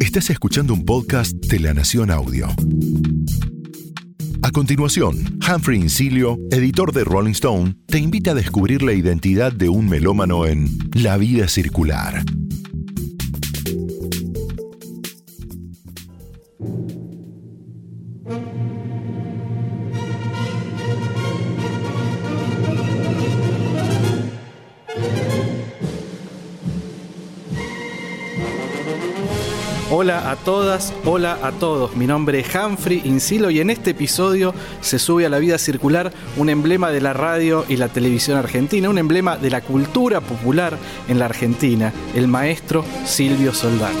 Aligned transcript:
Estás 0.00 0.30
escuchando 0.30 0.74
un 0.74 0.84
podcast 0.84 1.32
de 1.32 1.58
La 1.60 1.72
Nación 1.72 2.10
Audio. 2.10 2.48
A 4.42 4.50
continuación, 4.50 5.38
Humphrey 5.48 5.80
Incilio, 5.80 6.38
editor 6.50 6.92
de 6.92 7.04
Rolling 7.04 7.32
Stone, 7.32 7.76
te 7.86 7.98
invita 7.98 8.32
a 8.32 8.34
descubrir 8.34 8.82
la 8.82 8.92
identidad 8.92 9.52
de 9.52 9.68
un 9.68 9.88
melómano 9.88 10.46
en 10.46 10.68
La 10.92 11.16
vida 11.16 11.48
circular. 11.48 12.22
Hola 30.02 30.32
a 30.32 30.34
todas, 30.34 30.92
hola 31.04 31.38
a 31.44 31.52
todos. 31.52 31.94
Mi 31.94 32.08
nombre 32.08 32.40
es 32.40 32.52
Humphrey 32.52 33.02
Insilo 33.04 33.50
y 33.50 33.60
en 33.60 33.70
este 33.70 33.90
episodio 33.90 34.52
se 34.80 34.98
sube 34.98 35.26
a 35.26 35.28
la 35.28 35.38
vida 35.38 35.58
circular 35.58 36.10
un 36.36 36.48
emblema 36.48 36.90
de 36.90 37.00
la 37.00 37.12
radio 37.12 37.64
y 37.68 37.76
la 37.76 37.86
televisión 37.86 38.36
argentina, 38.36 38.90
un 38.90 38.98
emblema 38.98 39.36
de 39.36 39.48
la 39.48 39.60
cultura 39.60 40.20
popular 40.20 40.76
en 41.06 41.20
la 41.20 41.26
Argentina, 41.26 41.92
el 42.16 42.26
maestro 42.26 42.84
Silvio 43.04 43.54
Soldán. 43.54 43.92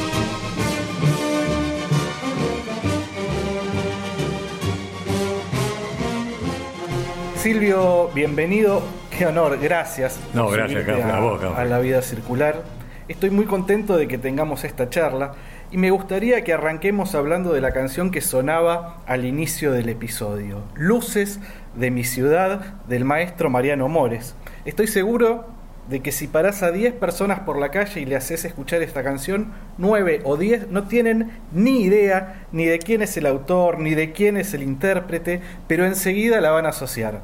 Silvio, 7.36 8.10
bienvenido. 8.12 8.82
Qué 9.16 9.26
honor, 9.26 9.56
gracias. 9.62 10.18
No, 10.34 10.48
gracias, 10.48 10.88
a, 10.88 11.16
a 11.16 11.20
vos, 11.20 11.40
a 11.44 11.64
la 11.64 11.78
vida 11.78 12.02
circular. 12.02 12.64
Estoy 13.06 13.30
muy 13.30 13.44
contento 13.44 13.96
de 13.96 14.08
que 14.08 14.18
tengamos 14.18 14.64
esta 14.64 14.90
charla 14.90 15.34
y 15.72 15.78
me 15.78 15.90
gustaría 15.90 16.44
que 16.44 16.52
arranquemos 16.52 17.14
hablando 17.14 17.54
de 17.54 17.62
la 17.62 17.72
canción 17.72 18.10
que 18.10 18.20
sonaba 18.20 18.98
al 19.06 19.24
inicio 19.24 19.72
del 19.72 19.88
episodio, 19.88 20.62
Luces 20.74 21.40
de 21.74 21.90
mi 21.90 22.04
ciudad, 22.04 22.74
del 22.88 23.06
maestro 23.06 23.48
Mariano 23.48 23.88
Mores. 23.88 24.34
Estoy 24.66 24.86
seguro 24.86 25.46
de 25.88 26.00
que 26.00 26.12
si 26.12 26.28
parás 26.28 26.62
a 26.62 26.72
10 26.72 26.92
personas 26.94 27.40
por 27.40 27.58
la 27.58 27.70
calle 27.70 28.02
y 28.02 28.04
le 28.04 28.16
haces 28.16 28.44
escuchar 28.44 28.82
esta 28.82 29.02
canción, 29.02 29.50
9 29.78 30.20
o 30.24 30.36
10 30.36 30.68
no 30.68 30.86
tienen 30.88 31.30
ni 31.52 31.84
idea 31.84 32.44
ni 32.52 32.66
de 32.66 32.78
quién 32.78 33.00
es 33.00 33.16
el 33.16 33.24
autor, 33.24 33.80
ni 33.80 33.94
de 33.94 34.12
quién 34.12 34.36
es 34.36 34.52
el 34.52 34.62
intérprete, 34.62 35.40
pero 35.68 35.86
enseguida 35.86 36.42
la 36.42 36.50
van 36.50 36.66
a 36.66 36.70
asociar 36.70 37.22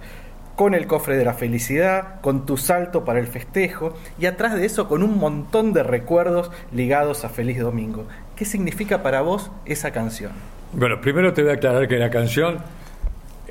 con 0.59 0.75
el 0.75 0.89
cofre 0.89 1.17
de 1.17 1.25
la 1.25 1.35
felicidad, 1.35 2.21
con 2.21 2.45
tu 2.45 2.57
salto 2.57 3.05
para 3.05 3.21
el 3.21 3.29
festejo 3.29 3.95
y 4.19 4.27
atrás 4.27 4.57
de 4.57 4.67
eso 4.67 4.89
con 4.89 5.05
un 5.05 5.17
montón 5.17 5.73
de 5.73 5.85
recuerdos 5.85 6.51
ligados 6.73 7.25
a 7.25 7.29
Feliz 7.29 7.61
Domingo. 7.61 8.09
¿Qué 8.39 8.45
significa 8.45 9.03
para 9.03 9.23
vos 9.23 9.51
esa 9.67 9.91
canción? 9.91 10.31
Bueno, 10.73 11.01
primero 11.01 11.33
te 11.33 11.43
voy 11.43 11.51
a 11.51 11.55
aclarar 11.55 11.89
que 11.89 11.99
la 11.99 12.09
canción 12.09 12.59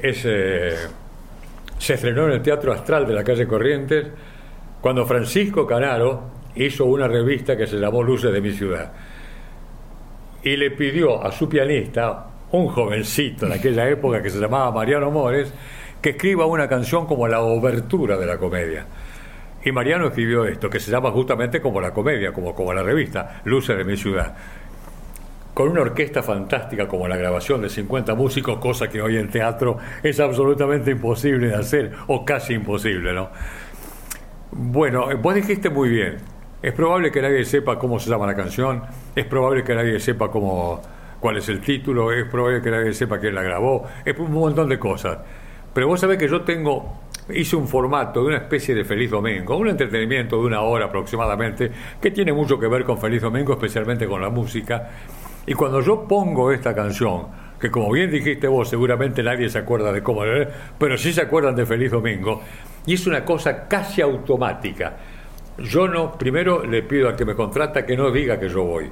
es, 0.02 0.24
eh, 0.24 0.76
se 1.78 1.96
estrenó 1.96 2.28
en 2.28 2.32
el 2.32 2.42
Teatro 2.42 2.72
Astral 2.72 3.06
de 3.06 3.14
la 3.14 3.22
calle 3.22 3.46
Corrientes 3.46 4.08
cuando 4.80 5.06
Francisco 5.06 5.68
Canaro 5.68 6.30
hizo 6.56 6.86
una 6.86 7.06
revista 7.06 7.58
que 7.58 7.68
se 7.68 7.76
llamó 7.76 8.02
Luces 8.02 8.32
de 8.32 8.40
mi 8.40 8.54
ciudad 8.54 8.94
y 10.42 10.56
le 10.56 10.72
pidió 10.72 11.22
a 11.22 11.34
su 11.34 11.50
pianista, 11.50 12.28
un 12.54 12.70
jovencito 12.70 13.46
en 13.46 13.52
aquella 13.52 13.90
época 13.90 14.22
que 14.22 14.30
se 14.30 14.40
llamaba 14.40 14.72
Mariano 14.72 15.12
Mores, 15.12 15.54
que 16.02 16.12
escriba 16.12 16.46
una 16.46 16.70
canción 16.70 17.08
como 17.08 17.28
la 17.28 17.42
obertura 17.42 18.16
de 18.16 18.26
la 18.26 18.38
comedia. 18.38 18.86
Y 19.66 19.72
Mariano 19.74 20.08
escribió 20.08 20.46
esto, 20.46 20.70
que 20.70 20.80
se 20.80 20.92
llama 20.92 21.12
justamente 21.12 21.60
como 21.60 21.82
la 21.82 21.92
comedia, 21.92 22.32
como, 22.32 22.56
como 22.56 22.74
la 22.74 22.84
revista, 22.84 23.42
Luces 23.44 23.78
de 23.78 23.84
mi 23.84 23.98
ciudad. 23.98 24.34
Con 25.58 25.70
una 25.70 25.82
orquesta 25.82 26.22
fantástica 26.22 26.88
como 26.88 27.08
la 27.08 27.18
grabación 27.18 27.64
de 27.64 27.70
50 27.70 28.14
músicos, 28.14 28.60
cosa 28.60 28.88
que 28.90 29.02
hoy 29.02 29.18
en 29.18 29.28
teatro 29.28 29.80
es 30.04 30.20
absolutamente 30.20 30.92
imposible 30.92 31.48
de 31.48 31.56
hacer, 31.56 31.94
o 32.06 32.24
casi 32.24 32.54
imposible, 32.54 33.12
¿no? 33.12 33.32
Bueno, 34.52 35.08
vos 35.18 35.34
dijiste 35.34 35.72
muy 35.72 35.90
bien. 35.90 36.18
Es 36.62 36.74
probable 36.74 37.12
que 37.12 37.24
nadie 37.24 37.44
sepa 37.44 37.80
cómo 37.80 37.98
se 37.98 38.08
llama 38.08 38.28
la 38.28 38.36
canción, 38.36 38.84
es 39.16 39.26
probable 39.26 39.64
que 39.64 39.74
nadie 39.74 40.00
sepa 40.00 40.30
cómo, 40.30 40.80
cuál 41.20 41.38
es 41.38 41.50
el 41.50 41.60
título, 41.60 42.12
es 42.12 42.26
probable 42.26 42.62
que 42.62 42.70
nadie 42.70 42.94
sepa 42.94 43.18
quién 43.18 43.34
la 43.34 43.42
grabó, 43.42 43.84
es 44.06 44.16
un 44.20 44.32
montón 44.32 44.70
de 44.70 44.78
cosas. 44.78 45.18
Pero 45.74 45.88
vos 45.88 46.00
sabés 46.00 46.20
que 46.20 46.28
yo 46.28 46.42
tengo, 46.42 47.00
hice 47.34 47.56
un 47.56 47.68
formato 47.68 48.22
de 48.22 48.28
una 48.28 48.38
especie 48.38 48.76
de 48.76 48.86
Feliz 48.86 49.10
Domingo, 49.10 49.58
un 49.58 49.70
entretenimiento 49.70 50.40
de 50.40 50.46
una 50.46 50.62
hora 50.62 50.86
aproximadamente, 50.86 51.72
que 52.00 52.12
tiene 52.12 52.32
mucho 52.32 52.60
que 52.60 52.68
ver 52.68 52.84
con 52.84 53.00
Feliz 53.00 53.24
Domingo, 53.24 53.54
especialmente 53.54 54.06
con 54.06 54.22
la 54.22 54.30
música. 54.30 54.90
Y 55.48 55.54
cuando 55.54 55.82
yo 55.82 56.06
pongo 56.08 56.52
esta 56.52 56.76
canción, 56.76 57.28
que 57.60 57.72
como 57.72 57.90
bien 57.92 58.12
dijiste 58.12 58.48
vos, 58.48 58.70
seguramente 58.70 59.24
nadie 59.24 59.50
se 59.50 59.58
acuerda 59.58 59.94
de 59.94 60.04
cómo 60.04 60.26
era, 60.26 60.50
pero 60.78 60.98
sí 60.98 61.14
se 61.14 61.22
acuerdan 61.22 61.56
de 61.56 61.66
Feliz 61.66 61.90
Domingo, 61.90 62.42
y 62.86 62.94
es 62.96 63.08
una 63.08 63.24
cosa 63.24 63.68
casi 63.68 64.02
automática. 64.02 64.98
Yo 65.58 65.88
no, 65.88 66.18
primero 66.18 66.66
le 66.66 66.84
pido 66.84 67.08
al 67.08 67.16
que 67.16 67.26
me 67.26 67.34
contrata 67.34 67.86
que 67.86 67.96
no 67.96 68.12
diga 68.12 68.38
que 68.38 68.50
yo 68.50 68.64
voy. 68.64 68.92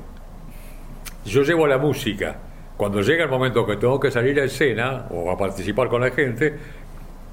Yo 1.25 1.43
llevo 1.43 1.67
la 1.67 1.77
música 1.77 2.37
cuando 2.77 3.01
llega 3.01 3.25
el 3.25 3.29
momento 3.29 3.65
que 3.65 3.77
tengo 3.77 3.99
que 3.99 4.09
salir 4.09 4.39
a 4.39 4.45
escena 4.45 5.07
o 5.09 5.29
a 5.31 5.37
participar 5.37 5.89
con 5.89 6.01
la 6.01 6.11
gente, 6.11 6.53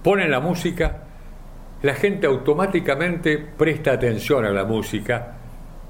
ponen 0.02 0.30
la 0.30 0.40
música, 0.40 1.02
la 1.82 1.94
gente 1.94 2.26
automáticamente 2.26 3.38
presta 3.38 3.92
atención 3.92 4.44
a 4.44 4.50
la 4.50 4.64
música 4.64 5.36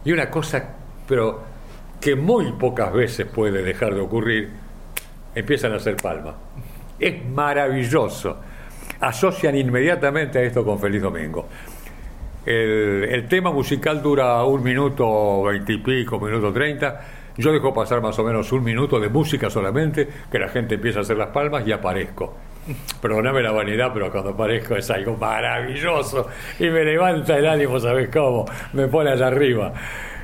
y 0.04 0.12
una 0.12 0.30
cosa, 0.30 0.74
pero 1.06 1.51
que 2.02 2.16
muy 2.16 2.52
pocas 2.52 2.92
veces 2.92 3.26
puede 3.26 3.62
dejar 3.62 3.94
de 3.94 4.00
ocurrir, 4.00 4.50
empiezan 5.34 5.72
a 5.72 5.76
hacer 5.76 5.96
palmas. 5.96 6.34
Es 6.98 7.24
maravilloso. 7.24 8.38
Asocian 9.00 9.56
inmediatamente 9.56 10.40
a 10.40 10.42
esto 10.42 10.64
con 10.64 10.80
Feliz 10.80 11.00
Domingo. 11.00 11.48
El, 12.44 13.26
tema 13.28 13.52
musical 13.52 14.02
dura 14.02 14.42
un 14.42 14.64
minuto 14.64 15.44
veintipico, 15.44 16.18
minuto 16.18 16.52
treinta 16.52 17.00
yo 17.36 17.52
dejo 17.52 17.72
pasar 17.72 18.02
más 18.02 18.18
o 18.18 18.24
menos 18.24 18.50
un 18.52 18.62
minuto 18.62 19.00
de 19.00 19.08
música 19.08 19.48
solamente, 19.48 20.06
que 20.30 20.38
la 20.38 20.48
gente 20.48 20.74
empieza 20.74 20.98
a 20.98 21.02
hacer 21.02 21.16
las 21.16 21.28
palmas 21.28 21.66
y 21.66 21.72
aparezco. 21.72 22.36
Perdóname 23.00 23.42
la 23.42 23.52
vanidad, 23.52 23.90
pero 23.94 24.10
cuando 24.10 24.30
aparezco 24.30 24.76
es 24.76 24.90
algo 24.90 25.16
maravilloso 25.16 26.28
y 26.58 26.68
me 26.68 26.84
levanta 26.84 27.38
el 27.38 27.46
ánimo, 27.46 27.80
¿sabes 27.80 28.10
cómo? 28.10 28.44
Me 28.74 28.86
pone 28.88 29.12
allá 29.12 29.28
arriba. 29.28 29.72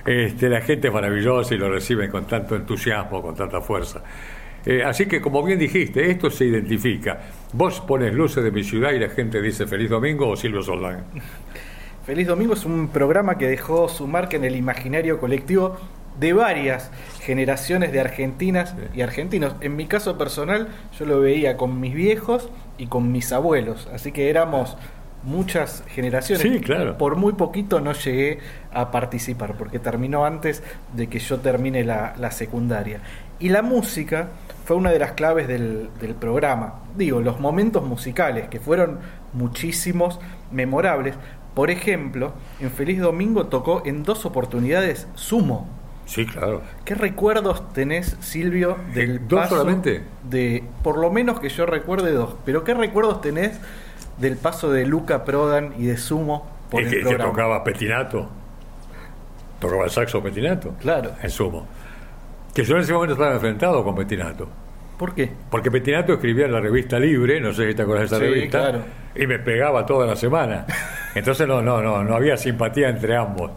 Este, 0.08 0.48
la 0.48 0.62
gente 0.62 0.88
es 0.88 0.94
maravillosa 0.94 1.54
y 1.54 1.58
lo 1.58 1.70
reciben 1.70 2.10
con 2.10 2.26
tanto 2.26 2.56
entusiasmo, 2.56 3.20
con 3.20 3.34
tanta 3.34 3.60
fuerza. 3.60 4.02
Eh, 4.64 4.82
así 4.82 5.04
que, 5.04 5.20
como 5.20 5.42
bien 5.42 5.58
dijiste, 5.58 6.10
esto 6.10 6.30
se 6.30 6.46
identifica. 6.46 7.20
Vos 7.52 7.82
pones 7.82 8.14
luces 8.14 8.42
de 8.42 8.50
mi 8.50 8.64
ciudad 8.64 8.92
y 8.92 8.98
la 8.98 9.10
gente 9.10 9.42
dice 9.42 9.66
Feliz 9.66 9.90
Domingo 9.90 10.26
o 10.26 10.34
Silvio 10.34 10.62
Soldán. 10.62 11.04
Feliz 12.06 12.26
Domingo 12.26 12.54
es 12.54 12.64
un 12.64 12.88
programa 12.88 13.36
que 13.36 13.48
dejó 13.48 13.86
su 13.90 14.06
marca 14.06 14.38
en 14.38 14.44
el 14.44 14.56
imaginario 14.56 15.20
colectivo 15.20 15.76
de 16.18 16.32
varias 16.32 16.90
generaciones 17.20 17.92
de 17.92 18.00
argentinas 18.00 18.76
y 18.94 19.02
argentinos. 19.02 19.56
En 19.60 19.76
mi 19.76 19.84
caso 19.84 20.16
personal, 20.16 20.68
yo 20.98 21.04
lo 21.04 21.20
veía 21.20 21.58
con 21.58 21.80
mis 21.80 21.92
viejos 21.92 22.48
y 22.78 22.86
con 22.86 23.12
mis 23.12 23.30
abuelos, 23.30 23.86
así 23.92 24.10
que 24.12 24.30
éramos 24.30 24.78
muchas 25.22 25.84
generaciones. 25.88 26.42
Sí, 26.42 26.60
claro. 26.60 26.96
Por 26.98 27.16
muy 27.16 27.32
poquito 27.34 27.80
no 27.80 27.92
llegué 27.92 28.38
a 28.72 28.90
participar, 28.90 29.54
porque 29.56 29.78
terminó 29.78 30.24
antes 30.24 30.62
de 30.94 31.08
que 31.08 31.18
yo 31.18 31.38
termine 31.40 31.84
la, 31.84 32.30
secundaria. 32.30 33.00
Y 33.40 33.50
la 33.50 33.62
música 33.62 34.28
fue 34.64 34.76
una 34.76 34.90
de 34.90 34.98
las 34.98 35.12
claves 35.12 35.48
del, 35.48 35.90
del, 36.00 36.14
programa. 36.14 36.80
Digo, 36.96 37.20
los 37.20 37.40
momentos 37.40 37.84
musicales, 37.84 38.48
que 38.48 38.60
fueron 38.60 38.98
muchísimos, 39.32 40.20
memorables. 40.50 41.14
Por 41.54 41.70
ejemplo, 41.70 42.32
en 42.60 42.70
Feliz 42.70 43.00
Domingo 43.00 43.46
tocó 43.46 43.82
en 43.84 44.02
dos 44.02 44.26
oportunidades 44.26 45.08
Sumo. 45.14 45.68
Sí, 46.08 46.24
claro. 46.24 46.62
¿Qué 46.86 46.94
recuerdos 46.94 47.70
tenés, 47.74 48.16
Silvio, 48.20 48.78
del 48.94 49.28
¿Dos 49.28 49.50
solamente? 49.50 50.02
De, 50.28 50.64
por 50.82 50.96
lo 50.96 51.10
menos 51.10 51.38
que 51.38 51.50
yo 51.50 51.66
recuerde 51.66 52.12
dos, 52.12 52.34
pero 52.46 52.64
¿qué 52.64 52.72
recuerdos 52.72 53.20
tenés 53.20 53.60
del 54.18 54.36
paso 54.36 54.70
de 54.70 54.86
Luca 54.86 55.24
Prodan 55.24 55.74
y 55.78 55.86
de 55.86 55.96
Sumo 55.96 56.50
por 56.70 56.82
el 56.82 56.90
que, 56.90 57.02
que 57.02 57.16
tocaba 57.16 57.64
Petinato. 57.64 58.28
Tocaba 59.60 59.84
el 59.84 59.90
saxo 59.90 60.22
Petinato. 60.22 60.74
Claro. 60.80 61.12
En 61.22 61.30
Sumo. 61.30 61.66
Que 62.54 62.64
yo 62.64 62.76
en 62.76 62.82
ese 62.82 62.92
momento 62.92 63.14
estaba 63.14 63.34
enfrentado 63.34 63.82
con 63.84 63.94
Petinato. 63.94 64.48
¿Por 64.98 65.14
qué? 65.14 65.30
Porque 65.50 65.70
Petinato 65.70 66.12
escribía 66.14 66.46
en 66.46 66.52
la 66.52 66.60
revista 66.60 66.98
Libre, 66.98 67.40
no 67.40 67.52
sé 67.52 67.68
si 67.68 67.74
te 67.74 67.82
acuerdas 67.82 68.10
de 68.10 68.16
esa 68.16 68.24
revista, 68.24 68.58
claro. 68.58 68.80
y 69.14 69.26
me 69.28 69.38
pegaba 69.38 69.86
toda 69.86 70.06
la 70.06 70.16
semana. 70.16 70.66
Entonces 71.14 71.46
no, 71.46 71.62
no, 71.62 71.80
no, 71.80 72.02
no 72.02 72.14
había 72.14 72.36
simpatía 72.36 72.88
entre 72.88 73.16
ambos 73.16 73.52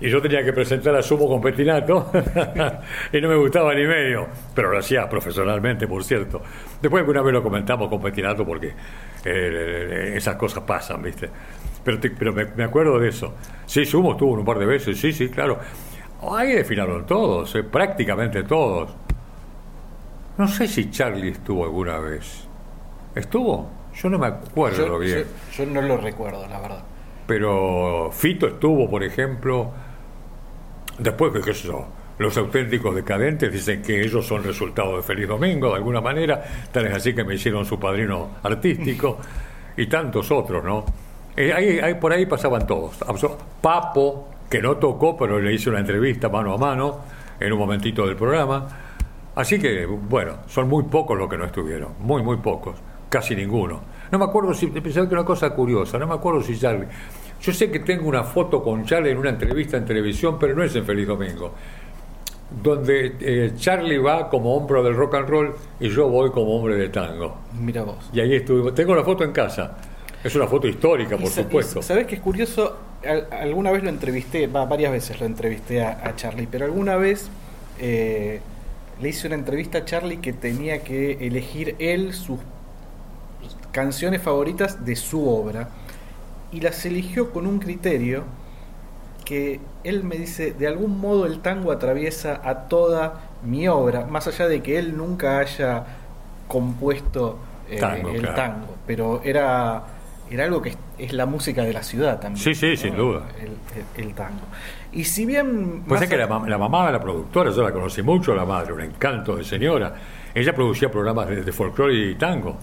y 0.00 0.10
yo 0.10 0.20
tenía 0.20 0.44
que 0.44 0.52
presentar 0.52 0.94
a 0.96 1.02
Sumo 1.02 1.26
con 1.26 1.40
Petinato 1.40 2.10
y 3.12 3.20
no 3.20 3.28
me 3.28 3.36
gustaba 3.36 3.74
ni 3.74 3.86
medio, 3.86 4.26
pero 4.54 4.70
lo 4.70 4.78
hacía 4.78 5.08
profesionalmente, 5.08 5.86
por 5.86 6.04
cierto. 6.04 6.42
Después 6.82 7.00
alguna 7.00 7.22
vez 7.22 7.32
lo 7.32 7.42
comentamos 7.42 7.88
con 7.88 8.02
Petinato 8.02 8.44
porque 8.44 8.72
eh, 9.24 10.12
esas 10.16 10.36
cosas 10.36 10.62
pasan, 10.64 11.02
¿viste? 11.02 11.28
Pero, 11.84 11.98
pero 12.18 12.32
me, 12.32 12.64
acuerdo 12.64 12.98
de 12.98 13.08
eso. 13.08 13.34
Sí, 13.66 13.84
Sumo 13.84 14.12
estuvo 14.12 14.32
un 14.32 14.44
par 14.44 14.58
de 14.58 14.66
veces, 14.66 14.98
sí, 14.98 15.12
sí, 15.12 15.28
claro. 15.28 15.58
Ahí 16.32 16.52
desfilaron 16.52 17.04
todos, 17.06 17.54
eh, 17.54 17.62
prácticamente 17.62 18.42
todos. 18.44 18.94
No 20.38 20.48
sé 20.48 20.66
si 20.66 20.90
Charlie 20.90 21.30
estuvo 21.30 21.64
alguna 21.64 21.98
vez. 21.98 22.46
¿Estuvo? 23.14 23.70
Yo 23.94 24.08
no 24.10 24.18
me 24.18 24.26
acuerdo 24.26 24.86
Yo, 24.86 24.98
bien. 24.98 25.24
yo- 25.52 25.64
yo 25.64 25.70
no 25.70 25.82
lo 25.82 25.96
recuerdo, 25.98 26.46
la 26.48 26.60
verdad. 26.60 26.82
Pero 27.26 28.10
Fito 28.12 28.46
estuvo, 28.48 28.90
por 28.90 29.04
ejemplo. 29.04 29.72
Después, 30.98 31.32
que 31.32 31.40
qué 31.40 31.54
sé 31.54 31.68
yo, 31.68 31.86
los 32.18 32.36
auténticos 32.36 32.94
decadentes 32.94 33.52
dicen 33.52 33.82
que 33.82 34.00
ellos 34.02 34.26
son 34.26 34.42
resultado 34.44 34.96
de 34.96 35.02
Feliz 35.02 35.26
Domingo, 35.28 35.70
de 35.70 35.76
alguna 35.76 36.00
manera. 36.00 36.42
Tal 36.70 36.86
es 36.86 36.94
así 36.94 37.14
que 37.14 37.24
me 37.24 37.34
hicieron 37.34 37.64
su 37.64 37.78
padrino 37.78 38.30
artístico. 38.42 39.18
y 39.76 39.86
tantos 39.86 40.30
otros, 40.30 40.62
¿no? 40.62 40.84
Eh, 41.36 41.52
ahí- 41.52 41.80
ahí- 41.80 41.94
por 41.94 42.12
ahí 42.12 42.26
pasaban 42.26 42.64
todos. 42.66 42.96
Papo, 43.60 44.28
que 44.48 44.60
no 44.62 44.76
tocó, 44.76 45.16
pero 45.16 45.40
le 45.40 45.52
hice 45.52 45.70
una 45.70 45.80
entrevista 45.80 46.28
mano 46.28 46.52
a 46.54 46.58
mano 46.58 47.00
en 47.40 47.52
un 47.52 47.58
momentito 47.58 48.06
del 48.06 48.14
programa. 48.16 48.68
Así 49.34 49.58
que, 49.58 49.84
bueno, 49.86 50.34
son 50.46 50.68
muy 50.68 50.84
pocos 50.84 51.18
los 51.18 51.28
que 51.28 51.36
no 51.36 51.44
estuvieron, 51.44 51.94
muy, 51.98 52.22
muy 52.22 52.36
pocos, 52.36 52.76
casi 53.08 53.34
ninguno. 53.34 53.80
No 54.12 54.18
me 54.20 54.26
acuerdo 54.26 54.54
si, 54.54 54.68
pensaba 54.68 55.08
que 55.08 55.14
una 55.14 55.24
cosa 55.24 55.50
curiosa, 55.50 55.98
no 55.98 56.06
me 56.06 56.14
acuerdo 56.14 56.40
si 56.40 56.56
Charlie. 56.56 56.86
Yo 57.40 57.52
sé 57.52 57.68
que 57.68 57.80
tengo 57.80 58.08
una 58.08 58.22
foto 58.22 58.62
con 58.62 58.84
Charlie 58.84 59.10
en 59.10 59.18
una 59.18 59.30
entrevista 59.30 59.76
en 59.76 59.84
televisión, 59.84 60.36
pero 60.38 60.54
no 60.54 60.62
es 60.62 60.76
en 60.76 60.84
Feliz 60.84 61.08
Domingo, 61.08 61.52
donde 62.62 63.16
eh, 63.20 63.52
Charlie 63.56 63.98
va 63.98 64.28
como 64.28 64.54
hombre 64.54 64.82
del 64.82 64.94
rock 64.94 65.14
and 65.14 65.28
roll 65.28 65.54
y 65.80 65.88
yo 65.88 66.08
voy 66.08 66.30
como 66.30 66.56
hombre 66.56 66.76
de 66.76 66.88
tango. 66.88 67.36
Mira 67.60 67.82
vos. 67.82 68.10
Y 68.12 68.20
ahí 68.20 68.34
estuvimos. 68.34 68.74
Tengo 68.74 68.94
la 68.94 69.02
foto 69.04 69.24
en 69.24 69.32
casa. 69.32 69.76
Es 70.22 70.34
una 70.36 70.46
foto 70.46 70.66
histórica, 70.66 71.16
por 71.18 71.28
supuesto. 71.28 71.82
¿Sabés 71.82 72.06
que 72.06 72.14
es 72.14 72.20
curioso? 72.20 72.76
Al- 73.06 73.28
alguna 73.30 73.70
vez 73.70 73.82
lo 73.82 73.90
entrevisté, 73.90 74.46
va, 74.46 74.64
varias 74.64 74.90
veces 74.92 75.20
lo 75.20 75.26
entrevisté 75.26 75.82
a, 75.82 76.00
a 76.02 76.16
Charlie, 76.16 76.48
pero 76.50 76.64
alguna 76.64 76.96
vez 76.96 77.28
eh, 77.78 78.40
le 79.02 79.08
hice 79.08 79.26
una 79.26 79.36
entrevista 79.36 79.78
a 79.78 79.84
Charlie 79.84 80.18
que 80.18 80.32
tenía 80.32 80.82
que 80.82 81.26
elegir 81.26 81.76
él 81.78 82.14
sus 82.14 82.38
canciones 83.72 84.22
favoritas 84.22 84.84
de 84.84 84.96
su 84.96 85.28
obra 85.28 85.68
y 86.52 86.60
las 86.60 86.86
eligió 86.86 87.30
con 87.30 87.46
un 87.46 87.58
criterio 87.58 88.24
que 89.24 89.60
él 89.84 90.04
me 90.04 90.16
dice, 90.16 90.52
de 90.52 90.66
algún 90.66 91.00
modo 91.00 91.26
el 91.26 91.40
tango 91.40 91.72
atraviesa 91.72 92.40
a 92.44 92.68
toda 92.68 93.20
mi 93.42 93.66
obra, 93.68 94.06
más 94.06 94.26
allá 94.26 94.46
de 94.48 94.62
que 94.62 94.78
él 94.78 94.96
nunca 94.96 95.38
haya 95.38 95.84
compuesto 96.48 97.38
eh, 97.70 97.78
Tango, 97.78 98.10
el 98.10 98.20
claro. 98.20 98.34
tango, 98.36 98.66
pero 98.86 99.22
era, 99.24 99.82
era 100.30 100.44
algo 100.44 100.60
que 100.60 100.70
es, 100.70 100.78
es 100.98 101.12
la 101.14 101.26
música 101.26 101.62
de 101.64 101.72
la 101.72 101.82
ciudad 101.82 102.20
también. 102.20 102.42
Sí, 102.44 102.54
sí, 102.54 102.76
sin 102.76 102.94
duda. 102.96 103.22
El, 103.40 103.48
el- 103.48 104.06
el 104.08 104.14
tango. 104.14 104.42
Y 104.92 105.04
si 105.04 105.24
bien... 105.26 105.82
Pues 105.88 106.02
es 106.02 106.08
que 106.08 106.16
la, 106.16 106.26
la 106.26 106.58
mamá 106.58 106.86
de 106.86 106.92
la 106.92 107.00
productora, 107.00 107.50
yo 107.50 107.62
la 107.62 107.72
conocí 107.72 108.02
mucho, 108.02 108.34
la 108.34 108.44
madre, 108.44 108.72
un 108.74 108.80
encanto 108.82 109.34
de 109.36 109.42
señora. 109.44 109.94
Ella 110.34 110.54
producía 110.54 110.90
programas 110.90 111.28
de, 111.28 111.42
de 111.42 111.52
folclore 111.52 111.94
y 112.10 112.14
tango. 112.16 112.56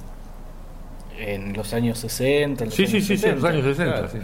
en 1.18 1.54
los 1.54 1.74
años 1.74 2.00
60, 2.00 2.64
en 2.64 2.70
los 2.70 2.76
Sí, 2.76 2.84
años 2.84 2.92
sí, 2.92 3.02
sí, 3.02 3.18
sí, 3.18 3.28
en 3.28 3.36
los 3.36 3.44
años 3.44 3.64
60, 3.66 3.92
claro. 3.94 4.08
sí. 4.10 4.18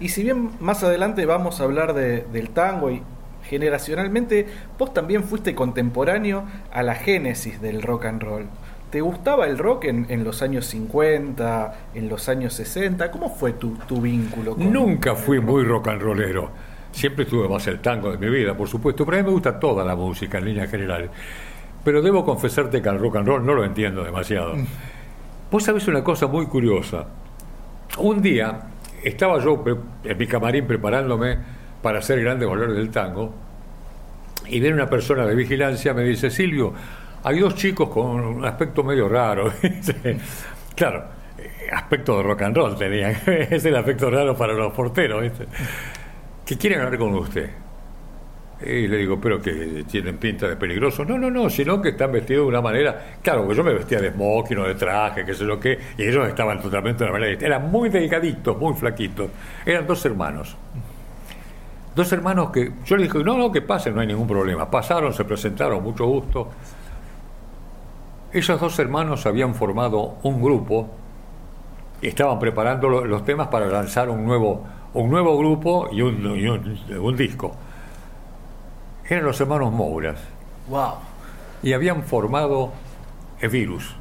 Y 0.00 0.08
si 0.08 0.22
bien 0.22 0.50
más 0.60 0.82
adelante 0.82 1.24
vamos 1.26 1.60
a 1.60 1.64
hablar 1.64 1.94
de- 1.94 2.22
del 2.32 2.50
tango 2.50 2.90
y 2.90 3.02
generacionalmente, 3.48 4.46
vos 4.78 4.92
también 4.92 5.24
fuiste 5.24 5.54
contemporáneo 5.54 6.44
a 6.72 6.82
la 6.82 6.94
génesis 6.94 7.60
del 7.60 7.82
rock 7.82 8.06
and 8.06 8.22
roll. 8.22 8.44
¿Te 8.90 9.00
gustaba 9.00 9.46
el 9.46 9.58
rock 9.58 9.84
en, 9.86 10.06
en 10.08 10.22
los 10.24 10.40
años 10.42 10.66
50, 10.66 11.74
en 11.94 12.08
los 12.08 12.28
años 12.28 12.54
60? 12.54 13.10
¿Cómo 13.10 13.28
fue 13.30 13.52
tu, 13.54 13.74
tu 13.88 14.00
vínculo 14.00 14.54
con 14.56 14.72
Nunca 14.72 15.14
fui 15.14 15.36
el 15.38 15.42
rock? 15.42 15.50
muy 15.50 15.64
rock 15.64 15.88
and 15.88 16.02
rollero. 16.02 16.50
Siempre 16.92 17.24
estuve 17.24 17.48
más 17.48 17.66
el 17.66 17.80
tango 17.80 18.12
de 18.12 18.18
mi 18.18 18.28
vida, 18.34 18.56
por 18.56 18.68
supuesto. 18.68 19.04
Pero 19.04 19.18
a 19.18 19.20
mí 19.22 19.26
me 19.26 19.32
gusta 19.32 19.58
toda 19.58 19.84
la 19.84 19.96
música 19.96 20.38
en 20.38 20.44
líneas 20.44 20.70
generales. 20.70 21.10
Pero 21.82 22.00
debo 22.02 22.24
confesarte 22.24 22.80
que 22.80 22.88
al 22.88 23.00
rock 23.00 23.16
and 23.16 23.26
roll 23.26 23.44
no 23.44 23.54
lo 23.54 23.64
entiendo 23.64 24.04
demasiado. 24.04 24.54
Vos 25.50 25.64
sabés 25.64 25.88
una 25.88 26.04
cosa 26.04 26.28
muy 26.28 26.46
curiosa. 26.46 27.04
Un 27.98 28.22
día 28.22 28.60
estaba 29.04 29.38
yo 29.38 29.62
en 30.04 30.18
mi 30.18 30.26
camarín 30.26 30.66
preparándome 30.66 31.38
para 31.82 31.98
hacer 31.98 32.20
grandes 32.20 32.48
valores 32.48 32.76
del 32.76 32.90
tango 32.90 33.34
y 34.46 34.60
viene 34.60 34.74
una 34.74 34.88
persona 34.88 35.26
de 35.26 35.34
vigilancia 35.34 35.94
me 35.94 36.02
dice, 36.04 36.30
Silvio, 36.30 36.72
hay 37.22 37.38
dos 37.38 37.54
chicos 37.54 37.88
con 37.88 38.20
un 38.20 38.44
aspecto 38.44 38.84
medio 38.84 39.08
raro. 39.08 39.50
claro, 40.76 41.04
eh, 41.38 41.70
aspecto 41.72 42.18
de 42.18 42.22
rock 42.22 42.42
and 42.42 42.56
roll 42.56 42.76
tenían. 42.76 43.16
es 43.26 43.64
el 43.64 43.76
aspecto 43.76 44.10
raro 44.10 44.36
para 44.36 44.52
los 44.52 44.72
porteros. 44.72 45.22
¿viste? 45.22 45.46
Que 46.44 46.58
quieren 46.58 46.80
hablar 46.80 46.98
con 46.98 47.14
usted. 47.14 47.50
Y 48.66 48.88
le 48.88 48.96
digo, 48.98 49.20
pero 49.20 49.42
que 49.42 49.84
tienen 49.90 50.16
pinta 50.16 50.48
de 50.48 50.56
peligroso. 50.56 51.04
No, 51.04 51.18
no, 51.18 51.30
no, 51.30 51.50
sino 51.50 51.82
que 51.82 51.90
están 51.90 52.12
vestidos 52.12 52.44
de 52.44 52.48
una 52.48 52.60
manera. 52.62 53.16
Claro, 53.22 53.46
que 53.46 53.54
yo 53.54 53.62
me 53.62 53.74
vestía 53.74 54.00
de 54.00 54.10
smoking 54.12 54.58
o 54.58 54.64
de 54.64 54.74
traje, 54.74 55.24
qué 55.24 55.34
sé 55.34 55.44
yo 55.46 55.60
qué, 55.60 55.78
y 55.98 56.04
ellos 56.04 56.26
estaban 56.28 56.60
totalmente 56.62 57.04
de 57.04 57.10
una 57.10 57.18
manera. 57.20 57.46
Eran 57.46 57.70
muy 57.70 57.88
delgaditos, 57.90 58.56
muy 58.58 58.72
flaquitos. 58.74 59.28
Eran 59.66 59.86
dos 59.86 60.04
hermanos. 60.06 60.56
Dos 61.94 62.10
hermanos 62.12 62.50
que 62.50 62.72
yo 62.86 62.96
les 62.96 63.12
dije, 63.12 63.22
no, 63.22 63.36
no, 63.36 63.52
que 63.52 63.60
pasen, 63.62 63.94
no 63.94 64.00
hay 64.00 64.06
ningún 64.06 64.26
problema. 64.26 64.70
Pasaron, 64.70 65.12
se 65.12 65.24
presentaron, 65.24 65.82
mucho 65.82 66.06
gusto. 66.06 66.48
Esos 68.32 68.60
dos 68.60 68.78
hermanos 68.78 69.26
habían 69.26 69.54
formado 69.54 70.16
un 70.24 70.42
grupo 70.42 70.88
y 72.02 72.08
estaban 72.08 72.38
preparando 72.38 72.88
lo- 72.88 73.04
los 73.04 73.24
temas 73.24 73.48
para 73.48 73.66
lanzar 73.66 74.08
un 74.10 74.24
nuevo, 74.24 74.64
un 74.94 75.08
nuevo 75.10 75.38
grupo 75.38 75.88
y 75.92 75.98
y 75.98 76.02
un- 76.02 76.80
un 77.00 77.16
disco. 77.16 77.54
Eran 79.08 79.24
los 79.24 79.40
hermanos 79.40 79.72
Mouras 79.72 80.18
Wow. 80.68 80.94
y 81.62 81.72
habían 81.72 82.02
formado 82.04 82.72
el 83.40 83.48
virus. 83.50 83.94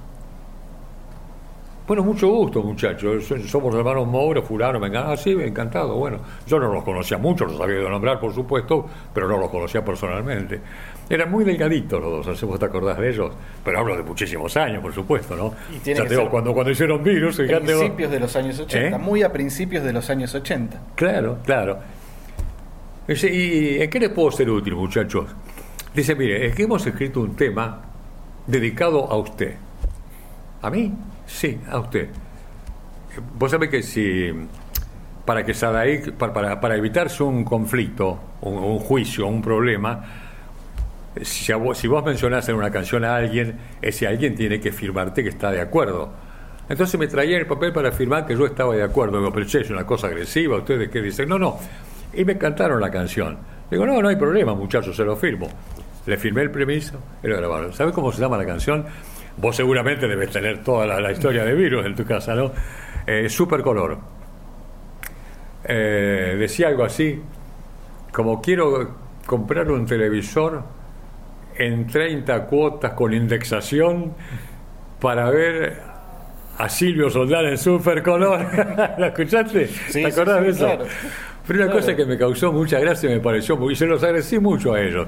Bueno, 1.86 2.02
mucho 2.02 2.30
gusto, 2.30 2.62
muchachos. 2.64 3.26
So- 3.26 3.38
Somos 3.40 3.76
hermanos 3.76 4.08
Moura, 4.08 4.42
fulano, 4.42 4.80
venga. 4.80 5.12
Ah, 5.12 5.18
sí, 5.18 5.32
encantado. 5.32 5.96
Bueno, 5.96 6.20
yo 6.48 6.58
no 6.58 6.72
los 6.74 6.82
conocía 6.86 7.18
mucho, 7.18 7.44
los 7.44 7.60
había 7.60 7.76
de 7.80 7.90
nombrar, 7.90 8.22
por 8.22 8.34
supuesto, 8.34 8.86
pero 9.14 9.28
no 9.28 9.38
los 9.38 9.50
conocía 9.50 9.84
personalmente. 9.84 10.62
Eran 11.10 11.30
muy 11.30 11.44
delgaditos 11.44 12.00
los 12.02 12.10
dos, 12.10 12.28
no 12.28 12.36
sé 12.36 12.46
vos 12.46 12.58
te 12.58 12.66
acordás 12.68 12.98
de 12.98 13.10
ellos, 13.10 13.34
pero 13.66 13.80
hablo 13.80 13.98
de 13.98 14.04
muchísimos 14.04 14.56
años, 14.56 14.82
por 14.82 14.94
supuesto, 14.94 15.36
¿no? 15.36 15.54
Y 15.76 15.80
digo, 15.80 16.08
ser 16.08 16.30
cuando, 16.30 16.54
cuando 16.54 16.72
hicieron 16.72 17.04
virus, 17.04 17.36
fíjate. 17.36 17.66
Principios 17.66 18.10
de 18.12 18.20
los 18.22 18.34
años 18.38 18.58
80, 18.62 18.96
¿Eh? 18.96 19.00
muy 19.00 19.22
a 19.22 19.34
principios 19.34 19.84
de 19.84 19.92
los 19.92 20.10
años 20.10 20.34
80. 20.34 20.80
Claro, 20.96 21.40
claro. 21.44 21.80
Dice, 23.08 23.34
¿y 23.34 23.82
en 23.82 23.90
qué 23.90 24.00
les 24.00 24.10
puedo 24.10 24.32
ser 24.32 24.50
útil, 24.50 24.76
muchachos? 24.76 25.26
Dice, 25.94 26.16
mire, 26.16 26.46
es 26.46 26.56
que 26.56 26.64
hemos 26.64 26.86
escrito 26.86 27.20
un 27.20 27.36
tema 27.36 27.82
dedicado 28.48 29.12
a 29.12 29.18
usted. 29.18 29.56
¿A 30.62 30.70
mí? 30.70 30.94
Sí, 31.26 31.60
a 31.70 31.80
usted. 31.80 32.10
Vos 33.38 33.52
sabés 33.52 33.70
que 33.70 33.84
si, 33.84 34.32
para 35.26 35.46
que 35.46 35.54
Sadaik, 35.54 36.14
para, 36.14 36.34
para, 36.34 36.62
para 36.62 36.76
evitarse 36.76 37.24
un 37.24 37.44
conflicto, 37.44 38.20
un, 38.42 38.56
un 38.56 38.80
juicio, 38.80 39.28
un 39.28 39.42
problema, 39.42 40.04
si, 41.22 41.52
a 41.52 41.58
vos, 41.58 41.78
si 41.78 41.88
vos 41.88 42.04
mencionás 42.04 42.48
en 42.50 42.56
una 42.56 42.72
canción 42.72 43.04
a 43.04 43.16
alguien, 43.16 43.58
ese 43.82 44.08
alguien 44.08 44.36
tiene 44.36 44.60
que 44.60 44.72
firmarte 44.72 45.24
que 45.24 45.30
está 45.30 45.52
de 45.52 45.62
acuerdo. 45.62 46.12
Entonces 46.70 47.00
me 47.00 47.08
traían 47.08 47.42
el 47.42 47.48
papel 47.48 47.74
para 47.74 47.92
firmar 47.92 48.26
que 48.26 48.36
yo 48.36 48.46
estaba 48.46 48.74
de 48.76 48.84
acuerdo. 48.84 49.20
Digo, 49.20 49.32
pero 49.32 49.46
che, 49.46 49.62
es 49.62 49.70
una 49.70 49.86
cosa 49.86 50.08
agresiva, 50.08 50.58
¿ustedes 50.58 50.90
qué 50.90 51.02
dicen? 51.02 51.30
No, 51.30 51.38
no. 51.38 51.60
Y 52.14 52.26
me 52.26 52.38
cantaron 52.38 52.80
la 52.80 52.92
canción. 52.92 53.38
Digo, 53.70 53.86
no, 53.86 54.02
no 54.02 54.08
hay 54.08 54.16
problema, 54.16 54.54
muchachos, 54.54 54.96
se 54.96 55.04
lo 55.04 55.16
firmo. 55.16 55.48
Le 56.06 56.18
firmé 56.18 56.42
el 56.42 56.52
permiso 56.52 57.00
y 57.24 57.28
lo 57.28 57.38
grabaron. 57.38 57.74
¿Sabes 57.74 57.94
cómo 57.94 58.12
se 58.12 58.22
llama 58.22 58.38
la 58.38 58.46
canción? 58.46 58.86
Vos 59.38 59.56
seguramente 59.56 60.08
debes 60.08 60.30
tener 60.30 60.64
toda 60.64 60.86
la, 60.86 61.00
la 61.00 61.12
historia 61.12 61.44
de 61.44 61.54
Virus 61.54 61.86
en 61.86 61.96
tu 61.96 62.06
casa, 62.06 62.36
¿no? 62.36 62.52
Eh, 63.08 63.28
Supercolor. 63.30 63.98
Eh, 65.64 66.36
decía 66.38 66.68
algo 66.68 66.84
así, 66.84 67.22
como 68.12 68.42
quiero 68.42 68.96
comprar 69.26 69.72
un 69.72 69.86
televisor 69.86 70.62
en 71.56 71.88
30 71.88 72.46
cuotas 72.46 72.94
con 72.94 73.14
indexación 73.14 74.14
para 75.00 75.30
ver 75.30 75.82
a 76.58 76.70
Silvio 76.70 77.10
Soldán 77.10 77.46
en 77.46 77.58
Supercolor. 77.58 78.46
¿La 78.98 79.08
escuchaste? 79.08 79.68
Sí, 79.68 80.04
¿Te 80.04 80.12
sí, 80.12 80.20
acordás 80.20 80.40
sí, 80.40 80.44
de 80.44 80.50
eso? 80.52 80.66
claro. 80.66 80.86
Pero 81.48 81.60
una 81.60 81.68
Claro. 81.68 81.80
cosa 81.82 81.96
que 81.96 82.06
me 82.06 82.18
causó 82.18 82.52
mucha 82.52 82.80
gracia 82.80 83.10
me 83.10 83.20
pareció 83.20 83.58
muy... 83.58 83.74
Y 83.74 83.76
se 83.76 83.86
los 83.86 84.02
agradecí 84.04 84.40
mucho 84.40 84.74
a 84.74 84.82
ellos. 84.82 85.08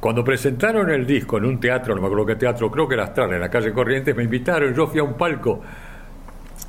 Cuando 0.00 0.24
presentaron 0.24 0.90
el 0.90 1.06
disco 1.06 1.38
en 1.38 1.44
un 1.44 1.60
teatro, 1.60 1.94
no 1.94 2.00
me 2.00 2.06
acuerdo 2.06 2.26
qué 2.26 2.36
teatro, 2.36 2.70
creo 2.70 2.88
que 2.88 2.94
era 2.94 3.04
Astral, 3.04 3.34
en 3.34 3.40
la 3.40 3.50
calle 3.50 3.72
Corrientes, 3.72 4.16
me 4.16 4.24
invitaron, 4.24 4.74
yo 4.74 4.86
fui 4.86 4.98
a 4.98 5.02
un 5.02 5.14
palco. 5.14 5.60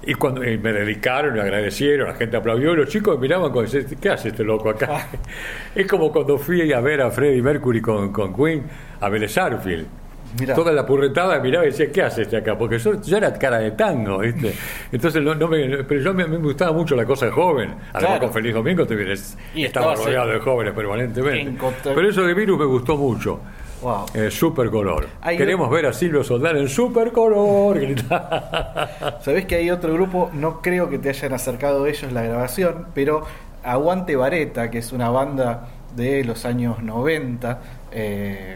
Y 0.03 0.15
cuando 0.15 0.43
y 0.43 0.57
me 0.57 0.73
dedicaron, 0.73 1.33
me 1.35 1.41
agradecieron, 1.41 2.07
la 2.07 2.15
gente 2.15 2.35
aplaudió, 2.35 2.73
y 2.73 2.75
los 2.75 2.89
chicos 2.89 3.15
me 3.15 3.21
miraban 3.21 3.53
diciendo, 3.53 3.95
¿qué 4.01 4.09
hace 4.09 4.29
este 4.29 4.43
loco 4.43 4.69
acá? 4.69 5.07
es 5.75 5.87
como 5.87 6.11
cuando 6.11 6.37
fui 6.37 6.73
a 6.73 6.81
ver 6.81 7.01
a 7.01 7.09
Freddie 7.11 7.41
Mercury 7.41 7.81
con, 7.81 8.11
con 8.11 8.35
Queen 8.35 8.63
a 8.99 9.09
Vélez 9.09 9.31
Sarsfield. 9.31 10.00
Mirá. 10.39 10.55
Toda 10.55 10.71
la 10.71 10.85
purretada 10.85 11.39
miraba 11.39 11.65
y 11.65 11.71
decía, 11.71 11.91
¿qué 11.91 12.01
hace 12.03 12.21
este 12.23 12.37
acá? 12.37 12.57
Porque 12.57 12.79
yo, 12.79 13.01
yo 13.01 13.17
era 13.17 13.33
cara 13.33 13.59
de 13.59 13.71
tango, 13.71 14.19
¿viste? 14.19 14.53
Entonces, 14.91 15.21
no, 15.21 15.35
no 15.35 15.47
me, 15.47 15.83
pero 15.83 16.01
yo 16.01 16.13
me, 16.13 16.25
me 16.25 16.37
gustaba 16.37 16.71
mucho 16.71 16.95
la 16.95 17.05
cosa 17.05 17.25
de 17.25 17.31
joven. 17.31 17.69
Además, 17.93 17.99
Claro. 18.11 18.19
con 18.21 18.33
Feliz 18.33 18.53
Domingo 18.53 18.85
te 18.85 18.95
vienes, 18.95 19.37
Y 19.53 19.65
estaba 19.65 19.95
rodeado 19.95 20.29
de 20.29 20.39
jóvenes 20.39 20.73
permanentemente. 20.73 21.57
Pero 21.83 22.09
eso 22.09 22.23
de 22.23 22.33
Virus 22.33 22.57
me 22.59 22.65
gustó 22.65 22.95
mucho. 22.97 23.39
Wow. 23.81 24.05
Eh, 24.13 24.29
super 24.29 24.69
color. 24.69 25.07
Hay 25.21 25.37
Queremos 25.37 25.67
un- 25.67 25.73
ver 25.73 25.87
a 25.87 25.93
Silvio 25.93 26.23
Soldán 26.23 26.55
en 26.57 26.69
super 26.69 27.11
color. 27.11 27.79
Sabés 29.21 29.45
que 29.45 29.55
hay 29.55 29.69
otro 29.71 29.93
grupo, 29.93 30.29
no 30.33 30.61
creo 30.61 30.89
que 30.89 30.99
te 30.99 31.09
hayan 31.09 31.33
acercado 31.33 31.85
ellos 31.87 32.11
la 32.11 32.21
grabación, 32.21 32.87
pero 32.93 33.23
Aguante 33.63 34.15
Vareta, 34.15 34.69
que 34.71 34.77
es 34.79 34.91
una 34.91 35.09
banda 35.09 35.67
de 35.95 36.23
los 36.23 36.45
años 36.45 36.81
90, 36.83 37.59
eh, 37.91 38.55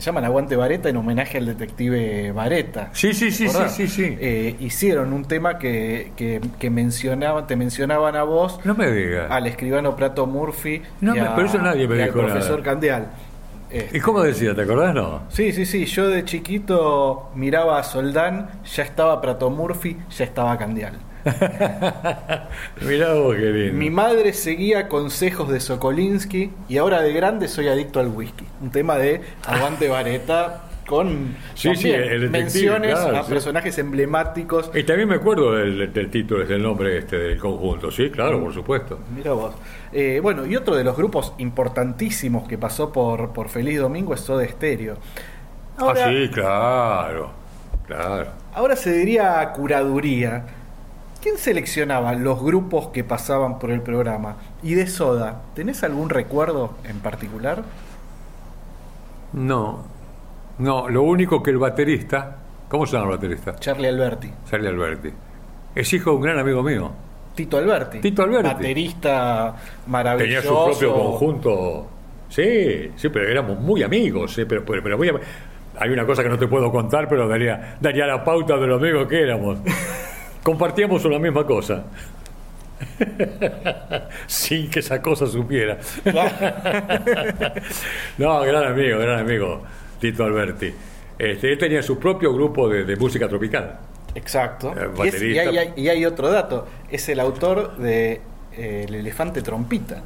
se 0.00 0.06
llaman 0.06 0.24
Aguante 0.24 0.56
Vareta 0.56 0.88
en 0.88 0.96
homenaje 0.96 1.38
al 1.38 1.46
detective 1.46 2.32
Vareta. 2.32 2.90
Sí, 2.92 3.12
sí, 3.14 3.30
sí, 3.30 3.48
sí, 3.48 3.58
sí, 3.68 3.88
sí. 3.88 4.16
Eh, 4.20 4.56
hicieron 4.60 5.12
un 5.12 5.24
tema 5.24 5.58
que, 5.58 6.12
que, 6.16 6.40
que 6.58 6.70
mencionaba, 6.70 7.46
te 7.46 7.56
mencionaban 7.56 8.16
a 8.16 8.22
vos, 8.22 8.60
No 8.64 8.74
me 8.74 8.90
digas. 8.90 9.30
al 9.30 9.46
escribano 9.46 9.94
Prato 9.96 10.26
Murphy 10.26 10.82
No 11.00 11.16
y, 11.16 11.20
me- 11.20 11.26
a- 11.26 11.34
pero 11.34 11.46
eso 11.48 11.58
nadie 11.58 11.86
me 11.88 11.96
y 11.96 12.00
al 12.00 12.06
dijo 12.06 12.18
nada. 12.22 12.32
profesor 12.34 12.62
Candial. 12.62 13.06
Este, 13.70 13.98
¿Y 13.98 14.00
cómo 14.00 14.22
decía? 14.22 14.54
¿Te 14.54 14.62
acordás? 14.62 14.94
No. 14.94 15.22
Sí, 15.28 15.52
sí, 15.52 15.66
sí. 15.66 15.84
Yo 15.84 16.08
de 16.08 16.24
chiquito 16.24 17.30
miraba 17.34 17.78
a 17.78 17.82
Soldán, 17.82 18.48
ya 18.64 18.82
estaba 18.82 19.20
Prato 19.20 19.50
Murphy, 19.50 19.96
ya 20.16 20.24
estaba 20.24 20.56
Candial. 20.56 20.94
Mirá 22.82 23.14
vos 23.14 23.36
qué 23.36 23.50
lindo. 23.50 23.74
Mi 23.78 23.90
madre 23.90 24.32
seguía 24.32 24.88
consejos 24.88 25.48
de 25.50 25.60
Sokolinsky 25.60 26.50
y 26.68 26.78
ahora 26.78 27.02
de 27.02 27.12
grande 27.12 27.48
soy 27.48 27.68
adicto 27.68 28.00
al 28.00 28.08
whisky. 28.08 28.46
Un 28.60 28.70
tema 28.70 28.96
de 28.96 29.20
Aguante 29.46 29.88
Vareta 29.88 30.64
con 30.86 31.36
Sí, 31.54 31.68
el 31.90 32.30
menciones 32.30 32.98
claro, 32.98 33.18
a 33.18 33.24
sí. 33.24 33.30
personajes 33.30 33.76
emblemáticos. 33.78 34.70
Y 34.74 34.84
también 34.84 35.08
me 35.08 35.16
acuerdo 35.16 35.52
del, 35.54 35.92
del 35.92 36.10
título, 36.10 36.46
del 36.46 36.62
nombre 36.62 36.96
este 36.98 37.18
del 37.18 37.38
conjunto. 37.38 37.90
Sí, 37.90 38.10
claro, 38.10 38.40
por 38.40 38.54
supuesto. 38.54 38.98
Mira 39.14 39.32
vos. 39.32 39.54
Eh, 39.92 40.20
bueno, 40.22 40.46
y 40.46 40.56
otro 40.56 40.74
de 40.76 40.84
los 40.84 40.96
grupos 40.96 41.34
importantísimos 41.38 42.48
que 42.48 42.56
pasó 42.56 42.90
por, 42.90 43.32
por 43.32 43.48
Feliz 43.50 43.78
Domingo 43.78 44.14
es 44.14 44.20
Soda 44.20 44.46
Stereo. 44.48 44.96
Ahora, 45.76 46.06
ah, 46.06 46.08
sí, 46.08 46.28
claro. 46.30 47.30
Claro. 47.86 48.26
ahora 48.54 48.76
se 48.76 48.92
diría 48.92 49.50
curaduría. 49.54 50.44
¿Quién 51.22 51.36
seleccionaba 51.36 52.14
los 52.14 52.42
grupos 52.42 52.88
que 52.88 53.02
pasaban 53.04 53.58
por 53.58 53.70
el 53.70 53.80
programa? 53.82 54.36
Y 54.62 54.74
de 54.74 54.86
Soda, 54.86 55.42
¿tenés 55.54 55.82
algún 55.82 56.10
recuerdo 56.10 56.74
en 56.84 57.00
particular? 57.00 57.64
No. 59.32 59.84
No, 60.58 60.88
lo 60.88 61.02
único 61.02 61.42
que 61.42 61.50
el 61.50 61.58
baterista. 61.58 62.36
¿Cómo 62.68 62.86
se 62.86 62.92
llama 62.96 63.10
el 63.12 63.16
baterista? 63.16 63.56
Charlie 63.58 63.88
Alberti. 63.88 64.30
Charlie 64.48 64.68
Alberti. 64.68 65.10
Es 65.74 65.92
hijo 65.92 66.10
de 66.10 66.16
un 66.16 66.22
gran 66.22 66.38
amigo 66.38 66.62
mío. 66.62 66.90
Tito 67.34 67.56
Alberti. 67.58 68.00
Tito 68.00 68.22
Alberti. 68.22 68.48
Baterista 68.48 69.54
Tenía 69.56 69.82
maravilloso. 69.86 70.72
su 70.72 70.78
propio 70.78 70.94
conjunto. 70.94 71.86
Sí, 72.28 72.90
sí, 72.96 73.08
pero 73.08 73.28
éramos 73.28 73.58
muy 73.60 73.82
amigos. 73.82 74.34
sí, 74.34 74.44
pero, 74.44 74.64
pero, 74.64 74.82
pero 74.82 74.98
muy 74.98 75.08
am- 75.08 75.18
Hay 75.78 75.90
una 75.90 76.04
cosa 76.04 76.22
que 76.22 76.28
no 76.28 76.38
te 76.38 76.48
puedo 76.48 76.70
contar, 76.70 77.08
pero 77.08 77.28
daría, 77.28 77.76
daría 77.80 78.06
la 78.06 78.24
pauta 78.24 78.56
de 78.56 78.66
los 78.66 78.80
amigos 78.80 79.06
que 79.08 79.20
éramos. 79.22 79.58
Compartíamos 80.52 81.04
una 81.04 81.18
misma 81.18 81.44
cosa. 81.44 81.84
Sin 84.26 84.70
que 84.70 84.78
esa 84.80 85.02
cosa 85.02 85.26
supiera. 85.26 85.76
no, 88.16 88.40
gran 88.40 88.64
amigo, 88.64 88.98
gran 88.98 89.18
amigo, 89.20 89.62
Tito 90.00 90.24
Alberti. 90.24 90.72
Este, 91.18 91.52
él 91.52 91.58
tenía 91.58 91.82
su 91.82 91.98
propio 91.98 92.32
grupo 92.32 92.66
de, 92.66 92.84
de 92.86 92.96
música 92.96 93.28
tropical. 93.28 93.78
Exacto. 94.14 94.72
Eh, 94.74 94.88
Y, 95.04 95.08
es- 95.08 95.14
y 95.22 95.34
baterista. 95.34 95.42
hay, 95.50 95.58
hay- 95.58 95.72
y 95.76 95.88
hay 95.90 96.06
otro 96.06 96.30
dato. 96.30 96.66
Es 96.90 97.06
el 97.10 97.20
autor 97.20 97.76
de 97.76 98.22
eh, 98.56 98.86
El 98.88 98.94
elefante 98.94 99.42
trompita. 99.42 100.00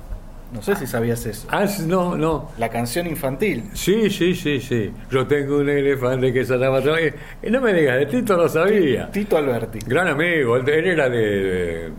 No 0.53 0.61
sé 0.63 0.77
si 0.77 0.87
sabías 0.87 1.25
eso. 1.25 1.49
Ah, 1.51 1.65
no, 1.87 2.17
no. 2.17 2.51
La 2.59 2.69
canción 2.69 3.07
infantil. 3.07 3.71
Sí, 3.73 4.11
sí, 4.11 4.35
sí, 4.35 4.61
sí. 4.61 4.93
Yo 5.11 5.27
tengo 5.27 5.59
un 5.59 5.69
elefante 5.69 6.31
que 6.33 6.45
se 6.45 6.57
llama... 6.59 6.81
No 6.81 7.61
me 7.61 7.73
digas, 7.73 7.99
de 7.99 8.07
Tito 8.07 8.37
lo 8.37 8.49
sabía. 8.49 9.11
Tito 9.11 9.39
Alberti. 9.39 9.79
Gran 9.87 10.09
amigo, 10.09 10.57
él, 10.59 10.69
era 10.69 11.09
de, 11.09 11.19
de, 11.19 11.93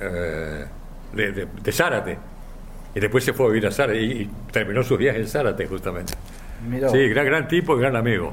eh, 0.00 0.64
de, 1.12 1.32
de- 1.32 1.46
de 1.62 1.72
Zárate. 1.72 2.18
Y 2.94 3.00
después 3.00 3.24
se 3.24 3.32
fue 3.32 3.46
a 3.46 3.48
vivir 3.48 3.66
a 3.66 3.70
Zárate 3.72 4.00
y, 4.00 4.12
y 4.22 4.30
terminó 4.52 4.82
sus 4.82 4.98
días 4.98 5.16
en 5.16 5.26
Zárate, 5.26 5.66
justamente. 5.66 6.14
Sí, 6.90 7.08
gran, 7.08 7.26
gran 7.26 7.48
tipo 7.48 7.76
y 7.76 7.80
gran 7.80 7.96
amigo. 7.96 8.32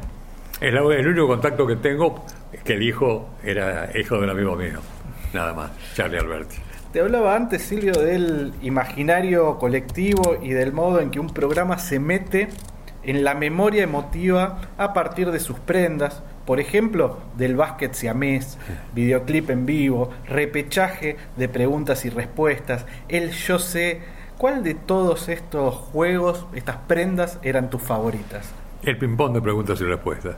Es 0.62 0.74
el 0.74 1.08
único 1.08 1.28
contacto 1.28 1.68
que 1.68 1.76
tengo 1.78 2.26
es 2.52 2.62
que 2.64 2.74
el 2.74 2.84
hijo 2.84 3.32
era 3.44 3.90
hijo 3.98 4.16
de 4.18 4.24
un 4.24 4.30
amigo 4.30 4.56
mío. 4.56 4.80
Nada 5.34 5.54
más, 5.54 5.72
Charlie 5.96 6.20
Alberti. 6.20 6.56
Te 6.94 7.02
hablaba 7.02 7.36
antes, 7.36 7.64
Silvio, 7.64 7.94
del 7.94 8.54
imaginario 8.62 9.58
colectivo 9.58 10.38
y 10.40 10.50
del 10.50 10.74
modo 10.74 11.02
en 11.02 11.10
que 11.10 11.20
un 11.20 11.32
programa 11.32 11.80
se 11.80 11.98
mete 11.98 12.50
en 13.02 13.24
la 13.24 13.34
memoria 13.34 13.82
emotiva 13.82 14.62
a 14.78 14.94
partir 14.94 15.32
de 15.32 15.40
sus 15.40 15.58
prendas. 15.58 16.22
Por 16.46 16.60
ejemplo, 16.60 17.18
del 17.36 17.56
básquet 17.56 17.96
siamés, 17.96 18.60
videoclip 18.94 19.50
en 19.50 19.66
vivo, 19.66 20.12
repechaje 20.28 21.18
de 21.36 21.50
preguntas 21.50 22.06
y 22.06 22.12
respuestas, 22.12 22.86
el 23.10 23.32
yo 23.32 23.58
sé. 23.58 24.02
¿Cuál 24.38 24.64
de 24.64 24.76
todos 24.76 25.30
estos 25.30 25.74
juegos, 25.74 26.46
estas 26.54 26.76
prendas, 26.88 27.40
eran 27.42 27.72
tus 27.72 27.82
favoritas? 27.82 28.52
El 28.84 29.00
ping-pong 29.00 29.34
de 29.34 29.42
preguntas 29.42 29.82
y 29.82 29.86
respuestas. 29.86 30.36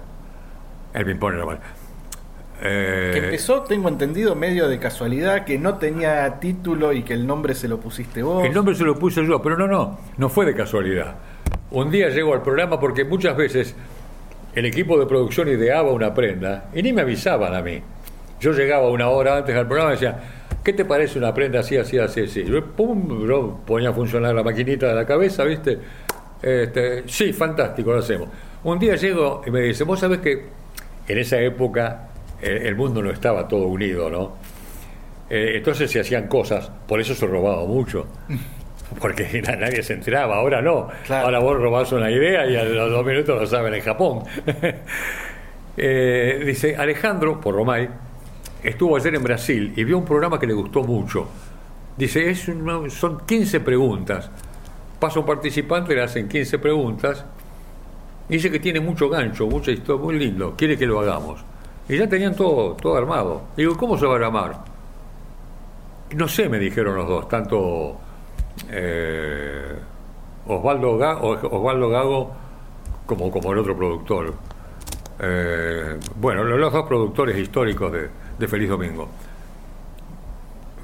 El 0.94 1.06
ping-pong 1.06 1.34
era 1.34 1.44
bueno. 1.44 1.62
Eh, 2.62 3.12
Que 3.14 3.20
empezó, 3.26 3.62
tengo 3.64 3.90
entendido, 3.90 4.36
medio 4.36 4.68
de 4.68 4.80
casualidad, 4.80 5.44
que 5.44 5.58
no 5.58 5.76
tenía 5.76 6.40
título 6.40 6.94
y 6.94 7.04
que 7.04 7.14
el 7.14 7.28
nombre 7.28 7.54
se 7.54 7.68
lo 7.68 7.80
pusiste 7.80 8.24
vos. 8.24 8.46
El 8.46 8.54
nombre 8.54 8.76
se 8.76 8.84
lo 8.84 8.98
puse 8.98 9.26
yo, 9.26 9.42
pero 9.42 9.58
no, 9.58 9.68
no, 9.68 10.00
no 10.18 10.30
fue 10.30 10.46
de 10.46 10.56
casualidad. 10.56 11.16
Un 11.72 11.92
día 11.92 12.10
llego 12.10 12.34
al 12.34 12.42
programa 12.42 12.80
porque 12.80 13.04
muchas 13.04 13.36
veces 13.36 13.76
el 14.54 14.66
equipo 14.66 14.98
de 14.98 15.06
producción 15.06 15.50
ideaba 15.50 15.92
una 15.92 16.14
prenda 16.14 16.70
y 16.74 16.82
ni 16.82 16.94
me 16.94 17.02
avisaban 17.02 17.54
a 17.54 17.62
mí. 17.62 17.82
Yo 18.40 18.54
llegaba 18.54 18.90
una 18.90 19.10
hora 19.10 19.38
antes 19.38 19.56
al 19.56 19.68
programa 19.68 19.92
y 19.92 19.94
decía, 19.96 20.20
¿qué 20.64 20.72
te 20.74 20.86
parece 20.86 21.18
una 21.20 21.34
prenda 21.34 21.60
así, 21.60 21.78
así, 21.78 21.98
así, 21.98 22.22
así? 22.22 22.44
Yo, 22.46 22.66
pum, 22.66 23.28
yo 23.28 23.60
ponía 23.66 23.90
a 23.90 23.94
funcionar 23.94 24.34
la 24.34 24.44
maquinita 24.44 24.88
de 24.88 24.96
la 24.96 25.06
cabeza, 25.06 25.44
¿viste? 25.44 25.78
Este, 26.42 27.04
sí, 27.08 27.34
fantástico, 27.34 27.92
lo 27.92 28.00
hacemos. 28.00 28.30
Un 28.64 28.80
día 28.80 28.96
llego 28.96 29.42
y 29.46 29.52
me 29.52 29.62
dice, 29.62 29.84
vos 29.84 30.00
sabés 30.00 30.20
que 30.20 30.46
en 31.08 31.18
esa 31.18 31.40
época 31.40 32.10
el 32.42 32.76
mundo 32.76 33.02
no 33.02 33.12
estaba 33.12 33.48
todo 33.48 33.68
unido, 33.68 34.10
¿no? 34.10 34.34
Eh, 35.30 35.54
entonces 35.56 35.90
se 35.90 36.00
hacían 36.02 36.28
cosas, 36.28 36.70
por 36.88 37.00
eso 37.00 37.14
se 37.16 37.26
robaba 37.28 37.66
mucho. 37.66 38.06
Porque 39.02 39.42
na- 39.48 39.56
nadie 39.56 39.82
se 39.82 39.94
enteraba, 39.94 40.36
ahora 40.36 40.62
no. 40.62 40.88
Claro. 41.08 41.26
Ahora 41.26 41.40
vos 41.40 41.58
robás 41.58 41.92
una 41.92 42.12
idea 42.12 42.46
y 42.46 42.56
a 42.56 42.64
los 42.64 42.92
dos 42.92 43.06
minutos 43.06 43.42
lo 43.42 43.48
saben 43.48 43.74
en 43.74 43.82
Japón. 43.82 44.24
Eh, 45.78 46.42
dice, 46.46 46.76
Alejandro, 46.78 47.42
por 47.42 47.54
Romay, 47.56 47.90
estuvo 48.64 48.96
ayer 48.96 49.14
en 49.16 49.24
Brasil 49.24 49.74
y 49.76 49.84
vio 49.84 49.98
un 49.98 50.06
programa 50.06 50.40
que 50.40 50.48
le 50.48 50.54
gustó 50.54 50.84
mucho. 50.84 51.28
Dice, 51.98 52.30
es 52.30 52.48
una- 52.48 52.90
son 52.90 53.26
15 53.26 53.60
preguntas. 53.60 54.30
Pasa 55.00 55.20
un 55.20 55.26
participante, 55.26 55.94
le 55.94 56.04
hacen 56.04 56.30
15 56.30 56.60
preguntas. 56.60 57.26
Dice 58.30 58.50
que 58.50 58.60
tiene 58.60 58.80
mucho 58.80 59.10
gancho, 59.10 59.48
mucha 59.48 59.72
historia, 59.72 60.02
muy 60.02 60.18
lindo. 60.18 60.56
Quiere 60.58 60.78
que 60.78 60.86
lo 60.86 61.02
hagamos. 61.02 61.44
Y 61.88 61.98
ya 61.98 62.08
tenían 62.10 62.36
todo, 62.36 62.74
todo 62.76 62.96
armado. 62.98 63.42
Digo, 63.56 63.76
¿cómo 63.78 63.98
se 63.98 64.06
va 64.06 64.16
a 64.16 64.20
llamar? 64.20 64.56
No 66.16 66.28
sé, 66.28 66.50
me 66.50 66.58
dijeron 66.60 66.96
los 66.96 67.08
dos, 67.08 67.28
tanto 67.30 67.98
eh, 68.70 69.76
Osvaldo, 70.48 70.98
Ga- 70.98 71.20
o- 71.22 71.58
Osvaldo 71.58 71.90
Gago 71.90 72.32
como, 73.06 73.30
como 73.32 73.52
el 73.54 73.60
otro 73.60 73.76
productor. 73.78 74.34
Eh, 75.20 75.98
bueno, 76.20 76.44
los 76.44 76.74
dos 76.74 76.88
productores 76.88 77.38
históricos 77.38 77.92
de, 77.92 78.10
de 78.38 78.48
Feliz 78.48 78.70
Domingo. 78.70 79.08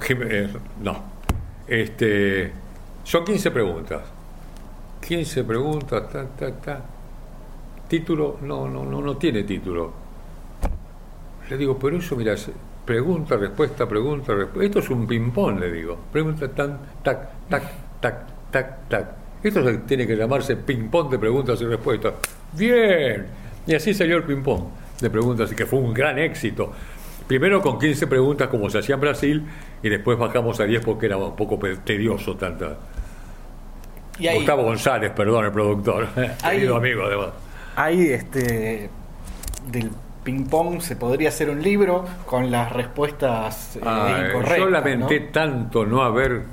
Eh, 0.09 0.49
no. 0.81 1.03
Este, 1.67 2.51
son 3.03 3.23
15 3.23 3.51
preguntas. 3.51 4.01
15 5.07 5.43
preguntas, 5.43 6.09
ta, 6.09 6.25
ta, 6.27 6.51
ta. 6.57 6.81
Título, 7.87 8.37
no, 8.41 8.67
no, 8.69 8.83
no, 8.85 9.01
no 9.01 9.17
tiene 9.17 9.43
título. 9.43 10.00
Le 11.51 11.57
digo, 11.57 11.77
pero 11.77 11.97
eso, 11.97 12.15
mira, 12.15 12.33
pregunta, 12.85 13.35
respuesta, 13.35 13.85
pregunta, 13.85 14.33
respuesta. 14.33 14.63
Esto 14.65 14.79
es 14.79 14.89
un 14.89 15.05
ping-pong, 15.05 15.59
le 15.59 15.69
digo. 15.69 15.97
Pregunta, 16.09 16.47
tan, 16.47 16.79
tac, 17.03 17.27
tac, 17.49 17.63
tac, 17.99 18.15
tac, 18.49 18.87
tac. 18.87 19.05
Esto 19.43 19.61
se- 19.61 19.79
tiene 19.79 20.07
que 20.07 20.15
llamarse 20.15 20.55
ping-pong 20.55 21.09
de 21.11 21.19
preguntas 21.19 21.59
y 21.61 21.65
respuestas. 21.65 22.13
Bien. 22.53 23.25
Y 23.67 23.75
así 23.75 23.93
salió 23.93 24.15
el 24.15 24.23
ping-pong 24.23 24.63
de 25.01 25.09
preguntas, 25.09 25.51
y 25.51 25.55
que 25.55 25.65
fue 25.65 25.79
un 25.79 25.93
gran 25.93 26.17
éxito. 26.19 26.71
Primero 27.27 27.61
con 27.61 27.77
15 27.77 28.07
preguntas 28.07 28.47
como 28.47 28.69
se 28.69 28.79
hacía 28.79 28.95
en 28.95 29.01
Brasil, 29.01 29.43
y 29.83 29.89
después 29.89 30.17
bajamos 30.17 30.57
a 30.61 30.63
10 30.63 30.85
porque 30.85 31.07
era 31.07 31.17
un 31.17 31.35
poco 31.35 31.59
tedioso 31.83 32.37
tanta. 32.37 32.77
Y 34.19 34.27
ahí, 34.27 34.37
Gustavo 34.37 34.63
González, 34.63 35.11
perdón, 35.11 35.43
el 35.45 35.51
productor. 35.51 36.07
Ahí- 36.15 36.31
Querido 36.59 36.77
amigo, 36.77 37.03
además. 37.03 37.29
Ahí 37.75 38.07
este 38.09 38.89
del 39.69 39.91
ping 40.23 40.45
pong 40.47 40.81
se 40.81 40.95
podría 40.95 41.29
hacer 41.29 41.49
un 41.49 41.61
libro 41.61 42.05
con 42.25 42.51
las 42.51 42.71
respuestas 42.71 43.75
eh, 43.77 43.81
Ah, 43.83 44.25
incorrectas. 44.27 44.57
yo 44.57 44.69
lamenté 44.69 45.19
¿no? 45.19 45.25
tanto 45.31 45.85
no 45.85 46.03
haber 46.03 46.43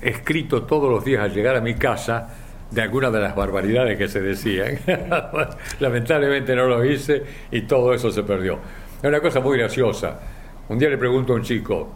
escrito 0.00 0.62
todos 0.62 0.90
los 0.90 1.04
días 1.04 1.22
al 1.22 1.32
llegar 1.32 1.56
a 1.56 1.60
mi 1.60 1.74
casa 1.74 2.28
de 2.70 2.82
algunas 2.82 3.12
de 3.12 3.18
las 3.20 3.34
barbaridades 3.34 3.98
que 3.98 4.06
se 4.08 4.20
decían. 4.20 4.78
Lamentablemente 5.80 6.54
no 6.54 6.66
lo 6.66 6.84
hice 6.84 7.22
y 7.50 7.62
todo 7.62 7.92
eso 7.92 8.10
se 8.10 8.22
perdió. 8.22 8.58
Es 9.02 9.08
una 9.08 9.20
cosa 9.20 9.40
muy 9.40 9.58
graciosa. 9.58 10.20
Un 10.68 10.78
día 10.78 10.88
le 10.88 10.96
pregunto 10.96 11.32
a 11.32 11.36
un 11.36 11.42
chico, 11.42 11.88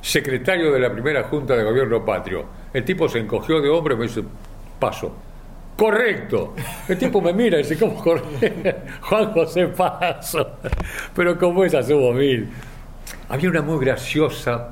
secretario 0.00 0.72
de 0.72 0.80
la 0.80 0.92
primera 0.92 1.22
Junta 1.24 1.54
de 1.54 1.62
Gobierno 1.62 2.04
Patrio, 2.04 2.44
el 2.72 2.84
tipo 2.84 3.08
se 3.08 3.20
encogió 3.20 3.60
de 3.60 3.68
hombro 3.68 3.94
y 3.94 3.98
me 3.98 4.02
dice, 4.04 4.24
paso. 4.80 5.14
Correcto. 5.76 6.54
El 6.88 6.98
tipo 6.98 7.20
me 7.20 7.32
mira 7.32 7.58
y 7.58 7.62
dice, 7.62 7.78
¿cómo 7.78 7.94
correcto? 7.94 8.80
Juan 9.02 9.32
José 9.32 9.68
Paso. 9.68 10.58
Pero 11.14 11.38
como 11.38 11.64
esas 11.64 11.88
hubo 11.90 12.12
mil. 12.12 12.48
Había 13.28 13.50
una 13.50 13.62
muy 13.62 13.84
graciosa. 13.84 14.70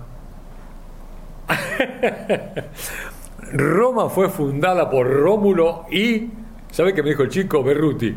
Roma 3.53 4.09
fue 4.09 4.29
fundada 4.29 4.89
por 4.89 5.09
Rómulo 5.09 5.87
y. 5.91 6.29
¿Sabe 6.71 6.95
qué 6.95 7.03
me 7.03 7.11
dijo 7.11 7.25
el 7.25 7.31
chico? 7.31 7.65
Berruti. 7.65 8.17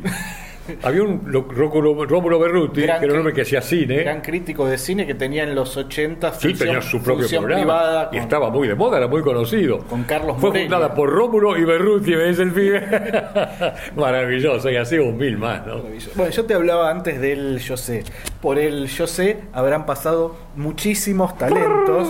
Había 0.81 1.03
un 1.03 1.23
lo- 1.25 1.41
Rómulo, 1.43 2.39
Berruti, 2.39 2.81
Gran 2.83 2.99
que 2.99 3.05
era 3.05 3.13
un 3.13 3.19
hombre 3.19 3.33
que 3.33 3.41
hacía 3.41 3.61
cine. 3.61 3.97
Gran 4.03 4.21
crítico 4.21 4.65
de 4.65 4.77
cine 4.77 5.05
que 5.05 5.13
tenía 5.13 5.43
en 5.43 5.53
los 5.55 5.75
80 5.75 6.31
Sí, 6.33 6.49
función- 6.49 6.57
tenía 6.69 6.81
su 6.81 7.01
propio 7.01 7.27
programa. 7.27 7.55
privada 7.61 8.09
y 8.13 8.17
estaba 8.17 8.49
muy 8.49 8.67
de 8.67 8.75
moda, 8.75 8.97
era 8.97 9.07
muy 9.07 9.21
conocido. 9.21 9.79
Con 9.79 10.03
Carlos 10.03 10.37
Fue 10.39 10.51
fundada 10.51 10.93
por 10.95 11.09
Rómulo 11.09 11.57
y 11.57 11.63
Berruti, 11.65 12.11
me 12.15 12.25
dice 12.25 12.43
el 12.43 12.51
pibe. 12.51 12.81
Maravilloso, 13.95 14.69
y 14.69 14.77
así 14.77 14.97
un 14.97 15.17
mil 15.17 15.37
más, 15.37 15.65
¿no? 15.65 15.81
Bueno, 16.15 16.31
yo 16.31 16.45
te 16.45 16.53
hablaba 16.53 16.89
antes 16.89 17.19
del 17.19 17.59
yo 17.59 17.77
sé. 17.77 18.03
Por 18.41 18.57
el 18.59 18.87
yo 18.87 19.07
sé 19.07 19.41
habrán 19.53 19.85
pasado 19.85 20.35
muchísimos 20.55 21.37
talentos. 21.37 22.07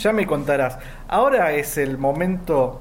Ya 0.00 0.12
me 0.12 0.26
contarás. 0.26 0.78
Ahora 1.08 1.52
es 1.52 1.78
el 1.78 1.98
momento. 1.98 2.80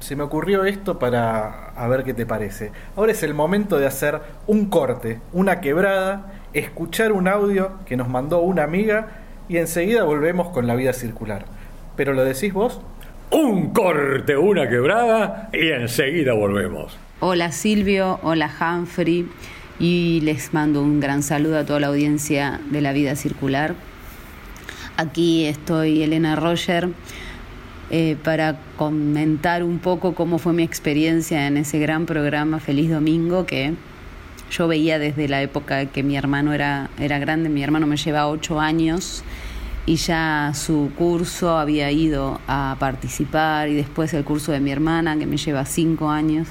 Se 0.00 0.16
me 0.16 0.22
ocurrió 0.24 0.64
esto 0.64 0.98
para 0.98 1.61
a 1.76 1.88
ver 1.88 2.04
qué 2.04 2.14
te 2.14 2.26
parece. 2.26 2.72
Ahora 2.96 3.12
es 3.12 3.22
el 3.22 3.34
momento 3.34 3.78
de 3.78 3.86
hacer 3.86 4.20
un 4.46 4.66
corte, 4.66 5.20
una 5.32 5.60
quebrada, 5.60 6.32
escuchar 6.52 7.12
un 7.12 7.28
audio 7.28 7.72
que 7.86 7.96
nos 7.96 8.08
mandó 8.08 8.40
una 8.40 8.64
amiga 8.64 9.08
y 9.48 9.56
enseguida 9.56 10.04
volvemos 10.04 10.48
con 10.48 10.66
la 10.66 10.74
vida 10.74 10.92
circular. 10.92 11.44
¿Pero 11.96 12.12
lo 12.12 12.24
decís 12.24 12.52
vos? 12.52 12.80
Un 13.30 13.72
corte, 13.72 14.36
una 14.36 14.68
quebrada 14.68 15.50
y 15.52 15.70
enseguida 15.70 16.34
volvemos. 16.34 16.96
Hola 17.20 17.52
Silvio, 17.52 18.18
hola 18.22 18.50
Humphrey 18.60 19.28
y 19.78 20.20
les 20.22 20.52
mando 20.52 20.82
un 20.82 21.00
gran 21.00 21.22
saludo 21.22 21.58
a 21.58 21.64
toda 21.64 21.80
la 21.80 21.86
audiencia 21.88 22.60
de 22.70 22.80
la 22.80 22.92
vida 22.92 23.16
circular. 23.16 23.74
Aquí 24.96 25.46
estoy 25.46 26.02
Elena 26.02 26.36
Roger 26.36 26.88
eh, 27.94 28.16
para 28.24 28.56
comentar 28.78 29.62
un 29.62 29.78
poco 29.78 30.14
cómo 30.14 30.38
fue 30.38 30.54
mi 30.54 30.62
experiencia 30.62 31.46
en 31.46 31.58
ese 31.58 31.78
gran 31.78 32.06
programa 32.06 32.58
Feliz 32.58 32.90
Domingo 32.90 33.44
que 33.44 33.74
yo 34.50 34.66
veía 34.66 34.98
desde 34.98 35.28
la 35.28 35.42
época 35.42 35.84
que 35.84 36.02
mi 36.02 36.16
hermano 36.16 36.54
era, 36.54 36.88
era 36.98 37.18
grande, 37.18 37.50
mi 37.50 37.62
hermano 37.62 37.86
me 37.86 37.98
lleva 37.98 38.28
ocho 38.28 38.60
años 38.60 39.22
y 39.84 39.96
ya 39.96 40.52
su 40.54 40.90
curso 40.96 41.58
había 41.58 41.90
ido 41.90 42.40
a 42.48 42.76
participar 42.78 43.68
y 43.68 43.74
después 43.74 44.14
el 44.14 44.24
curso 44.24 44.52
de 44.52 44.60
mi 44.60 44.70
hermana 44.70 45.18
que 45.18 45.26
me 45.26 45.36
lleva 45.36 45.66
cinco 45.66 46.08
años. 46.08 46.48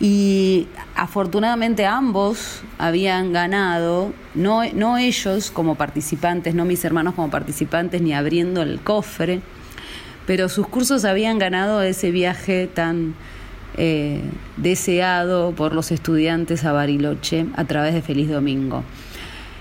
Y 0.00 0.66
afortunadamente 0.96 1.84
ambos 1.84 2.62
habían 2.78 3.34
ganado, 3.34 4.14
no, 4.34 4.62
no 4.72 4.96
ellos 4.96 5.50
como 5.50 5.74
participantes, 5.74 6.54
no 6.54 6.64
mis 6.64 6.82
hermanos 6.86 7.14
como 7.14 7.30
participantes, 7.30 8.00
ni 8.00 8.14
abriendo 8.14 8.62
el 8.62 8.80
cofre, 8.80 9.42
pero 10.26 10.48
sus 10.48 10.66
cursos 10.66 11.04
habían 11.04 11.38
ganado 11.38 11.82
ese 11.82 12.10
viaje 12.10 12.66
tan 12.66 13.14
eh, 13.76 14.20
deseado 14.56 15.52
por 15.52 15.74
los 15.74 15.90
estudiantes 15.90 16.64
a 16.64 16.72
Bariloche 16.72 17.46
a 17.56 17.64
través 17.64 17.94
de 17.94 18.02
Feliz 18.02 18.30
Domingo. 18.30 18.84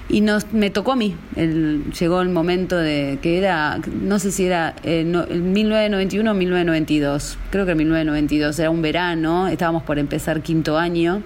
Y 0.09 0.21
nos, 0.21 0.51
me 0.51 0.69
tocó 0.69 0.91
a 0.91 0.95
mí, 0.95 1.15
llegó 1.35 2.21
el 2.21 2.29
momento 2.29 2.77
de 2.77 3.19
que 3.21 3.37
era, 3.37 3.79
no 4.01 4.19
sé 4.19 4.31
si 4.31 4.45
era 4.45 4.75
eh, 4.83 5.03
no, 5.05 5.23
el 5.23 5.41
1991 5.41 6.29
o 6.29 6.33
1992, 6.33 7.37
creo 7.49 7.65
que 7.65 7.71
el 7.71 7.77
1992, 7.77 8.59
era 8.59 8.69
un 8.69 8.81
verano, 8.81 9.47
estábamos 9.47 9.83
por 9.83 9.97
empezar 9.97 10.41
quinto 10.41 10.77
año. 10.77 11.23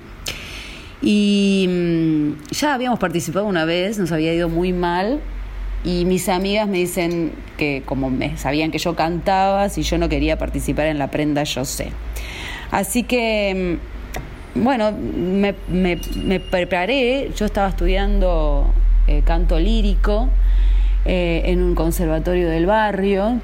Y 1.02 1.68
mm, 1.70 2.52
ya 2.52 2.74
habíamos 2.76 3.00
participado 3.00 3.46
una 3.46 3.66
vez, 3.66 3.98
nos 3.98 4.12
había 4.12 4.34
ido 4.34 4.48
muy 4.48 4.74
mal. 4.74 5.20
Y 5.84 6.06
mis 6.06 6.28
amigas 6.30 6.68
me 6.68 6.78
dicen 6.78 7.32
que 7.58 7.84
como 7.86 8.10
me 8.10 8.38
sabían 8.38 8.72
que 8.72 8.78
yo 8.80 8.96
cantaba, 8.96 9.70
si 9.70 9.84
yo 9.84 9.98
no 9.98 10.10
quería 10.10 10.38
participar 10.38 10.88
en 10.88 10.98
la 11.00 11.10
prenda, 11.12 11.44
yo 11.44 11.64
sé. 11.66 11.90
Así 12.72 13.04
que, 13.04 13.78
mm, 14.56 14.64
bueno, 14.64 14.92
me, 14.92 15.54
me- 15.70 16.40
preparé, 16.40 17.32
yo 17.36 17.46
estaba 17.46 17.70
estudiando 17.70 18.74
eh, 19.08 19.22
canto 19.24 19.60
lírico 19.60 20.28
eh, 21.06 21.44
en 21.46 21.62
un 21.62 21.76
conservatorio 21.76 22.50
del 22.50 22.66
barrio 22.66 23.40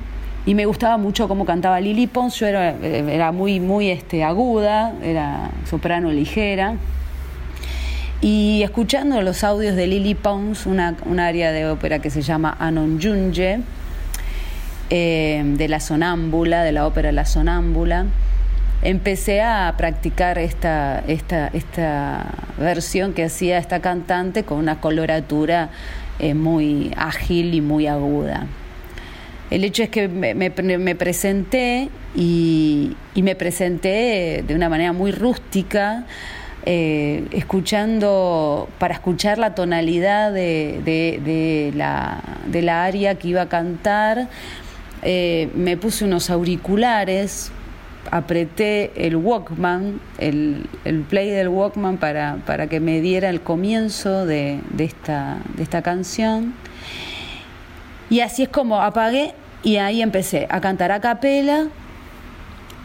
y 0.46 0.56
me 0.56 0.65
gustaba 0.65 0.98
mucho 0.98 1.28
cómo 1.30 1.46
cantaba 1.46 1.80
Lili 1.80 2.08
Pons, 2.08 2.36
yo 2.39 2.48
era, 2.48 2.72
eh, 2.72 3.06
era 3.10 3.32
muy, 3.32 3.60
muy 3.62 3.89
este, 3.89 4.24
aguda, 4.24 4.93
era 5.02 5.52
soprano 5.69 6.12
ligera. 6.12 6.76
Y 8.26 8.62
escuchando 8.64 9.22
los 9.22 9.44
audios 9.44 9.76
de 9.76 9.86
Lily 9.86 10.16
Pons, 10.16 10.66
una, 10.66 10.96
un 11.06 11.20
área 11.20 11.52
de 11.52 11.68
ópera 11.68 12.00
que 12.00 12.10
se 12.10 12.22
llama 12.22 12.56
Anon 12.58 12.98
Junge, 13.02 13.60
eh, 14.90 15.44
de 15.46 15.68
la 15.68 15.82
sonámbula, 15.82 16.64
de 16.64 16.72
la 16.72 16.88
ópera 16.88 17.12
La 17.12 17.26
Sonámbula, 17.26 18.06
empecé 18.82 19.42
a 19.42 19.74
practicar 19.78 20.38
esta, 20.38 21.04
esta, 21.06 21.48
esta 21.50 22.32
versión 22.58 23.12
que 23.14 23.26
hacía 23.26 23.58
esta 23.58 23.82
cantante 23.82 24.44
con 24.44 24.58
una 24.58 24.80
coloratura 24.80 25.70
eh, 26.20 26.34
muy 26.34 26.94
ágil 26.96 27.54
y 27.54 27.60
muy 27.60 27.88
aguda. 27.88 28.48
El 29.50 29.66
hecho 29.66 29.84
es 29.84 29.90
que 29.90 30.08
me, 30.08 30.34
me- 30.34 30.50
presenté 30.96 31.90
y, 32.16 32.96
y 33.16 33.22
me 33.22 33.36
presenté 33.36 34.46
de 34.48 34.56
una 34.56 34.70
manera 34.70 34.94
muy 34.94 35.12
rústica, 35.12 36.06
eh, 36.65 37.26
escuchando, 37.32 38.69
para 38.80 38.93
escuchar 38.93 39.38
la 39.38 39.56
tonalidad 39.56 40.32
de, 40.32 41.71
la, 41.76 42.21
de 42.47 42.62
la 42.62 42.86
aria 42.86 43.15
que 43.15 43.30
iba 43.30 43.41
a 43.41 43.49
cantar, 43.49 44.30
eh, 45.02 45.49
me 45.56 45.76
puse 45.78 46.06
unos 46.06 46.30
auriculares, 46.30 47.52
apreté 48.12 48.91
el 48.95 49.15
Walkman, 49.15 49.99
el, 50.17 50.65
el 50.86 51.02
play 51.02 51.30
del 51.30 51.49
Walkman 51.49 51.97
para, 51.97 52.38
para 52.45 52.67
que 52.67 52.80
me 52.80 53.02
diera 53.02 53.30
el 53.30 53.41
comienzo 53.41 54.26
de, 54.26 54.60
de 54.71 54.86
esta, 54.86 55.38
de 55.56 55.63
esta 55.63 55.82
canción. 55.82 56.54
Y 58.10 58.21
así 58.21 58.43
es 58.43 58.49
como 58.49 58.82
apagué 58.82 59.34
y 59.63 59.78
ahí 59.78 60.02
empecé 60.02 60.47
a 60.49 60.62
cantar 60.62 60.91
a 60.91 60.99
capela 60.99 61.67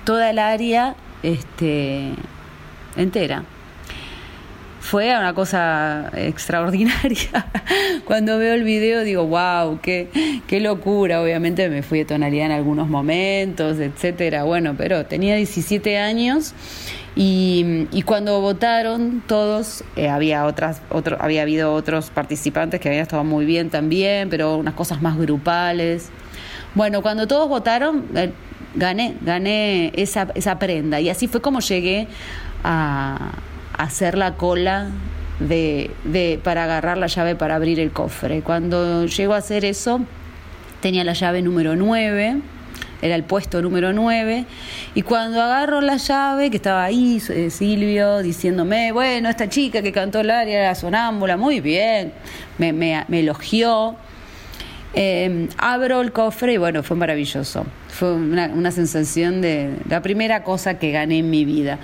toda 0.04 0.30
el 0.30 0.38
área 0.38 0.94
este, 1.22 2.12
entera. 2.96 3.44
Fue 4.88 5.14
una 5.14 5.34
cosa 5.34 6.10
extraordinaria. 6.14 7.44
Cuando 8.06 8.38
veo 8.38 8.54
el 8.54 8.62
video 8.64 9.02
digo, 9.02 9.26
wow, 9.26 9.80
qué, 9.82 10.08
qué 10.46 10.60
locura. 10.60 11.20
Obviamente 11.20 11.68
me 11.68 11.82
fui 11.82 11.98
de 11.98 12.04
tonalidad 12.06 12.46
en 12.46 12.52
algunos 12.52 12.88
momentos, 12.88 13.80
etcétera. 13.80 14.44
Bueno, 14.44 14.76
pero 14.78 15.04
tenía 15.04 15.36
17 15.36 15.98
años 15.98 16.54
y, 17.14 17.86
y 17.92 18.00
cuando 18.00 18.40
votaron 18.40 19.22
todos, 19.26 19.84
eh, 19.96 20.08
había 20.08 20.46
otras, 20.46 20.80
otro, 20.88 21.18
había 21.20 21.42
habido 21.42 21.74
otros 21.74 22.08
participantes 22.08 22.80
que 22.80 22.88
habían 22.88 23.02
estado 23.02 23.24
muy 23.24 23.44
bien 23.44 23.68
también, 23.68 24.30
pero 24.30 24.56
unas 24.56 24.72
cosas 24.72 25.02
más 25.02 25.18
grupales. 25.18 26.08
Bueno, 26.74 27.02
cuando 27.02 27.26
todos 27.26 27.46
votaron, 27.46 28.06
eh, 28.14 28.32
gané, 28.74 29.16
gané 29.20 29.92
esa, 29.96 30.28
esa 30.34 30.58
prenda. 30.58 30.98
Y 30.98 31.10
así 31.10 31.28
fue 31.28 31.42
como 31.42 31.60
llegué 31.60 32.08
a, 32.64 33.32
a 33.34 33.57
hacer 33.78 34.18
la 34.18 34.34
cola 34.34 34.88
de, 35.40 35.90
de, 36.04 36.38
para 36.42 36.64
agarrar 36.64 36.98
la 36.98 37.06
llave 37.06 37.34
para 37.34 37.54
abrir 37.54 37.80
el 37.80 37.90
cofre. 37.90 38.42
Cuando 38.42 39.06
llego 39.06 39.34
a 39.34 39.38
hacer 39.38 39.64
eso, 39.64 40.00
tenía 40.80 41.04
la 41.04 41.14
llave 41.14 41.42
número 41.42 41.76
9 41.76 42.42
era 43.00 43.14
el 43.14 43.24
puesto 43.24 43.62
número 43.62 43.92
9, 43.92 44.44
y 44.94 45.02
cuando 45.02 45.40
agarro 45.40 45.80
la 45.80 45.96
llave, 45.96 46.50
que 46.50 46.56
estaba 46.56 46.84
ahí 46.84 47.22
eh, 47.28 47.50
Silvio 47.50 48.18
diciéndome, 48.18 48.92
bueno, 48.92 49.28
esta 49.28 49.48
chica 49.48 49.82
que 49.82 49.92
cantó 49.92 50.20
el 50.20 50.30
área 50.30 50.58
era 50.60 50.74
sonámbula, 50.74 51.36
muy 51.36 51.60
bien, 51.60 52.12
me, 52.58 52.72
me, 52.72 53.04
elogió, 53.10 53.94
eh, 54.94 55.48
abro 55.58 56.00
el 56.00 56.12
cofre 56.12 56.54
y 56.54 56.56
bueno, 56.56 56.82
fue 56.82 56.96
maravilloso, 56.96 57.66
fue 57.88 58.14
una, 58.14 58.46
una, 58.46 58.72
sensación 58.72 59.40
de 59.42 59.76
la 59.88 60.02
primera 60.02 60.42
cosa 60.42 60.78
que 60.78 60.90
gané 60.90 61.18
en 61.18 61.30
mi 61.30 61.44
vida. 61.44 61.78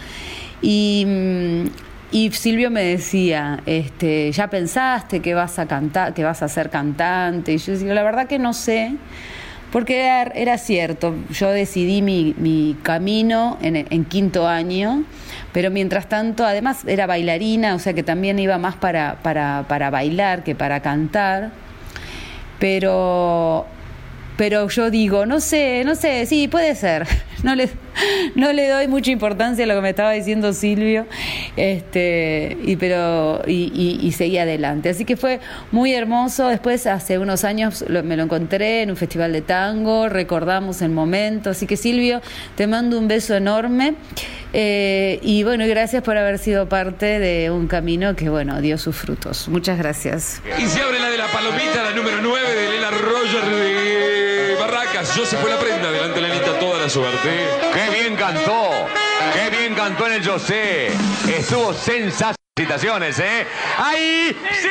Y, 0.67 2.31
Silvio 2.33 2.71
me 2.71 2.83
decía, 2.83 3.61
este, 3.67 4.33
¿ya 4.33 4.49
pensaste 4.49 5.21
que 5.21 5.35
vas 5.35 5.59
a 5.59 5.67
cantar, 5.67 6.15
que 6.15 6.25
vas 6.25 6.43
a 6.43 6.49
ser 6.49 6.71
cantante? 6.71 7.53
Y 7.53 7.59
yo 7.59 7.73
decía, 7.73 7.93
la 7.93 8.03
verdad 8.03 8.27
que 8.27 8.39
no 8.39 8.55
sé, 8.55 8.95
porque 9.73 10.07
era, 10.35 10.57
cierto, 10.57 11.15
yo 11.31 11.51
decidí 11.51 12.01
mi, 12.01 12.77
camino 12.83 13.59
en, 13.61 14.05
quinto 14.07 14.47
año, 14.47 15.05
pero 15.53 15.71
mientras 15.71 16.09
tanto, 16.09 16.47
además 16.47 16.85
era 16.87 17.07
bailarina, 17.07 17.75
o 17.75 17.79
sea 17.79 17.93
que 17.93 18.03
también 18.03 18.39
iba 18.39 18.57
más 18.57 18.77
para, 18.77 19.19
para, 19.23 19.67
para 19.69 19.91
bailar 19.91 20.45
que 20.45 20.55
para 20.55 20.81
cantar. 20.81 21.51
Pero 22.59 23.67
pero 24.37 24.69
yo 24.69 24.91
digo, 24.91 25.27
no 25.27 25.41
sé, 25.41 25.85
no 25.85 25.95
sé, 25.95 26.27
sí, 26.27 26.49
puede 26.49 26.75
ser. 26.75 27.07
No 27.45 27.55
le, 27.55 27.69
no 28.35 28.53
le 28.55 28.69
doy 28.69 28.89
mucha 28.89 29.11
importancia 29.11 29.65
a 29.65 29.69
lo 29.69 29.75
que 29.75 29.83
me 29.83 29.91
estaba 29.91 30.13
diciendo 30.13 30.55
Silvio, 30.55 31.07
este, 31.57 32.57
y, 32.65 32.77
pero, 32.77 33.43
y, 33.47 34.01
y, 34.03 34.13
seguí 34.13 34.39
adelante. 34.39 34.89
Así 34.89 35.05
que 35.05 35.19
fue 35.19 35.41
muy 35.71 35.93
hermoso. 35.93 36.49
Después, 36.49 36.87
hace 36.87 37.19
unos 37.19 37.45
años, 37.45 37.85
me 37.89 38.17
lo 38.17 38.23
encontré 38.23 38.81
en 38.81 38.91
un 38.91 38.97
festival 38.97 39.35
de 39.35 39.43
tango, 39.43 40.09
recordamos 40.09 40.81
el 40.81 40.89
momento. 40.89 41.51
Así 41.51 41.67
que 41.67 41.77
Silvio, 41.77 42.23
te 42.57 42.67
mando 42.67 42.99
un 42.99 43.09
beso 43.09 43.35
enorme. 43.35 43.95
Eh, 44.55 45.19
y 45.23 45.43
bueno, 45.43 45.67
gracias 45.67 46.03
por 46.03 46.17
haber 46.17 46.39
sido 46.39 46.67
parte 46.67 47.19
de 47.19 47.51
un 47.51 47.67
camino 47.67 48.17
que, 48.17 48.31
bueno, 48.31 48.63
dio 48.63 48.79
sus 48.79 48.97
frutos. 48.97 49.49
Muchas 49.49 49.77
gracias. 49.77 50.41
Y 50.59 50.65
se 50.67 50.81
abre 50.81 50.99
la 50.99 51.11
de 51.11 51.19
la 51.19 51.27
palomita, 51.27 51.83
la 51.83 51.91
número 51.95 52.23
9 52.23 52.55
de 52.55 52.67
Elena 52.69 52.91
Roger 52.91 54.34
de 55.05 55.13
Barracas. 55.13 55.17
Yo 55.17 55.27
se 55.27 55.37
fue 55.37 55.51
la 55.51 55.59
prenda, 55.59 55.91
delante 55.91 56.21
de 56.21 56.29
Lenita 56.29 56.59
toda 56.59 56.81
la 56.81 56.89
suerte. 56.89 57.49
¡Qué 57.73 57.91
bien 58.01 58.17
cantó! 58.17 58.87
¡Qué 59.33 59.57
bien 59.57 59.75
cantó 59.75 60.07
en 60.07 60.15
el 60.15 60.29
José! 60.29 60.93
Estuvo 61.29 61.73
sensacional. 61.75 62.35
¿eh? 62.57 63.47
¡Ahí! 63.79 64.37
¡Sí! 64.63 64.69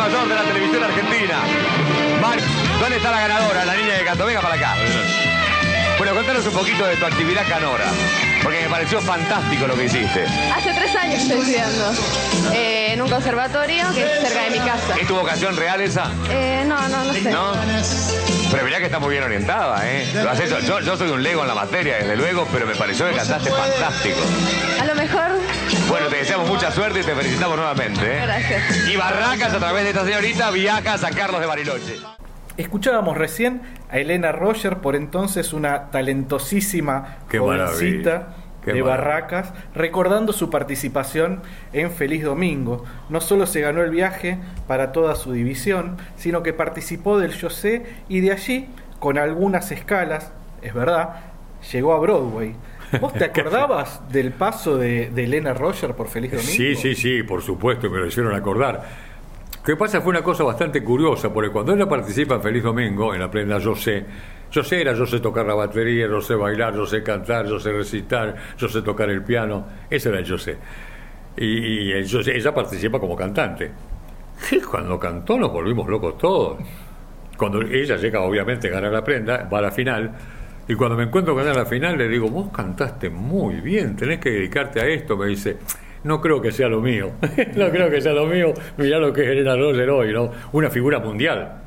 Mayor 0.00 0.28
de 0.28 0.34
la 0.34 0.42
televisión 0.42 0.82
argentina. 0.82 1.36
¿dónde 2.80 2.96
está 2.96 3.10
la 3.10 3.20
ganadora, 3.20 3.64
la 3.64 3.74
niña 3.74 3.94
de 3.94 4.04
Canto? 4.04 4.24
Venga 4.24 4.40
para 4.40 4.54
acá. 4.54 4.74
Bueno, 5.98 6.14
contanos 6.14 6.46
un 6.46 6.54
poquito 6.54 6.86
de 6.86 6.96
tu 6.96 7.04
actividad 7.04 7.46
canora, 7.46 7.84
porque 8.42 8.62
me 8.62 8.68
pareció 8.70 9.00
fantástico 9.02 9.66
lo 9.66 9.74
que 9.74 9.84
hiciste. 9.84 10.24
Hace 10.56 10.72
tres 10.72 10.96
años 10.96 11.20
estoy 11.20 11.40
estudiando 11.40 11.92
eh, 12.54 12.92
en 12.94 13.02
un 13.02 13.10
conservatorio 13.10 13.84
que 13.94 14.02
es 14.02 14.20
cerca 14.22 14.44
de 14.44 14.50
mi 14.50 14.58
casa. 14.58 14.96
¿Es 14.98 15.06
tu 15.06 15.14
vocación 15.14 15.56
real 15.56 15.80
esa? 15.82 16.10
Eh, 16.30 16.64
no, 16.66 16.88
no, 16.88 17.04
no 17.04 17.12
sé. 17.12 17.30
¿No? 17.30 17.52
Pero 18.50 18.64
mirá 18.64 18.78
que 18.78 18.86
está 18.86 18.98
muy 18.98 19.10
bien 19.10 19.24
orientada, 19.24 19.82
¿eh? 19.84 20.08
Yo, 20.66 20.80
yo 20.80 20.96
soy 20.96 21.10
un 21.10 21.22
lego 21.22 21.42
en 21.42 21.48
la 21.48 21.54
materia, 21.54 21.98
desde 21.98 22.16
luego, 22.16 22.48
pero 22.50 22.66
me 22.66 22.74
pareció 22.74 23.06
que 23.08 23.16
cantaste 23.16 23.50
fantástico. 23.50 24.20
A 24.80 24.86
lo 24.86 24.94
mejor 24.94 25.38
bueno, 25.90 26.06
te 26.06 26.16
deseamos 26.16 26.48
mucha 26.48 26.70
suerte 26.70 27.00
y 27.00 27.02
te 27.02 27.14
felicitamos 27.14 27.56
nuevamente. 27.56 28.00
¿eh? 28.00 28.20
Gracias. 28.22 28.88
Y 28.88 28.96
Barracas, 28.96 29.52
a 29.52 29.58
través 29.58 29.82
de 29.82 29.90
esta 29.90 30.04
señorita, 30.04 30.50
viaja 30.50 30.94
a 30.94 30.98
San 30.98 31.12
Carlos 31.14 31.40
de 31.40 31.46
Bariloche. 31.46 31.96
Escuchábamos 32.56 33.16
recién 33.18 33.62
a 33.90 33.98
Elena 33.98 34.32
Roger, 34.32 34.78
por 34.78 34.94
entonces 34.94 35.52
una 35.52 35.90
talentosísima 35.90 37.18
jovencita 37.30 38.36
de 38.64 38.82
Barracas, 38.82 39.52
recordando 39.74 40.32
su 40.32 40.50
participación 40.50 41.42
en 41.72 41.90
Feliz 41.90 42.22
Domingo. 42.22 42.84
No 43.08 43.20
solo 43.20 43.46
se 43.46 43.60
ganó 43.60 43.82
el 43.82 43.90
viaje 43.90 44.38
para 44.68 44.92
toda 44.92 45.16
su 45.16 45.32
división, 45.32 45.96
sino 46.16 46.42
que 46.42 46.52
participó 46.52 47.18
del 47.18 47.38
José 47.38 47.84
y 48.08 48.20
de 48.20 48.32
allí, 48.32 48.68
con 48.98 49.18
algunas 49.18 49.72
escalas, 49.72 50.32
es 50.62 50.74
verdad, 50.74 51.16
llegó 51.72 51.94
a 51.94 51.98
Broadway. 51.98 52.54
¿Vos 53.00 53.12
te 53.12 53.24
acordabas 53.24 54.02
del 54.10 54.32
paso 54.32 54.76
de, 54.76 55.06
Elena 55.16 55.52
Roger 55.54 55.94
por 55.94 56.08
Feliz 56.08 56.32
Domingo? 56.32 56.50
Sí, 56.50 56.74
sí, 56.74 56.94
sí, 56.94 57.22
por 57.22 57.42
supuesto, 57.42 57.90
me 57.90 57.98
lo 57.98 58.06
hicieron 58.06 58.34
acordar. 58.34 59.10
¿Qué 59.64 59.76
pasa? 59.76 60.00
Fue 60.00 60.10
una 60.10 60.22
cosa 60.22 60.42
bastante 60.42 60.82
curiosa, 60.82 61.32
porque 61.32 61.50
cuando 61.50 61.74
ella 61.74 61.88
participa 61.88 62.36
en 62.36 62.42
Feliz 62.42 62.62
Domingo, 62.62 63.14
en 63.14 63.20
la 63.20 63.30
plena 63.30 63.58
Yo 63.58 63.76
sé, 63.76 64.04
yo 64.50 64.64
sé 64.64 64.80
era, 64.80 64.94
yo 64.94 65.06
sé 65.06 65.20
tocar 65.20 65.46
la 65.46 65.54
batería, 65.54 66.06
yo 66.06 66.20
sé 66.20 66.34
bailar, 66.34 66.74
yo 66.74 66.86
sé 66.86 67.02
cantar, 67.02 67.46
yo 67.46 67.60
sé 67.60 67.70
recitar, 67.72 68.34
yo 68.56 68.68
sé 68.68 68.82
tocar 68.82 69.10
el 69.10 69.22
piano, 69.22 69.66
ese 69.88 70.08
era 70.08 70.18
el 70.18 70.24
yo 70.24 70.38
sé. 70.38 70.56
Y, 71.36 71.92
ella 71.92 72.54
participa 72.54 72.98
como 72.98 73.14
cantante. 73.14 73.70
Y 74.50 74.60
cuando 74.60 74.98
cantó 74.98 75.38
nos 75.38 75.52
volvimos 75.52 75.88
locos 75.88 76.16
todos. 76.18 76.58
Cuando 77.36 77.62
ella 77.62 77.96
llega, 77.96 78.20
obviamente, 78.20 78.68
a 78.68 78.70
ganar 78.72 78.92
la 78.92 79.04
prenda, 79.04 79.48
va 79.50 79.58
a 79.58 79.62
la 79.62 79.70
final, 79.70 80.12
y 80.70 80.76
cuando 80.76 80.96
me 80.96 81.02
encuentro 81.02 81.34
con 81.34 81.42
ella 81.42 81.50
en 81.50 81.58
la 81.58 81.66
final, 81.66 81.98
le 81.98 82.06
digo, 82.06 82.28
vos 82.28 82.52
cantaste 82.52 83.10
muy 83.10 83.56
bien, 83.56 83.96
tenés 83.96 84.20
que 84.20 84.30
dedicarte 84.30 84.80
a 84.80 84.86
esto. 84.86 85.16
Me 85.16 85.26
dice, 85.26 85.56
no 86.04 86.20
creo 86.20 86.40
que 86.40 86.52
sea 86.52 86.68
lo 86.68 86.80
mío, 86.80 87.10
no 87.56 87.70
creo 87.70 87.90
que 87.90 88.00
sea 88.00 88.12
lo 88.12 88.24
mío. 88.26 88.54
Mirá 88.76 89.00
lo 89.00 89.12
que 89.12 89.22
es 89.22 89.30
Elena 89.30 89.56
Roger 89.56 89.90
hoy, 89.90 90.12
¿no? 90.12 90.30
Una 90.52 90.70
figura 90.70 91.00
mundial. 91.00 91.60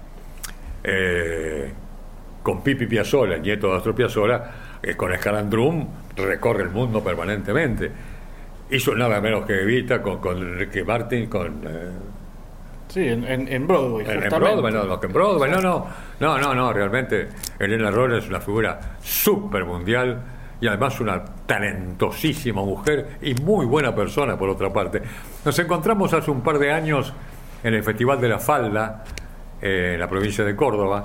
Eh, 0.86 1.70
con 2.42 2.64
Pipi 2.64 2.86
Piazzolla, 2.86 3.40
nieto 3.40 3.72
de 3.72 3.76
Astro 3.76 3.94
Piazzolla, 3.94 4.52
eh, 4.82 4.96
con 4.96 5.14
Scalandrum 5.14 5.86
recorre 6.16 6.64
el 6.64 6.70
mundo 6.70 7.04
permanentemente. 7.04 7.92
Hizo 8.70 8.96
nada 8.96 9.20
menos 9.20 9.46
que 9.46 9.64
Evita 9.64 10.02
con, 10.02 10.22
con 10.22 10.58
Ricky 10.58 10.84
Martin, 10.84 11.26
con... 11.26 11.62
Eh, 11.68 11.92
Sí, 12.94 13.08
en, 13.08 13.24
en, 13.26 13.66
Broadway. 13.66 14.06
En, 14.08 14.30
Broadway, 14.30 14.72
no, 14.72 15.00
en 15.02 15.12
Broadway, 15.12 15.50
no, 15.50 15.60
no, 15.60 15.88
no, 16.20 16.38
no, 16.38 16.54
no, 16.54 16.72
realmente 16.72 17.28
Elena 17.58 17.90
Roller 17.90 18.20
es 18.20 18.30
una 18.30 18.40
figura 18.40 18.98
súper 19.02 19.66
mundial 19.66 20.22
y 20.62 20.68
además 20.68 21.00
una 21.00 21.26
talentosísima 21.26 22.62
mujer 22.62 23.18
y 23.24 23.34
muy 23.34 23.66
buena 23.66 23.96
persona 23.96 24.38
por 24.38 24.48
otra 24.48 24.72
parte. 24.72 25.02
Nos 25.44 25.58
encontramos 25.58 26.14
hace 26.14 26.30
un 26.30 26.44
par 26.44 26.60
de 26.60 26.72
años 26.72 27.12
en 27.64 27.74
el 27.74 27.84
Festival 27.84 28.22
de 28.22 28.30
la 28.30 28.38
Falda, 28.38 29.04
eh, 29.60 29.94
en 29.96 30.00
la 30.00 30.08
provincia 30.08 30.44
de 30.44 30.56
Córdoba. 30.56 31.02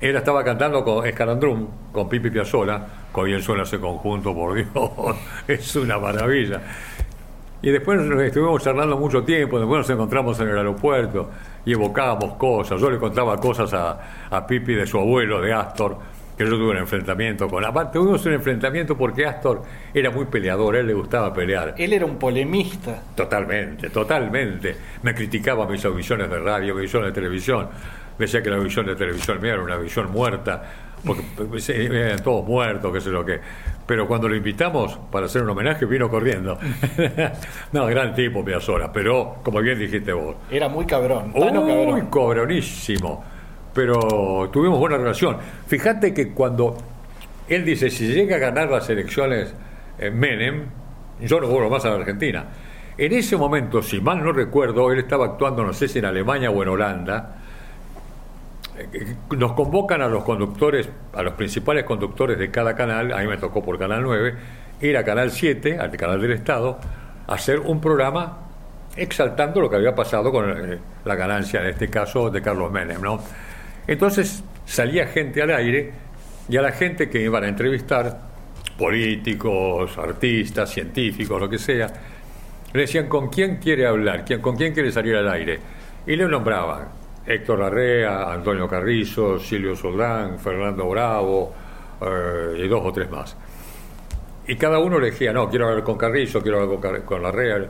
Ella 0.00 0.20
estaba 0.20 0.42
cantando 0.42 0.82
con 0.82 1.06
Escalandrum, 1.06 1.68
con 1.92 2.08
Pipi 2.08 2.30
Piazzola, 2.30 2.86
con 3.12 3.26
bien 3.26 3.42
suena 3.42 3.64
ese 3.64 3.78
conjunto, 3.78 4.34
por 4.34 4.54
Dios, 4.54 4.66
es 5.46 5.76
una 5.76 5.98
maravilla. 5.98 6.62
Y 7.60 7.70
después 7.70 8.00
estuvimos 8.00 8.62
charlando 8.62 8.96
mucho 8.96 9.24
tiempo, 9.24 9.58
después 9.58 9.78
nos 9.78 9.90
encontramos 9.90 10.38
en 10.38 10.48
el 10.48 10.58
aeropuerto 10.58 11.28
y 11.64 11.72
evocábamos 11.72 12.34
cosas. 12.34 12.80
Yo 12.80 12.88
le 12.88 12.98
contaba 12.98 13.36
cosas 13.38 13.72
a, 13.74 13.98
a 14.30 14.46
Pipi 14.46 14.74
de 14.74 14.86
su 14.86 14.96
abuelo, 14.98 15.40
de 15.40 15.52
Astor, 15.52 15.98
que 16.36 16.44
yo 16.44 16.50
tuve 16.50 16.70
un 16.70 16.76
enfrentamiento 16.76 17.48
con. 17.48 17.64
Aparte, 17.64 17.98
tuvimos 17.98 18.24
un 18.26 18.34
enfrentamiento 18.34 18.96
porque 18.96 19.26
Astor 19.26 19.62
era 19.92 20.08
muy 20.10 20.26
peleador, 20.26 20.76
a 20.76 20.78
él 20.78 20.86
le 20.86 20.94
gustaba 20.94 21.34
pelear. 21.34 21.74
Él 21.76 21.92
era 21.92 22.06
un 22.06 22.16
polemista. 22.16 23.02
Totalmente, 23.16 23.90
totalmente. 23.90 24.76
Me 25.02 25.12
criticaba 25.12 25.66
mis 25.66 25.84
audiciones 25.84 26.30
de 26.30 26.38
radio, 26.38 26.74
mis 26.74 26.82
audiciones 26.82 27.08
de 27.08 27.20
televisión. 27.20 27.68
Decía 28.16 28.40
que 28.40 28.50
la 28.50 28.58
visión 28.58 28.86
de 28.86 28.94
televisión 28.94 29.40
mía 29.40 29.54
era 29.54 29.62
una 29.62 29.76
visión 29.76 30.12
muerta 30.12 30.87
porque 31.04 31.22
pues, 31.48 31.68
eran 31.68 32.22
todos 32.22 32.46
muertos, 32.46 32.92
qué 32.92 33.00
sé 33.00 33.10
lo 33.10 33.24
que. 33.24 33.40
Pero 33.86 34.06
cuando 34.06 34.28
lo 34.28 34.36
invitamos 34.36 34.98
para 35.10 35.26
hacer 35.26 35.42
un 35.42 35.50
homenaje, 35.50 35.86
vino 35.86 36.10
corriendo. 36.10 36.58
no, 37.72 37.86
gran 37.86 38.14
tipo, 38.14 38.44
Piazzolla, 38.44 38.92
pero 38.92 39.36
como 39.42 39.60
bien 39.60 39.78
dijiste 39.78 40.12
vos. 40.12 40.36
Era 40.50 40.68
muy 40.68 40.84
cabrón, 40.84 41.32
muy 41.32 42.02
cabronísimo. 42.10 43.24
Pero 43.72 44.50
tuvimos 44.52 44.78
buena 44.78 44.96
relación. 44.96 45.38
Fíjate 45.66 46.12
que 46.12 46.32
cuando 46.32 46.76
él 47.48 47.64
dice, 47.64 47.90
si 47.90 48.08
llega 48.08 48.36
a 48.36 48.38
ganar 48.38 48.68
las 48.68 48.90
elecciones 48.90 49.54
en 49.98 50.18
Menem, 50.18 50.66
yo 51.20 51.40
no 51.40 51.48
vuelvo 51.48 51.70
más 51.70 51.84
a 51.84 51.90
la 51.90 51.96
Argentina. 51.96 52.44
En 52.98 53.12
ese 53.12 53.36
momento, 53.36 53.80
si 53.80 54.00
mal 54.00 54.22
no 54.22 54.32
recuerdo, 54.32 54.90
él 54.92 54.98
estaba 54.98 55.26
actuando, 55.26 55.62
no 55.62 55.72
sé 55.72 55.88
si 55.88 56.00
en 56.00 56.04
Alemania 56.04 56.50
o 56.50 56.62
en 56.62 56.68
Holanda, 56.68 57.37
nos 59.36 59.52
convocan 59.52 60.02
a 60.02 60.08
los 60.08 60.24
conductores, 60.24 60.88
a 61.12 61.22
los 61.22 61.34
principales 61.34 61.84
conductores 61.84 62.38
de 62.38 62.50
cada 62.50 62.74
canal, 62.74 63.12
a 63.12 63.18
mí 63.18 63.26
me 63.26 63.36
tocó 63.36 63.62
por 63.62 63.78
Canal 63.78 64.02
9, 64.02 64.34
ir 64.80 64.96
a 64.96 65.04
Canal 65.04 65.30
7, 65.30 65.78
al 65.78 65.90
canal 65.96 66.20
del 66.20 66.32
Estado, 66.32 66.78
a 67.26 67.34
hacer 67.34 67.60
un 67.60 67.80
programa 67.80 68.38
exaltando 68.96 69.60
lo 69.60 69.70
que 69.70 69.76
había 69.76 69.94
pasado 69.94 70.30
con 70.32 70.50
eh, 70.50 70.78
la 71.04 71.14
ganancia, 71.14 71.60
en 71.60 71.66
este 71.66 71.88
caso, 71.88 72.30
de 72.30 72.42
Carlos 72.42 72.70
Menem. 72.70 73.00
¿no? 73.00 73.20
Entonces 73.86 74.42
salía 74.64 75.06
gente 75.06 75.42
al 75.42 75.50
aire 75.50 75.92
y 76.48 76.56
a 76.56 76.62
la 76.62 76.72
gente 76.72 77.08
que 77.08 77.20
iban 77.20 77.44
a 77.44 77.48
entrevistar, 77.48 78.28
políticos, 78.76 79.98
artistas, 79.98 80.70
científicos, 80.70 81.40
lo 81.40 81.48
que 81.48 81.58
sea, 81.58 81.88
le 82.72 82.80
decían 82.82 83.08
con 83.08 83.28
quién 83.28 83.56
quiere 83.56 83.86
hablar, 83.86 84.24
con 84.40 84.56
quién 84.56 84.74
quiere 84.74 84.92
salir 84.92 85.16
al 85.16 85.28
aire 85.30 85.58
Y 86.06 86.16
le 86.16 86.28
nombraban 86.28 86.97
Héctor 87.28 87.58
Larrea, 87.58 88.32
Antonio 88.32 88.66
Carrizo, 88.66 89.38
Silvio 89.38 89.76
Soldán, 89.76 90.38
Fernando 90.38 90.88
Bravo 90.88 91.52
eh, 92.00 92.62
y 92.64 92.68
dos 92.68 92.80
o 92.84 92.92
tres 92.92 93.10
más. 93.10 93.36
Y 94.46 94.56
cada 94.56 94.78
uno 94.78 94.96
elegía, 94.96 95.30
no, 95.32 95.50
quiero 95.50 95.68
hablar 95.68 95.84
con 95.84 95.98
Carrizo, 95.98 96.40
quiero 96.40 96.60
hablar 96.62 96.80
con, 96.80 96.80
Car- 96.80 97.04
con. 97.04 97.68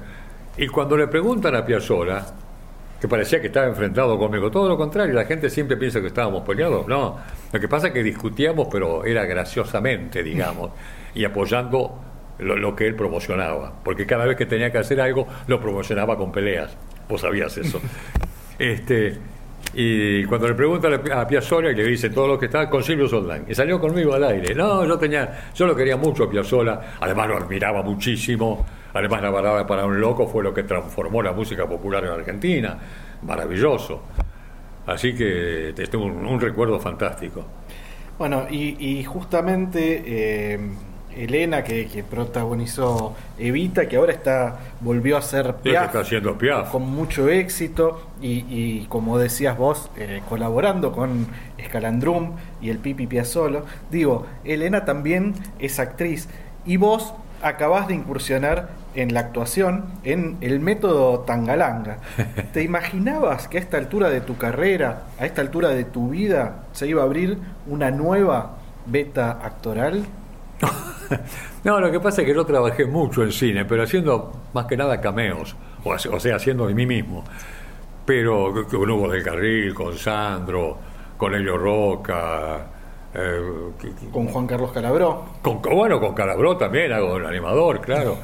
Y 0.57 0.69
cuando 0.69 0.97
le 0.97 1.09
preguntan 1.09 1.57
a 1.57 1.67
Piazzolla, 1.67 2.25
que 3.01 3.09
parecía 3.09 3.41
que 3.41 3.49
estaba 3.49 3.67
enfrentado 3.67 4.17
conmigo, 4.17 4.49
todo 4.51 4.69
lo 4.69 4.77
contrario, 4.77 5.13
la 5.15 5.25
gente 5.25 5.51
siempre 5.51 5.77
piensa 5.77 6.01
que 6.01 6.07
estábamos 6.09 6.43
peleados. 6.43 6.87
No, 6.87 7.19
lo 7.53 7.61
que 7.61 7.67
pasa 7.69 7.89
es 7.89 7.93
que 7.93 8.03
discutíamos, 8.05 8.69
pero 8.71 9.05
era 9.05 9.25
graciosamente, 9.25 10.23
digamos, 10.23 10.71
y 11.15 11.25
apoyando 11.25 11.99
lo, 12.39 12.57
lo 12.57 12.77
que 12.77 12.87
él 12.87 12.95
promocionaba, 12.95 13.73
porque 13.85 14.07
cada 14.07 14.25
vez 14.25 14.37
que 14.37 14.47
tenía 14.47 14.71
que 14.71 14.79
hacer 14.79 15.01
algo, 15.01 15.27
lo 15.49 15.61
promocionaba 15.61 16.17
con 16.17 16.31
peleas. 16.31 16.77
Vos 17.09 17.23
sabías 17.23 17.57
eso. 17.57 17.81
este, 18.59 19.17
y 19.81 20.25
cuando 20.25 20.49
le 20.49 20.55
pregunta 20.55 20.89
a 21.15 21.27
Piazzolla 21.27 21.71
y 21.71 21.75
le 21.75 21.85
dice 21.85 22.11
todo 22.11 22.27
lo 22.27 22.39
que 22.39 22.47
está 22.47 22.69
con 22.69 22.83
Silvio 22.83 23.07
Soldán, 23.09 23.45
y 23.49 23.55
salió 23.55 23.79
conmigo 23.79 24.13
al 24.15 24.25
aire. 24.25 24.55
No, 24.55 24.85
yo 24.85 24.99
tenía, 24.99 25.51
yo 25.55 25.67
lo 25.67 25.77
quería 25.77 25.97
mucho 25.97 26.25
a 26.25 26.31
Piazzolla, 26.31 26.81
además 27.01 27.29
lo 27.29 27.37
admiraba 27.37 27.83
muchísimo. 27.83 28.67
Además, 28.95 29.23
la 29.23 29.31
balada 29.31 29.67
para 29.67 29.85
un 29.85 30.01
loco 30.01 30.27
fue 30.27 30.43
lo 30.43 30.53
que 30.53 30.63
transformó 30.65 31.23
la 31.23 31.33
música 31.33 31.67
popular 31.69 32.03
en 32.05 32.11
Argentina. 32.11 32.77
Maravilloso. 33.23 34.03
Así 34.87 35.15
que 35.15 35.73
te- 35.77 35.87
tengo 35.87 36.07
un, 36.07 36.41
recuerdo 36.41 36.81
fantástico. 36.81 37.45
Bueno, 38.19 38.47
y, 38.51 38.99
y 38.99 39.05
justamente 39.05 40.03
eh, 40.07 40.59
Elena, 41.19 41.65
que, 41.65 41.87
que 41.89 42.05
protagonizó 42.05 43.17
Evita, 43.39 43.89
que 43.89 43.97
ahora 43.97 44.13
está 44.13 44.59
volvió 44.81 45.17
a 45.17 45.23
ser 45.23 45.57
Piaf, 45.57 45.87
está 45.87 46.01
haciendo 46.01 46.39
Piaf. 46.39 46.71
con 46.71 46.83
mucho 46.83 47.29
éxito 47.29 48.09
y, 48.23 48.45
y 48.49 48.87
como 48.89 49.19
decías 49.19 49.59
vos, 49.59 49.91
eh, 49.97 50.23
colaborando 50.29 50.93
con 50.93 51.27
Escalandrum 51.59 52.33
y 52.61 52.71
el 52.71 52.79
Pipi 52.79 53.07
Piazzolo. 53.07 53.67
Digo, 53.91 54.27
Elena 54.45 54.85
también 54.85 55.35
es 55.59 55.81
actriz 55.81 56.29
y 56.65 56.77
vos 56.77 57.13
acabás 57.43 57.89
de 57.89 57.95
incursionar 57.95 58.71
en 58.95 59.15
la 59.15 59.21
actuación 59.21 59.85
en 60.05 60.37
el 60.41 60.61
método 60.61 61.21
Tangalanga. 61.21 61.99
¿Te 62.53 62.63
imaginabas 62.63 63.49
que 63.49 63.59
a 63.59 63.61
esta 63.61 63.77
altura 63.77 64.11
de 64.11 64.21
tu 64.21 64.37
carrera, 64.37 65.05
a 65.19 65.27
esta 65.27 65.41
altura 65.41 65.71
de 65.71 65.85
tu 65.85 66.11
vida, 66.11 66.65
se 66.73 66.87
iba 66.87 67.03
a 67.03 67.05
abrir 67.05 67.39
una 67.67 67.91
nueva 67.91 68.57
beta 68.87 69.31
actoral? 69.43 70.05
No, 71.65 71.81
lo 71.81 71.91
que 71.91 72.01
pasa 72.01 72.23
es 72.23 72.29
que 72.29 72.35
yo 72.35 72.45
trabajé 72.45 72.85
mucho 72.85 73.23
en 73.23 73.33
cine, 73.33 73.65
pero 73.65 73.83
haciendo 73.83 74.33
más 74.53 74.67
que 74.67 74.77
nada 74.77 75.01
cameos, 75.01 75.57
o, 75.85 76.21
sea, 76.21 76.37
haciendo 76.37 76.67
de 76.67 76.75
mí 76.75 76.87
mismo. 76.87 77.25
Pero 78.05 78.67
con 78.69 78.91
Hugo 78.91 79.11
del 79.11 79.23
Carril, 79.23 79.75
con 79.75 79.97
Sandro, 79.97 80.79
con 81.17 81.35
Elio 81.35 81.59
Roca, 81.59 82.67
eh, 83.13 83.41
Con 84.11 84.29
Juan 84.29 84.47
Carlos 84.47 84.73
Calabró. 84.73 85.25
con, 85.43 85.61
bueno, 85.61 86.01
con 86.01 86.15
Calabró 86.15 86.57
también, 86.57 86.93
hago 86.93 87.17
el 87.17 87.27
animador, 87.27 87.81
claro. 87.81 88.17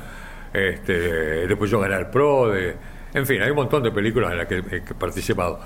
Este, 0.52 1.46
después 1.46 1.70
yo 1.70 1.80
gané 1.80 1.96
el 1.96 2.06
Pro, 2.06 2.48
de, 2.48 2.76
en 3.12 3.26
fin, 3.26 3.42
hay 3.42 3.50
un 3.50 3.56
montón 3.56 3.82
de 3.82 3.90
películas 3.90 4.32
en 4.32 4.38
las 4.38 4.46
que, 4.46 4.62
que 4.62 4.76
he 4.76 4.94
participado. 4.94 5.58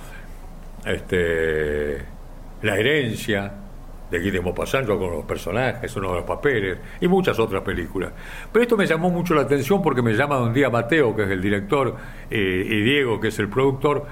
Este, 0.85 1.98
La 2.62 2.76
herencia 2.76 3.52
de 4.11 4.18
Guillermo 4.18 4.55
Passancho 4.55 4.99
con 4.99 5.11
los 5.11 5.25
personajes, 5.25 5.94
uno 5.97 6.11
de 6.11 6.14
los 6.16 6.25
papeles, 6.25 6.79
y 7.01 7.09
muchas 7.09 7.38
otras 7.38 7.62
películas. 7.62 8.12
Pero 8.51 8.62
esto 8.62 8.77
me 8.77 8.87
llamó 8.87 9.11
mucho 9.11 9.35
la 9.35 9.42
atención 9.42 9.83
porque 9.83 10.03
me 10.03 10.14
llama 10.14 10.40
un 10.40 10.53
día 10.53 10.71
Mateo, 10.71 11.14
que 11.14 11.25
es 11.25 11.31
el 11.31 11.42
director, 11.42 11.94
eh, 12.31 12.66
y 12.66 12.83
Diego, 12.83 13.21
que 13.21 13.29
es 13.29 13.38
el 13.38 13.49
productor, 13.49 14.07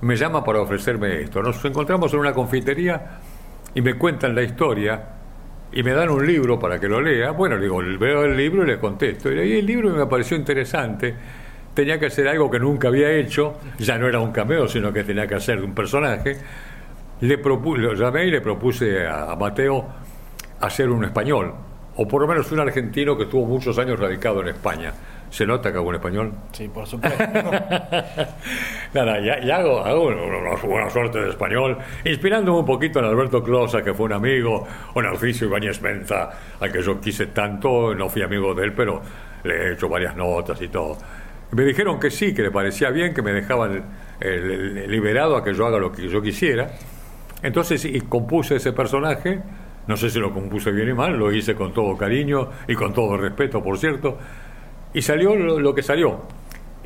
me 0.00 0.16
llama 0.16 0.44
para 0.44 0.60
ofrecerme 0.60 1.20
esto. 1.20 1.42
Nos 1.42 1.64
encontramos 1.64 2.12
en 2.12 2.20
una 2.20 2.32
confitería 2.32 3.18
y 3.74 3.80
me 3.80 3.94
cuentan 3.94 4.34
la 4.34 4.42
historia 4.42 5.16
y 5.72 5.82
me 5.82 5.92
dan 5.92 6.10
un 6.10 6.26
libro 6.26 6.58
para 6.58 6.78
que 6.78 6.88
lo 6.88 7.00
lea. 7.00 7.30
Bueno, 7.32 7.58
digo, 7.58 7.78
veo 7.98 8.24
el 8.24 8.36
libro 8.36 8.64
y 8.64 8.66
le 8.66 8.78
contesto. 8.78 9.32
Y 9.32 9.58
el 9.58 9.66
libro 9.66 9.90
me 9.90 10.06
pareció 10.06 10.36
interesante. 10.36 11.14
Tenía 11.74 11.98
que 11.98 12.06
hacer 12.06 12.28
algo 12.28 12.50
que 12.50 12.58
nunca 12.58 12.88
había 12.88 13.10
hecho, 13.10 13.58
ya 13.78 13.98
no 13.98 14.08
era 14.08 14.18
un 14.18 14.32
cameo, 14.32 14.66
sino 14.66 14.92
que 14.92 15.04
tenía 15.04 15.26
que 15.26 15.34
hacer 15.34 15.62
un 15.62 15.74
personaje. 15.74 16.38
Le 17.20 17.42
propu- 17.42 17.76
lo 17.76 17.94
llamé 17.94 18.26
y 18.26 18.30
le 18.30 18.40
propuse 18.40 19.06
a, 19.06 19.32
a 19.32 19.36
Mateo 19.36 19.84
hacer 20.60 20.88
un 20.90 21.04
español, 21.04 21.52
o 21.96 22.06
por 22.06 22.22
lo 22.22 22.28
menos 22.28 22.50
un 22.52 22.60
argentino 22.60 23.16
que 23.16 23.24
estuvo 23.24 23.46
muchos 23.46 23.78
años 23.78 23.98
radicado 23.98 24.40
en 24.42 24.48
España. 24.48 24.92
¿Se 25.30 25.44
nota 25.44 25.72
que 25.72 25.78
hago 25.78 25.88
un 25.88 25.96
español? 25.96 26.32
Sí, 26.52 26.68
por 26.68 26.86
supuesto. 26.86 27.18
Nada, 28.94 29.20
ya, 29.20 29.40
ya 29.40 29.56
hago, 29.56 29.80
hago 29.80 30.06
una, 30.06 30.54
buena 30.62 30.88
suerte 30.90 31.20
de 31.20 31.30
español, 31.30 31.76
inspirándome 32.04 32.58
un 32.60 32.64
poquito 32.66 32.98
en 33.00 33.06
Alberto 33.06 33.42
Closa, 33.42 33.82
que 33.82 33.92
fue 33.92 34.06
un 34.06 34.12
amigo, 34.12 34.66
o 34.94 35.02
Narciso 35.02 35.44
Ibáñez 35.46 35.80
Menza, 35.82 36.30
al 36.60 36.70
que 36.72 36.80
yo 36.82 37.00
quise 37.00 37.26
tanto, 37.26 37.94
no 37.94 38.08
fui 38.08 38.22
amigo 38.22 38.54
de 38.54 38.64
él, 38.64 38.72
pero 38.72 39.02
le 39.44 39.54
he 39.54 39.72
hecho 39.72 39.88
varias 39.88 40.16
notas 40.16 40.60
y 40.62 40.68
todo. 40.68 40.96
Me 41.52 41.64
dijeron 41.64 41.98
que 42.00 42.10
sí, 42.10 42.32
que 42.34 42.42
le 42.42 42.50
parecía 42.50 42.90
bien, 42.90 43.12
que 43.12 43.22
me 43.22 43.32
dejaban 43.32 43.84
el- 44.20 44.50
el- 44.78 44.90
liberado 44.90 45.36
a 45.36 45.44
que 45.44 45.52
yo 45.54 45.66
haga 45.66 45.78
lo 45.78 45.92
que 45.92 46.08
yo 46.08 46.22
quisiera. 46.22 46.70
Entonces, 47.42 47.84
y 47.84 48.00
compuse 48.02 48.56
ese 48.56 48.72
personaje, 48.72 49.40
no 49.86 49.96
sé 49.96 50.10
si 50.10 50.18
lo 50.18 50.32
compuse 50.32 50.72
bien 50.72 50.88
y 50.88 50.94
mal, 50.94 51.16
lo 51.16 51.32
hice 51.32 51.54
con 51.54 51.72
todo 51.72 51.96
cariño 51.96 52.48
y 52.66 52.74
con 52.74 52.92
todo 52.92 53.16
respeto, 53.16 53.62
por 53.62 53.78
cierto, 53.78 54.18
y 54.94 55.02
salió 55.02 55.36
lo, 55.36 55.60
lo 55.60 55.74
que 55.74 55.82
salió. 55.82 56.22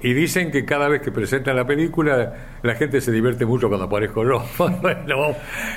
Y 0.02 0.14
dicen 0.14 0.50
que 0.50 0.64
cada 0.64 0.88
vez 0.88 1.02
que 1.02 1.12
presentan 1.12 1.56
la 1.56 1.66
película, 1.66 2.34
la 2.62 2.74
gente 2.74 3.00
se 3.02 3.12
divierte 3.12 3.44
mucho 3.44 3.68
cuando 3.68 3.84
aparezco 3.86 4.24
yo. 4.24 4.42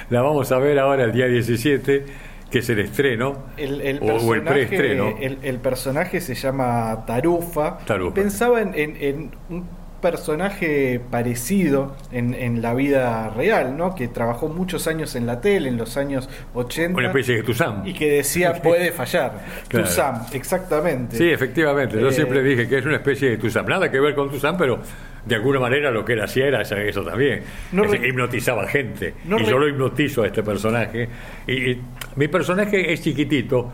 La 0.09 0.21
vamos- 0.21 0.51
a 0.51 0.57
ver 0.59 0.79
ahora 0.79 1.03
el 1.03 1.11
día 1.11 1.27
17, 1.27 2.05
que 2.49 2.59
es 2.59 2.69
el 2.69 2.79
estreno, 2.79 3.43
El, 3.57 3.81
el 3.81 3.99
o, 4.01 4.33
el 4.33 4.43
preestreno. 4.43 5.13
el, 5.19 5.39
el 5.41 5.57
personaje 5.59 6.21
se 6.21 6.35
llama 6.35 7.03
Tarufa. 7.05 7.79
Tarufa. 7.79 8.13
Pensaba 8.13 8.61
en, 8.61 8.73
en- 8.75 8.95
en 9.01 9.31
un 9.49 9.65
personaje 10.03 10.99
parecido 11.09 11.95
en, 12.11 12.33
en 12.35 12.61
la 12.61 12.73
vida 12.75 13.29
real, 13.29 13.75
¿no? 13.77 13.95
Que 13.95 14.07
trabajó 14.07 14.47
muchos 14.49 14.87
años 14.87 15.15
en 15.15 15.25
la 15.25 15.41
tele, 15.41 15.69
en 15.69 15.77
los 15.77 15.97
años 15.97 16.29
80. 16.53 16.97
Una 16.97 17.07
especie 17.07 17.37
de 17.37 17.43
Tuzán. 17.43 17.81
Y 17.87 17.93
que 17.93 18.11
decía, 18.11 18.53
puede 18.63 18.91
fallar. 18.91 19.41
Claro. 19.67 19.85
Tuzán, 19.87 20.21
exactamente. 20.33 21.17
Sí, 21.17 21.29
efectivamente. 21.29 21.99
Yo 21.99 22.09
Eh, 22.09 22.11
siempre 22.13 22.43
dije 22.43 22.67
que 22.67 22.77
es 22.77 22.85
una 22.85 22.97
especie 22.97 23.31
de 23.31 23.37
Tuzán. 23.37 23.65
Nada 23.65 23.89
que 23.89 23.99
ver 23.99 24.13
con 24.13 24.29
Tuzán, 24.29 24.57
pero 24.57 24.79
de 25.25 25.35
alguna 25.35 25.59
manera 25.59 25.89
lo 25.89 26.03
que 26.05 26.13
él 26.13 26.21
hacía 26.21 26.45
era 26.47 26.61
eso- 26.61 27.03
también. 27.03 27.41
No 27.71 27.83
re- 27.85 28.07
hipnotizaba 28.07 28.67
gente. 28.67 29.13
No 29.25 29.37
y 29.39 29.43
re- 29.43 29.49
yo 29.49 29.57
lo 29.57 29.67
hipnotizo 29.67 30.23
a 30.23 30.27
este 30.27 30.43
personaje. 30.43 31.07
Y, 31.47 31.71
y 31.71 31.81
mi 32.17 32.27
personaje 32.27 32.91
es 32.93 33.01
chiquitito, 33.01 33.71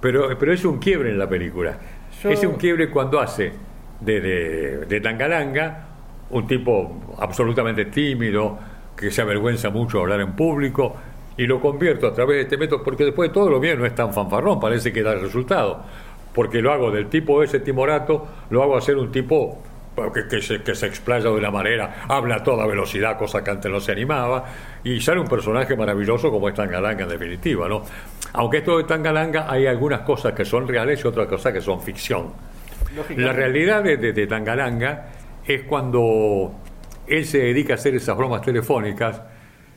pero, 0.00 0.38
pero 0.38 0.52
es 0.52 0.64
un 0.64 0.78
quiebre 0.78 1.10
en 1.10 1.18
la 1.18 1.28
película. 1.28 1.78
Yo- 2.22 2.30
Es 2.30 2.44
un 2.44 2.56
quiebre 2.56 2.90
cuando 2.90 3.18
hace 3.18 3.50
de, 4.00 4.20
de, 4.20 4.76
de 4.86 5.00
Tangalanga 5.00 5.86
un 6.30 6.46
tipo 6.46 7.16
absolutamente 7.18 7.86
tímido, 7.86 8.58
que 8.96 9.10
se 9.10 9.22
avergüenza 9.22 9.70
mucho 9.70 9.98
de 9.98 10.02
hablar 10.04 10.20
en 10.20 10.32
público. 10.32 10.94
Y 11.36 11.46
lo 11.46 11.60
convierto 11.60 12.06
a 12.06 12.12
través 12.12 12.36
de 12.36 12.42
este 12.42 12.56
método, 12.58 12.82
porque 12.82 13.04
después 13.04 13.30
de 13.30 13.34
todo 13.34 13.48
lo 13.48 13.60
mío 13.60 13.76
no 13.76 13.86
es 13.86 13.94
tan 13.94 14.12
fanfarrón, 14.12 14.60
parece 14.60 14.92
que 14.92 15.02
da 15.02 15.12
el 15.12 15.20
resultado. 15.20 15.82
Porque 16.34 16.60
lo 16.60 16.72
hago 16.72 16.90
del 16.90 17.08
tipo 17.08 17.42
ese 17.42 17.60
timorato, 17.60 18.26
lo 18.50 18.62
hago 18.62 18.76
a 18.76 18.80
ser 18.80 18.96
un 18.96 19.10
tipo 19.10 19.58
que, 20.14 20.28
que 20.28 20.42
se, 20.42 20.62
que 20.62 20.74
se 20.74 20.86
explaya 20.86 21.24
de 21.24 21.36
una 21.36 21.50
manera, 21.50 22.04
habla 22.08 22.36
a 22.36 22.42
toda 22.42 22.66
velocidad, 22.66 23.18
cosa 23.18 23.42
que 23.42 23.50
antes 23.50 23.70
no 23.70 23.80
se 23.80 23.92
animaba, 23.92 24.44
y 24.84 25.00
sale 25.00 25.20
un 25.20 25.28
personaje 25.28 25.76
maravilloso 25.76 26.30
como 26.30 26.48
es 26.48 26.54
Tangalanga 26.54 27.04
en 27.04 27.10
definitiva, 27.10 27.68
¿no? 27.68 27.82
Aunque 28.34 28.58
esto 28.58 28.78
de 28.78 28.84
Tangalanga 28.84 29.50
hay 29.50 29.66
algunas 29.66 30.00
cosas 30.00 30.32
que 30.32 30.44
son 30.44 30.68
reales 30.68 31.02
y 31.04 31.08
otras 31.08 31.26
cosas 31.26 31.52
que 31.52 31.60
son 31.60 31.80
ficción. 31.80 32.32
La 33.16 33.32
realidad 33.32 33.82
de, 33.82 33.96
de- 33.96 34.12
de 34.12 34.26
Tangalanga 34.26 35.06
es 35.46 35.62
cuando 35.62 36.52
él 37.06 37.24
se 37.24 37.38
dedica 37.38 37.74
a 37.74 37.76
hacer 37.76 37.94
esas 37.94 38.16
bromas 38.16 38.42
telefónicas 38.42 39.20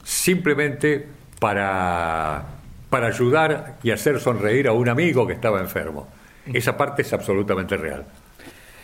simplemente 0.04 1.06
para, 1.39 2.43
para 2.89 3.08
ayudar 3.08 3.78
y 3.84 3.91
hacer 3.91 4.19
sonreír 4.19 4.67
a 4.67 4.73
un 4.73 4.89
amigo 4.89 5.26
que 5.28 5.34
estaba 5.34 5.60
enfermo. 5.60 6.08
Esa 6.52 6.76
parte 6.78 7.02
es 7.04 7.13
absolutamente 7.13 7.78
real. 7.78 8.06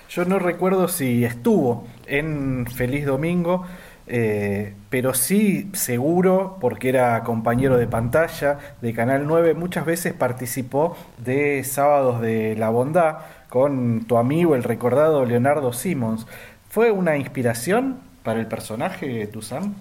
Yo 0.09 0.25
no 0.25 0.39
recuerdo 0.39 0.87
si 0.87 1.23
estuvo 1.25 1.87
en 2.07 2.65
Feliz 2.65 3.05
Domingo, 3.05 3.65
eh, 4.07 4.73
pero 4.89 5.13
sí 5.13 5.69
seguro, 5.73 6.57
porque 6.59 6.89
era 6.89 7.21
compañero 7.23 7.77
de 7.77 7.85
pantalla 7.85 8.57
de 8.81 8.93
Canal 8.93 9.27
9, 9.27 9.53
muchas 9.53 9.85
veces 9.85 10.13
participó 10.13 10.97
de 11.19 11.63
Sábados 11.63 12.21
de 12.21 12.55
la 12.57 12.69
Bondad 12.69 13.17
con 13.49 14.05
tu 14.05 14.17
amigo, 14.17 14.55
el 14.55 14.63
recordado 14.63 15.25
Leonardo 15.25 15.73
Simmons. 15.73 16.25
¿Fue 16.69 16.91
una 16.91 17.17
inspiración 17.17 17.97
para 18.23 18.39
el 18.39 18.47
personaje 18.47 19.25
Tuzán? 19.27 19.73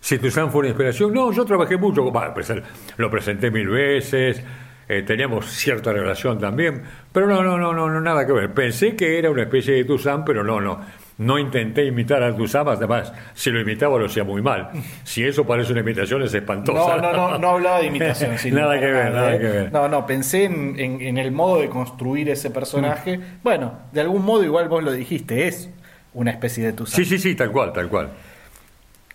Si 0.00 0.18
Tuzán 0.18 0.50
fue 0.50 0.60
una 0.60 0.68
inspiración, 0.68 1.12
no, 1.12 1.30
yo 1.32 1.44
trabajé 1.44 1.76
mucho, 1.76 2.04
presen- 2.10 2.62
lo 2.96 3.10
presenté 3.10 3.50
mil 3.50 3.68
veces, 3.68 4.42
eh, 4.88 5.02
teníamos 5.02 5.46
cierta 5.46 5.92
relación 5.92 6.38
también, 6.40 6.82
pero 7.12 7.26
no, 7.26 7.42
no, 7.42 7.58
no, 7.58 7.72
no, 7.72 8.00
nada 8.00 8.26
que 8.26 8.32
ver. 8.32 8.52
Pensé 8.52 8.96
que 8.96 9.18
era 9.18 9.30
una 9.30 9.42
especie 9.42 9.74
de 9.74 9.84
Tuzán, 9.84 10.24
pero 10.24 10.42
no, 10.42 10.60
no. 10.60 10.80
No 11.20 11.38
intenté 11.38 11.84
imitar 11.84 12.22
a 12.22 12.34
tus 12.34 12.54
amas, 12.54 12.78
además, 12.78 13.12
si 13.34 13.50
lo 13.50 13.60
imitaba 13.60 13.98
lo 13.98 14.06
hacía 14.06 14.24
muy 14.24 14.40
mal. 14.40 14.70
Si 15.04 15.22
eso 15.22 15.46
parece 15.46 15.72
una 15.72 15.82
imitación 15.82 16.22
es 16.22 16.32
espantosa. 16.32 16.96
No, 16.96 17.02
no, 17.02 17.12
no, 17.12 17.38
no 17.38 17.50
hablaba 17.50 17.80
de 17.80 17.86
imitación. 17.86 18.38
sin 18.38 18.54
Nada 18.54 18.80
que 18.80 18.86
ver, 18.86 19.12
nada, 19.12 19.34
¿eh? 19.34 19.38
que 19.38 19.44
ver. 19.44 19.72
No, 19.72 19.86
no, 19.88 20.06
pensé 20.06 20.44
en, 20.44 20.80
en- 20.80 21.00
en 21.02 21.18
el 21.18 21.30
modo 21.30 21.60
de 21.60 21.68
construir 21.68 22.30
ese 22.30 22.50
personaje. 22.50 23.18
Mm. 23.18 23.22
Bueno, 23.42 23.72
de 23.92 24.00
algún 24.00 24.24
modo 24.24 24.42
igual 24.44 24.68
vos 24.68 24.82
lo 24.82 24.92
dijiste, 24.92 25.46
es 25.46 25.68
una 26.14 26.30
especie 26.30 26.64
de 26.64 26.72
tu 26.72 26.86
Sí, 26.86 27.04
sí, 27.04 27.18
sí, 27.18 27.34
tal 27.34 27.52
cual, 27.52 27.72
tal 27.74 27.88
cual. 27.88 28.08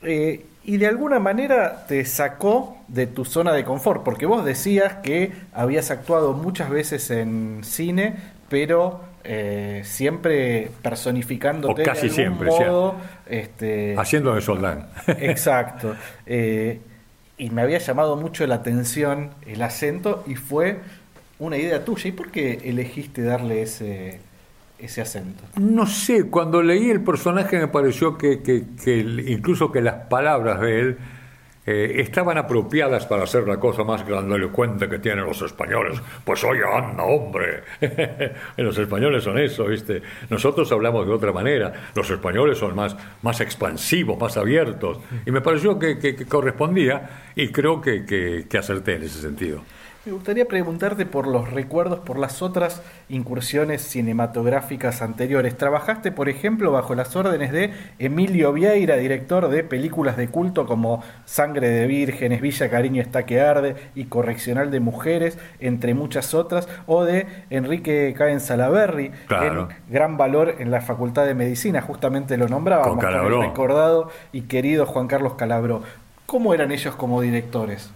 Eh, 0.04 0.46
y 0.64 0.78
de 0.78 0.88
alguna 0.88 1.20
manera 1.20 1.86
te 1.88 2.06
sacó 2.06 2.78
de 2.88 3.08
tu 3.08 3.26
zona 3.26 3.52
de 3.54 3.64
confort, 3.64 4.04
porque 4.04 4.26
vos 4.26 4.46
decías 4.46 4.96
que 5.04 5.32
habías 5.54 5.90
actuado 5.92 6.34
muchas 6.34 6.70
veces 6.70 7.10
en 7.12 7.62
cine, 7.64 8.16
pero 8.50 9.02
eh, 9.26 9.82
siempre 9.84 10.70
personificándote 10.82 11.82
O 11.82 11.86
casi 11.86 12.08
de 12.10 12.26
algún 12.26 12.38
siempre, 12.40 12.50
este, 13.28 13.96
Haciendo 13.98 14.36
de 14.36 14.42
soldán. 14.42 14.88
Exacto. 15.08 15.96
Eh, 16.26 16.80
y 17.38 17.50
me 17.50 17.62
había 17.64 17.80
llamado 17.80 18.16
mucho 18.16 18.46
la 18.48 18.56
atención 18.56 19.32
el 19.46 19.62
acento 19.62 20.24
y 20.28 20.36
fue 20.36 20.80
una 21.40 21.58
idea 21.58 21.84
tuya. 21.84 22.08
¿Y 22.10 22.12
por 22.14 22.32
qué 22.32 22.62
elegiste 22.64 23.22
darle 23.24 23.62
ese, 23.62 24.20
ese 24.80 25.02
acento? 25.02 25.44
No 25.60 25.86
sé, 25.86 26.28
cuando 26.30 26.62
leí 26.62 26.90
el 26.90 27.02
personaje 27.02 27.58
me 27.60 27.68
pareció 27.68 28.18
que, 28.18 28.42
que- 28.42 28.64
incluso 29.28 29.72
que 29.72 29.82
las 29.82 29.96
palabras 30.08 30.62
de 30.62 30.80
él 30.80 30.98
eh, 31.66 31.96
estaban 31.98 32.38
apropiadas 32.38 33.06
para 33.06 33.24
hacer 33.24 33.48
la 33.48 33.58
cosa 33.60 33.84
más 33.84 34.06
grandilocuente 34.06 34.88
que 34.88 35.00
tienen 35.00 35.26
los 35.26 35.42
españoles. 35.42 36.00
Pues 36.24 36.44
oye, 36.44 36.62
anda, 36.64 37.04
hombre. 37.04 37.64
los 38.58 38.78
españoles 38.78 39.24
son 39.24 39.38
eso, 39.40 39.66
¿viste? 39.66 40.02
Nosotros 40.30 40.72
hablamos 40.72 41.08
de 41.08 41.14
otra 41.14 41.32
manera. 41.32 41.74
Los 41.96 42.10
españoles 42.10 42.58
son 42.58 42.76
más, 42.76 42.96
más 43.22 43.42
expansivos, 43.42 44.20
más 44.20 44.38
abiertos. 44.38 45.00
Y 45.26 45.32
me 45.32 45.42
pareció 45.42 45.80
que, 45.80 45.98
que- 46.00 46.16
correspondía 46.26 47.10
y 47.36 47.50
creo 47.50 47.82
que- 47.82 48.06
que 48.06 48.58
acerté 48.58 48.96
en 48.96 49.04
ese 49.04 49.22
sentido. 49.22 49.62
Me 50.06 50.12
gustaría 50.12 50.46
preguntarte 50.46 51.08
por 51.08 51.26
los 51.26 51.50
recuerdos, 51.52 51.98
por 52.00 52.20
las 52.20 52.44
otras 52.44 52.84
incursiones 53.10 53.82
cinematográficas 53.82 55.02
anteriores. 55.02 55.58
Trabajaste, 55.58 56.12
por 56.12 56.30
ejemplo, 56.30 56.72
bajo 56.72 56.94
las 56.94 57.16
órdenes 57.16 57.52
de 57.52 57.74
Emilio 57.98 58.54
Vieira, 58.54 58.98
director 58.98 59.48
de 59.48 59.64
películas 59.64 60.16
de 60.16 60.28
culto 60.28 60.68
como 60.68 61.04
Sangre 61.26 61.70
de 61.70 61.88
Vírgenes, 61.88 62.40
Villa 62.40 62.70
Cariño 62.70 63.02
está 63.02 63.26
que 63.26 63.42
arde 63.42 63.76
y 63.96 64.06
Correccional 64.06 64.70
de 64.70 64.80
Mujeres, 64.80 65.40
entre 65.60 65.96
muchas 65.96 66.36
otras, 66.36 66.70
o 66.86 67.04
de 67.04 67.26
Enrique 67.50 68.14
Caen 68.16 68.42
Salaberry, 68.42 69.10
Claro. 69.26 69.70
en 69.72 69.92
Gran 69.92 70.18
Valor 70.18 70.58
en 70.60 70.70
la 70.70 70.82
Facultad 70.82 71.26
de 71.26 71.34
Medicina, 71.34 71.82
justamente 71.82 72.38
lo 72.38 72.48
nombrábamos 72.48 73.04
Con 73.04 73.12
con 73.12 73.34
el 73.34 73.42
recordado 73.42 74.12
y 74.32 74.42
querido 74.42 74.86
Juan 74.86 75.08
Carlos 75.08 75.34
Calabró. 75.34 75.82
¿Cómo 76.28 76.54
eran 76.54 76.72
ellos 76.72 76.94
como 76.94 77.22
directores? 77.22 77.90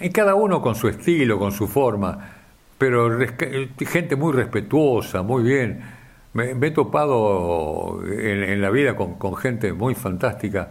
Y 0.00 0.10
cada 0.10 0.34
uno 0.34 0.62
con 0.62 0.74
su 0.74 0.88
estilo, 0.88 1.38
con 1.38 1.50
su 1.52 1.66
forma, 1.66 2.18
pero 2.78 3.08
resca- 3.08 3.48
gente 3.86 4.14
muy 4.16 4.32
respetuosa, 4.32 5.22
muy 5.22 5.42
bien. 5.42 5.80
Me, 6.34 6.50
he 6.50 6.70
topado 6.70 8.00
en, 8.06 8.60
la 8.60 8.70
vida 8.70 8.94
con, 8.94 9.36
gente 9.36 9.72
muy 9.72 9.94
fantástica. 9.94 10.68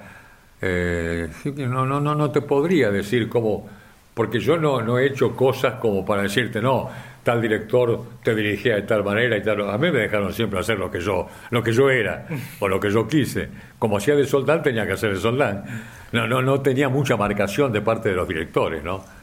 Eh, 0.61 1.27
no, 1.55 1.85
no, 1.85 1.99
no, 1.99 2.15
no 2.15 2.31
te 2.31 2.41
podría 2.41 2.89
decir 2.89 3.27
cómo, 3.27 3.67
porque 4.13 4.39
yo 4.39 4.57
no, 4.57 4.81
no 4.81 4.97
he 4.97 5.07
hecho 5.07 5.35
cosas 5.35 5.73
como 5.75 6.05
para 6.05 6.21
decirte, 6.23 6.61
no, 6.61 6.89
tal 7.21 7.41
director 7.41 8.03
te 8.23 8.33
dirigía 8.33 8.75
de 8.75 8.83
tal 8.83 9.03
manera 9.03 9.35
y 9.35 9.43
tal. 9.43 9.69
A 9.69 9.77
mí 9.77 9.91
me 9.91 9.99
dejaron 9.99 10.31
siempre 10.31 10.59
hacer 10.59 10.79
lo 10.79 10.89
que 10.89 11.01
yo, 11.01 11.27
lo 11.49 11.61
que 11.61 11.73
yo 11.73 11.89
era 11.89 12.25
o 12.61 12.69
lo 12.69 12.79
que 12.79 12.89
yo 12.89 13.05
quise. 13.05 13.49
Como 13.77 13.97
hacía 13.97 14.15
de 14.15 14.25
soldán, 14.25 14.63
tenía 14.63 14.87
que 14.87 14.93
hacer 14.93 15.13
de 15.13 15.19
soldán. 15.19 15.65
No, 16.13 16.25
no, 16.27 16.41
no 16.41 16.61
tenía 16.61 16.87
mucha 16.87 17.17
marcación 17.17 17.73
de 17.73 17.81
parte 17.81 18.07
de 18.09 18.15
los 18.15 18.25
directores, 18.27 18.81
¿no? 18.81 19.16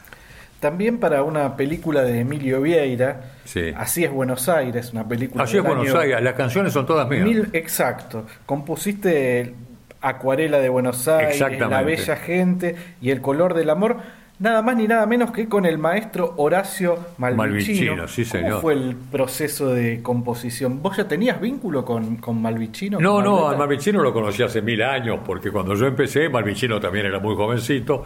También 0.65 0.97
para 0.97 1.21
una 1.21 1.55
película 1.55 2.01
de 2.01 2.21
Emilio 2.21 2.59
Vieira, 2.59 3.21
Sí. 3.43 3.71
Así 3.77 4.03
es 4.03 4.11
Buenos 4.11 4.49
Aires, 4.49 4.91
una 4.93 5.07
película 5.07 5.43
Así 5.43 5.57
es 5.57 5.63
Buenos 5.63 5.93
Aires, 5.93 6.19
las 6.23 6.33
canciones 6.33 6.73
son 6.73 6.87
todas 6.87 7.07
mías. 7.07 7.23
mil- 7.23 7.49
exacto. 7.53 8.25
Compusiste 8.47 9.53
Acuarela 10.01 10.57
de 10.57 10.69
Buenos 10.69 11.07
Aires. 11.07 11.39
La 11.39 11.83
Bella 11.83 12.15
Gente 12.15 12.75
y 12.99 13.11
El 13.11 13.21
Color 13.21 13.53
del 13.53 13.69
Amor, 13.69 13.97
nada 14.39 14.61
más 14.61 14.75
ni 14.75 14.87
nada 14.87 15.05
menos 15.05 15.31
que 15.31 15.47
con 15.47 15.65
el 15.65 15.77
maestro 15.77 16.33
Horacio 16.37 16.97
Malvicino. 17.17 17.95
Malvicino, 17.95 18.07
sí, 18.07 18.25
¿Cómo 18.25 18.43
señor. 18.43 18.61
fue 18.61 18.73
el 18.73 18.95
proceso 18.95 19.69
de 19.69 20.01
composición? 20.01 20.81
¿Vos 20.81 20.97
ya 20.97 21.07
tenías 21.07 21.39
vínculo 21.39 21.85
con, 21.85 22.17
con 22.17 22.41
Malvicino? 22.41 22.99
No, 22.99 23.15
con 23.15 23.23
no, 23.23 23.49
al 23.49 23.57
Malvicino 23.57 24.01
lo 24.01 24.13
conocí 24.13 24.43
hace 24.43 24.61
mil 24.61 24.81
años, 24.81 25.19
porque 25.25 25.51
cuando 25.51 25.75
yo 25.75 25.85
empecé, 25.85 26.29
Malvicino 26.29 26.79
también 26.79 27.05
era 27.05 27.19
muy 27.19 27.35
jovencito, 27.35 28.03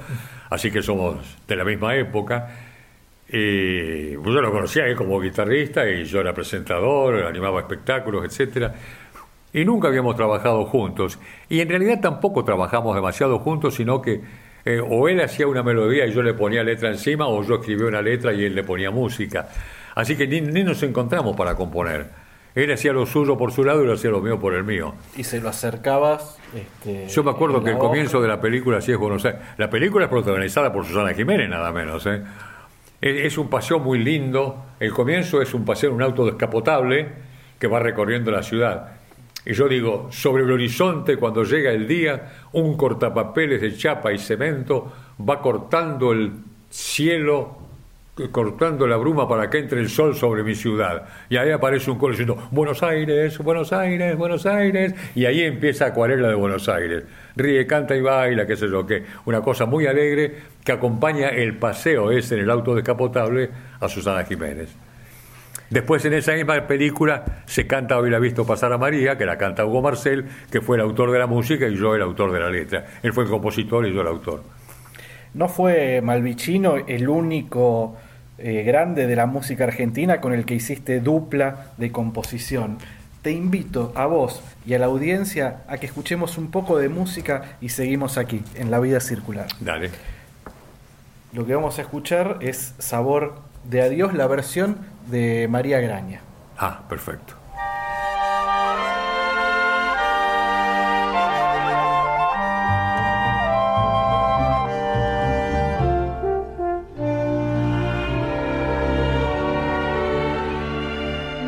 así 0.49 0.71
que 0.71 0.81
somos 0.81 1.17
de 1.47 1.55
la 1.55 1.63
misma 1.63 1.95
época. 1.95 2.47
Y 3.31 4.17
pues 4.17 4.33
yo 4.33 4.41
lo 4.41 4.51
conocía 4.51 4.87
él 4.87 4.95
como 4.95 5.19
guitarrista 5.19 5.87
y 5.87 6.03
yo 6.05 6.19
era 6.19 6.33
presentador, 6.33 7.23
animaba 7.25 7.59
espectáculos, 7.59 8.25
etcétera. 8.25 8.73
Y 9.53 9.65
nunca 9.65 9.87
habíamos 9.87 10.15
trabajado 10.15 10.65
juntos. 10.65 11.19
Y 11.47 11.59
en 11.59 11.69
realidad 11.69 11.99
tampoco 12.01 12.43
trabajamos 12.43 12.95
demasiado 12.95 13.39
juntos, 13.39 13.75
sino 13.75 14.01
que 14.01 14.21
eh, 14.65 14.79
o 14.79 15.07
él 15.07 15.21
hacía 15.21 15.47
una 15.47 15.63
melodía 15.63 16.05
y 16.05 16.11
yo 16.11 16.21
le 16.21 16.33
ponía 16.33 16.63
letra 16.63 16.89
encima, 16.89 17.27
o 17.27 17.43
yo 17.43 17.55
escribía 17.55 17.87
una 17.87 18.01
letra 18.01 18.33
y 18.33 18.45
él 18.45 18.55
le 18.55 18.63
ponía 18.63 18.91
música. 18.91 19.47
Así 19.95 20.15
que 20.15 20.27
ni, 20.27 20.41
ni 20.41 20.63
nos 20.63 20.81
encontramos 20.83 21.35
para 21.35 21.55
componer. 21.55 22.07
Él 22.55 22.71
hacía 22.71 22.93
lo 22.93 23.05
suyo 23.05 23.37
por 23.37 23.51
su 23.51 23.63
lado 23.63 23.83
y 23.83 23.87
yo 23.87 23.93
hacía 23.93 24.09
lo 24.09 24.21
mío 24.21 24.39
por 24.39 24.53
el 24.53 24.63
mío. 24.63 24.95
Y 25.15 25.23
se 25.23 25.39
lo 25.39 25.49
acercabas. 25.49 26.37
este, 26.55 27.07
Yo 27.07 27.23
me 27.23 27.31
acuerdo 27.31 27.63
que 27.63 27.71
el 27.71 27.77
comienzo 27.77 28.21
de 28.21 28.27
la 28.27 28.41
película 28.41 28.77
Así 28.77 28.91
es 28.91 28.97
Buenos 28.97 29.23
Aires. 29.25 29.41
La 29.57 29.69
película 29.69 30.05
es 30.05 30.09
protagonizada 30.09 30.73
por 30.73 30.85
Susana 30.85 31.13
Jiménez, 31.13 31.49
nada 31.49 31.71
menos. 31.71 32.05
¿eh? 32.07 32.21
Es, 33.01 33.25
es 33.25 33.37
un 33.37 33.49
paseo 33.49 33.79
muy 33.79 33.99
lindo. 33.99 34.65
El 34.79 34.91
comienzo 34.91 35.41
es 35.41 35.53
un 35.53 35.63
paseo 35.63 35.89
en 35.91 35.97
un 35.97 36.01
auto 36.01 36.25
descapotable 36.25 37.07
que 37.59 37.67
va 37.67 37.79
recorriendo 37.79 38.31
la 38.31 38.41
ciudad. 38.41 38.98
Y 39.49 39.53
yo 39.53 39.67
digo, 39.67 40.09
sobre 40.11 40.43
el 40.43 40.51
horizonte, 40.51 41.17
cuando 41.17 41.43
llega 41.43 41.71
el 41.71 41.87
día, 41.87 42.33
un 42.53 42.77
cortapapeles 42.77 43.59
de 43.59 43.75
chapa 43.75 44.13
y 44.13 44.19
cemento 44.19 44.93
va 45.27 45.41
cortando 45.41 46.11
el 46.11 46.33
cielo, 46.69 47.57
cortando 48.31 48.85
la 48.85 48.97
bruma 48.97 49.27
para 49.27 49.49
que 49.49 49.57
entre 49.57 49.79
el 49.79 49.89
sol 49.89 50.15
sobre 50.15 50.43
mi 50.43 50.53
ciudad. 50.53 51.03
Y 51.29 51.37
ahí 51.37 51.49
aparece 51.49 51.89
un 51.89 51.97
coro 51.97 52.11
diciendo, 52.11 52.37
Buenos 52.51 52.83
Aires, 52.83 53.39
Buenos 53.39 53.73
Aires, 53.73 54.15
Buenos 54.15 54.45
Aires. 54.45 54.93
Y 55.15 55.25
ahí 55.25 55.41
empieza 55.41 55.87
Acuarela 55.87 56.27
de 56.27 56.35
Buenos 56.35 56.69
Aires. 56.69 57.05
Ríe, 57.35 57.65
canta 57.65 57.95
y 57.95 58.01
baila, 58.01 58.45
qué 58.45 58.55
sé 58.55 58.69
yo 58.69 58.85
qué. 58.85 59.03
Una 59.25 59.41
cosa 59.41 59.65
muy 59.65 59.87
alegre 59.87 60.31
que 60.63 60.73
acompaña 60.73 61.29
el 61.29 61.57
paseo 61.57 62.11
ese 62.11 62.35
en 62.35 62.41
el 62.41 62.51
auto 62.51 62.75
descapotable 62.75 63.49
a 63.79 63.89
Susana 63.89 64.23
Jiménez. 64.25 64.69
Después 65.69 66.03
en 66.05 66.13
esa 66.13 66.33
misma 66.33 66.65
película 66.65 67.43
se 67.45 67.67
canta 67.67 67.97
Hoy 67.97 68.09
la 68.09 68.17
visto 68.17 68.45
pasar 68.45 68.73
a 68.73 68.77
María, 68.77 69.17
que 69.17 69.25
la 69.25 69.37
canta 69.37 69.65
Hugo 69.65 69.81
Marcel, 69.81 70.25
que 70.51 70.61
fue 70.61 70.77
el 70.77 70.81
autor 70.81 71.11
de 71.11 71.19
la 71.19 71.27
música 71.27 71.67
y 71.67 71.75
yo 71.75 71.95
el 71.95 72.01
autor 72.01 72.31
de 72.31 72.39
la 72.39 72.49
letra. 72.49 72.85
Él 73.03 73.13
fue 73.13 73.25
el 73.25 73.29
compositor 73.29 73.85
y 73.85 73.93
yo 73.93 74.01
el 74.01 74.07
autor. 74.07 74.43
¿No 75.33 75.47
fue 75.47 76.01
Malvicino 76.01 76.77
el 76.87 77.07
único 77.07 77.95
eh, 78.39 78.63
grande 78.63 79.05
de 79.05 79.15
la 79.15 79.27
música 79.27 79.65
argentina 79.65 80.19
con 80.19 80.33
el 80.33 80.43
que 80.45 80.55
hiciste 80.55 81.01
dupla 81.01 81.67
de 81.77 81.91
composición? 81.91 82.79
Te 83.21 83.31
invito 83.31 83.91
a 83.95 84.07
vos 84.07 84.41
y 84.65 84.73
a 84.73 84.79
la 84.79 84.87
audiencia 84.87 85.61
a 85.67 85.77
que 85.77 85.85
escuchemos 85.85 86.39
un 86.39 86.49
poco 86.49 86.79
de 86.79 86.89
música 86.89 87.57
y 87.61 87.69
seguimos 87.69 88.17
aquí, 88.17 88.41
en 88.55 88.71
La 88.71 88.79
Vida 88.79 88.99
Circular. 89.01 89.47
Dale. 89.59 89.91
Lo 91.33 91.45
que 91.45 91.53
vamos 91.53 91.77
a 91.77 91.83
escuchar 91.83 92.37
es 92.41 92.73
Sabor 92.79 93.35
de 93.65 93.83
Adiós, 93.83 94.15
la 94.15 94.25
versión 94.25 94.77
de 95.07 95.47
María 95.49 95.79
Graña. 95.79 96.21
Ah, 96.57 96.81
perfecto. 96.87 97.33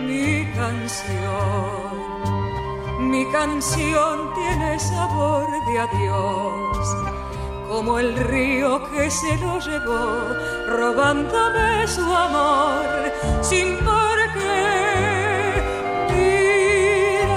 Mi 0.07 0.45
canción, 0.55 1.91
mi 3.09 3.25
canción 3.31 4.33
tiene 4.33 4.79
sabor 4.79 5.47
de 5.67 5.79
adiós, 5.79 6.50
como 7.81 7.97
el 7.97 8.15
río 8.15 8.79
que 8.91 9.09
se 9.09 9.37
lo 9.37 9.57
llevó, 9.57 10.35
robándome 10.67 11.87
su 11.87 12.03
amor, 12.03 13.11
sin 13.41 13.75
por 13.77 14.17
qué 14.35 15.63
tirar. 16.09 17.31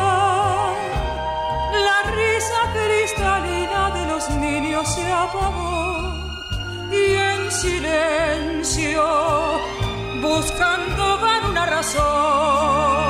La 1.88 1.98
risa 2.10 2.60
cristalina 2.76 3.90
de 3.94 4.04
los 4.12 4.28
niños 4.32 4.86
se 4.94 5.10
apagó 5.10 6.12
y 6.92 7.14
en 7.14 7.50
silencio 7.50 9.02
buscando 10.20 11.20
van 11.22 11.52
una 11.52 11.64
razón. 11.64 13.03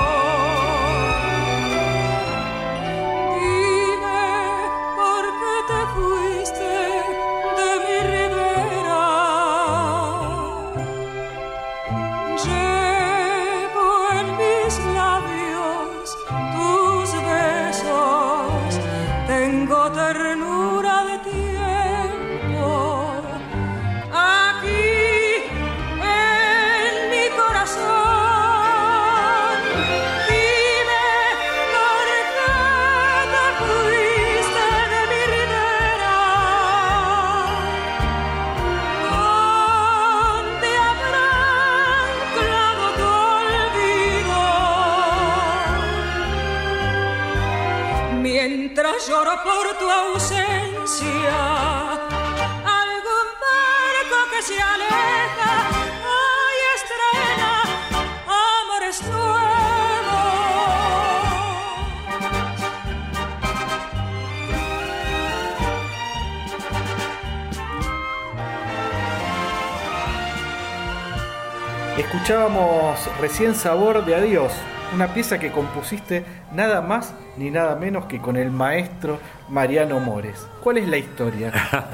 Recién 73.20 73.54
Sabor 73.54 74.04
de 74.04 74.14
Adiós, 74.14 74.52
una 74.94 75.08
pieza 75.14 75.38
que 75.38 75.50
compusiste 75.50 76.24
nada 76.54 76.80
más 76.80 77.14
ni 77.36 77.50
nada 77.50 77.76
menos 77.76 78.06
que 78.06 78.20
con 78.20 78.36
el 78.36 78.50
maestro 78.50 79.18
Mariano 79.48 80.00
Mores. 80.00 80.46
¿Cuál 80.62 80.78
es 80.78 80.88
la 80.88 80.98
historia 80.98 81.52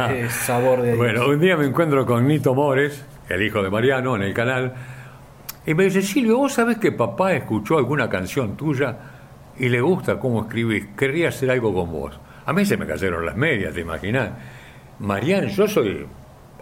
de 0.08 0.28
Sabor 0.30 0.82
de 0.82 0.92
Adiós? 0.92 0.98
Bueno, 0.98 1.28
un 1.28 1.40
día 1.40 1.56
me 1.56 1.66
encuentro 1.66 2.04
con 2.06 2.26
Nito 2.26 2.54
Mores, 2.54 3.04
el 3.28 3.42
hijo 3.42 3.62
de 3.62 3.70
Mariano, 3.70 4.16
en 4.16 4.22
el 4.22 4.34
canal, 4.34 4.74
y 5.66 5.74
me 5.74 5.84
dice, 5.84 6.02
Silvio, 6.02 6.38
¿vos 6.38 6.54
sabés 6.54 6.78
que 6.78 6.92
papá 6.92 7.34
escuchó 7.34 7.78
alguna 7.78 8.08
canción 8.08 8.56
tuya 8.56 8.96
y 9.58 9.68
le 9.68 9.80
gusta 9.80 10.18
cómo 10.18 10.42
escribís? 10.42 10.86
Querría 10.96 11.28
hacer 11.28 11.50
algo 11.50 11.74
con 11.74 11.92
vos. 11.92 12.18
A 12.46 12.52
mí 12.52 12.64
se 12.64 12.76
me 12.76 12.86
cayeron 12.86 13.26
las 13.26 13.36
medias, 13.36 13.74
¿te 13.74 13.80
imaginás? 13.80 14.30
Mariano, 14.98 15.48
yo 15.48 15.68
soy 15.68 16.06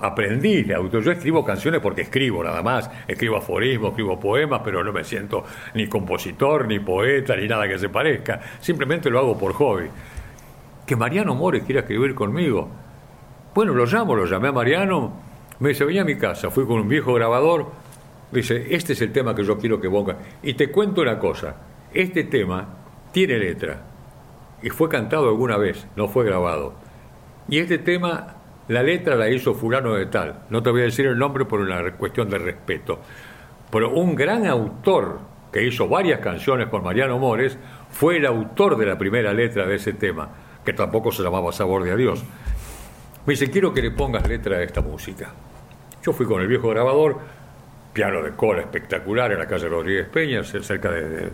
aprendiz 0.01 0.66
de 0.66 0.74
autor. 0.74 1.03
Yo 1.03 1.12
escribo 1.12 1.44
canciones 1.44 1.80
porque 1.80 2.03
escribo 2.03 2.42
nada 2.42 2.62
más. 2.62 2.90
Escribo 3.07 3.36
aforismos, 3.36 3.90
escribo 3.90 4.18
poemas, 4.18 4.61
pero 4.64 4.82
no 4.82 4.92
me 4.92 5.05
siento 5.05 5.44
ni 5.74 5.86
compositor, 5.86 6.66
ni 6.66 6.78
poeta, 6.78 7.36
ni 7.36 7.49
nada 7.49 7.68
que 7.68 7.78
se 7.78 7.88
parezca. 7.88 8.40
Simplemente 8.61 9.11
lo 9.11 9.18
hago 9.18 9.38
por 9.38 9.53
hobby. 9.55 9.86
Que 10.86 10.96
Mariano 10.96 11.34
Mores 11.34 11.64
quiera 11.64 11.80
escribir 11.80 12.14
conmigo. 12.14 12.68
Bueno, 13.55 13.74
lo 13.74 13.86
llamo, 13.86 14.14
lo 14.14 14.24
llamé 14.24 14.49
a 14.49 14.53
Mariano. 14.53 15.12
Me 15.61 15.70
dice, 15.70 15.84
vení 15.84 15.99
a 15.99 16.05
mi 16.05 16.16
casa. 16.16 16.51
Fui 16.51 16.66
con 16.66 16.80
un 16.80 16.88
viejo 16.88 17.12
grabador. 17.14 17.66
Dice, 18.30 18.74
este 18.74 18.92
es 18.92 19.01
el 19.01 19.12
tema 19.12 19.34
que 19.34 19.44
yo 19.44 19.59
quiero 19.59 19.80
que 19.80 19.90
ponga. 19.90 20.16
Y 20.42 20.55
te 20.55 20.70
cuento 20.70 21.01
una 21.03 21.18
cosa. 21.18 21.57
Este 21.92 22.24
tema 22.24 22.68
tiene 23.12 23.38
letra. 23.38 23.82
Y 24.62 24.70
fue 24.70 24.88
cantado 24.88 25.28
alguna 25.28 25.57
vez, 25.57 25.86
no 25.96 26.09
fue 26.09 26.24
grabado. 26.24 26.74
Y 27.49 27.59
este 27.59 27.78
tema 27.78 28.38
la 28.69 28.83
letra 28.83 29.16
la 29.16 29.29
hizo 29.29 29.55
fulano 29.55 29.95
de 29.95 30.07
tal. 30.07 30.41
No 30.51 30.62
te 30.62 30.71
voy 30.71 30.83
a 30.83 30.85
decir 30.85 31.07
el 31.07 31.19
nombre 31.19 31.45
por 31.45 31.61
una 31.61 31.93
cuestión 31.93 32.29
de 32.29 32.39
respeto. 32.39 33.01
Pero 33.71 33.91
un 33.91 34.14
gran 34.14 34.47
autor 34.47 35.19
que 35.53 35.62
hizo 35.66 35.89
varias 35.89 36.21
canciones 36.21 36.69
con 36.69 36.83
Mariano 36.83 37.19
Mores 37.19 37.59
fue 37.91 38.16
el 38.19 38.27
autor 38.27 38.77
de 38.77 38.87
la 38.87 38.99
primera 38.99 39.33
letra 39.33 39.66
de 39.66 39.77
ese 39.77 39.95
tema, 39.95 40.29
que 40.64 40.73
tampoco 40.73 41.11
se 41.12 41.23
llamaba 41.23 41.53
Sabor 41.53 41.85
de 41.85 41.93
Adiós. 41.93 42.23
Me 43.27 43.33
dice, 43.33 43.51
quiero 43.51 43.73
que 43.75 43.83
le 43.83 43.91
pongas 43.91 44.27
letra 44.29 44.57
a 44.59 44.62
esta 44.62 44.81
música. 44.81 45.31
Yo 46.03 46.12
fui 46.12 46.27
con 46.27 46.41
el 46.41 46.49
viejo 46.49 46.69
grabador, 46.71 47.19
piano 47.93 48.23
de 48.23 48.31
cola 48.33 48.61
espectacular 48.61 49.33
en 49.33 49.39
la 49.39 49.47
calle 49.47 49.69
Rodríguez 49.69 50.09
Peña, 50.09 50.43
cerca 50.45 50.91
de, 50.91 51.09
de- 51.09 51.31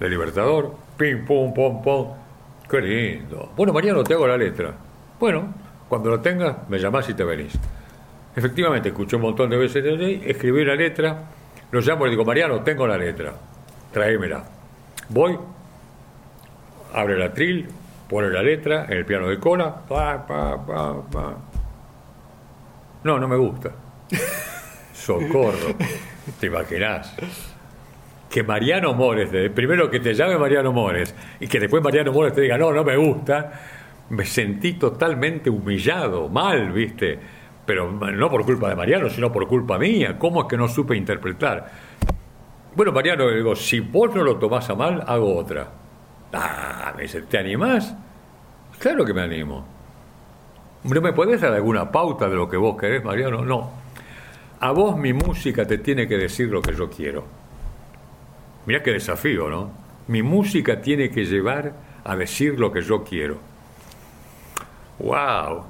de 0.00 0.10
Libertador. 0.10 0.74
Pim, 0.98 1.24
pum, 1.24 1.52
pum, 1.54 1.82
pum. 1.82 2.08
Qué 2.70 2.80
lindo. 2.80 3.52
Bueno, 3.56 3.72
Mariano, 3.72 4.02
te 4.04 4.14
hago 4.14 4.26
la 4.26 4.36
letra. 4.36 4.74
Bueno, 5.18 5.54
cuando 5.88 6.10
lo 6.10 6.20
tengas, 6.20 6.68
me 6.68 6.78
llamás 6.78 7.08
y 7.08 7.14
te 7.14 7.24
venís. 7.24 7.58
Efectivamente, 8.34 8.90
escuché 8.90 9.16
un 9.16 9.22
montón 9.22 9.48
de 9.48 9.56
veces, 9.56 9.84
escribí 10.26 10.64
la 10.64 10.74
letra, 10.74 11.22
lo 11.70 11.80
llamo 11.80 12.04
y 12.04 12.08
le 12.08 12.10
digo, 12.10 12.24
Mariano, 12.24 12.60
tengo 12.62 12.86
la 12.86 12.98
letra, 12.98 13.32
tráemela. 13.92 14.44
Voy, 15.08 15.38
abre 16.92 17.18
la 17.18 17.32
tril, 17.32 17.66
pone 18.08 18.28
la 18.28 18.42
letra 18.42 18.86
en 18.86 18.98
el 18.98 19.04
piano 19.04 19.28
de 19.28 19.38
cola, 19.38 19.74
pa, 19.74 20.26
pa, 20.26 20.66
pa, 20.66 21.02
pa. 21.10 21.34
No, 23.04 23.18
no 23.18 23.28
me 23.28 23.36
gusta. 23.36 23.70
Socorro, 24.92 25.74
te 26.40 26.46
imaginás. 26.46 27.14
Que 28.28 28.42
Mariano 28.42 28.92
Mores, 28.92 29.30
primero 29.54 29.88
que 29.88 30.00
te 30.00 30.12
llame 30.12 30.36
Mariano 30.36 30.72
Mores 30.72 31.14
y 31.40 31.46
que 31.46 31.60
después 31.60 31.82
Mariano 31.82 32.12
Mores 32.12 32.34
te 32.34 32.42
diga, 32.42 32.58
no, 32.58 32.72
no 32.72 32.84
me 32.84 32.96
gusta, 32.96 33.52
me 34.10 34.24
sentí 34.24 34.74
totalmente 34.74 35.50
humillado, 35.50 36.28
mal, 36.28 36.72
¿viste? 36.72 37.18
Pero 37.64 37.90
no 37.90 38.30
por 38.30 38.44
culpa 38.44 38.68
de 38.68 38.76
Mariano, 38.76 39.10
sino 39.10 39.32
por 39.32 39.46
culpa 39.48 39.78
mía. 39.78 40.18
¿Cómo 40.18 40.42
es 40.42 40.46
que 40.48 40.56
no 40.56 40.68
supe 40.68 40.96
interpretar? 40.96 41.70
Bueno, 42.76 42.92
Mariano, 42.92 43.28
le 43.28 43.36
digo, 43.36 43.56
si 43.56 43.80
vos 43.80 44.14
no 44.14 44.22
lo 44.22 44.36
tomás 44.36 44.70
a 44.70 44.74
mal, 44.74 45.02
hago 45.06 45.36
otra. 45.36 45.68
Ah, 46.32 46.92
me 46.96 47.02
dice, 47.02 47.22
¿te 47.22 47.38
animás? 47.38 47.94
Claro 48.78 49.04
que 49.04 49.14
me 49.14 49.22
animo. 49.22 49.66
¿No 50.84 51.00
me 51.00 51.12
podés 51.12 51.40
dar 51.40 51.52
alguna 51.52 51.90
pauta 51.90 52.28
de 52.28 52.36
lo 52.36 52.48
que 52.48 52.56
vos 52.56 52.76
querés, 52.76 53.02
Mariano? 53.02 53.44
No. 53.44 53.70
A 54.60 54.70
vos 54.70 54.96
mi 54.96 55.12
música 55.12 55.66
te 55.66 55.78
tiene 55.78 56.06
que 56.06 56.16
decir 56.16 56.48
lo 56.48 56.62
que 56.62 56.74
yo 56.74 56.88
quiero. 56.88 57.24
Mirá 58.66 58.82
qué 58.82 58.92
desafío, 58.92 59.48
¿no? 59.48 59.70
Mi 60.06 60.22
música 60.22 60.80
tiene 60.80 61.10
que 61.10 61.24
llevar 61.24 61.72
a 62.04 62.14
decir 62.14 62.60
lo 62.60 62.70
que 62.70 62.82
yo 62.82 63.02
quiero. 63.02 63.38
¡Wow! 64.98 65.64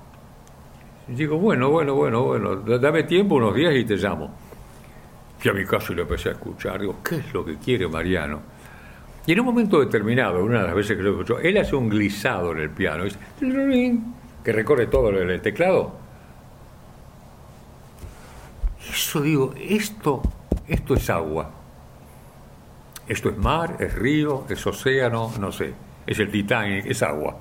Digo, 1.09 1.39
bueno, 1.39 1.71
bueno, 1.71 1.95
bueno, 1.95 2.23
bueno, 2.25 2.57
dame 2.57 3.05
tiempo, 3.05 3.37
unos 3.37 3.55
días 3.55 3.75
y 3.75 3.85
te 3.85 3.97
llamo. 3.97 4.35
Fui 5.39 5.51
a 5.51 5.55
mi 5.55 5.65
casa 5.65 5.93
y 5.93 5.97
lo 5.97 6.03
empecé 6.03 6.31
a 6.31 6.33
escuchar. 6.33 6.81
Digo, 6.81 6.97
¿qué 7.05 7.17
es 7.17 7.33
lo 7.33 7.45
que 7.45 7.57
quiere 7.57 7.87
Mariano? 7.87 8.41
Y 9.27 9.33
en 9.33 9.41
un 9.41 9.47
momento 9.47 9.81
determinado, 9.81 10.45
una 10.45 10.61
de 10.61 10.67
las 10.67 10.75
veces 10.75 10.97
que 10.97 11.03
lo 11.03 11.11
escuchó, 11.11 11.39
él 11.39 11.59
hace 11.59 11.75
un 11.77 11.89
glisado 11.89 12.53
en 12.53 12.59
el 12.59 12.71
piano, 12.71 13.05
dice, 13.05 13.19
que 14.45 14.53
recorre 14.53 14.87
todo 14.87 15.11
el 15.11 15.41
teclado. 15.41 15.93
Eso 18.89 19.21
digo, 19.21 19.53
esto, 19.57 20.23
esto 20.69 20.95
es 20.95 21.11
agua. 21.11 21.51
Esto 23.09 23.29
es 23.29 23.37
mar, 23.37 23.77
es 23.79 23.95
río, 23.95 24.45
es 24.49 24.67
océano, 24.67 25.33
no 25.39 25.53
sé. 25.53 25.73
Es 26.07 26.19
el 26.19 26.31
Titanic, 26.31 26.87
es 26.87 27.03
agua. 27.03 27.37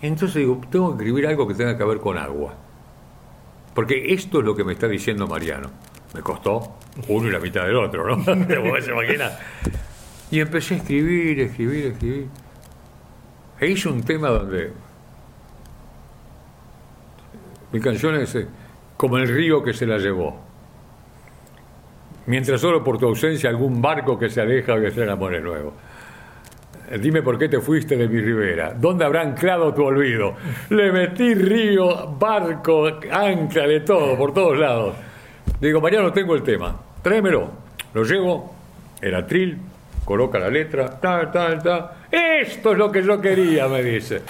Entonces 0.00 0.36
digo, 0.36 0.60
tengo 0.70 0.90
que 0.90 1.02
escribir 1.02 1.26
algo 1.26 1.48
que 1.48 1.54
tenga 1.54 1.76
que 1.76 1.84
ver 1.84 1.98
con 1.98 2.16
agua. 2.18 2.54
Porque 3.74 4.12
esto 4.12 4.40
es 4.40 4.44
lo 4.44 4.54
que 4.54 4.64
me 4.64 4.72
está 4.72 4.88
diciendo 4.88 5.26
Mariano. 5.26 5.70
Me 6.14 6.20
costó 6.20 6.78
uno 7.08 7.28
y 7.28 7.30
la 7.30 7.40
mitad 7.40 7.64
del 7.64 7.76
otro, 7.76 8.16
¿no? 8.16 8.24
Te 8.46 8.60
podés 8.60 8.88
imaginar. 8.88 9.38
Y 10.30 10.40
empecé 10.40 10.74
a 10.74 10.76
escribir, 10.78 11.40
escribir, 11.40 11.86
escribir. 11.86 12.26
E 13.60 13.66
hice 13.66 13.88
un 13.88 14.02
tema 14.02 14.28
donde 14.28 14.72
mi 17.72 17.80
canción 17.80 18.14
es 18.16 18.34
eh, 18.34 18.46
como 18.96 19.18
el 19.18 19.28
río 19.28 19.62
que 19.62 19.72
se 19.72 19.86
la 19.86 19.98
llevó. 19.98 20.40
Mientras 22.26 22.60
solo 22.60 22.84
por 22.84 22.98
tu 22.98 23.06
ausencia 23.06 23.50
algún 23.50 23.80
barco 23.80 24.18
que 24.18 24.28
se 24.28 24.40
aleja 24.40 24.74
o 24.74 24.80
que 24.80 24.90
se 24.90 25.02
enamore 25.02 25.40
nuevo. 25.40 25.72
Eh, 26.90 26.98
Dime 26.98 27.22
por 27.22 27.38
qué 27.38 27.48
te 27.48 27.60
fuiste 27.60 27.96
de 27.96 28.08
mi 28.08 28.20
ribera. 28.20 28.74
¿Dónde 28.74 29.04
habrá 29.04 29.22
anclado 29.22 29.72
tu 29.74 29.84
olvido? 29.84 30.34
Le 30.70 30.92
metí 30.92 31.34
río, 31.34 32.08
barco, 32.12 32.86
ancla, 33.10 33.66
de 33.66 33.80
todo, 33.80 34.16
por 34.16 34.32
todos 34.32 34.58
lados. 34.58 34.94
Digo, 35.60 35.80
Mariano, 35.80 36.12
tengo 36.12 36.34
el 36.34 36.42
tema. 36.42 36.80
Tráemelo. 37.02 37.50
Lo 37.94 38.04
llevo, 38.04 38.54
el 39.00 39.14
atril, 39.14 39.58
coloca 40.04 40.38
la 40.38 40.50
letra, 40.50 41.00
tal, 41.00 41.30
tal, 41.32 41.62
tal. 41.62 41.90
Esto 42.10 42.72
es 42.72 42.78
lo 42.78 42.92
que 42.92 43.02
yo 43.02 43.20
quería, 43.20 43.66
me 43.66 43.82
dice. 43.82 44.22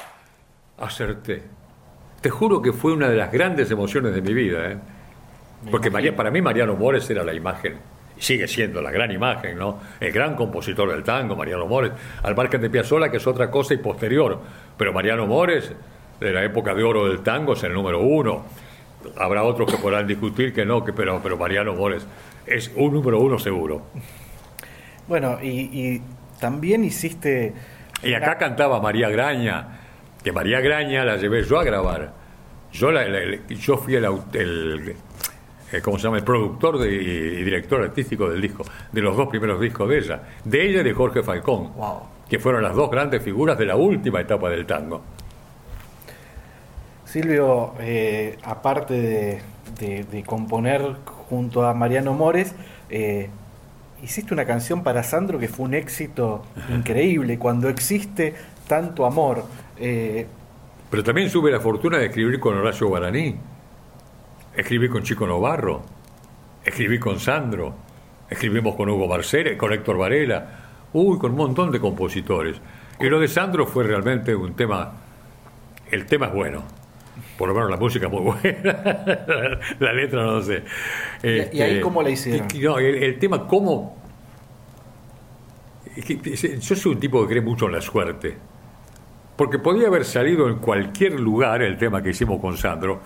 Acerté. 0.79 1.43
Te 2.21 2.31
juro 2.31 2.63
que 2.63 2.73
fue 2.73 2.93
una 2.93 3.09
de 3.09 3.17
las 3.17 3.33
grandes 3.33 3.71
emociones 3.71 4.15
de 4.15 4.23
mi 4.23 4.33
vida, 4.33 4.71
¿eh? 4.71 4.79
Porque 5.71 5.91
María, 5.91 6.15
para 6.15 6.31
mí 6.31 6.41
Mariano 6.41 6.77
Mores 6.77 7.09
era 7.11 7.25
la 7.25 7.35
imagen, 7.35 7.75
sigue 8.19 8.47
siendo 8.49 8.83
la 8.83 8.91
gran 8.91 9.11
imagen, 9.11 9.57
¿no? 9.59 9.81
El 10.01 10.13
gran 10.13 10.35
compositor 10.35 10.91
del 10.91 11.03
tango, 11.05 11.37
Mariano 11.37 11.67
Mores, 11.67 11.93
al 12.23 12.35
margen 12.37 12.61
de 12.61 12.71
Piazzolla, 12.71 13.11
que 13.11 13.19
es 13.19 13.27
otra 13.27 13.51
cosa 13.51 13.75
y 13.75 13.79
posterior. 13.79 14.41
Pero 14.77 14.93
Mariano 14.93 15.27
Mores, 15.27 15.73
de 16.21 16.33
la 16.33 16.45
época 16.45 16.75
de 16.75 16.83
oro 16.83 17.07
del 17.09 17.21
tango, 17.21 17.53
es 17.55 17.63
el 17.65 17.73
número 17.73 18.01
uno. 18.01 18.45
Habrá 19.17 19.45
otros 19.45 19.71
que 19.71 19.79
podrán 19.79 20.07
discutir 20.07 20.53
que 20.53 20.65
no, 20.67 20.85
que, 20.85 20.93
pero, 20.93 21.21
pero 21.23 21.37
Mariano 21.37 21.75
Mores 21.75 22.07
es 22.47 22.71
un 22.77 22.93
número 22.93 23.21
uno 23.21 23.39
seguro. 23.39 23.83
Bueno, 25.07 25.39
y, 25.43 25.49
y 25.73 26.03
también 26.41 26.85
hiciste. 26.85 27.55
Y 28.03 28.15
acá 28.15 28.37
cantaba 28.39 28.81
María 28.81 29.09
Graña, 29.09 29.81
que 30.23 30.33
María 30.33 30.61
Graña 30.61 31.05
la 31.05 31.17
llevé 31.17 31.43
yo 31.45 31.59
a 31.59 31.65
grabar. 31.65 32.13
Yo, 32.73 32.91
la- 32.93 33.09
la- 33.09 33.39
yo 33.49 33.77
fui 33.79 33.95
el, 33.95 34.05
el, 34.35 34.95
eh, 35.73 35.81
¿cómo 35.83 35.99
se 35.99 36.05
llama? 36.05 36.19
El 36.19 36.25
productor 36.25 36.79
de- 36.79 36.93
y 36.93 37.45
director 37.45 37.83
artístico 37.83 38.29
del 38.29 38.41
disco, 38.41 38.65
de 38.93 39.01
los 39.03 39.17
dos 39.17 39.29
primeros 39.29 39.61
discos 39.61 39.89
de 39.89 39.99
ella, 39.99 40.23
de 40.45 40.67
ella 40.69 40.81
y 40.81 40.85
de 40.85 40.93
Jorge 40.95 41.23
Falcón, 41.23 41.73
Wow. 41.75 42.01
que 42.29 42.39
fueron 42.39 42.63
las 42.63 42.75
dos 42.75 42.91
grandes 42.91 43.23
figuras 43.23 43.59
de 43.59 43.67
la 43.67 43.77
última 43.77 44.21
etapa 44.21 44.49
del 44.51 44.67
tango. 44.67 45.03
Silvio, 47.05 47.73
eh, 47.81 48.37
aparte 48.45 48.95
de, 48.95 49.39
de- 49.81 50.05
de 50.05 50.23
componer 50.25 50.83
junto 51.31 51.65
a 51.67 51.73
Mariano 51.73 52.13
Mores, 52.13 52.55
eh, 52.91 53.31
hiciste 54.03 54.35
una 54.35 54.45
canción 54.45 54.83
para 54.83 55.03
Sandro 55.03 55.39
que 55.39 55.49
fue 55.49 55.67
un 55.67 55.75
éxito 55.75 56.43
increíble. 56.75 57.39
Cuando 57.39 57.69
existe 57.69 58.35
tanto 58.67 59.07
amor, 59.07 59.45
Pero 60.91 61.05
también 61.05 61.31
tuve 61.31 61.51
la 61.51 61.61
fortuna 61.61 61.99
de 61.99 62.07
escribir 62.07 62.41
con 62.41 62.57
Horacio 62.57 62.89
Guaraní, 62.89 63.37
escribí 64.59 64.89
con 64.89 65.03
Chico 65.05 65.27
Novarro, 65.27 65.83
escribí 66.65 66.99
con 66.99 67.21
Sandro, 67.21 67.75
escribimos 68.29 68.75
con 68.75 68.89
Hugo 68.91 69.07
Barcera, 69.07 69.57
con 69.57 69.73
Héctor 69.73 69.97
Varela, 69.97 70.49
uy, 70.93 71.17
con 71.19 71.31
un 71.31 71.37
montón 71.39 71.71
de 71.71 71.79
compositores. 71.81 72.61
Y 73.01 73.05
lo 73.09 73.21
de 73.21 73.29
Sandro 73.29 73.67
fue 73.67 73.85
realmente 73.85 74.35
un 74.35 74.55
tema, 74.55 74.93
el 75.91 76.05
tema 76.07 76.27
es 76.27 76.33
bueno, 76.35 76.65
por 77.39 77.49
lo 77.49 77.55
menos 77.55 77.71
la 77.71 77.77
música 77.77 78.07
es 78.07 78.13
muy 78.13 78.23
buena, 78.23 79.59
la 79.79 79.93
letra 79.93 80.25
no 80.25 80.43
sé. 80.43 80.65
Este, 81.23 81.51
¿Y- 81.57 81.61
ahí 81.63 81.81
cómo 81.81 82.03
la 82.03 82.11
hicieron? 82.11 82.49
y- 82.53 82.59
no, 82.59 82.79
el, 82.79 82.97
el 83.03 83.19
tema 83.19 83.47
cómo... 83.47 83.97
Yo 85.97 86.77
soy 86.77 86.93
un 86.93 87.01
tipo 87.01 87.23
que 87.23 87.29
cree 87.29 87.43
mucho 87.43 87.67
en 87.67 87.73
la 87.73 87.81
suerte. 87.81 88.37
Porque 89.37 89.59
podía 89.59 89.89
haber 89.89 90.05
salido 90.05 90.49
en 90.49 90.57
cualquier 90.57 91.19
lugar 91.19 91.63
el 91.63 91.77
tema 91.77 92.03
que 92.03 92.11
hicimos 92.11 92.41
con 92.41 92.57
Sandro, 92.57 93.01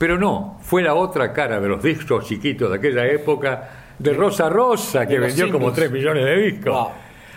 pero 0.00 0.16
no, 0.16 0.56
fue 0.62 0.80
la 0.80 0.94
otra 0.94 1.30
cara 1.30 1.60
de 1.60 1.68
los 1.68 1.82
discos 1.82 2.24
chiquitos 2.24 2.70
de 2.70 2.76
aquella 2.78 3.06
época 3.06 3.68
de 3.98 4.14
Rosa 4.14 4.48
Rosa, 4.48 5.06
que 5.06 5.18
vendió 5.18 5.52
como 5.52 5.66
singles. 5.66 5.90
3 5.90 5.92
millones 5.92 6.24
de 6.24 6.36
discos. 6.36 6.72
Wow. 6.72 6.88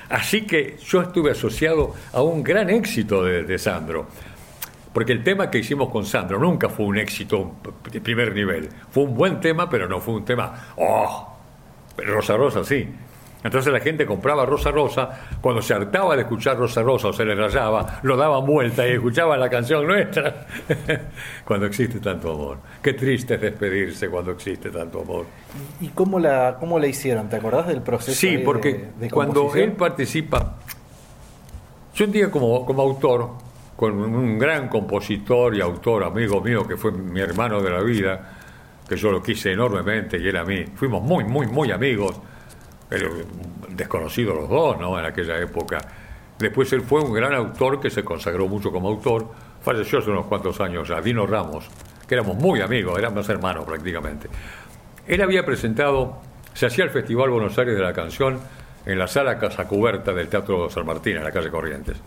Así 0.08 0.44
que 0.44 0.78
yo 0.82 1.02
estuve 1.02 1.32
asociado 1.32 1.94
a 2.14 2.22
un 2.22 2.42
gran 2.42 2.70
éxito 2.70 3.22
de, 3.22 3.44
de 3.44 3.60
Sandro. 3.60 4.08
Porque 4.94 5.12
el 5.12 5.26
tema 5.26 5.52
que 5.52 5.58
hicimos 5.58 5.90
con 5.90 6.06
Sandro 6.06 6.40
nunca 6.40 6.70
fue 6.70 6.86
un 6.86 6.98
éxito 6.98 7.58
de 7.92 8.00
primer 8.00 8.34
nivel. 8.34 8.70
Fue 8.92 9.04
un 9.04 9.14
buen 9.14 9.42
tema, 9.42 9.70
pero 9.70 9.90
no 9.90 10.00
fue 10.00 10.14
un 10.14 10.24
tema, 10.24 10.68
oh, 10.78 11.36
pero 11.98 12.14
Rosa 12.14 12.38
Rosa 12.38 12.64
sí. 12.64 12.88
Entonces 13.44 13.74
la 13.74 13.80
gente 13.82 14.06
compraba 14.06 14.46
Rosa 14.46 14.72
Rosa, 14.72 15.10
cuando 15.42 15.62
se 15.62 15.74
hartaba 15.74 16.16
de 16.16 16.22
escuchar 16.22 16.58
Rosa 16.58 16.82
Rosa 16.82 17.10
o 17.10 17.14
se 17.14 17.26
le 17.26 17.36
rayaba, 17.36 18.00
lo 18.04 18.16
daban 18.16 18.46
vuelta 18.46 18.88
y 18.88 18.92
escuchaban 18.92 19.40
la 19.40 19.50
canción 19.50 19.86
nuestra. 19.86 20.46
cuando 21.46 21.66
existe 21.66 22.00
tanto 22.00 22.32
amor. 22.32 22.58
Qué 22.82 22.94
triste 22.94 23.36
es 23.36 23.42
despedirse 23.42 24.08
cuando 24.10 24.32
existe 24.32 24.70
tanto 24.70 25.02
amor. 25.02 25.26
¿y 25.82 25.90
cómo 25.90 26.20
la, 26.20 26.56
cómo 26.60 26.80
la 26.80 26.88
hicieron? 26.88 27.30
¿Te 27.30 27.36
acordás 27.36 27.68
del 27.68 27.82
proceso? 27.82 28.18
Sí, 28.18 28.28
ahí 28.30 28.38
de- 28.38 28.44
porque 28.44 28.86
de 29.00 29.10
cuando 29.10 29.54
él 29.56 29.74
participa, 29.74 30.56
yo 31.96 32.06
un 32.06 32.12
día 32.12 32.32
como, 32.32 32.66
como 32.66 32.82
autor, 32.82 33.30
con 33.76 33.92
un 33.94 34.40
gran 34.40 34.70
compositor 34.70 35.56
y 35.56 35.62
autor, 35.62 36.04
amigo 36.06 36.42
mío, 36.42 36.66
que 36.68 36.78
fue 36.78 36.92
mi 36.92 37.20
hermano 37.20 37.62
de 37.62 37.70
la 37.70 37.82
vida, 37.82 38.32
que 38.88 38.96
yo 38.96 39.12
lo 39.12 39.22
quise 39.22 39.52
enormemente 39.52 40.18
y 40.18 40.28
él 40.28 40.38
a 40.38 40.44
mí, 40.44 40.64
fuimos 40.76 41.02
muy, 41.04 41.24
muy, 41.24 41.48
muy 41.48 41.72
amigos, 41.72 42.20
pero 42.94 43.10
desconocidos 43.70 44.36
los 44.36 44.48
dos, 44.48 44.80
¿no? 44.80 45.00
En 45.00 45.06
aquella 45.06 45.40
época. 45.40 45.80
Después 46.38 46.72
él 46.74 46.82
fue 46.82 47.02
un 47.02 47.12
gran 47.12 47.34
autor 47.34 47.80
que 47.80 47.90
se 47.90 48.04
consagró 48.04 48.48
mucho 48.48 48.72
como 48.72 48.88
autor, 48.88 49.32
falleció 49.64 49.98
hace 49.98 50.12
unos 50.12 50.28
cuantos 50.28 50.62
años 50.62 50.88
ya, 50.88 51.02
Dino 51.02 51.26
Ramos, 51.26 51.68
que 52.08 52.14
éramos 52.14 52.36
muy 52.36 52.62
amigos, 52.62 53.00
éramos 53.00 53.28
hermanos 53.30 53.66
prácticamente. 53.66 54.30
Él 55.08 55.24
había 55.24 55.44
presentado, 55.44 56.20
se 56.54 56.68
hacía 56.68 56.84
el 56.84 56.92
Festival 56.92 57.32
Buenos 57.32 57.58
Aires 57.58 57.76
de 57.76 57.82
la 57.82 57.94
Canción 57.94 58.40
en 58.86 59.00
la 59.00 59.08
sala 59.08 59.40
Casa 59.40 59.68
Cubierta 59.68 60.14
del 60.14 60.28
Teatro 60.28 60.70
San 60.70 60.86
Martín, 60.86 61.18
en 61.18 61.24
la 61.24 61.32
calle 61.32 61.50
Corrientes. 61.50 61.98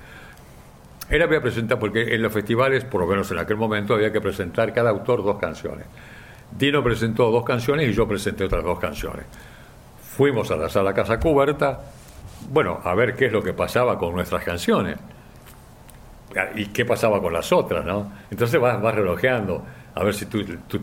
Él 1.11 1.21
había 1.21 1.41
presentado, 1.41 1.81
porque 1.81 2.15
en 2.15 2.23
los 2.23 2.33
festivales, 2.33 2.85
por 2.85 3.01
lo 3.01 3.09
menos 3.09 3.29
en 3.33 3.39
aquel 3.39 3.57
momento, 3.57 3.95
había 3.95 4.13
que 4.13 4.21
presentar 4.21 4.73
cada 4.73 4.91
autor 4.91 5.25
dos 5.25 5.39
canciones. 5.41 5.87
Dino 6.57 6.81
presentó 6.85 7.29
dos 7.33 7.45
canciones 7.45 7.89
y 7.89 7.93
yo 7.93 8.07
presenté 8.07 8.45
otras 8.45 8.63
dos 8.63 8.79
canciones. 8.79 9.25
Fuimos 10.17 10.51
a 10.51 10.57
la 10.57 10.71
sala 10.71 10.95
Casa 10.95 11.21
Cubierta, 11.21 11.79
bueno, 12.51 12.81
a 12.83 12.95
ver 12.95 13.15
qué 13.15 13.27
es 13.27 13.33
lo 13.33 13.43
que 13.43 13.53
pasaba 13.53 13.99
con 13.99 14.15
nuestras 14.15 14.43
canciones 14.43 14.97
y 16.55 16.67
qué 16.67 16.87
pasaba 16.87 17.21
con 17.21 17.35
las 17.35 17.53
otras, 17.53 17.85
¿no? 17.85 18.13
Entonces 18.31 18.59
vas, 18.59 18.81
vas 18.81 18.95
relojeando 18.95 19.63
a 19.95 20.03
ver 20.03 20.15
si 20.15 20.25
tu, 20.25 20.43
tu 20.43 20.81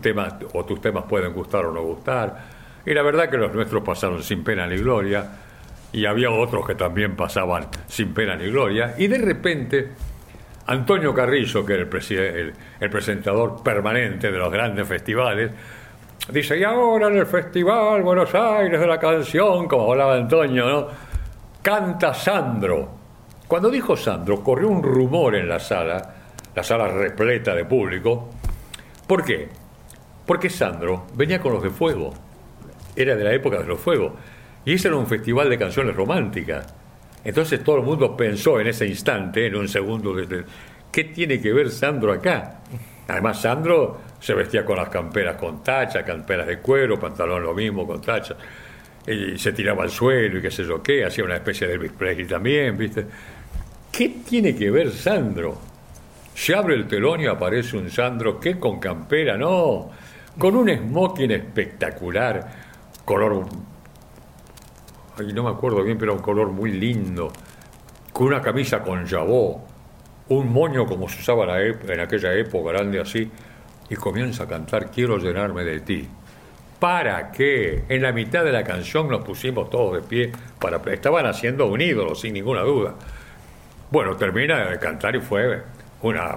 o 0.54 0.66
tus 0.66 0.80
temas 0.80 1.06
pueden 1.06 1.34
gustar 1.34 1.66
o 1.66 1.72
no 1.72 1.82
gustar. 1.82 2.42
Y 2.86 2.94
la 2.94 3.02
verdad 3.02 3.28
que 3.28 3.38
los 3.38 3.52
nuestros 3.54 3.82
pasaron 3.82 4.22
sin 4.22 4.44
pena 4.44 4.68
ni 4.68 4.78
gloria 4.78 5.28
y 5.92 6.06
había 6.06 6.30
otros 6.30 6.68
que 6.68 6.76
también 6.76 7.16
pasaban 7.16 7.68
sin 7.88 8.14
pena 8.14 8.36
ni 8.36 8.52
gloria. 8.52 8.94
Y 9.00 9.08
de 9.08 9.18
repente, 9.18 9.90
Antonio 10.68 11.12
Carrillo, 11.12 11.66
que 11.66 11.74
era 11.74 11.84
el 11.84 12.90
presentador 12.92 13.64
permanente 13.64 14.32
de 14.32 14.38
los 14.38 14.52
grandes 14.52 14.88
festivales, 14.88 15.52
dice, 16.30 16.58
y 16.58 16.64
ahora 16.64 17.08
en 17.08 17.18
el 17.18 17.26
Festival 17.26 18.02
Buenos 18.02 18.34
Aires 18.34 18.80
de 18.80 18.88
la 18.88 19.00
Canción, 19.00 19.68
como 19.68 19.92
hablaba 19.92 20.16
Antonio, 20.16 20.66
¿no? 20.66 20.88
Canta 21.62 22.14
Sandro. 22.14 22.90
Cuando 23.48 23.70
dijo 23.70 23.96
Sandro, 23.96 24.44
corrió 24.44 24.70
un 24.70 24.82
rumor 24.82 25.36
en 25.36 25.48
la 25.48 25.60
sala, 25.60 26.14
la 26.56 26.64
sala 26.64 26.88
repleta 26.88 27.54
de 27.54 27.66
público. 27.66 28.30
¿Por 29.08 29.24
qué? 29.24 29.50
Porque 30.26 30.50
Sandro 30.50 31.08
venía 31.14 31.40
con 31.40 31.54
los 31.54 31.64
de 31.64 31.70
fuego. 31.70 32.14
Era 32.96 33.16
de 33.16 33.24
la 33.24 33.34
época 33.34 33.58
de 33.58 33.66
los 33.66 33.80
fuegos. 33.80 34.14
Y 34.66 34.74
ese 34.74 34.88
era 34.88 34.98
un 34.98 35.08
festival 35.08 35.50
de 35.50 35.58
canciones 35.58 35.96
románticas. 35.96 36.74
Entonces 37.24 37.64
todo 37.64 37.78
el 37.78 37.84
mundo 37.84 38.16
pensó 38.16 38.60
en 38.60 38.68
ese 38.68 38.88
instante, 38.88 39.48
en 39.48 39.56
un 39.56 39.68
segundo, 39.68 40.16
¿qué 40.92 41.04
tiene 41.06 41.40
que 41.40 41.54
ver 41.54 41.70
Sandro 41.70 42.12
acá? 42.12 42.62
Además, 43.08 43.42
Sandro 43.42 43.98
se 44.24 44.34
vestía 44.34 44.64
con 44.64 44.78
las 44.78 44.88
camperas 44.88 45.36
con 45.36 45.62
tacha, 45.62 46.02
camperas 46.02 46.48
de 46.48 46.60
cuero, 46.60 46.98
pantalón 46.98 47.44
lo 47.44 47.54
mismo 47.54 47.86
con 47.86 48.00
tacha, 48.00 48.38
y 49.06 49.38
se 49.38 49.52
tiraba 49.52 49.84
al 49.84 49.90
suelo 49.90 50.38
y 50.38 50.42
qué 50.42 50.50
sé 50.50 50.64
yo 50.64 50.82
qué, 50.82 51.04
hacía 51.04 51.26
una 51.26 51.36
especie 51.36 51.68
de 51.68 51.74
Elvis 51.74 51.92
Presley 51.92 52.26
también, 52.26 52.78
¿viste? 52.78 53.06
¿Qué 53.92 54.22
tiene 54.26 54.56
que 54.56 54.72
ver 54.72 54.92
Sandro? 54.92 55.58
Se 56.34 56.56
abre 56.56 56.76
el 56.76 56.88
telón 56.88 57.20
y 57.20 57.28
aparece 57.28 57.76
un 57.76 57.90
Sandro 57.90 58.40
que 58.40 58.58
con 58.58 58.80
campera, 58.80 59.38
no, 59.38 59.90
con 60.40 60.56
un 60.56 60.70
smoking 60.70 61.32
espectacular, 61.32 62.50
color, 63.04 63.46
ay, 65.20 65.34
no 65.34 65.44
me 65.44 65.50
acuerdo 65.50 65.84
bien, 65.84 65.98
pero 65.98 66.14
un 66.14 66.22
color 66.22 66.48
muy 66.48 66.72
lindo, 66.72 67.30
con 68.14 68.28
una 68.28 68.42
camisa 68.42 68.82
con 68.84 69.06
jabó, 69.06 69.68
un 70.30 70.54
moño 70.54 70.86
como 70.86 71.10
se 71.10 71.20
usaba 71.20 71.62
en 71.62 72.00
aquella 72.00 72.34
época, 72.34 72.72
grande 72.72 73.02
así, 73.02 73.30
y 73.94 73.96
comienza 73.96 74.44
a 74.44 74.48
cantar 74.48 74.92
Quiero 74.92 75.18
llenarme 75.18 75.64
de 75.64 75.80
ti. 75.82 76.08
¿Para 76.80 77.32
qué? 77.32 77.86
En 77.88 78.02
la 78.02 78.12
mitad 78.12 78.44
de 78.44 78.52
la 78.52 78.64
canción 78.64 79.08
nos 79.08 79.24
pusimos 79.24 79.70
todos 79.70 79.94
de 79.96 80.02
pie, 80.02 80.32
para, 80.60 80.82
estaban 80.92 81.26
haciendo 81.26 81.68
un 81.68 81.80
ídolo, 81.80 82.14
sin 82.14 82.34
ninguna 82.34 82.62
duda. 82.62 82.96
Bueno, 83.90 84.18
termina 84.18 84.70
de 84.70 84.80
cantar 84.80 85.16
y 85.16 85.22
fue 85.22 85.64
una 86.02 86.36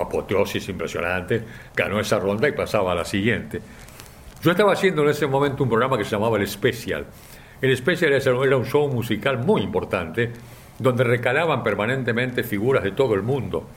apoteosis 0.00 0.68
impresionante. 0.68 1.44
Ganó 1.76 2.00
esa 2.00 2.18
ronda 2.18 2.48
y 2.48 2.52
pasaba 2.52 2.92
a 2.92 2.94
la 2.94 3.04
siguiente. 3.04 3.60
Yo 4.42 4.50
estaba 4.50 4.72
haciendo 4.72 5.02
en 5.02 5.10
ese 5.10 5.26
momento 5.26 5.62
un 5.62 5.68
programa 5.68 5.96
que 5.96 6.04
se 6.04 6.10
llamaba 6.10 6.38
El 6.38 6.48
Special. 6.48 7.06
El 7.60 7.76
Special 7.76 8.12
era 8.12 8.56
un 8.56 8.64
show 8.64 8.88
musical 8.88 9.38
muy 9.38 9.62
importante 9.62 10.32
donde 10.78 11.04
recalaban 11.04 11.62
permanentemente 11.62 12.42
figuras 12.42 12.82
de 12.82 12.90
todo 12.90 13.14
el 13.14 13.22
mundo. 13.22 13.68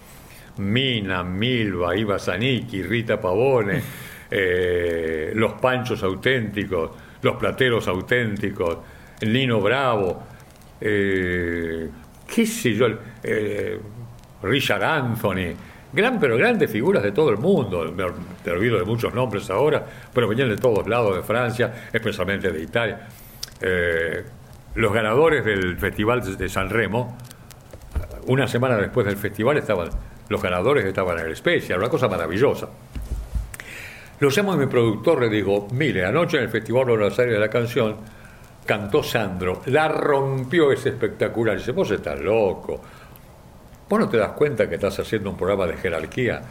Mina, 0.59 1.23
Milva, 1.23 1.95
Iva 1.95 2.17
Zanicki, 2.19 2.81
Rita 2.83 3.19
Pavone, 3.19 3.81
eh, 4.31 5.31
los 5.35 5.53
Panchos 5.53 6.03
auténticos, 6.03 6.91
los 7.21 7.35
Plateros 7.35 7.87
auténticos, 7.87 8.77
Lino 9.21 9.59
Bravo, 9.61 10.23
eh, 10.79 11.89
qué 12.27 12.45
sé 12.45 12.73
yo, 12.73 12.87
eh, 13.23 13.79
Richard 14.43 14.83
Anthony, 14.83 15.55
gran, 15.91 16.19
pero 16.19 16.37
grandes 16.37 16.69
figuras 16.69 17.01
de 17.01 17.11
todo 17.11 17.29
el 17.29 17.37
mundo, 17.37 17.91
me, 17.95 18.05
te 18.43 18.51
olvido 18.51 18.77
de 18.77 18.85
muchos 18.85 19.13
nombres 19.13 19.49
ahora, 19.49 19.83
pero 20.13 20.27
venían 20.27 20.49
de 20.49 20.57
todos 20.57 20.87
lados 20.87 21.15
de 21.15 21.23
Francia, 21.23 21.89
especialmente 21.91 22.51
de 22.51 22.61
Italia. 22.61 23.07
Eh, 23.59 24.23
los 24.75 24.93
ganadores 24.93 25.43
del 25.43 25.77
Festival 25.77 26.37
de 26.37 26.49
San 26.49 26.69
Remo, 26.69 27.17
una 28.27 28.47
semana 28.47 28.75
después 28.75 29.07
del 29.07 29.17
festival 29.17 29.57
estaban, 29.57 29.89
los 30.29 30.41
ganadores 30.41 30.85
estaban 30.85 31.19
en 31.19 31.27
el 31.27 31.35
Special, 31.35 31.79
una 31.79 31.89
cosa 31.89 32.07
maravillosa. 32.07 32.67
A 34.19 34.55
mi 34.55 34.65
productor, 34.65 35.21
le 35.21 35.29
digo, 35.29 35.67
mire, 35.71 36.03
anoche 36.03 36.37
en 36.37 36.43
el 36.43 36.49
Festival 36.49 36.89
Aires 36.89 37.15
de 37.15 37.39
la 37.39 37.49
Canción 37.49 37.97
cantó 38.65 39.03
Sandro, 39.03 39.61
la 39.67 39.87
rompió, 39.87 40.71
es 40.71 40.85
espectacular. 40.85 41.57
Dice, 41.57 41.71
vos 41.71 41.91
estás 41.91 42.19
loco. 42.19 42.81
vos 43.87 43.99
no 43.99 44.09
te 44.09 44.17
das 44.17 44.31
cuenta 44.31 44.67
que 44.67 44.75
estás 44.75 44.99
haciendo 44.99 45.29
un 45.29 45.37
programa 45.37 45.67
de 45.67 45.77
jerarquía, 45.77 46.41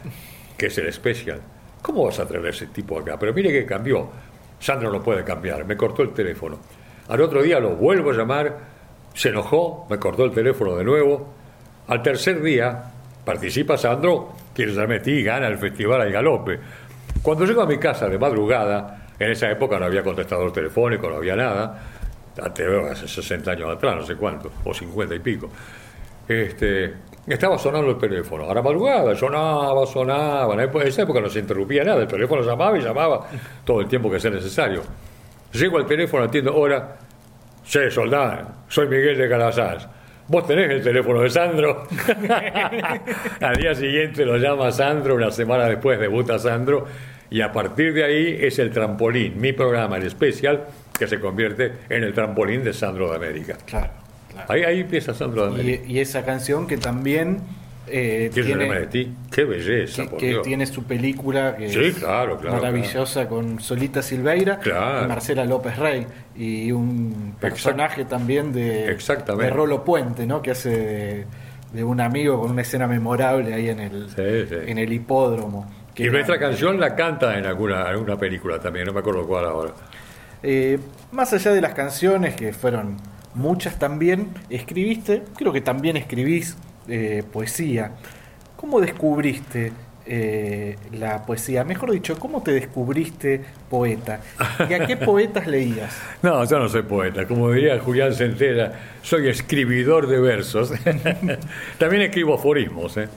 que 0.56 0.66
es 0.66 0.78
el 0.78 0.86
especial. 0.86 1.40
¿Cómo 1.82 2.04
vas 2.04 2.20
a 2.20 2.26
traer 2.26 2.46
a 2.46 2.50
ese 2.50 2.68
tipo 2.68 2.98
acá? 2.98 3.18
Pero 3.18 3.34
mire 3.34 3.50
que 3.50 3.66
cambió. 3.66 4.08
Sandro 4.58 4.90
no 4.90 5.02
puede 5.02 5.24
cambiar, 5.24 5.64
me 5.64 5.76
cortó 5.76 6.02
el 6.02 6.12
teléfono. 6.12 6.58
Al 7.08 7.20
otro 7.20 7.42
día 7.42 7.60
lo 7.60 7.76
vuelvo 7.76 8.10
a 8.10 8.14
llamar, 8.14 8.58
se 9.12 9.28
enojó, 9.28 9.86
me 9.90 9.98
cortó 9.98 10.24
el 10.24 10.32
teléfono 10.32 10.76
de 10.76 10.84
nuevo. 10.84 11.34
Al 11.88 12.02
tercer 12.02 12.42
día, 12.42 12.92
participa 13.26 13.76
Sandro, 13.76 14.28
quien 14.54 14.70
ya 14.70 14.86
metí, 14.86 15.24
gana 15.24 15.48
el 15.48 15.58
festival 15.58 16.00
al 16.00 16.12
galope. 16.12 16.60
Cuando 17.20 17.44
llego 17.44 17.60
a 17.60 17.66
mi 17.66 17.76
casa 17.76 18.08
de 18.08 18.18
madrugada, 18.20 19.08
en 19.18 19.32
esa 19.32 19.50
época 19.50 19.80
no 19.80 19.86
había 19.86 20.04
contestador 20.04 20.52
telefónico, 20.52 21.10
no 21.10 21.16
había 21.16 21.34
nada, 21.34 21.82
hace 22.40 23.08
60 23.08 23.50
años 23.50 23.68
atrás, 23.68 23.96
no 23.96 24.06
sé 24.06 24.14
cuánto, 24.14 24.52
o 24.64 24.72
50 24.72 25.16
y 25.16 25.18
pico. 25.18 25.50
Este, 26.28 26.94
estaba 27.26 27.58
sonando 27.58 27.90
el 27.90 27.98
teléfono. 27.98 28.48
A 28.48 28.54
la 28.54 28.62
madrugada 28.62 29.16
sonaba, 29.16 29.84
sonaba. 29.86 30.54
En 30.54 30.86
esa 30.86 31.02
época 31.02 31.20
no 31.20 31.28
se 31.28 31.40
interrumpía 31.40 31.82
nada. 31.82 32.02
El 32.02 32.08
teléfono 32.08 32.42
llamaba 32.42 32.78
y 32.78 32.80
llamaba 32.80 33.26
todo 33.64 33.80
el 33.80 33.88
tiempo 33.88 34.08
que 34.08 34.20
sea 34.20 34.30
necesario. 34.30 34.82
Llego 35.52 35.78
al 35.78 35.86
teléfono, 35.86 36.24
atiendo. 36.24 36.52
Ahora, 36.52 36.96
sí, 37.64 37.90
soldado, 37.90 38.48
soy 38.68 38.86
Miguel 38.86 39.18
de 39.18 39.28
Calazás. 39.28 39.95
¿Vos 40.28 40.46
tenés 40.46 40.70
el 40.70 40.82
teléfono 40.82 41.20
de 41.20 41.30
Sandro? 41.30 41.86
al 43.40 43.56
día 43.56 43.74
siguiente 43.74 44.24
lo 44.24 44.36
llama 44.38 44.72
Sandro, 44.72 45.14
una 45.14 45.30
semana 45.30 45.66
después 45.66 46.00
debuta 46.00 46.38
Sandro. 46.38 46.86
Y 47.30 47.40
a 47.40 47.52
partir 47.52 47.92
de 47.92 48.04
ahí 48.04 48.38
es 48.40 48.58
el 48.58 48.70
trampolín, 48.70 49.40
mi 49.40 49.52
programa, 49.52 49.96
el 49.96 50.04
especial, 50.04 50.64
que 50.98 51.06
se 51.06 51.20
convierte 51.20 51.72
en 51.88 52.02
el 52.04 52.12
trampolín 52.12 52.64
de 52.64 52.72
Sandro 52.72 53.10
de 53.10 53.16
América. 53.16 53.56
Claro. 53.66 53.90
Ahí, 54.48 54.62
ahí 54.62 54.80
empieza 54.80 55.14
Sandro 55.14 55.42
de 55.42 55.54
América. 55.54 55.84
Y, 55.86 55.94
y 55.94 56.00
esa 56.00 56.24
canción 56.24 56.66
que 56.66 56.76
también 56.76 57.40
eh, 57.88 58.30
¿Quién 58.32 58.46
se 58.46 58.54
tiene, 58.56 58.74
de 58.80 58.86
ti? 58.86 59.12
Qué 59.30 59.44
belleza, 59.44 60.02
que, 60.02 60.08
por 60.08 60.18
que 60.18 60.26
Dios. 60.28 60.42
tiene 60.42 60.66
su 60.66 60.84
película 60.84 61.56
que 61.56 61.68
Sí, 61.68 61.78
es 61.84 61.94
claro, 61.98 62.36
claro, 62.38 62.56
maravillosa 62.56 63.28
con 63.28 63.60
Solita 63.60 64.02
Silveira 64.02 64.60
y 64.64 65.06
Marcela 65.08 65.44
López 65.44 65.76
Rey 65.78 66.06
y 66.36 66.72
un 66.72 67.34
personaje 67.40 68.04
también 68.04 68.52
de, 68.52 68.96
de 69.38 69.50
Rolo 69.50 69.84
Puente, 69.84 70.26
¿no? 70.26 70.42
Que 70.42 70.50
hace 70.52 70.70
de, 70.70 71.26
de 71.72 71.84
un 71.84 72.00
amigo 72.00 72.40
con 72.40 72.50
una 72.50 72.62
escena 72.62 72.86
memorable 72.86 73.54
ahí 73.54 73.68
en 73.68 73.80
el, 73.80 74.08
Sí, 74.10 74.48
sí. 74.48 74.54
en 74.66 74.78
el 74.78 74.92
hipódromo. 74.92 75.70
Que 75.94 76.02
Y 76.02 76.06
era- 76.06 76.12
nuestra 76.14 76.38
canción 76.38 76.78
la 76.80 76.94
canta 76.94 77.38
en 77.38 77.46
alguna, 77.46 77.82
alguna 77.84 78.18
película 78.18 78.58
también, 78.58 78.86
no 78.86 78.92
me 78.92 79.00
acuerdo 79.00 79.26
cuál 79.26 79.44
ahora. 79.46 79.72
Eh, 80.42 80.78
más 81.12 81.32
allá 81.32 81.52
de 81.52 81.60
las 81.60 81.72
canciones, 81.72 82.34
que 82.34 82.52
fueron 82.52 82.96
muchas 83.34 83.78
también, 83.78 84.28
escribiste, 84.50 85.22
creo 85.36 85.52
que 85.52 85.60
también 85.60 85.96
escribís 85.96 86.56
eh, 86.88 87.22
poesía. 87.32 87.92
¿Cómo 88.56 88.80
descubriste 88.80 89.72
eh, 90.06 90.76
la 90.92 91.24
poesía? 91.26 91.64
Mejor 91.64 91.90
dicho, 91.90 92.18
¿cómo 92.18 92.42
te 92.42 92.52
descubriste 92.52 93.44
poeta? 93.68 94.20
¿Y 94.68 94.72
a 94.72 94.86
qué 94.86 94.96
poetas 95.04 95.46
leías? 95.46 96.00
No, 96.22 96.44
yo 96.44 96.58
no 96.58 96.68
soy 96.68 96.82
poeta, 96.82 97.26
como 97.26 97.50
diría 97.50 97.78
Julián 97.80 98.14
Centella, 98.14 98.72
soy 99.02 99.28
escribidor 99.28 100.06
de 100.06 100.20
versos. 100.20 100.72
también 101.78 102.02
escribo 102.02 102.34
aforismos, 102.34 102.96
¿eh? 102.96 103.08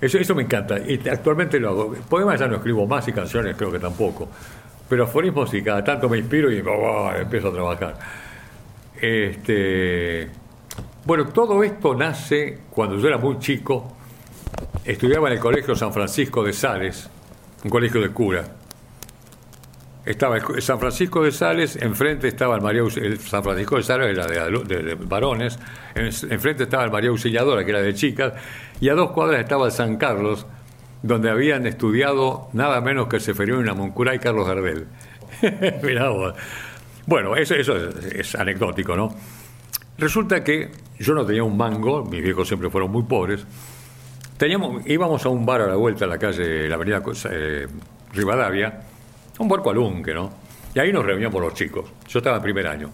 Eso, 0.00 0.18
eso 0.18 0.34
me 0.34 0.42
encanta, 0.42 0.78
y 0.78 1.00
actualmente 1.08 1.58
lo 1.58 1.70
hago. 1.70 1.94
Poemas 2.08 2.38
ya 2.38 2.46
no 2.46 2.56
escribo 2.56 2.86
más 2.86 3.08
y 3.08 3.12
canciones 3.12 3.56
creo 3.56 3.72
que 3.72 3.78
tampoco. 3.78 4.28
Pero 4.88 5.04
aforismos 5.04 5.50
sí, 5.50 5.62
cada 5.62 5.82
tanto 5.82 6.08
me 6.08 6.18
inspiro 6.18 6.52
y 6.52 6.60
oh, 6.60 7.10
empiezo 7.16 7.48
a 7.48 7.52
trabajar. 7.52 7.94
Este, 9.00 10.28
bueno, 11.04 11.26
todo 11.28 11.62
esto 11.62 11.94
nace 11.94 12.58
cuando 12.70 12.98
yo 12.98 13.08
era 13.08 13.18
muy 13.18 13.38
chico. 13.38 13.92
Estudiaba 14.84 15.28
en 15.28 15.34
el 15.34 15.40
Colegio 15.40 15.74
San 15.74 15.92
Francisco 15.92 16.42
de 16.42 16.52
Sales, 16.52 17.08
un 17.64 17.70
colegio 17.70 18.00
de 18.00 18.10
cura. 18.10 18.44
Estaba 20.04 20.38
San 20.60 20.78
Francisco 20.78 21.22
de 21.22 21.32
Sales, 21.32 21.76
enfrente 21.76 22.28
estaba 22.28 22.56
el 22.56 22.60
María 22.60 22.82
el 22.82 23.18
San 23.18 23.42
Francisco 23.42 23.76
de 23.76 23.82
Sales 23.82 24.08
era 24.10 24.26
de, 24.26 24.82
de- 24.82 24.94
varones, 24.96 25.58
en- 25.94 26.10
enfrente 26.32 26.64
estaba 26.64 26.84
el 26.84 26.90
María 26.90 27.08
Auxiliadora, 27.08 27.64
que 27.64 27.70
era 27.70 27.80
de 27.80 27.94
chicas, 27.94 28.34
y 28.80 28.90
a 28.90 28.94
dos 28.94 29.12
cuadras 29.12 29.40
estaba 29.40 29.64
el 29.66 29.72
San 29.72 29.96
Carlos, 29.96 30.46
donde 31.02 31.30
habían 31.30 31.66
estudiado 31.66 32.48
nada 32.52 32.82
menos 32.82 33.08
que 33.08 33.18
Seferino 33.18 33.62
Namuncurá 33.62 34.14
y 34.14 34.18
Carlos 34.18 34.46
Gardel. 34.46 34.86
Mirá. 35.82 36.10
Bueno, 37.06 37.34
eso, 37.36 37.54
eso 37.54 37.74
es, 37.76 38.04
es 38.04 38.34
anecdótico, 38.34 38.94
¿no? 38.96 39.14
Resulta 39.98 40.42
que 40.42 40.70
yo 40.98 41.14
no 41.14 41.24
tenía 41.24 41.44
un 41.44 41.56
mango, 41.56 42.04
mis 42.04 42.22
viejos 42.22 42.48
siempre 42.48 42.70
fueron 42.70 42.90
muy 42.90 43.04
pobres. 43.04 43.44
Teníamos, 44.36 44.84
íbamos 44.86 45.24
a 45.24 45.28
un 45.28 45.46
bar 45.46 45.60
a 45.60 45.66
la 45.68 45.76
vuelta 45.76 46.04
a 46.04 46.08
la 46.08 46.18
calle, 46.18 46.68
la 46.68 46.74
avenida 46.74 47.02
eh, 47.30 47.68
Rivadavia, 48.12 48.80
un 49.38 49.48
barco 49.48 49.70
alunque, 49.70 50.12
¿no? 50.12 50.32
Y 50.74 50.80
ahí 50.80 50.92
nos 50.92 51.04
reuníamos 51.04 51.40
los 51.40 51.54
chicos. 51.54 51.84
Yo 52.08 52.18
estaba 52.18 52.36
en 52.36 52.42
primer 52.42 52.66
año. 52.66 52.90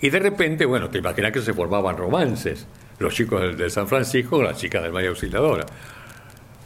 Y 0.00 0.10
de 0.10 0.18
repente, 0.18 0.66
bueno, 0.66 0.90
te 0.90 0.98
imaginas 0.98 1.32
que 1.32 1.40
se 1.40 1.54
formaban 1.54 1.96
romances. 1.96 2.66
Los 2.98 3.14
chicos 3.14 3.56
del, 3.56 3.70
San 3.70 3.88
Francisco 3.88 4.36
con 4.36 4.44
las 4.44 4.58
chicas 4.58 4.82
del 4.82 4.92
María 4.92 5.08
Auxiliadora. 5.08 5.64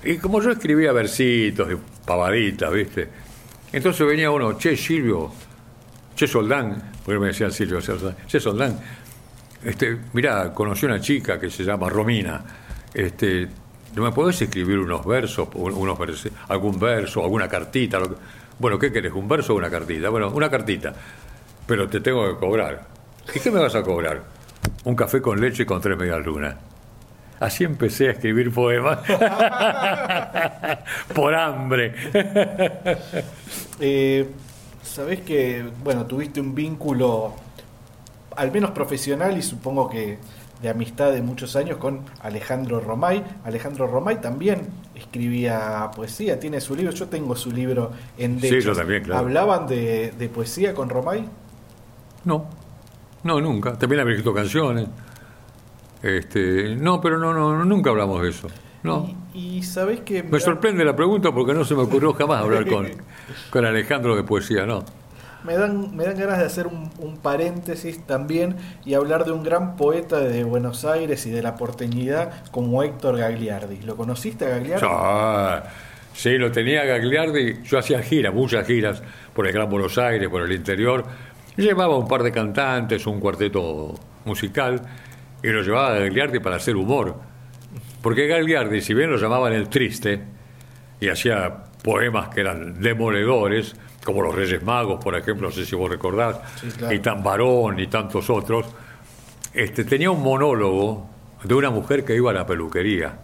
Y 0.03 0.17
como 0.17 0.43
yo 0.43 0.51
escribía 0.51 0.93
versitos 0.93 1.71
y 1.73 1.77
pavaditas, 2.05 2.73
¿viste? 2.73 3.09
Entonces 3.73 4.07
venía 4.07 4.31
uno, 4.31 4.59
che, 4.59 4.77
Silvio, 4.77 5.31
che, 6.15 6.27
Soldán, 6.27 6.83
porque 7.05 7.19
me 7.19 7.27
decían 7.29 7.51
Silvio, 7.53 7.81
Soldán, 7.81 8.17
che, 8.27 8.41
Soldán, 8.41 8.79
este, 9.65 9.99
mirá, 10.13 10.53
conocí 10.53 10.87
una 10.87 11.01
chica 11.01 11.39
que 11.39 11.51
se 11.51 11.65
llama 11.65 11.89
Romina, 11.89 12.43
este, 12.95 13.49
¿no 13.95 14.03
me 14.03 14.13
podés 14.13 14.41
escribir 14.43 14.79
unos 14.79 15.05
versos, 15.07 15.49
un- 15.55 15.73
unos 15.75 15.99
versos, 15.99 16.33
algún 16.49 16.79
verso, 16.79 17.23
alguna 17.23 17.49
cartita? 17.49 17.99
Bueno, 18.59 18.79
¿qué 18.79 18.93
querés, 18.93 19.13
un 19.13 19.29
verso 19.29 19.55
o 19.55 19.57
una 19.57 19.71
cartita? 19.71 20.09
Bueno, 20.11 20.31
una 20.31 20.51
cartita, 20.51 20.93
pero 21.67 21.89
te 21.89 22.01
tengo 22.01 22.29
que 22.33 22.39
cobrar. 22.39 22.87
¿Y 23.35 23.41
qué 23.41 23.51
me 23.51 23.61
vas 23.61 23.75
a 23.75 23.83
cobrar? 23.83 24.23
Un 24.85 24.95
café 24.97 25.21
con 25.23 25.41
leche 25.41 25.65
con 25.67 25.81
tres 25.81 25.97
medias 25.97 26.25
lunas. 26.25 26.57
Así 27.41 27.65
empecé 27.65 28.09
a 28.09 28.13
escribir 28.13 28.53
poemas. 28.53 28.99
Por 31.15 31.35
hambre. 31.35 31.95
Eh, 33.81 34.29
Sabés 34.93 35.21
que, 35.21 35.65
bueno, 35.83 36.05
tuviste 36.05 36.39
un 36.39 36.55
vínculo, 36.55 37.33
al 38.37 38.53
menos 38.53 38.73
profesional 38.73 39.39
y 39.39 39.43
supongo 39.43 39.89
que 39.89 40.19
de 40.61 40.69
amistad 40.69 41.13
de 41.13 41.23
muchos 41.23 41.57
años 41.57 41.79
con 41.79 42.01
Alejandro 42.21 42.79
Romay. 42.79 43.25
Alejandro 43.45 43.87
Romay 43.87 44.21
también 44.21 44.69
escribía 44.95 45.91
poesía, 45.97 46.39
tiene 46.39 46.61
su 46.61 46.77
libro, 46.77 46.93
yo 46.93 47.09
tengo 47.09 47.35
su 47.37 47.51
libro 47.51 47.91
en 48.19 48.39
Sí, 48.39 48.51
Dechos. 48.51 48.65
yo 48.65 48.75
también, 48.75 49.03
claro. 49.03 49.21
¿Hablaban 49.21 49.67
de, 49.67 50.13
de 50.13 50.29
poesía 50.29 50.75
con 50.75 50.91
Romay? 50.91 51.27
No, 52.25 52.45
no, 53.25 53.41
nunca. 53.41 53.73
También 53.79 54.03
había 54.03 54.13
escrito 54.13 54.35
canciones. 54.35 54.89
Este, 56.03 56.77
no, 56.77 57.01
pero 57.01 57.17
no, 57.17 57.33
no, 57.33 57.65
nunca 57.65 57.89
hablamos 57.91 58.23
de 58.23 58.29
eso. 58.29 58.49
No. 58.83 59.09
Y, 59.35 59.59
y 59.59 59.63
sabés 59.63 60.01
que... 60.01 60.23
Me 60.23 60.41
sorprende 60.41 60.85
la 60.85 60.97
pregunta 60.97 61.33
porque 61.33 61.55
no 61.55 61.65
se 61.65 61.75
me 61.75 61.83
ocurrió 61.83 62.13
jamás 62.15 62.43
hablar 62.43 62.67
con, 62.67 62.89
con 63.51 63.65
Alejandro 63.65 64.17
de 64.17 64.25
poesía, 64.25 64.67
no. 64.67 64.85
Me 65.45 65.55
dan, 65.55 65.97
me 65.97 66.05
dan 66.05 66.17
ganas 66.17 66.39
de 66.39 66.45
hacer 66.45 66.69
un, 66.69 66.91
un 66.99 67.17
paréntesis 67.17 68.07
también 68.07 68.57
y 68.85 68.95
hablar 68.95 69.25
de 69.25 69.33
un 69.33 69.43
gran 69.43 69.75
poeta 69.75 70.21
de 70.21 70.45
Buenos 70.45 70.85
Aires 70.85 71.27
y 71.27 71.31
de 71.31 71.43
la 71.43 71.57
porteñidad 71.57 72.45
como 72.53 72.83
Héctor 72.85 73.19
Gagliardi. 73.19 73.83
¿Lo 73.83 73.97
conociste 73.97 74.47
a 74.47 74.51
Gagliardi? 74.51 74.87
Ah, 74.89 75.65
sí, 76.15 76.39
lo 76.39 76.53
tenía 76.53 76.85
Gagliardi. 76.85 77.63
Yo 77.65 77.79
hacía 77.79 78.03
giras, 78.03 78.33
muchas 78.33 78.65
giras 78.67 79.03
por 79.35 79.47
el 79.49 79.53
Gran 79.53 79.69
Buenos 79.69 79.99
Aires, 79.99 80.29
por 80.29 80.43
el 80.43 80.53
interior. 80.53 81.05
Llevaba 81.57 81.97
un 81.97 82.07
par 82.07 82.23
de 82.23 82.31
cantantes, 82.31 83.05
un 83.09 83.19
cuarteto 83.19 83.95
musical, 84.25 84.81
y 85.43 85.49
lo 85.49 85.63
llevaba 85.63 85.89
a 85.89 85.99
Gagliardi 85.99 86.39
para 86.39 86.57
hacer 86.57 86.77
humor. 86.77 87.32
Porque 88.03 88.27
Gagliardi, 88.27 88.81
si 88.81 88.95
bien 88.95 89.11
lo 89.11 89.17
llamaban 89.17 89.53
el 89.53 89.69
triste, 89.69 90.21
y 91.01 91.09
hacía 91.09 91.65
poemas 91.83 92.29
que 92.29 92.41
eran 92.41 92.81
demoledores, 92.81 93.75
como 94.05 94.23
Los 94.23 94.35
Reyes 94.35 94.63
Magos, 94.63 95.03
por 95.03 95.17
ejemplo, 95.17 95.49
no 95.49 95.55
sé 95.55 95.65
si 95.65 95.75
vos 95.77 95.91
recordás, 95.91 96.39
Sí, 96.61 96.69
claro. 96.77 96.95
y 96.95 96.99
Tan 97.01 97.23
Varón 97.23 97.79
y 97.81 97.87
tantos 97.87 98.29
otros, 98.31 98.67
este, 99.55 99.85
tenía 99.85 100.11
un 100.11 100.23
monólogo 100.23 101.09
de 101.45 101.55
una 101.55 101.71
mujer 101.71 102.05
que 102.05 102.15
iba 102.17 102.31
a 102.31 102.35
la 102.35 102.47
peluquería. 102.47 103.19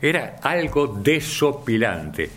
Era 0.00 0.36
algo 0.42 0.86
desopilante. 1.02 2.30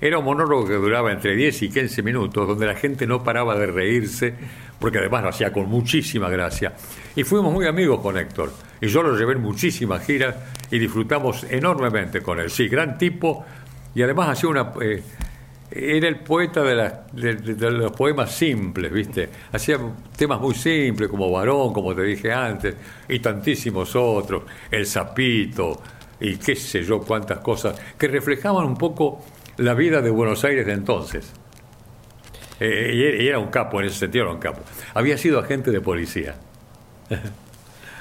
Era 0.00 0.18
un 0.18 0.24
monólogo 0.24 0.66
que 0.66 0.74
duraba 0.74 1.10
entre 1.10 1.34
10 1.34 1.62
y 1.62 1.68
15 1.70 2.02
minutos, 2.02 2.46
donde 2.46 2.66
la 2.66 2.74
gente 2.76 3.06
no 3.06 3.24
paraba 3.24 3.56
de 3.56 3.66
reírse, 3.66 4.34
porque 4.78 4.98
además 4.98 5.24
lo 5.24 5.28
hacía 5.30 5.52
con 5.52 5.66
muchísima 5.68 6.28
gracia. 6.28 6.72
Y 7.16 7.24
fuimos 7.24 7.52
muy 7.52 7.66
amigos 7.66 8.00
con 8.00 8.16
Héctor. 8.16 8.52
Y 8.80 8.86
yo 8.88 9.02
lo 9.02 9.16
llevé 9.16 9.32
en 9.34 9.42
muchísimas 9.42 10.04
giras 10.04 10.34
y 10.70 10.78
disfrutamos 10.78 11.44
enormemente 11.50 12.20
con 12.20 12.38
él. 12.40 12.50
Sí, 12.50 12.68
gran 12.68 12.96
tipo. 12.98 13.44
Y 13.94 14.02
además 14.02 14.30
hacía 14.30 14.48
una. 14.48 14.72
eh, 14.80 15.02
era 15.70 16.08
el 16.08 16.20
poeta 16.20 16.62
de, 16.62 17.70
los 17.70 17.92
poemas 17.92 18.34
simples, 18.34 18.90
¿viste? 18.90 19.28
Hacía 19.52 19.78
temas 20.16 20.40
muy 20.40 20.54
simples, 20.54 21.10
como 21.10 21.30
Varón, 21.30 21.74
como 21.74 21.94
te 21.94 22.02
dije 22.02 22.32
antes, 22.32 22.74
y 23.06 23.18
tantísimos 23.18 23.94
otros, 23.94 24.44
El 24.70 24.86
Sapito, 24.86 25.82
y 26.20 26.36
qué 26.36 26.56
sé 26.56 26.82
yo, 26.82 27.00
cuántas 27.00 27.40
cosas, 27.40 27.78
que 27.98 28.08
reflejaban 28.08 28.64
un 28.64 28.76
poco 28.76 29.22
la 29.58 29.74
vida 29.74 30.00
de 30.00 30.10
Buenos 30.10 30.42
Aires 30.44 30.64
de 30.64 30.72
entonces. 30.72 31.32
Eh, 32.60 33.18
y 33.20 33.28
era 33.28 33.38
un 33.38 33.48
capo, 33.48 33.78
en 33.80 33.86
ese 33.86 33.98
sentido 33.98 34.24
era 34.24 34.32
un 34.32 34.40
capo. 34.40 34.62
Había 34.94 35.18
sido 35.18 35.38
agente 35.38 35.70
de 35.70 35.80
policía. 35.80 36.34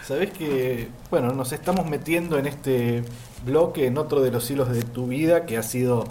Sabés 0.08 0.32
que, 0.32 0.88
bueno, 1.10 1.34
nos 1.34 1.52
estamos 1.52 1.86
metiendo 1.86 2.40
en 2.40 2.46
este 2.46 3.04
bloque, 3.46 3.88
en 3.88 3.98
otro 3.98 4.22
de 4.22 4.32
los 4.32 4.50
hilos 4.50 4.70
de 4.70 4.82
tu 4.84 5.08
vida, 5.08 5.46
que 5.46 5.58
ha 5.58 5.64
sido 5.64 6.06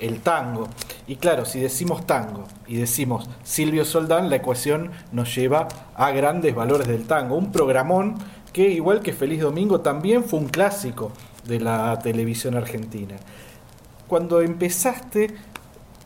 el 0.00 0.20
tango. 0.20 0.68
Y 1.06 1.16
claro, 1.16 1.44
si 1.44 1.60
decimos 1.60 2.06
tango 2.06 2.44
y 2.66 2.76
decimos 2.76 3.28
Silvio 3.42 3.84
Soldán, 3.84 4.30
la 4.30 4.36
ecuación 4.36 4.90
nos 5.12 5.34
lleva 5.34 5.68
a 5.94 6.10
grandes 6.12 6.54
valores 6.54 6.88
del 6.88 7.06
tango. 7.06 7.36
Un 7.36 7.52
programón 7.52 8.14
que, 8.54 8.70
igual 8.70 9.02
que 9.02 9.12
Feliz 9.12 9.42
Domingo, 9.42 9.82
también 9.82 10.24
fue 10.24 10.38
un 10.38 10.48
clásico 10.48 11.12
de 11.44 11.60
la 11.60 11.98
televisión 11.98 12.56
argentina. 12.56 13.16
Cuando 14.08 14.40
empezaste 14.40 15.34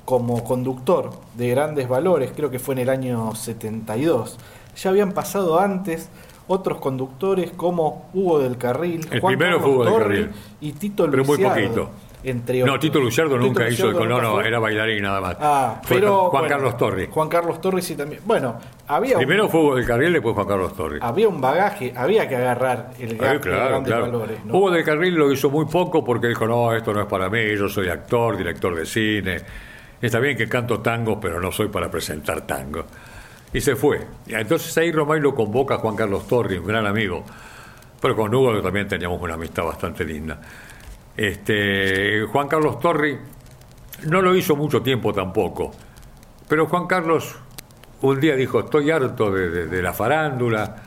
como 0.05 0.43
conductor 0.43 1.13
de 1.37 1.51
grandes 1.51 1.89
valores, 1.89 2.33
creo 2.35 2.51
que 2.51 2.59
fue 2.59 2.75
en 2.75 2.81
el 2.81 2.89
año 2.89 3.37
72, 3.37 4.37
ya 4.75 4.91
habían 4.91 5.13
pasado 5.13 5.61
antes 5.61 6.09
otros 6.49 6.79
conductores 6.79 7.51
como 7.53 8.09
Hugo 8.15 8.39
del 8.39 8.57
Carril, 8.59 9.07
El 9.11 9.21
Juan 9.21 9.37
primero 9.37 9.59
Carlos 9.59 9.63
fue 9.63 9.71
Hugo 9.75 9.85
del 9.85 9.93
Torri 9.93 10.17
Carril. 10.25 10.31
y 10.61 10.73
Tito 10.73 11.11
Pero 11.11 11.25
muy 11.25 11.37
Luciardo, 11.37 11.55
poquito. 11.63 11.91
Entre 12.25 12.59
No, 12.59 12.65
otros. 12.65 12.81
Tito 12.81 12.99
Luciardo 13.01 13.39
nunca 13.39 13.65
Tito 13.69 13.73
hizo, 13.73 13.87
Luciardo 13.93 14.09
no, 14.09 14.21
no, 14.23 14.33
fue. 14.35 14.49
era 14.49 14.59
bailarín 14.59 15.03
nada 15.03 15.21
más. 15.21 15.37
Ah, 15.41 15.81
Fue 15.85 15.97
pero 15.99 16.29
Juan 16.31 16.31
bueno, 16.43 16.49
Carlos 16.49 16.77
Torri. 16.77 17.07
Juan 17.09 17.29
Carlos 17.29 17.61
Torri 17.61 17.83
sí 17.83 17.95
también. 17.95 18.21
Bueno, 18.25 18.57
había 18.89 19.13
un, 19.15 19.19
Primero 19.19 19.49
fue 19.49 19.61
Hugo 19.61 19.77
del 19.77 19.87
Carril, 19.87 20.13
después 20.13 20.35
Juan 20.35 20.47
Carlos 20.49 20.75
Torri. 20.75 20.99
había 21.03 21.29
un 21.29 21.41
bagaje, 21.41 21.93
había 21.97 22.29
que 22.29 22.35
agarrar 22.37 22.91
el 22.99 23.17
gap 23.17 23.35
de 23.35 23.41
claro, 23.41 23.69
grandes 23.69 23.93
claro. 23.93 24.07
valores, 24.07 24.45
¿no? 24.45 24.57
Hugo 24.57 24.71
del 24.73 24.83
Carril 24.85 25.15
lo 25.15 25.31
hizo 25.31 25.51
muy 25.51 25.67
poco 25.67 26.03
porque 26.03 26.27
dijo, 26.29 26.47
no, 26.49 26.75
esto 26.75 26.93
no 26.93 27.01
es 27.03 27.07
para 27.07 27.29
mí, 27.29 27.39
yo 27.57 27.69
soy 27.69 27.89
actor, 27.89 28.37
director 28.37 28.75
de 28.75 28.87
cine. 28.87 29.37
Está 30.01 30.19
bien 30.19 30.37
que 30.37 30.49
canto 30.49 30.81
tango, 30.81 31.21
pero 31.21 31.41
no 31.41 31.53
soy 31.53 31.69
para 31.69 31.89
presentar 31.91 32.41
tango. 32.43 32.85
Y 33.57 33.61
se 33.63 33.75
fue. 33.75 34.07
Entonces 34.27 34.77
ahí 34.77 34.93
Romay 34.93 35.19
lo 35.19 35.35
convoca 35.35 35.79
Juan 35.79 35.97
Carlos 35.97 36.29
Torri, 36.29 36.59
un 36.59 36.67
gran 36.67 36.87
amigo. 36.87 37.25
Pero 37.99 38.15
con 38.15 38.35
Hugo 38.35 38.61
también 38.61 38.87
teníamos 38.87 39.19
una 39.23 39.33
amistad 39.33 39.65
bastante 39.65 40.05
linda. 40.05 40.39
Este, 41.17 42.21
Juan 42.31 42.49
Carlos 42.49 42.79
Torri 42.79 43.17
no 44.11 44.21
lo 44.21 44.37
hizo 44.37 44.57
mucho 44.57 44.83
tiempo 44.83 45.11
tampoco. 45.15 45.73
Pero 46.47 46.67
Juan 46.67 46.87
Carlos 46.87 47.35
un 48.03 48.21
día 48.21 48.37
dijo, 48.37 48.61
estoy 48.61 48.91
harto 48.91 49.31
de 49.31 49.83
la 49.83 49.95
farándula. 49.95 50.83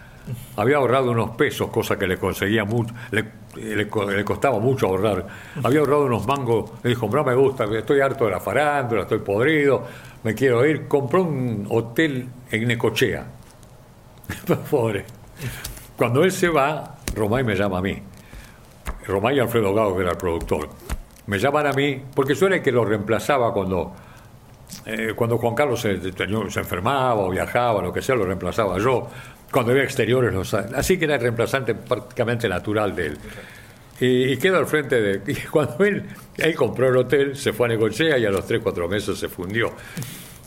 Había 0.57 0.77
ahorrado 0.77 1.11
unos 1.11 1.31
pesos, 1.31 1.69
cosa 1.69 1.97
que 1.97 2.05
le 2.07 2.17
conseguía 2.17 2.65
mucho, 2.65 2.93
le, 3.11 3.25
le 3.55 3.87
co- 3.87 4.09
le 4.09 4.23
costaba 4.23 4.59
mucho 4.59 4.87
ahorrar. 4.87 5.25
Había 5.63 5.79
ahorrado 5.79 6.05
unos 6.05 6.25
mangos, 6.27 6.71
le 6.83 6.89
dijo, 6.91 7.07
no 7.11 7.23
me 7.23 7.35
gusta, 7.35 7.65
estoy 7.65 8.01
harto 8.01 8.25
de 8.25 8.31
la 8.31 8.39
farándula, 8.39 9.03
estoy 9.03 9.19
podrido, 9.19 9.83
me 10.23 10.33
quiero 10.35 10.65
ir. 10.65 10.87
Compró 10.87 11.23
un 11.23 11.65
hotel 11.69 12.27
en 12.51 12.67
Necochea. 12.67 13.25
Pobre. 14.69 15.05
Cuando 15.97 16.23
él 16.23 16.31
se 16.31 16.49
va, 16.49 16.97
Romay 17.15 17.43
me 17.43 17.55
llama 17.55 17.79
a 17.79 17.81
mí. 17.81 18.01
Romay 19.07 19.37
y 19.37 19.39
Alfredo 19.39 19.73
Gago, 19.73 19.95
que 19.95 20.01
era 20.03 20.11
el 20.11 20.17
productor. 20.17 20.69
Me 21.27 21.37
llaman 21.39 21.67
a 21.67 21.73
mí, 21.73 22.01
porque 22.13 22.33
yo 22.35 22.47
que 22.61 22.71
lo 22.71 22.85
reemplazaba 22.85 23.53
cuando, 23.53 23.93
eh, 24.85 25.13
cuando 25.15 25.37
Juan 25.37 25.55
Carlos 25.55 25.81
se 25.81 25.91
enfermaba 26.59 27.15
o 27.21 27.29
viajaba, 27.29 27.81
lo 27.81 27.91
que 27.93 28.01
sea, 28.01 28.15
lo 28.15 28.25
reemplazaba 28.25 28.77
yo. 28.79 29.07
Cuando 29.51 29.71
había 29.71 29.83
exteriores, 29.83 30.33
los- 30.33 30.53
así 30.53 30.97
que 30.97 31.05
era 31.05 31.15
el 31.15 31.21
reemplazante 31.21 31.73
prácticamente 31.75 32.47
natural 32.47 32.95
de 32.95 33.05
él. 33.07 33.17
Y, 33.99 34.31
y 34.33 34.37
quedo 34.37 34.57
al 34.57 34.67
frente 34.67 35.01
de. 35.01 35.21
Y 35.31 35.35
cuando 35.47 35.83
él, 35.83 36.03
él 36.37 36.55
compró 36.55 36.89
el 36.89 36.97
hotel, 36.97 37.35
se 37.35 37.51
fue 37.53 37.65
a 37.67 37.69
Necochea 37.69 38.17
y 38.17 38.25
a 38.25 38.29
los 38.31 38.45
3, 38.45 38.61
4 38.63 38.87
meses 38.87 39.17
se 39.17 39.27
fundió. 39.27 39.73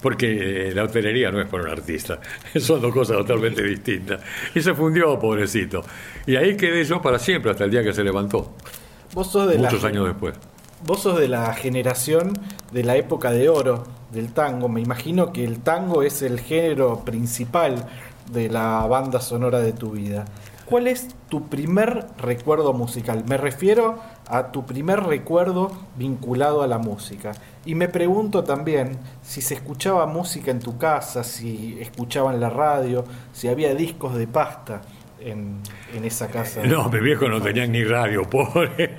Porque 0.00 0.68
eh, 0.70 0.74
la 0.74 0.82
hotelería 0.84 1.30
no 1.30 1.40
es 1.40 1.48
para 1.48 1.62
un 1.64 1.70
artista, 1.70 2.18
son 2.58 2.80
dos 2.80 2.92
cosas 2.92 3.16
totalmente 3.18 3.62
distintas. 3.62 4.20
Y 4.54 4.60
se 4.60 4.74
fundió, 4.74 5.18
pobrecito. 5.18 5.82
Y 6.26 6.34
ahí 6.36 6.56
quedé 6.56 6.84
yo 6.84 7.00
para 7.00 7.18
siempre, 7.20 7.50
hasta 7.52 7.64
el 7.64 7.70
día 7.70 7.82
que 7.82 7.92
se 7.92 8.02
levantó, 8.02 8.54
Vos 9.14 9.30
sos 9.30 9.48
de 9.48 9.58
la 9.58 9.68
muchos 9.68 9.84
años 9.84 10.06
después. 10.08 10.34
Vos 10.84 11.02
sos 11.02 11.20
de 11.20 11.28
la 11.28 11.52
generación 11.54 12.32
de 12.72 12.82
la 12.82 12.96
época 12.96 13.30
de 13.30 13.48
oro 13.48 13.84
del 14.10 14.32
tango. 14.32 14.68
Me 14.68 14.80
imagino 14.80 15.32
que 15.32 15.44
el 15.44 15.60
tango 15.60 16.02
es 16.02 16.22
el 16.22 16.40
género 16.40 17.04
principal 17.04 17.86
de 18.32 18.48
la 18.50 18.86
banda 18.86 19.20
sonora 19.20 19.60
de 19.60 19.72
tu 19.72 19.90
vida. 19.90 20.24
¿Cuál 20.64 20.86
es 20.86 21.08
tu 21.28 21.48
primer 21.48 22.06
recuerdo 22.18 22.72
musical? 22.72 23.24
Me 23.28 23.36
refiero 23.36 23.98
a 24.28 24.52
tu 24.52 24.64
primer 24.64 25.00
recuerdo 25.00 25.70
vinculado 25.96 26.62
a 26.62 26.66
la 26.66 26.78
música. 26.78 27.32
Y 27.66 27.74
me 27.74 27.88
pregunto 27.88 28.42
también 28.44 28.98
si 29.22 29.42
se 29.42 29.54
escuchaba 29.54 30.06
música 30.06 30.50
en 30.50 30.60
tu 30.60 30.78
casa, 30.78 31.24
si 31.24 31.76
escuchaban 31.80 32.40
la 32.40 32.48
radio, 32.48 33.04
si 33.32 33.48
había 33.48 33.74
discos 33.74 34.14
de 34.14 34.26
pasta 34.26 34.80
en, 35.20 35.58
en 35.94 36.04
esa 36.04 36.28
casa. 36.28 36.62
No, 36.64 36.88
mi 36.88 37.00
viejo 37.00 37.28
no 37.28 37.40
tenía 37.42 37.66
ni 37.66 37.84
radio, 37.84 38.22
pobre. 38.30 38.96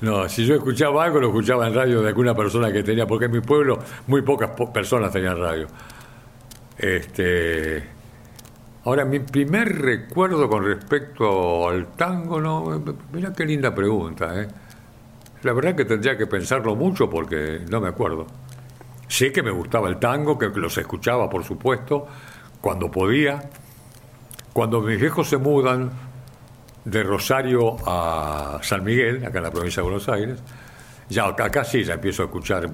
No, 0.00 0.28
si 0.28 0.44
yo 0.44 0.56
escuchaba 0.56 1.04
algo, 1.04 1.20
lo 1.20 1.28
escuchaba 1.28 1.66
en 1.66 1.74
radio 1.74 2.02
de 2.02 2.08
alguna 2.08 2.34
persona 2.34 2.72
que 2.72 2.82
tenía, 2.82 3.06
porque 3.06 3.26
en 3.26 3.30
mi 3.32 3.40
pueblo 3.40 3.78
muy 4.06 4.22
pocas 4.22 4.50
po- 4.50 4.72
personas 4.72 5.12
tenían 5.12 5.38
radio. 5.38 5.66
Este, 6.76 7.82
ahora, 8.84 9.04
mi 9.04 9.20
primer 9.20 9.80
recuerdo 9.80 10.48
con 10.48 10.64
respecto 10.64 11.68
al 11.68 11.92
tango, 11.92 12.40
no, 12.40 12.82
mira 13.12 13.32
qué 13.32 13.44
linda 13.44 13.74
pregunta, 13.74 14.40
¿eh? 14.40 14.48
La 15.42 15.52
verdad 15.52 15.74
que 15.74 15.84
tendría 15.84 16.16
que 16.16 16.26
pensarlo 16.26 16.74
mucho 16.74 17.08
porque 17.10 17.60
no 17.70 17.80
me 17.80 17.88
acuerdo. 17.88 18.26
Sé 19.08 19.30
que 19.30 19.42
me 19.42 19.50
gustaba 19.50 19.88
el 19.88 19.98
tango, 19.98 20.38
que 20.38 20.48
los 20.48 20.76
escuchaba, 20.78 21.28
por 21.28 21.44
supuesto, 21.44 22.06
cuando 22.60 22.90
podía. 22.90 23.50
Cuando 24.54 24.80
mis 24.80 24.98
viejos 24.98 25.28
se 25.28 25.36
mudan 25.36 25.90
de 26.84 27.02
Rosario 27.02 27.76
a 27.86 28.58
San 28.62 28.84
Miguel, 28.84 29.24
acá 29.24 29.38
en 29.38 29.44
la 29.44 29.50
provincia 29.50 29.82
de 29.82 29.84
Buenos 29.84 30.08
Aires, 30.08 30.42
ya 31.08 31.26
acá, 31.26 31.62
sí, 31.64 31.84
ya 31.84 31.94
empiezo 31.94 32.22
a 32.22 32.26
escuchar 32.26 32.70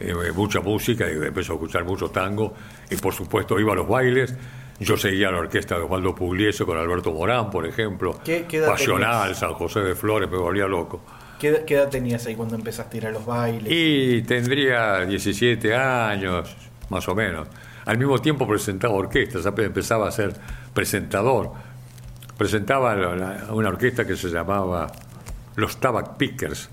eh, 0.00 0.32
mucha 0.34 0.60
música, 0.60 1.06
empiezo 1.08 1.52
a 1.52 1.56
escuchar 1.56 1.84
mucho 1.84 2.10
tango, 2.10 2.54
y 2.90 2.96
por 2.96 3.14
supuesto 3.14 3.58
iba 3.58 3.72
a 3.72 3.76
los 3.76 3.88
bailes. 3.88 4.34
Yo 4.80 4.96
seguía 4.96 5.30
la 5.30 5.38
orquesta 5.38 5.76
de 5.76 5.82
Osvaldo 5.82 6.14
Pugliese 6.14 6.64
con 6.64 6.76
Alberto 6.76 7.12
Morán, 7.12 7.50
por 7.50 7.64
ejemplo. 7.66 8.18
¿Qué- 8.24 8.44
qué 8.48 8.56
edad 8.58 8.68
Pasional, 8.68 9.20
tenías? 9.22 9.38
San 9.38 9.54
José 9.54 9.80
de 9.80 9.94
Flores, 9.94 10.28
me 10.28 10.36
volvía 10.36 10.66
loco. 10.66 11.00
¿Qué, 11.38 11.62
qué 11.66 11.74
edad 11.74 11.88
tenías 11.88 12.26
ahí 12.26 12.34
cuando 12.34 12.56
empezaste 12.56 12.96
a 12.96 13.00
ir 13.00 13.06
a 13.06 13.10
los 13.12 13.24
bailes? 13.24 13.72
Y 13.72 14.22
tendría 14.22 15.00
17 15.04 15.74
años, 15.76 16.56
más 16.90 17.08
o 17.08 17.14
menos. 17.14 17.46
Al 17.86 17.98
mismo 17.98 18.18
tiempo 18.20 18.46
presentaba 18.48 18.94
orquestas, 18.94 19.44
empezaba 19.46 20.08
a 20.08 20.10
ser 20.10 20.34
presentador. 20.72 21.52
Presentaba 22.36 22.94
una 23.52 23.68
orquesta 23.68 24.04
que 24.04 24.16
se 24.16 24.28
llamaba 24.28 24.90
los 25.54 25.78
Tabac 25.78 26.16
Pickers, 26.16 26.68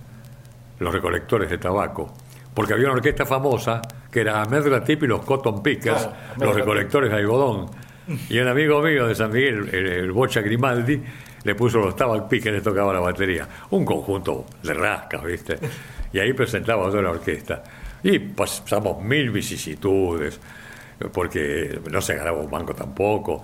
los 0.79 0.91
recolectores 0.91 1.49
de 1.51 1.57
tabaco. 1.59 2.13
Porque 2.55 2.73
había 2.73 2.85
una 2.87 2.95
orquesta 2.95 3.25
famosa 3.25 3.81
que 4.11 4.21
era 4.21 4.41
Ahmed 4.41 4.67
Ratip 4.67 5.03
y 5.03 5.07
los 5.07 5.21
Cotton 5.21 5.63
Pickers, 5.63 6.09
los 6.37 6.55
recolectores 6.55 7.09
de 7.09 7.17
algodón. 7.17 7.67
Y 8.29 8.39
un 8.39 8.47
amigo 8.47 8.81
mío 8.81 9.07
de 9.07 9.15
San 9.15 9.31
Miguel, 9.31 9.69
el, 9.71 9.87
el 9.87 10.11
Bocha 10.11 10.41
Grimaldi, 10.41 11.01
le 11.43 11.55
puso 11.55 11.79
los 11.79 11.95
Tabac 11.95 12.27
Pickers 12.27 12.61
tocaba 12.61 12.93
la 12.93 12.99
batería. 12.99 13.47
Un 13.69 13.85
conjunto 13.85 14.45
de 14.61 14.73
rascas, 14.73 15.23
¿viste? 15.23 15.57
Y 16.11 16.19
ahí 16.19 16.33
presentaba 16.33 16.91
yo 16.91 17.01
la 17.01 17.11
orquesta. 17.11 17.63
Y 18.03 18.19
pasamos 18.19 19.01
mil 19.01 19.29
vicisitudes, 19.29 20.39
porque 21.13 21.79
no 21.89 22.01
se 22.01 22.15
ganaba 22.15 22.39
un 22.39 22.51
banco 22.51 22.73
tampoco. 22.73 23.43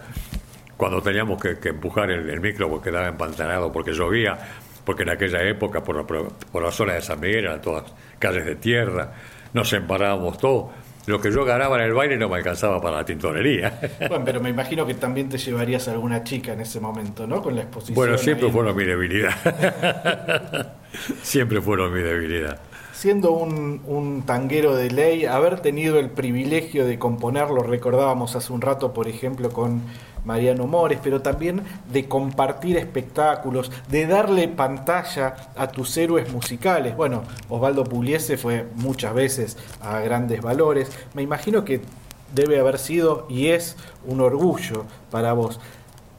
Cuando 0.75 1.01
teníamos 1.01 1.41
que, 1.41 1.57
que 1.59 1.69
empujar 1.69 2.11
el, 2.11 2.29
el 2.29 2.39
micro 2.39 2.69
porque 2.69 2.89
quedaba 2.89 3.07
empantanado, 3.07 3.71
porque 3.71 3.93
llovía, 3.93 4.37
porque 4.83 5.03
en 5.03 5.09
aquella 5.09 5.41
época 5.43 5.83
por 5.83 5.95
la, 5.95 6.03
por 6.03 6.63
la 6.63 6.71
zona 6.71 6.93
de 6.93 7.01
San 7.01 7.19
Miguel 7.19 7.45
eran 7.45 7.61
todas 7.61 7.91
calles 8.19 8.45
de 8.45 8.55
tierra, 8.55 9.11
nos 9.57 9.73
emparábamos 9.73 10.37
todo. 10.37 10.69
Lo 11.07 11.19
que 11.21 11.31
yo 11.31 11.45
ganaba 11.45 11.77
en 11.77 11.83
el 11.83 11.93
baile 11.93 12.17
no 12.17 12.29
me 12.29 12.35
alcanzaba 12.35 12.81
para 12.81 12.97
la 12.97 13.05
tintorería. 13.05 13.79
Bueno, 14.09 14.23
pero 14.25 14.39
me 14.39 14.49
imagino 14.49 14.85
que 14.85 14.93
también 14.93 15.29
te 15.29 15.37
llevarías 15.37 15.87
a 15.87 15.91
alguna 15.91 16.23
chica 16.23 16.53
en 16.53 16.61
ese 16.61 16.79
momento, 16.79 17.25
¿no? 17.25 17.41
Con 17.41 17.55
la 17.55 17.61
exposición. 17.61 17.95
Bueno, 17.95 18.17
siempre 18.17 18.47
ahí. 18.47 18.51
fueron 18.51 18.75
mi 18.75 18.83
debilidad. 18.83 20.75
siempre 21.23 21.61
fueron 21.61 21.93
mi 21.93 22.01
debilidad. 22.01 22.59
Siendo 22.93 23.31
un, 23.31 23.81
un 23.85 24.23
tanguero 24.25 24.75
de 24.75 24.91
ley, 24.91 25.25
haber 25.25 25.59
tenido 25.61 25.97
el 25.99 26.09
privilegio 26.09 26.85
de 26.85 26.99
componer, 26.99 27.49
lo 27.51 27.63
recordábamos 27.63 28.35
hace 28.35 28.51
un 28.51 28.61
rato, 28.61 28.93
por 28.93 29.07
ejemplo, 29.07 29.49
con 29.49 29.83
Mariano 30.27 30.67
Mores, 30.67 30.99
pero 31.01 31.21
también 31.21 31.63
de 31.91 32.07
compartir 32.07 32.75
espectáculos, 32.75 33.71
de 33.89 34.05
darle 34.05 34.49
pantalla 34.49 35.53
a 35.55 35.69
tus 35.69 35.95
héroes 35.95 36.31
musicales. 36.31 36.97
Bueno, 36.97 37.23
Osvaldo 37.47 37.85
Pugliese 37.85 38.37
fue 38.37 38.67
muchas 38.75 39.13
veces 39.13 39.57
a 39.81 40.01
grandes 40.01 40.41
valores. 40.41 40.91
Me 41.13 41.21
imagino 41.21 41.63
que 41.63 41.79
debe 42.35 42.59
haber 42.59 42.77
sido 42.77 43.25
y 43.29 43.47
es 43.47 43.77
un 44.05 44.19
orgullo 44.19 44.83
para 45.09 45.31
vos. 45.31 45.61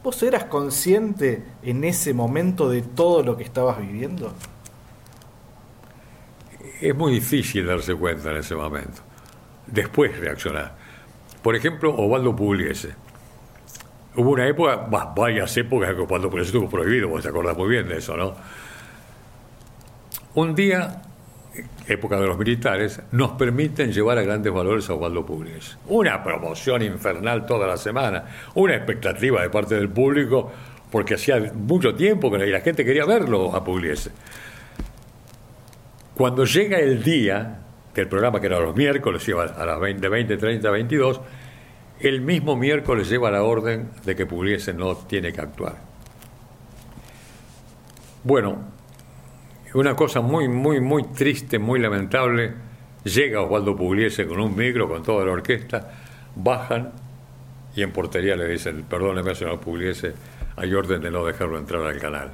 ¿Vos 0.02 0.22
eras 0.22 0.44
consciente 0.44 1.44
en 1.62 1.84
ese 1.84 2.14
momento 2.14 2.70
de 2.70 2.80
todo 2.80 3.22
lo 3.22 3.36
que 3.36 3.44
estabas 3.44 3.78
viviendo? 3.78 4.32
Es 6.80 6.96
muy 6.96 7.12
difícil 7.12 7.66
darse 7.66 7.94
cuenta 7.94 8.30
en 8.30 8.38
ese 8.38 8.54
momento. 8.54 9.02
Después 9.66 10.18
reaccionar. 10.18 10.76
Por 11.42 11.54
ejemplo, 11.54 11.94
Osvaldo 11.94 12.34
Pugliese. 12.34 13.07
Hubo 14.18 14.32
una 14.32 14.48
época, 14.48 14.76
varias 15.14 15.56
épocas 15.56 15.94
que 15.94 16.00
Osvaldo 16.00 16.28
Pugliese 16.28 16.48
estuvo 16.48 16.68
prohibido, 16.68 17.08
vos 17.08 17.22
te 17.22 17.30
muy 17.30 17.68
bien 17.68 17.86
de 17.86 17.98
eso, 17.98 18.16
¿no? 18.16 18.34
Un 20.34 20.56
día 20.56 21.02
época 21.86 22.18
de 22.18 22.26
los 22.26 22.36
militares, 22.36 23.00
nos 23.12 23.32
permiten 23.32 23.92
llevar 23.92 24.18
a 24.18 24.22
grandes 24.22 24.52
valores 24.52 24.90
a 24.90 24.94
Osvaldo 24.94 25.24
Pugliese. 25.24 25.76
Una 25.86 26.22
promoción 26.22 26.82
infernal 26.82 27.46
toda 27.46 27.68
la 27.68 27.76
semana, 27.76 28.24
una 28.54 28.74
expectativa 28.74 29.40
de 29.42 29.50
parte 29.50 29.76
del 29.76 29.88
público, 29.88 30.50
porque 30.90 31.14
hacía 31.14 31.52
mucho 31.54 31.94
tiempo 31.94 32.28
que 32.30 32.38
la 32.38 32.60
gente 32.60 32.84
quería 32.84 33.04
verlo 33.04 33.54
a 33.54 33.64
Pugliese. 33.64 34.10
Cuando 36.16 36.44
llega 36.44 36.78
el 36.78 37.04
día, 37.04 37.60
que 37.94 38.00
el 38.00 38.08
programa 38.08 38.40
que 38.40 38.46
era 38.46 38.58
los 38.58 38.74
miércoles 38.74 39.26
iba 39.28 39.44
a 39.44 39.64
las 39.64 39.78
20, 39.78 40.08
20 40.08 40.36
30, 40.36 40.70
22, 40.70 41.20
el 42.00 42.20
mismo 42.20 42.56
miércoles 42.56 43.08
lleva 43.08 43.30
la 43.30 43.42
orden 43.42 43.90
de 44.04 44.14
que 44.14 44.26
Pugliese 44.26 44.72
no 44.72 44.96
tiene 44.96 45.32
que 45.32 45.40
actuar. 45.40 45.76
Bueno, 48.24 48.58
una 49.74 49.94
cosa 49.94 50.20
muy, 50.20 50.48
muy, 50.48 50.80
muy 50.80 51.04
triste, 51.04 51.58
muy 51.58 51.80
lamentable. 51.80 52.54
Llega 53.04 53.42
Osvaldo 53.42 53.76
Pugliese 53.76 54.26
con 54.26 54.40
un 54.40 54.56
micro, 54.56 54.88
con 54.88 55.02
toda 55.02 55.24
la 55.24 55.32
orquesta, 55.32 55.92
bajan 56.34 56.92
y 57.74 57.82
en 57.82 57.92
portería 57.92 58.36
le 58.36 58.48
dicen, 58.48 58.84
perdóneme 58.84 59.34
señor 59.34 59.60
Pugliese, 59.60 60.14
hay 60.56 60.74
orden 60.74 61.00
de 61.00 61.10
no 61.10 61.24
dejarlo 61.24 61.58
entrar 61.58 61.82
al 61.82 61.98
canal. 61.98 62.32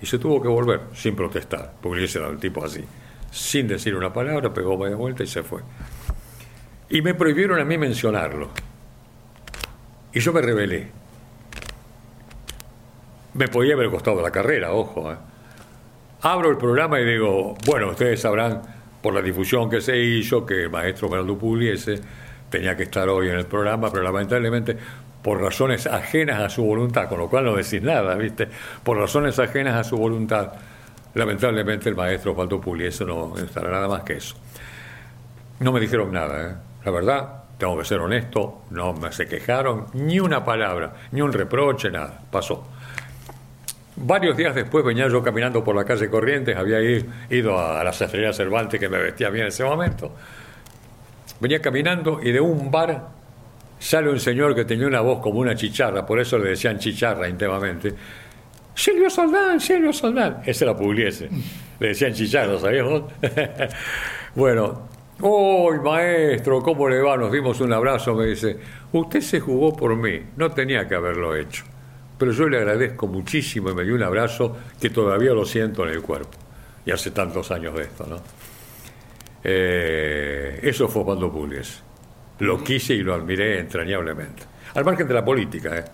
Y 0.00 0.06
se 0.06 0.18
tuvo 0.18 0.40
que 0.40 0.48
volver, 0.48 0.82
sin 0.94 1.16
protestar. 1.16 1.74
Pugliese 1.80 2.18
era 2.18 2.28
un 2.28 2.38
tipo 2.38 2.64
así. 2.64 2.84
Sin 3.30 3.68
decir 3.68 3.94
una 3.94 4.12
palabra, 4.12 4.54
pegó 4.54 4.78
media 4.78 4.96
vuelta 4.96 5.22
y 5.22 5.26
se 5.26 5.42
fue. 5.42 5.60
Y 6.90 7.02
me 7.02 7.14
prohibieron 7.14 7.60
a 7.60 7.64
mí 7.64 7.76
mencionarlo. 7.78 8.50
Y 10.12 10.20
yo 10.20 10.32
me 10.32 10.40
rebelé. 10.40 10.90
Me 13.34 13.48
podía 13.48 13.74
haber 13.74 13.90
costado 13.90 14.22
la 14.22 14.30
carrera, 14.30 14.72
ojo. 14.72 15.12
¿eh? 15.12 15.16
abro 16.22 16.50
el 16.50 16.56
programa 16.56 17.00
y 17.00 17.04
digo, 17.04 17.56
bueno, 17.66 17.90
ustedes 17.90 18.20
sabrán 18.20 18.62
por 19.02 19.14
la 19.14 19.22
difusión 19.22 19.70
que 19.70 19.80
se 19.80 19.96
hizo 19.96 20.44
que 20.44 20.64
el 20.64 20.70
maestro 20.70 21.08
Fernando 21.08 21.38
Pugliese 21.38 22.00
tenía 22.50 22.76
que 22.76 22.84
estar 22.84 23.08
hoy 23.08 23.28
en 23.28 23.36
el 23.36 23.46
programa, 23.46 23.90
pero 23.90 24.02
lamentablemente 24.02 24.76
por 25.22 25.40
razones 25.40 25.86
ajenas 25.86 26.40
a 26.40 26.48
su 26.48 26.64
voluntad, 26.64 27.08
con 27.08 27.18
lo 27.18 27.28
cual 27.28 27.44
no 27.44 27.54
decís 27.54 27.82
nada, 27.82 28.14
¿viste? 28.14 28.48
Por 28.82 28.96
razones 28.96 29.38
ajenas 29.38 29.74
a 29.74 29.84
su 29.84 29.96
voluntad, 29.96 30.52
lamentablemente 31.14 31.88
el 31.88 31.94
maestro 31.94 32.32
Osvaldo 32.32 32.60
Pugliese 32.60 33.04
no 33.04 33.36
estará 33.36 33.70
nada 33.70 33.88
más 33.88 34.02
que 34.02 34.14
eso. 34.14 34.36
No 35.60 35.72
me 35.72 35.80
dijeron 35.80 36.12
nada, 36.12 36.50
¿eh? 36.50 36.67
La 36.84 36.90
verdad, 36.90 37.44
tengo 37.58 37.76
que 37.76 37.84
ser 37.84 37.98
honesto, 37.98 38.62
no 38.70 38.92
me 38.92 39.12
se 39.12 39.26
quejaron, 39.26 39.86
ni 39.94 40.20
una 40.20 40.44
palabra, 40.44 40.92
ni 41.10 41.20
un 41.20 41.32
reproche, 41.32 41.90
nada, 41.90 42.20
pasó. 42.30 42.66
Varios 43.96 44.36
días 44.36 44.54
después 44.54 44.84
venía 44.84 45.08
yo 45.08 45.22
caminando 45.22 45.64
por 45.64 45.74
la 45.74 45.84
calle 45.84 46.08
Corrientes, 46.08 46.56
había 46.56 46.80
ido 47.30 47.58
a 47.58 47.82
la 47.82 47.92
sastrería 47.92 48.32
Cervantes 48.32 48.78
que 48.78 48.88
me 48.88 48.98
vestía 48.98 49.28
bien 49.28 49.46
en 49.46 49.48
ese 49.48 49.64
momento. 49.64 50.12
Venía 51.40 51.60
caminando 51.60 52.20
y 52.22 52.30
de 52.30 52.40
un 52.40 52.70
bar 52.70 53.08
sale 53.78 54.10
un 54.10 54.20
señor 54.20 54.54
que 54.54 54.64
tenía 54.64 54.86
una 54.86 55.00
voz 55.00 55.20
como 55.20 55.40
una 55.40 55.56
chicharra, 55.56 56.06
por 56.06 56.20
eso 56.20 56.38
le 56.38 56.50
decían 56.50 56.78
chicharra 56.78 57.28
íntimamente. 57.28 57.92
Silvio 58.72 59.10
Soldán, 59.10 59.60
Silvio 59.60 59.92
Soldán. 59.92 60.42
Ese 60.46 60.64
era 60.64 60.76
Pugliese. 60.76 61.28
Le 61.80 61.88
decían 61.88 62.12
chicharra, 62.12 62.56
¿sabías 62.60 62.84
vos? 62.84 63.02
bueno, 64.36 64.88
¡Uy, 65.20 65.80
maestro! 65.80 66.62
¿Cómo 66.62 66.88
le 66.88 67.00
va? 67.00 67.16
Nos 67.16 67.32
dimos 67.32 67.60
un 67.60 67.72
abrazo. 67.72 68.14
Me 68.14 68.26
dice, 68.26 68.58
usted 68.92 69.20
se 69.20 69.40
jugó 69.40 69.74
por 69.76 69.96
mí, 69.96 70.22
no 70.36 70.50
tenía 70.50 70.86
que 70.86 70.94
haberlo 70.94 71.34
hecho 71.34 71.64
pero 72.18 72.32
yo 72.32 72.48
le 72.48 72.58
agradezco 72.58 73.06
muchísimo 73.06 73.70
y 73.70 73.74
me 73.74 73.84
dio 73.84 73.94
un 73.94 74.02
abrazo 74.02 74.56
que 74.80 74.90
todavía 74.90 75.32
lo 75.32 75.44
siento 75.44 75.84
en 75.86 75.90
el 75.90 76.02
cuerpo. 76.02 76.36
Y 76.84 76.90
hace 76.90 77.12
tantos 77.12 77.50
años 77.52 77.74
de 77.76 77.82
esto, 77.82 78.06
¿no? 78.06 78.16
Eh, 79.44 80.58
eso 80.62 80.88
fue 80.88 81.04
cuando 81.04 81.30
Pugliese. 81.30 81.80
Lo 82.40 82.62
quise 82.62 82.94
y 82.94 83.02
lo 83.02 83.14
admiré 83.14 83.60
entrañablemente. 83.60 84.42
Al 84.74 84.84
margen 84.84 85.06
de 85.06 85.14
la 85.14 85.24
política, 85.24 85.78
¿eh? 85.78 85.84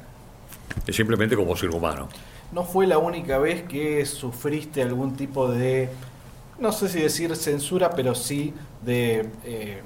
simplemente 0.92 1.36
como 1.36 1.54
ser 1.54 1.70
humano. 1.70 2.08
¿No 2.52 2.64
fue 2.64 2.86
la 2.86 2.98
única 2.98 3.38
vez 3.38 3.62
que 3.64 4.04
sufriste 4.06 4.82
algún 4.82 5.16
tipo 5.16 5.48
de, 5.48 5.90
no 6.58 6.72
sé 6.72 6.88
si 6.88 7.00
decir 7.00 7.34
censura, 7.36 7.90
pero 7.90 8.14
sí 8.14 8.54
de, 8.82 9.28
eh, 9.44 9.82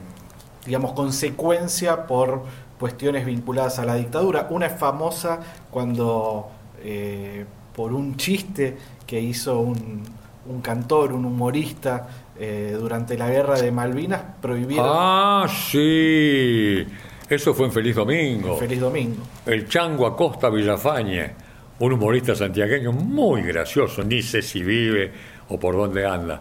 digamos, 0.66 0.93
consecuencia 0.93 2.07
por 2.07 2.45
cuestiones 2.79 3.27
vinculadas 3.27 3.79
a 3.79 3.85
la 3.85 3.95
dictadura. 3.95 4.47
Una 4.51 4.66
es 4.66 4.79
famosa 4.79 5.41
cuando 5.71 6.51
eh, 6.83 7.45
por 7.75 7.93
un 7.93 8.16
chiste 8.16 8.77
que 9.07 9.21
hizo 9.21 9.61
un, 9.61 10.03
un 10.47 10.61
cantor, 10.61 11.12
un 11.12 11.25
humorista, 11.25 12.07
eh, 12.41 12.77
durante 12.79 13.19
la 13.19 13.29
guerra 13.29 13.61
de 13.61 13.73
Malvinas, 13.73 14.23
prohibieron... 14.41 14.87
Ah, 14.89 15.47
sí. 15.49 16.87
Eso 17.29 17.53
fue 17.53 17.66
en 17.66 17.73
Feliz 17.73 17.97
Domingo. 17.97 18.57
Feliz 18.57 18.81
Domingo. 18.81 19.23
El 19.45 19.69
Chango 19.69 20.07
Acosta 20.07 20.49
Villafañe, 20.49 21.33
un 21.81 21.93
humorista 21.93 22.37
santiagueño 22.37 22.93
muy 22.93 23.43
gracioso, 23.43 24.05
ni 24.05 24.23
sé 24.23 24.41
si 24.41 24.62
vive 24.62 25.11
o 25.49 25.59
por 25.59 25.77
dónde 25.77 26.07
anda. 26.07 26.41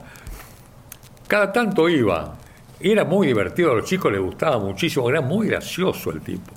Cada 1.27 1.51
tanto 1.51 1.89
iba, 1.89 2.35
era 2.79 3.03
muy 3.03 3.27
divertido, 3.27 3.71
a 3.71 3.75
los 3.75 3.85
chicos 3.85 4.11
les 4.11 4.21
gustaba 4.21 4.59
muchísimo, 4.59 5.09
era 5.09 5.19
muy 5.19 5.47
gracioso 5.47 6.11
el 6.11 6.21
tipo. 6.21 6.53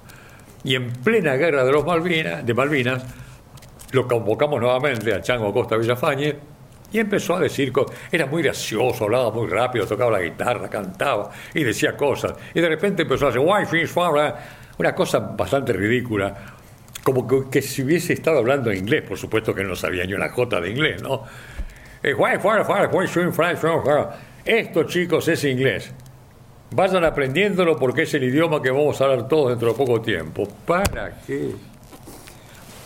Y 0.62 0.76
en 0.76 0.92
plena 0.92 1.34
guerra 1.34 1.64
de 1.64 1.72
los 1.72 1.84
Malvinas, 1.84 3.04
lo 3.92 4.06
convocamos 4.06 4.60
nuevamente 4.60 5.12
al 5.12 5.22
Chango 5.22 5.52
Costa 5.52 5.76
Villafañe 5.76 6.36
y 6.92 6.98
empezó 6.98 7.36
a 7.36 7.40
decir 7.40 7.72
cosas. 7.72 7.96
Era 8.12 8.26
muy 8.26 8.42
gracioso, 8.42 9.04
hablaba 9.04 9.30
muy 9.32 9.48
rápido, 9.48 9.86
tocaba 9.86 10.12
la 10.12 10.20
guitarra, 10.20 10.68
cantaba 10.68 11.30
y 11.54 11.64
decía 11.64 11.96
cosas. 11.96 12.34
Y 12.54 12.60
de 12.60 12.68
repente 12.68 13.02
empezó 13.02 13.26
a 13.26 13.28
hacer 13.30 13.40
una 13.40 14.94
cosa 14.94 15.18
bastante 15.18 15.72
ridícula, 15.72 16.36
como 17.02 17.26
que, 17.50 17.62
si 17.62 17.82
hubiese 17.82 18.12
estado 18.12 18.38
hablando 18.38 18.72
inglés, 18.72 19.02
por 19.02 19.18
supuesto 19.18 19.54
que 19.54 19.64
no 19.64 19.74
sabía 19.74 20.04
ni 20.04 20.12
una 20.12 20.28
jota 20.28 20.60
de 20.60 20.70
inglés, 20.70 21.02
¿no? 21.02 21.24
Esto, 24.44 24.84
chicos, 24.84 25.28
es 25.28 25.44
inglés. 25.44 25.92
Vayan 26.72 27.04
aprendiéndolo 27.04 27.76
porque 27.76 28.02
es 28.02 28.14
el 28.14 28.24
idioma 28.24 28.62
que 28.62 28.70
vamos 28.70 29.00
a 29.00 29.04
hablar 29.04 29.26
todos 29.28 29.50
dentro 29.50 29.72
de 29.72 29.74
poco 29.74 30.00
tiempo. 30.00 30.46
¿Para 30.66 31.20
qué? 31.26 31.50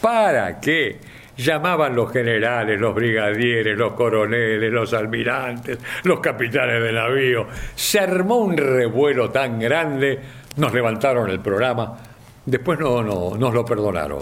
¿Para 0.00 0.58
qué? 0.58 0.98
Llamaban 1.36 1.94
los 1.94 2.12
generales, 2.12 2.80
los 2.80 2.94
brigadieres, 2.94 3.76
los 3.76 3.92
coroneles, 3.94 4.72
los 4.72 4.94
almirantes, 4.94 5.78
los 6.04 6.20
capitanes 6.20 6.82
de 6.82 6.92
navío. 6.92 7.46
Se 7.74 7.98
armó 7.98 8.36
un 8.36 8.56
revuelo 8.56 9.30
tan 9.30 9.58
grande, 9.58 10.18
nos 10.56 10.72
levantaron 10.72 11.28
el 11.28 11.40
programa. 11.40 11.98
Después 12.46 12.78
no, 12.78 13.02
no 13.02 13.36
nos 13.36 13.52
lo 13.52 13.64
perdonaron. 13.64 14.20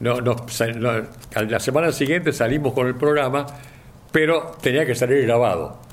La 0.00 1.60
semana 1.60 1.92
siguiente 1.92 2.32
salimos 2.32 2.72
con 2.72 2.86
el 2.86 2.94
programa, 2.94 3.44
pero 4.10 4.52
tenía 4.60 4.86
que 4.86 4.94
salir 4.94 5.26
grabado. 5.26 5.87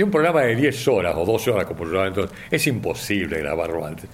Y 0.00 0.02
un 0.02 0.10
programa 0.10 0.40
de 0.40 0.56
10 0.56 0.88
horas 0.88 1.14
o 1.14 1.26
12 1.26 1.50
horas, 1.50 1.66
como 1.66 1.84
yo 1.84 2.06
entonces, 2.06 2.34
es 2.50 2.66
imposible 2.68 3.38
grabarlo 3.38 3.84
antes. 3.84 4.08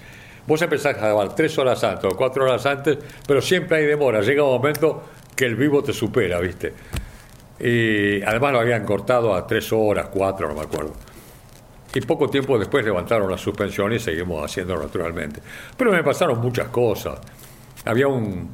Vos 0.44 0.60
empezás 0.60 0.96
a 0.96 0.98
grabar 0.98 1.32
3 1.32 1.58
horas 1.58 1.84
antes 1.84 2.12
o 2.12 2.16
4 2.16 2.44
horas 2.44 2.66
antes, 2.66 2.98
pero 3.24 3.40
siempre 3.40 3.76
hay 3.76 3.86
demora. 3.86 4.20
Llega 4.20 4.42
un 4.42 4.50
momento 4.50 5.04
que 5.36 5.44
el 5.44 5.54
vivo 5.54 5.84
te 5.84 5.92
supera, 5.92 6.40
¿viste? 6.40 6.74
Y 7.60 8.20
además 8.20 8.54
lo 8.54 8.58
habían 8.58 8.84
cortado 8.84 9.32
a 9.32 9.46
3 9.46 9.72
horas, 9.74 10.08
4, 10.12 10.48
no 10.48 10.54
me 10.56 10.62
acuerdo. 10.62 10.92
Y 11.94 12.00
poco 12.00 12.28
tiempo 12.28 12.58
después 12.58 12.84
levantaron 12.84 13.30
la 13.30 13.38
suspensión 13.38 13.92
y 13.92 14.00
seguimos 14.00 14.44
haciéndolo 14.44 14.82
naturalmente. 14.82 15.40
Pero 15.76 15.92
me 15.92 16.02
pasaron 16.02 16.40
muchas 16.40 16.66
cosas. 16.66 17.20
Había 17.84 18.08
un. 18.08 18.50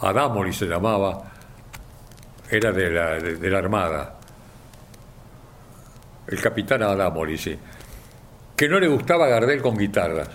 Adamoli 0.00 0.52
se 0.52 0.66
llamaba, 0.66 1.30
era 2.50 2.72
de 2.72 2.90
la, 2.90 3.20
de 3.20 3.50
la 3.50 3.58
Armada 3.58 4.17
el 6.28 6.40
capitán 6.40 6.82
Adamoli, 6.82 7.36
sí, 7.36 7.56
que 8.56 8.68
no 8.68 8.78
le 8.78 8.88
gustaba 8.88 9.28
Gardel 9.28 9.62
con 9.62 9.76
guitarras. 9.76 10.28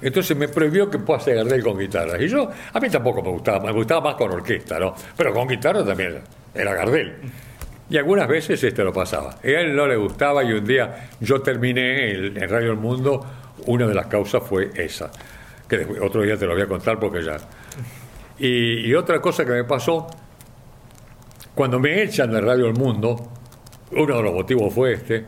Entonces 0.00 0.36
me 0.36 0.48
prohibió 0.48 0.88
que 0.88 0.98
pueda 0.98 1.22
Gardel 1.24 1.62
con 1.62 1.78
guitarra. 1.78 2.22
Y 2.22 2.28
yo, 2.28 2.48
a 2.72 2.80
mí 2.80 2.88
tampoco 2.88 3.22
me 3.22 3.30
gustaba, 3.30 3.60
me 3.60 3.72
gustaba 3.72 4.00
más 4.00 4.14
con 4.14 4.30
orquesta, 4.30 4.78
¿no? 4.78 4.94
Pero 5.16 5.32
con 5.34 5.48
guitarra 5.48 5.84
también 5.84 6.20
era 6.54 6.74
Gardel. 6.74 7.16
Y 7.90 7.98
algunas 7.98 8.28
veces 8.28 8.62
este 8.62 8.84
lo 8.84 8.92
pasaba. 8.92 9.32
A 9.42 9.46
él 9.46 9.74
no 9.74 9.86
le 9.86 9.96
gustaba 9.96 10.44
y 10.44 10.52
un 10.52 10.64
día 10.64 11.10
yo 11.20 11.42
terminé 11.42 12.12
en 12.12 12.48
Radio 12.48 12.70
El 12.70 12.78
Mundo, 12.78 13.26
una 13.66 13.86
de 13.86 13.94
las 13.94 14.06
causas 14.06 14.42
fue 14.44 14.70
esa, 14.76 15.10
que 15.68 15.86
otro 16.00 16.22
día 16.22 16.36
te 16.36 16.46
lo 16.46 16.54
voy 16.54 16.62
a 16.62 16.66
contar 16.66 16.98
porque 16.98 17.22
ya... 17.22 17.36
Y, 18.38 18.94
otra 18.94 19.20
cosa 19.20 19.44
que 19.44 19.50
me 19.50 19.64
pasó, 19.64 20.06
cuando 21.54 21.78
me 21.78 22.02
echan 22.02 22.30
de 22.30 22.40
Radio 22.40 22.68
El 22.68 22.72
Mundo, 22.72 23.30
uno 23.92 24.16
de 24.16 24.22
los 24.22 24.32
motivos 24.32 24.72
fue 24.72 24.94
este, 24.94 25.24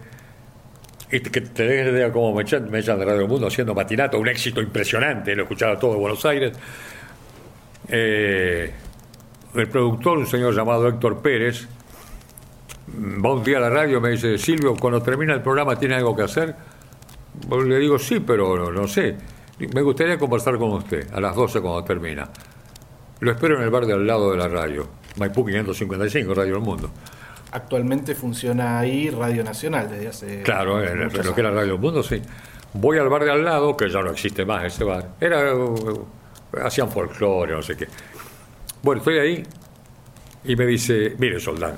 y 1.11 1.21
que 1.21 1.41
te 1.43 1.65
des 1.65 1.93
idea 1.93 2.11
cómo 2.11 2.35
me 2.35 2.43
echan, 2.43 2.71
me 2.71 2.79
echan 2.79 2.99
de 2.99 3.05
Radio 3.05 3.29
Mundo 3.29 3.47
haciendo 3.47 3.75
matinato, 3.75 4.19
un 4.19 4.29
éxito 4.29 4.63
impresionante, 4.63 5.35
lo 5.37 5.43
escuchaba 5.43 5.79
todo 5.79 5.93
de 5.93 5.99
Buenos 5.99 6.25
Aires. 6.25 6.53
Eh, 7.89 8.73
el 9.55 9.69
productor, 9.69 10.19
un 10.19 10.27
señor 10.27 10.55
llamado 10.55 10.89
Héctor 10.89 11.21
Pérez, 11.21 11.69
va 13.25 13.35
un 13.35 13.45
día 13.45 13.59
a 13.59 13.61
la 13.61 13.71
radio 13.71 13.99
y 13.99 14.01
me 14.01 14.11
dice, 14.11 14.39
Silvio, 14.39 14.75
cuando 14.75 15.03
termina 15.03 15.35
el 15.35 15.43
programa, 15.43 15.77
¿tiene 15.77 15.97
algo 15.97 16.17
que 16.17 16.23
hacer? 16.23 16.55
Le 17.51 17.79
digo, 17.79 17.99
sí, 17.99 18.21
pero 18.21 18.71
no, 18.71 18.87
sé. 18.87 19.17
Me 19.75 19.83
gustaría 19.83 20.19
conversar 20.19 20.59
con 20.59 20.73
usted 20.73 21.13
a 21.13 21.21
las 21.21 21.35
12 21.35 21.61
cuando 21.61 21.85
termina. 21.85 22.29
Lo 23.21 23.31
espero 23.31 23.57
en 23.57 23.63
el 23.63 23.71
bar 23.71 23.87
de 23.87 23.93
al 23.93 24.07
lado 24.07 24.31
de 24.33 24.37
la 24.37 24.49
radio, 24.49 24.89
Maipú 25.19 25.45
555, 25.45 26.35
Radio 26.35 26.55
del 26.55 26.63
Mundo. 26.63 26.91
Actualmente 27.53 28.15
funciona 28.15 28.79
ahí 28.79 29.11
Radio 29.11 29.45
Nacional 29.45 29.89
desde 29.89 30.09
hace. 30.09 30.43
Claro, 30.43 30.83
en, 30.83 31.13
lo 31.13 31.35
que 31.35 31.41
era 31.41 31.51
Radio 31.51 31.79
Mundo, 31.79 32.03
sí. 32.03 32.21
Voy 32.75 32.99
al 32.99 33.09
bar 33.09 33.25
de 33.25 33.31
al 33.31 33.45
lado, 33.45 33.77
que 33.77 33.89
ya 33.89 34.03
no 34.03 34.11
existe 34.11 34.45
más 34.45 34.65
ese 34.65 34.85
bar. 34.85 35.11
Era. 35.21 35.55
Uh, 35.55 36.07
hacían 36.65 36.91
folclore, 36.91 37.53
no 37.53 37.63
sé 37.63 37.77
qué. 37.77 37.87
Bueno, 38.83 39.01
estoy 39.01 39.19
ahí 39.19 39.43
y 40.45 40.57
me 40.57 40.67
dice: 40.67 41.15
Mire, 41.19 41.39
Soldán, 41.39 41.77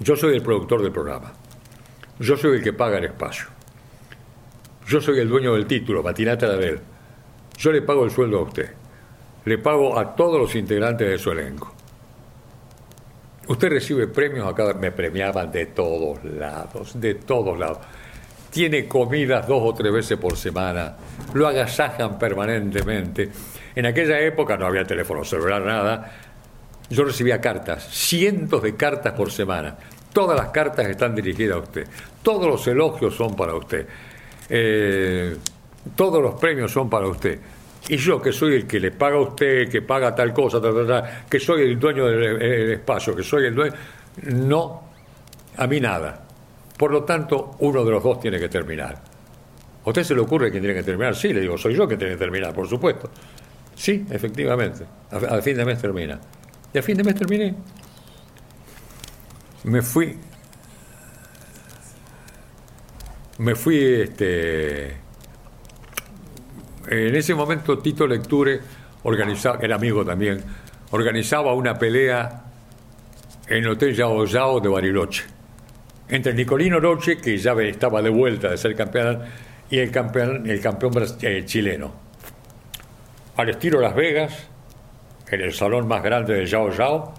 yo 0.00 0.16
soy 0.16 0.34
el 0.34 0.42
productor 0.42 0.82
del 0.82 0.92
programa. 0.92 1.32
Yo 2.18 2.36
soy 2.36 2.56
el 2.56 2.62
que 2.62 2.72
paga 2.72 2.98
el 2.98 3.04
espacio. 3.04 3.46
Yo 4.86 5.00
soy 5.00 5.20
el 5.20 5.28
dueño 5.28 5.54
del 5.54 5.66
título, 5.66 6.02
Matinata 6.02 6.48
de 6.48 6.54
Abel. 6.54 6.80
Yo 7.56 7.70
le 7.70 7.82
pago 7.82 8.04
el 8.04 8.10
sueldo 8.10 8.40
a 8.40 8.42
usted 8.42 8.80
le 9.44 9.58
pago 9.58 9.98
a 9.98 10.14
todos 10.14 10.38
los 10.38 10.54
integrantes 10.54 11.08
de 11.08 11.18
su 11.18 11.30
elenco. 11.30 11.74
Usted 13.50 13.68
recibe 13.68 14.06
premios 14.06 14.46
acá, 14.46 14.72
me 14.74 14.92
premiaban 14.92 15.50
de 15.50 15.66
todos 15.66 16.22
lados, 16.22 16.92
de 17.00 17.16
todos 17.16 17.58
lados. 17.58 17.78
Tiene 18.48 18.86
comidas 18.86 19.44
dos 19.48 19.60
o 19.64 19.74
tres 19.74 19.92
veces 19.92 20.18
por 20.18 20.36
semana, 20.36 20.96
lo 21.34 21.48
agasajan 21.48 22.16
permanentemente. 22.16 23.28
En 23.74 23.86
aquella 23.86 24.20
época 24.20 24.56
no 24.56 24.66
había 24.66 24.84
teléfono 24.84 25.24
celular, 25.24 25.62
nada. 25.62 26.12
Yo 26.90 27.02
recibía 27.02 27.40
cartas, 27.40 27.88
cientos 27.90 28.62
de 28.62 28.76
cartas 28.76 29.14
por 29.14 29.32
semana. 29.32 29.76
Todas 30.12 30.38
las 30.38 30.50
cartas 30.50 30.86
están 30.86 31.16
dirigidas 31.16 31.56
a 31.56 31.60
usted. 31.60 31.88
Todos 32.22 32.46
los 32.46 32.64
elogios 32.68 33.16
son 33.16 33.34
para 33.34 33.56
usted. 33.56 33.84
Eh, 34.48 35.36
todos 35.96 36.22
los 36.22 36.36
premios 36.36 36.70
son 36.70 36.88
para 36.88 37.08
usted. 37.08 37.40
Y 37.88 37.96
yo, 37.96 38.20
que 38.20 38.32
soy 38.32 38.56
el 38.56 38.66
que 38.66 38.78
le 38.78 38.92
paga 38.92 39.16
a 39.16 39.20
usted, 39.20 39.68
que 39.68 39.82
paga 39.82 40.14
tal 40.14 40.32
cosa, 40.32 40.60
que 41.28 41.40
soy 41.40 41.62
el 41.62 41.78
dueño 41.78 42.06
del, 42.06 42.72
espacio, 42.72 43.16
que 43.16 43.22
soy 43.22 43.46
el 43.46 43.54
dueño, 43.54 43.74
no, 44.24 44.82
a 45.56 45.66
mí 45.66 45.80
nada. 45.80 46.26
Por 46.76 46.92
lo 46.92 47.04
tanto, 47.04 47.56
uno 47.60 47.84
de 47.84 47.90
los 47.90 48.02
dos 48.02 48.20
tiene 48.20 48.38
que 48.38 48.48
terminar. 48.48 48.94
¿A 49.84 49.88
usted 49.88 50.04
se 50.04 50.14
le 50.14 50.20
ocurre 50.20 50.52
que 50.52 50.60
tiene 50.60 50.74
que 50.74 50.82
terminar? 50.82 51.16
Sí, 51.16 51.32
le 51.32 51.40
digo, 51.40 51.56
soy 51.56 51.74
yo 51.74 51.88
que 51.88 51.96
tiene 51.96 52.14
que 52.14 52.18
terminar, 52.18 52.54
por 52.54 52.68
supuesto. 52.68 53.10
Sí, 53.74 54.04
efectivamente. 54.10 54.84
Al 55.10 55.42
fin 55.42 55.56
de 55.56 55.64
mes 55.64 55.80
termina. 55.80 56.20
Y 56.72 56.78
al 56.78 56.84
fin 56.84 56.96
de 56.96 57.04
mes 57.04 57.14
terminé. 57.14 57.54
Me 59.64 59.82
fui. 59.82 60.16
Me 63.38 63.54
fui 63.54 63.82
este 64.02 64.96
en 66.88 67.14
ese 67.14 67.34
momento 67.34 67.78
Tito 67.78 68.06
Lecture, 68.06 68.60
organizaba, 69.02 69.58
era 69.62 69.76
amigo 69.76 70.04
también, 70.04 70.42
organizaba 70.90 71.54
una 71.54 71.78
pelea 71.78 72.44
en 73.48 73.56
el 73.56 73.68
Hotel 73.68 73.94
Yao 73.94 74.24
Yao 74.24 74.60
de 74.60 74.68
Bariloche, 74.68 75.24
entre 76.08 76.34
Nicolino 76.34 76.80
Roche, 76.80 77.18
que 77.18 77.36
ya 77.36 77.52
estaba 77.52 78.02
de 78.02 78.10
vuelta 78.10 78.50
de 78.50 78.56
ser 78.56 78.74
campeón, 78.74 79.22
y 79.70 79.78
el 79.78 79.90
campeón, 79.90 80.48
el 80.48 80.60
campeón 80.60 80.92
eh, 81.22 81.44
chileno. 81.44 81.92
Al 83.36 83.48
estilo 83.48 83.80
Las 83.80 83.94
Vegas, 83.94 84.48
en 85.30 85.40
el 85.40 85.52
salón 85.52 85.86
más 85.86 86.02
grande 86.02 86.34
del 86.34 86.46
Yao 86.46 86.70
Yao, 86.70 87.14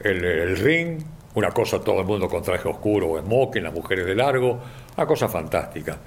el, 0.00 0.56
ring, 0.56 1.02
una 1.34 1.50
cosa 1.50 1.80
todo 1.80 2.00
el 2.00 2.06
mundo 2.06 2.28
con 2.28 2.42
traje 2.42 2.68
oscuro 2.68 3.10
o 3.10 3.20
smoking, 3.20 3.62
las 3.62 3.72
mujeres 3.72 4.06
de 4.06 4.14
largo, 4.14 4.60
una 4.96 5.06
cosa 5.06 5.28
fantástica. 5.28 5.98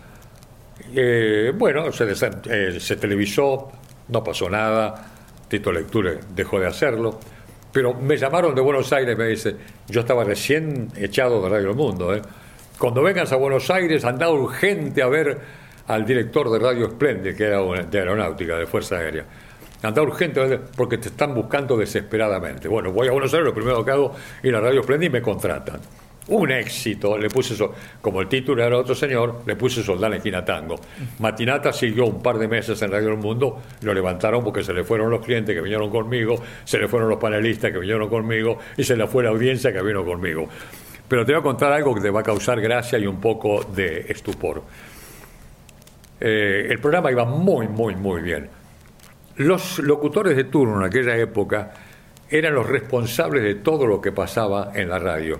Eh, 0.96 1.52
bueno, 1.56 1.86
eh, 1.88 2.80
se, 2.80 2.96
televisó, 2.98 3.72
no 4.10 4.24
pasó 4.24 4.50
nada, 4.50 4.94
Tito 5.48 5.72
Lecture 5.72 6.20
dejó 6.36 6.60
de 6.60 6.68
hacerlo, 6.68 7.20
pero 7.72 7.94
me 7.94 8.18
llamaron 8.18 8.54
de 8.54 8.62
Buenos 8.62 8.92
Aires, 8.92 9.18
me 9.18 9.28
dice, 9.28 9.56
yo 9.88 10.02
estaba 10.02 10.24
recién 10.24 10.90
echado 10.96 11.42
de 11.42 11.50
Radio 11.50 11.70
El 11.70 11.76
Mundo, 11.76 12.14
¿eh? 12.14 12.22
cuando 12.78 13.02
vengas 13.02 13.32
a 13.32 13.38
Buenos 13.38 13.70
Aires 13.70 14.04
anda 14.04 14.30
urgente 14.30 15.02
a 15.02 15.08
ver 15.08 15.40
al 15.88 16.06
director 16.06 16.52
de 16.52 16.60
Radio 16.60 16.88
Esplende, 16.88 17.36
que 17.36 17.46
era 17.46 17.62
de 17.62 18.00
aeronáutica, 18.00 18.58
de 18.58 18.66
Fuerza 18.66 18.98
Aérea. 18.98 19.26
Anda 19.82 20.02
urgente 20.02 20.60
porque 20.78 20.98
te 20.98 21.10
están 21.10 21.36
buscando 21.36 21.76
desesperadamente. 21.76 22.70
Bueno, 22.70 22.92
voy 22.94 23.10
a 23.10 23.12
Buenos 23.12 23.34
Aires, 23.34 23.48
lo 23.48 23.54
primero 23.54 23.84
que 23.84 23.92
hago 23.92 24.16
ir 24.42 24.56
a 24.56 24.62
Radio 24.62 24.80
Esplende 24.80 25.08
y 25.08 25.10
me 25.10 25.22
contratan 25.22 25.82
un 26.28 26.52
éxito, 26.52 27.18
le 27.18 27.28
puse 27.28 27.54
eso, 27.54 27.74
como 28.02 28.22
el 28.22 28.30
título 28.30 28.64
era 28.64 28.78
otro 28.78 28.96
señor, 28.96 29.42
le 29.46 29.56
puse 29.58 29.84
Soldán 29.84 30.14
Esquina 30.14 30.44
Tango. 30.46 30.76
Matinata 31.20 31.74
siguió 31.74 32.06
un 32.06 32.22
par 32.22 32.38
de 32.38 32.48
meses 32.48 32.82
en 32.82 32.92
Radio 32.92 33.10
del 33.10 33.18
Mundo, 33.18 33.62
lo 33.82 33.94
levantaron 33.94 34.44
porque 34.44 34.64
se 34.64 34.74
le 34.74 34.86
fueron 34.86 35.10
los 35.10 35.24
clientes 35.26 35.54
que 35.54 35.62
vinieron 35.62 35.90
conmigo, 35.90 36.42
se 36.64 36.78
le 36.80 36.88
fueron 36.88 37.10
los 37.10 37.20
panelistas 37.20 37.72
que 37.72 37.80
vinieron 37.80 38.10
conmigo 38.10 38.58
y 38.78 38.84
se 38.84 38.96
le 38.96 39.06
fue 39.08 39.24
la 39.24 39.32
audiencia 39.32 39.74
que 39.74 39.82
vino 39.82 40.06
conmigo. 40.06 40.48
Pero 41.08 41.26
te 41.26 41.34
voy 41.34 41.42
a 41.42 41.44
contar 41.44 41.74
algo 41.74 41.94
que 41.94 42.02
te 42.02 42.10
va 42.10 42.22
a 42.22 42.24
causar 42.24 42.62
gracia 42.62 42.98
y 42.98 43.06
un 43.06 43.20
poco 43.20 43.64
de 43.64 44.06
estupor. 44.08 44.64
Eh, 46.22 46.68
el 46.70 46.80
programa 46.80 47.12
iba 47.12 47.26
muy, 47.26 47.68
muy, 47.68 47.96
muy 47.96 48.22
bien. 48.22 48.50
Los 49.36 49.80
locutores 49.80 50.38
de 50.38 50.46
turno 50.46 50.80
en 50.80 50.88
aquella 50.88 51.18
época 51.18 51.74
eran 52.30 52.54
los 52.54 52.66
responsables 52.66 53.44
de 53.44 53.56
todo 53.56 53.86
lo 53.86 54.00
que 54.00 54.14
pasaba 54.14 54.72
en 54.74 54.88
la 54.88 55.00
radio 55.00 55.40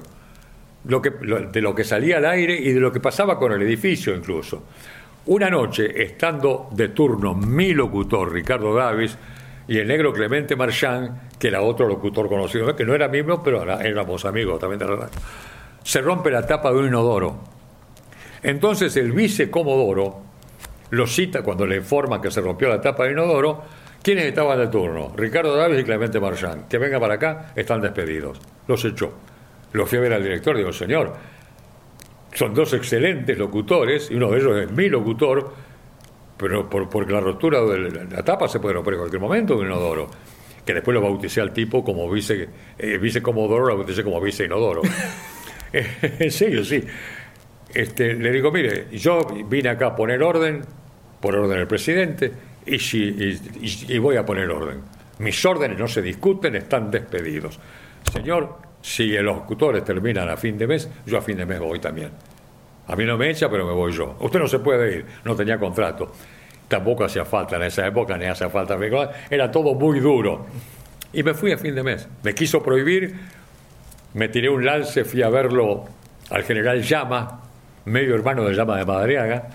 lo 0.86 1.02
que, 1.02 1.12
de 1.12 1.62
lo 1.62 1.74
que 1.76 1.84
salía 1.84 2.18
al 2.18 2.26
aire 2.26 2.56
y 2.56 2.72
de 2.72 2.80
lo 2.80 2.92
que 2.92 3.00
pasaba 3.00 3.38
con 3.38 3.52
el 3.52 3.62
edificio 3.62 4.16
incluso. 4.16 4.64
Una 5.26 5.50
noche, 5.50 6.04
estando 6.04 6.70
de 6.72 6.90
turno 6.90 7.34
mi 7.34 7.74
locutor, 7.74 8.32
Ricardo 8.32 8.76
Davis, 8.76 9.18
y 9.68 9.78
el 9.78 9.88
negro 9.88 10.12
Clemente 10.12 10.56
Marchand, 10.56 11.38
que 11.40 11.48
era 11.48 11.62
otro 11.62 11.88
locutor 11.88 12.28
conocido, 12.28 12.76
que 12.76 12.86
no 12.86 12.94
era 12.94 13.08
mismo, 13.08 13.42
pero 13.42 13.64
éramos 13.80 14.26
amigos 14.26 14.60
también 14.60 14.80
de 14.80 14.86
la 14.86 14.96
radio, 14.96 15.20
se 15.82 16.02
rompe 16.02 16.30
la 16.30 16.46
tapa 16.46 16.72
de 16.72 16.80
un 16.80 16.88
inodoro. 16.88 17.40
Entonces 18.42 18.98
el 18.98 19.14
vicecomodoro 19.14 20.22
lo 20.90 21.08
cita 21.08 21.42
cuando 21.42 21.66
le 21.66 21.78
informa 21.78 22.22
que 22.22 22.30
se 22.30 22.42
rompió 22.42 22.68
la 22.68 22.82
tapa 22.82 23.04
del 23.04 23.14
inodoro. 23.14 23.64
¿Quiénes 24.02 24.26
estaban 24.26 24.60
de 24.60 24.68
turno? 24.68 25.14
Ricardo 25.16 25.56
Davis 25.56 25.80
y 25.80 25.84
Clemente 25.86 26.20
Marchand. 26.20 26.68
Que 26.68 26.78
venga 26.78 27.00
para 27.00 27.14
acá, 27.14 27.54
están 27.56 27.80
despedidos. 27.80 28.42
Los 28.68 28.84
echó. 28.84 29.14
Lo 29.74 29.86
fui 29.86 29.98
a 29.98 30.02
ver 30.02 30.14
al 30.14 30.24
director, 30.24 30.56
digo, 30.56 30.72
señor, 30.72 31.14
son 32.34 32.54
dos 32.54 32.74
excelentes 32.74 33.38
locutores, 33.38 34.10
y 34.10 34.16
uno 34.16 34.32
de 34.32 34.40
ellos 34.40 34.62
es 34.62 34.72
mi 34.72 34.90
locutor, 34.90 35.54
pero 36.38 36.70
por, 36.70 36.90
porque 36.90 37.12
la 37.12 37.20
rotura 37.20 37.62
de 37.62 38.06
la 38.06 38.24
tapa 38.24 38.48
se 38.48 38.60
puede 38.60 38.76
romper 38.76 38.94
en 38.96 39.00
cualquier 39.02 39.22
momento 39.22 39.56
de 39.56 39.62
un 39.62 39.68
inodoro. 39.68 40.10
Que 40.66 40.74
después 40.74 40.96
lo 40.96 41.02
bauticé 41.02 41.42
al 41.42 41.52
tipo 41.52 41.84
como 41.84 42.10
vice, 42.10 42.48
eh, 42.78 42.98
vice 42.98 43.22
comodoro, 43.22 43.66
lo 43.68 43.76
bauticé 43.76 44.04
como 44.04 44.22
vice 44.22 44.46
inodoro. 44.46 44.82
en 46.20 46.32
serio, 46.32 46.64
sí. 46.64 46.84
Este, 47.74 48.14
le 48.14 48.32
digo, 48.32 48.52
mire, 48.52 48.88
yo 48.92 49.26
vine 49.48 49.70
acá 49.70 49.88
a 49.88 49.96
poner 49.96 50.22
orden, 50.22 50.62
por 51.20 51.36
orden 51.36 51.58
del 51.58 51.68
presidente, 51.68 52.32
y, 52.66 52.80
si, 52.80 53.40
y 53.88 53.98
voy 53.98 54.16
a 54.16 54.26
poner 54.26 54.50
orden. 54.50 54.82
Mis 55.20 55.44
órdenes 55.46 55.80
no 55.80 55.88
se 55.88 56.02
discuten, 56.02 56.56
están 56.56 56.92
despedidos. 56.92 57.60
Señor, 58.12 58.58
si 58.84 59.08
los 59.14 59.38
locutores 59.38 59.84
terminan 59.86 60.30
a 60.30 60.36
fin 60.36 60.58
de 60.58 60.68
mes, 60.68 60.90
yo 61.06 61.18
a 61.18 61.22
fin 61.22 61.38
de 61.38 61.46
mes 61.46 61.58
voy 61.60 61.80
también. 61.80 62.10
A 62.88 62.96
mí 62.98 63.06
no 63.06 63.18
me 63.18 63.30
echa, 63.30 63.50
pero 63.50 63.66
me 63.66 63.72
voy 63.74 63.94
yo. 63.94 64.18
Usted 64.20 64.40
no 64.40 64.48
se 64.48 64.60
puede 64.60 64.98
ir, 64.98 65.06
no 65.24 65.36
tenía 65.38 65.58
contrato. 65.58 66.12
Tampoco 66.68 67.06
hacía 67.06 67.24
falta 67.24 67.56
en 67.56 67.64
esa 67.64 67.88
época, 67.88 68.18
ni 68.18 68.26
hacía 68.26 68.50
falta. 68.50 68.78
Era 69.30 69.50
todo 69.50 69.74
muy 69.74 70.02
duro. 70.02 70.46
Y 71.14 71.24
me 71.24 71.34
fui 71.34 71.54
a 71.54 71.58
fin 71.58 71.74
de 71.76 71.82
mes. 71.82 72.10
Me 72.24 72.36
quiso 72.36 72.62
prohibir, 72.62 73.16
me 74.16 74.28
tiré 74.28 74.50
un 74.50 74.66
lance, 74.66 75.06
fui 75.06 75.22
a 75.22 75.30
verlo 75.30 75.86
al 76.30 76.44
general 76.44 76.82
Llama, 76.82 77.42
medio 77.86 78.16
hermano 78.16 78.44
de 78.44 78.54
Llama 78.54 78.78
de 78.78 78.86
Madriaga, 78.86 79.48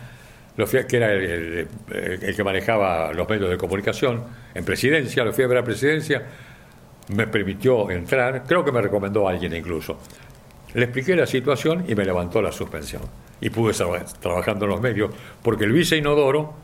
lo 0.57 0.67
fui 0.67 0.85
que 0.87 0.97
era 0.97 1.13
el- 1.13 1.69
el 1.93 2.35
que 2.35 2.43
manejaba 2.45 3.13
los 3.13 3.29
medios 3.29 3.51
de 3.51 3.59
comunicación 3.59 4.25
en 4.55 4.65
presidencia, 4.65 5.23
lo 5.23 5.33
fui 5.35 5.45
a 5.45 5.49
ver 5.49 5.59
a 5.59 5.65
presidencia, 5.65 6.23
me 7.15 7.27
permitió 7.27 7.91
entrar, 7.91 8.45
creo 8.47 8.65
que 8.65 8.73
me 8.73 8.83
recomendó 8.83 9.29
alguien 9.29 9.55
incluso. 9.55 9.99
Le 10.75 10.85
expliqué 10.85 11.17
la 11.17 11.27
situación 11.27 11.85
y 11.89 11.95
me 11.95 12.05
levantó 12.05 12.43
la 12.43 12.53
suspensión. 12.53 13.03
Y 13.41 13.51
pude 13.51 13.73
estar 13.73 14.05
trabajando 14.21 14.65
en 14.65 14.71
los 14.73 14.81
medios, 14.81 15.11
porque 15.43 15.65
el 15.65 15.73
vice 15.73 15.97
Inodoro 15.97 16.55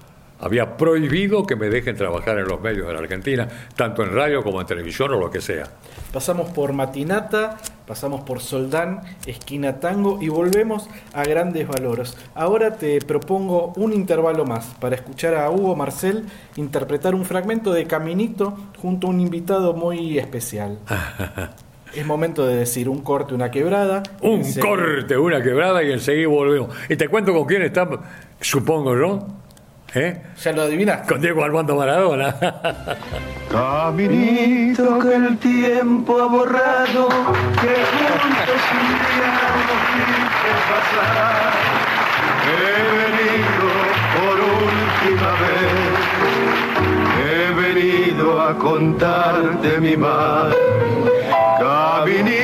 había 0.45 0.77
prohibido 0.77 1.47
que 1.47 1.57
me 1.57 1.71
dejen 1.71 1.97
trabajar 1.97 2.39
en 2.39 2.47
los 2.47 2.61
medios 2.61 2.87
de 2.87 2.93
la 2.93 2.99
Argentina, 2.99 3.49
tanto 3.75 4.03
en 4.03 4.15
radio 4.15 4.43
como 4.43 4.61
en 4.61 4.67
televisión 4.67 5.11
o 5.13 5.19
lo 5.19 5.31
que 5.31 5.41
sea. 5.41 5.65
Pasamos 6.13 6.51
por 6.51 6.75
Matinata, 6.75 7.57
pasamos 7.87 8.21
por 8.25 8.41
Soldán, 8.41 9.01
Esquina 9.25 9.81
Tango 9.81 10.19
y 10.21 10.29
volvemos 10.29 10.89
a 11.15 11.25
grandes 11.25 11.67
valores. 11.67 12.15
Ahora 12.35 12.77
te 12.77 13.01
propongo 13.01 13.73
un 13.77 13.95
intervalo 13.95 14.45
más 14.45 14.67
para 14.79 14.97
escuchar 14.97 15.35
a 15.35 15.51
Hugo 15.51 15.75
Marcel 15.77 16.25
interpretar 16.57 17.15
un 17.15 17.25
fragmento 17.25 17.73
de 17.73 17.87
Caminito 17.87 18.55
junto 18.83 19.07
a 19.07 19.11
un 19.11 19.21
invitado 19.21 19.73
muy 19.73 20.19
especial. 20.19 20.79
es 21.95 22.05
momento 22.05 22.47
de 22.47 22.57
decir 22.57 22.91
un 22.91 23.01
corte, 23.01 23.33
una 23.35 23.51
quebrada. 23.51 24.03
Un 24.21 24.41
Enseguida- 24.41 24.69
corte, 24.69 25.17
una 25.17 25.43
quebrada 25.43 25.83
y 25.83 25.91
enseguida 25.91 26.29
volvemos. 26.29 26.69
Y 26.91 26.97
te 26.97 27.09
cuento 27.09 27.33
con 27.33 27.47
quién 27.47 27.63
está, 27.63 27.89
supongo 28.43 28.95
yo. 28.95 29.27
¿Eh? 29.97 30.17
Ya 30.43 30.53
lo 30.53 30.63
adivinaste. 30.63 31.07
Con 31.13 31.21
Diego 31.21 31.45
Armando 31.45 31.77
Maradona. 31.77 32.35
Caminito 33.49 34.99
que 34.99 35.15
el 35.15 35.39
tiempo 35.39 36.21
ha 36.21 36.27
borrado, 36.27 37.09
que 37.09 37.75
juntos 37.93 38.63
un 38.73 38.89
día 38.91 39.31
nos 39.39 40.63
pasar. 40.69 41.53
He 42.51 42.75
venido 42.99 43.69
por 44.19 44.37
última 44.65 45.31
vez, 45.45 45.79
he 47.23 47.55
venido 47.55 48.43
a 48.43 48.59
contarte 48.59 49.79
mi 49.79 49.97
mal. 49.97 50.53
Caminito 51.61 52.44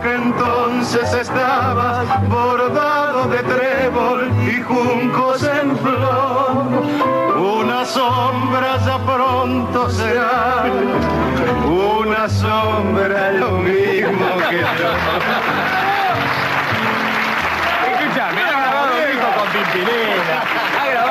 que 0.00 0.14
entonces 0.14 1.12
estaba 1.12 2.04
bordado 2.28 3.28
de 3.28 3.38
trébol 3.38 4.32
y 4.46 4.62
juncos 4.62 5.42
en 5.42 5.76
flor. 5.78 6.64
Una 7.36 7.84
sombra 7.84 8.78
ya 8.84 8.98
pronto 8.98 9.90
será, 9.90 10.64
una 11.66 12.28
sombra 12.28 13.32
lo 13.32 13.52
mismo 13.58 14.26
que 14.48 14.60
yo. 14.60 14.90
Escuchame, 17.92 18.42
ha 18.42 18.50
grabado 18.50 18.96
disco 18.96 19.26
con 19.36 19.48
Pimpinela, 19.52 20.42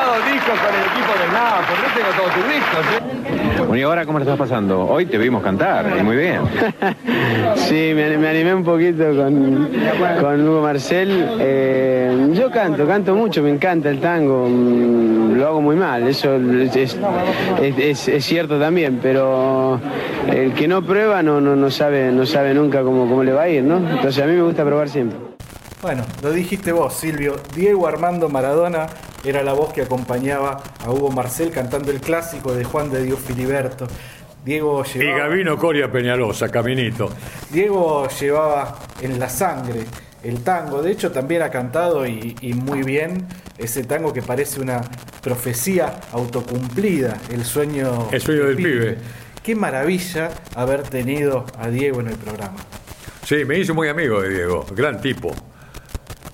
grabado 0.07 0.21
con 0.23 0.75
el 0.75 0.85
equipo 0.91 1.13
del 1.19 1.33
Napoli, 1.33 1.79
yo 1.81 1.93
tengo 1.95 2.11
todos 2.17 2.33
tus 2.33 2.47
discos. 2.47 2.85
¿eh? 2.93 3.57
Bueno, 3.59 3.75
¿y 3.77 3.81
ahora 3.83 4.05
cómo 4.05 4.19
le 4.19 4.23
estás 4.25 4.37
pasando? 4.37 4.85
Hoy 4.85 5.05
te 5.05 5.17
vimos 5.17 5.41
cantar, 5.41 5.85
y 5.97 6.03
muy 6.03 6.17
bien. 6.17 6.41
Sí, 7.55 7.93
me, 7.95 8.17
me 8.17 8.27
animé 8.29 8.53
un 8.53 8.63
poquito 8.63 9.03
con, 9.15 9.69
con 10.19 10.47
Hugo 10.47 10.61
Marcel. 10.61 11.37
Eh, 11.39 12.29
yo 12.33 12.51
canto, 12.51 12.85
canto 12.85 13.15
mucho, 13.15 13.41
me 13.41 13.49
encanta 13.51 13.89
el 13.89 13.99
tango. 13.99 14.47
mm, 14.49 15.37
Lo 15.37 15.47
hago 15.47 15.61
muy 15.61 15.75
mal, 15.75 16.07
eso 16.07 16.35
es, 16.35 16.75
es- 16.75 16.97
es- 17.77 18.07
es 18.09 18.25
cierto 18.25 18.59
también, 18.59 18.99
pero 19.01 19.79
el 20.29 20.53
que 20.53 20.67
no 20.67 20.81
prueba 20.83 21.23
no, 21.23 21.39
no, 21.39 21.55
no 21.55 21.71
sabe, 21.71 22.11
no 22.11 22.25
sabe 22.25 22.53
nunca 22.53 22.83
cómo, 22.83 23.07
cómo 23.07 23.23
le 23.23 23.31
va 23.33 23.43
a 23.43 23.49
ir, 23.49 23.63
¿no? 23.63 23.77
Entonces 23.77 24.21
a 24.23 24.27
mí 24.27 24.33
me 24.33 24.41
gusta 24.43 24.63
probar 24.65 24.89
siempre. 24.89 25.17
Bueno, 25.81 26.03
lo 26.21 26.31
dijiste 26.31 26.71
vos, 26.71 26.93
Silvio. 26.93 27.35
Diego 27.55 27.87
Armando 27.87 28.29
Maradona 28.29 28.87
era 29.23 29.43
la 29.43 29.53
voz 29.53 29.73
que 29.73 29.81
acompañaba 29.81 30.61
a 30.85 30.91
Hugo 30.91 31.11
Marcel 31.11 31.51
cantando 31.51 31.91
el 31.91 32.01
clásico 32.01 32.53
de 32.53 32.63
Juan 32.63 32.91
de 32.91 33.03
Dios 33.03 33.19
Filiberto. 33.19 33.87
Diego 34.43 34.83
y 34.85 34.97
llevaba, 34.99 35.19
Gavino 35.19 35.57
Coria 35.57 35.91
Peñalosa, 35.91 36.49
Caminito. 36.49 37.09
Diego 37.49 38.07
llevaba 38.09 38.77
en 39.01 39.17
la 39.17 39.29
sangre 39.29 39.85
el 40.21 40.43
tango. 40.43 40.81
De 40.81 40.91
hecho, 40.91 41.11
también 41.11 41.41
ha 41.41 41.49
cantado 41.49 42.05
y, 42.05 42.35
y 42.41 42.53
muy 42.53 42.83
bien 42.83 43.25
ese 43.57 43.83
tango 43.83 44.11
que 44.11 44.21
parece 44.21 44.59
una 44.59 44.81
profecía 45.21 46.01
autocumplida, 46.11 47.17
el 47.31 47.45
sueño, 47.45 48.09
El 48.11 48.21
sueño 48.21 48.45
del 48.45 48.57
pibe. 48.57 48.97
Qué 49.41 49.55
maravilla 49.55 50.31
haber 50.55 50.83
tenido 50.83 51.45
a 51.57 51.69
Diego 51.69 52.01
en 52.01 52.09
el 52.09 52.15
programa. 52.15 52.57
Sí, 53.23 53.45
me 53.45 53.57
hice 53.57 53.71
muy 53.73 53.87
amigo 53.87 54.21
de 54.21 54.29
Diego, 54.29 54.65
gran 54.75 55.01
tipo. 55.01 55.33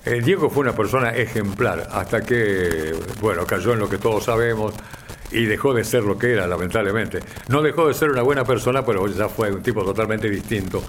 Eh, 0.04 0.20
Diego 0.24 0.48
fue 0.48 0.62
una 0.62 0.74
persona 0.74 1.10
ejemplar 1.10 1.88
hasta 1.92 2.22
que, 2.22 2.94
bueno, 3.20 3.46
cayó 3.46 3.72
en 3.74 3.80
lo 3.80 3.88
que 3.88 3.98
todos 3.98 4.24
sabemos 4.24 4.74
y 5.30 5.44
dejó 5.44 5.74
de 5.74 5.84
ser 5.84 6.04
lo 6.04 6.16
que 6.18 6.32
era, 6.32 6.46
lamentablemente. 6.46 7.20
No 7.48 7.60
dejó 7.62 7.86
de 7.88 7.94
ser 7.94 8.10
una 8.10 8.22
buena 8.22 8.44
persona, 8.44 8.84
pero 8.84 9.06
ya 9.08 9.28
fue 9.28 9.52
un 9.52 9.62
tipo 9.62 9.84
totalmente 9.84 10.28
distinto. 10.30 10.82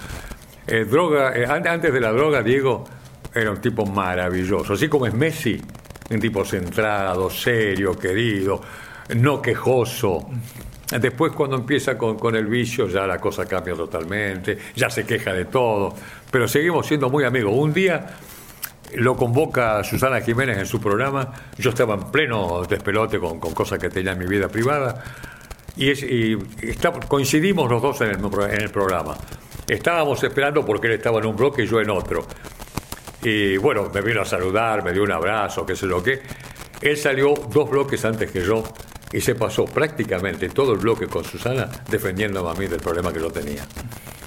Eh, 0.65 0.85
droga, 0.89 1.35
eh, 1.35 1.45
an- 1.45 1.67
antes 1.67 1.91
de 1.93 1.99
la 1.99 2.11
droga, 2.11 2.41
Diego 2.41 2.85
era 3.33 3.51
un 3.51 3.59
tipo 3.59 3.85
maravilloso, 3.85 4.73
así 4.73 4.87
como 4.87 5.05
es 5.05 5.13
Messi, 5.13 5.59
un 6.09 6.19
tipo 6.19 6.45
centrado, 6.45 7.29
serio, 7.29 7.97
querido, 7.97 8.61
no 9.15 9.41
quejoso. 9.41 10.27
Después 10.99 11.31
cuando 11.33 11.55
empieza 11.57 11.97
con, 11.97 12.17
con 12.17 12.35
el 12.35 12.47
vicio 12.47 12.87
ya 12.87 13.07
la 13.07 13.17
cosa 13.19 13.45
cambia 13.45 13.73
totalmente, 13.75 14.57
ya 14.75 14.89
se 14.89 15.05
queja 15.05 15.31
de 15.33 15.45
todo, 15.45 15.93
pero 16.29 16.47
seguimos 16.47 16.85
siendo 16.87 17.09
muy 17.09 17.23
amigos. 17.23 17.53
Un 17.55 17.71
día 17.73 18.05
lo 18.95 19.15
convoca 19.15 19.83
Susana 19.83 20.21
Jiménez 20.21 20.57
en 20.57 20.65
su 20.65 20.79
programa, 20.81 21.31
yo 21.57 21.69
estaba 21.71 21.95
en 21.95 22.11
pleno 22.11 22.63
despelote 22.67 23.19
con, 23.19 23.39
con 23.39 23.53
cosas 23.53 23.79
que 23.79 23.89
tenía 23.89 24.11
en 24.13 24.19
mi 24.19 24.25
vida 24.25 24.47
privada 24.47 25.03
y, 25.77 25.89
es- 25.91 26.03
y 26.03 26.37
está- 26.61 26.91
coincidimos 26.91 27.69
los 27.69 27.81
dos 27.81 28.01
en 28.01 28.09
el, 28.11 28.17
pro- 28.17 28.45
en 28.47 28.61
el 28.61 28.69
programa. 28.69 29.15
Estábamos 29.67 30.23
esperando 30.23 30.65
porque 30.65 30.87
él 30.87 30.93
estaba 30.93 31.19
en 31.19 31.25
un 31.27 31.35
bloque 31.35 31.63
y 31.63 31.67
yo 31.67 31.79
en 31.79 31.89
otro. 31.89 32.25
Y 33.23 33.57
bueno, 33.57 33.89
me 33.93 34.01
vino 34.01 34.21
a 34.21 34.25
saludar, 34.25 34.83
me 34.83 34.91
dio 34.91 35.03
un 35.03 35.11
abrazo, 35.11 35.65
qué 35.65 35.75
sé 35.75 35.85
lo 35.85 36.01
que. 36.03 36.21
Él 36.81 36.97
salió 36.97 37.33
dos 37.51 37.69
bloques 37.69 38.03
antes 38.03 38.31
que 38.31 38.41
yo 38.43 38.63
y 39.13 39.21
se 39.21 39.35
pasó 39.35 39.65
prácticamente 39.65 40.49
todo 40.49 40.73
el 40.73 40.79
bloque 40.79 41.05
con 41.07 41.23
Susana 41.23 41.69
defendiéndome 41.89 42.49
a 42.49 42.53
mí 42.53 42.65
del 42.67 42.79
problema 42.79 43.13
que 43.13 43.19
yo 43.19 43.29
tenía. 43.31 43.63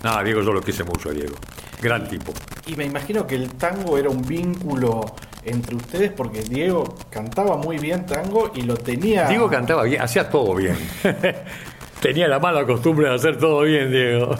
Nada, 0.05 0.23
Diego, 0.23 0.43
yo 0.43 0.53
lo 0.53 0.61
quise 0.61 0.85
mucho 0.85 1.09
a 1.09 1.13
Diego. 1.13 1.35
Gran 1.81 2.07
tipo. 2.07 2.33
Y 2.67 2.77
me 2.77 2.85
imagino 2.85 3.27
que 3.27 3.37
el 3.37 3.55
tango 3.55 3.97
era 3.97 4.11
un 4.11 4.21
vínculo 4.21 5.15
entre 5.43 5.77
ustedes 5.77 6.13
porque 6.13 6.43
Diego 6.43 6.95
cantaba 7.11 7.57
muy 7.57 7.79
bien 7.79 8.05
tango 8.05 8.53
y 8.55 8.63
lo 8.63 8.77
tenía. 8.77 9.27
Diego 9.29 9.49
cantaba 9.49 9.85
bien, 9.85 10.03
hacía 10.03 10.29
todo 10.29 10.55
bien. 10.55 10.77
Tenía 12.01 12.29
la 12.29 12.39
mala 12.39 12.67
costumbre 12.67 13.09
de 13.09 13.15
hacer 13.15 13.39
todo 13.39 13.63
bien, 13.63 13.91
Diego. 13.91 14.37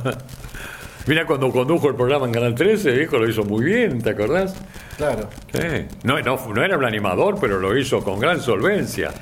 Mira 1.07 1.27
cuando 1.27 1.51
condujo 1.51 1.89
el 1.89 1.95
programa 1.95 2.27
en 2.27 2.33
Canal 2.33 2.55
13, 2.55 2.93
viejo, 2.93 3.17
lo 3.17 3.27
hizo 3.27 3.43
muy 3.45 3.65
bien, 3.65 4.03
¿te 4.03 4.11
acordás? 4.11 4.55
Claro. 4.99 5.31
Sí. 5.51 5.87
No, 6.03 6.21
no, 6.21 6.39
no 6.55 6.63
era 6.63 6.77
un 6.77 6.85
animador, 6.85 7.39
pero 7.41 7.59
lo 7.59 7.77
hizo 7.77 8.05
con 8.05 8.21
gran 8.21 8.41
solvencia. 8.41 9.13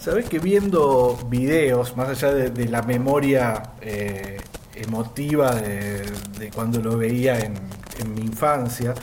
Sabés 0.00 0.28
que 0.28 0.40
viendo 0.40 1.16
videos, 1.28 1.96
más 1.96 2.08
allá 2.08 2.32
de, 2.32 2.50
de 2.50 2.68
la 2.68 2.82
memoria 2.82 3.62
eh, 3.80 4.38
emotiva 4.82 5.54
de, 5.54 6.02
de 6.38 6.50
cuando 6.54 6.80
lo 6.80 6.96
veía 6.96 7.38
en, 7.38 7.54
en 8.00 8.14
mi 8.14 8.22
infancia, 8.22 8.94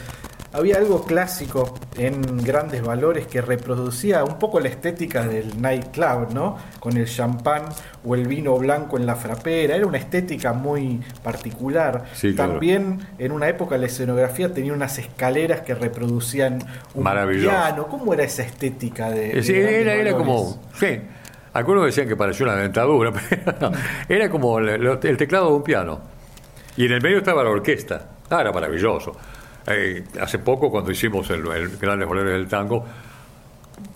había 0.51 0.77
algo 0.77 1.03
clásico 1.03 1.77
en 1.97 2.37
Grandes 2.37 2.81
Valores 2.81 3.27
que 3.27 3.41
reproducía 3.41 4.23
un 4.23 4.39
poco 4.39 4.61
la 4.61 4.69
estética 4.69 5.27
del 5.27 5.61
nightclub, 5.61 6.33
¿no? 6.33 6.55
Con 6.79 6.95
el 6.95 7.07
champán 7.07 7.63
o 8.05 8.15
el 8.15 8.25
vino 8.25 8.57
blanco 8.57 8.97
en 8.97 9.05
la 9.05 9.15
frapera, 9.17 9.75
era 9.75 9.85
una 9.85 9.97
estética 9.97 10.53
muy 10.53 11.01
particular. 11.23 12.05
Sí, 12.13 12.33
claro. 12.33 12.51
También 12.53 12.99
en 13.17 13.33
una 13.33 13.49
época 13.49 13.77
la 13.77 13.87
escenografía 13.87 14.53
tenía 14.53 14.71
unas 14.71 14.97
escaleras 14.97 15.59
que 15.61 15.75
reproducían 15.75 16.59
un 16.93 17.03
Maravilloso. 17.03 17.49
piano. 17.49 17.87
¿Cómo 17.89 18.13
era 18.13 18.23
esa 18.23 18.43
estética 18.43 19.09
de, 19.11 19.33
de 19.33 19.43
Sí, 19.43 19.53
era, 19.53 19.93
era 19.95 20.13
como. 20.13 20.57
Sí. 20.79 21.01
Algunos 21.55 21.85
decían 21.85 22.07
que 22.07 22.15
parecía 22.15 22.45
una 22.45 22.55
dentadura, 22.57 23.11
pero 23.29 23.71
era 24.07 24.29
como 24.29 24.59
el, 24.59 24.69
el 25.01 25.17
teclado 25.17 25.47
de 25.49 25.53
un 25.55 25.63
piano. 25.63 25.99
Y 26.77 26.85
en 26.85 26.91
el 26.91 27.01
medio 27.01 27.17
estaba 27.19 27.43
la 27.43 27.49
orquesta. 27.49 28.09
Ah, 28.29 28.41
era 28.41 28.51
maravilloso. 28.51 29.15
Eh, 29.67 30.03
hace 30.21 30.39
poco, 30.39 30.69
cuando 30.69 30.91
hicimos 30.91 31.29
el, 31.29 31.47
el 31.47 31.77
Grandes 31.77 32.07
Valores 32.07 32.33
del 32.33 32.47
Tango, 32.47 32.85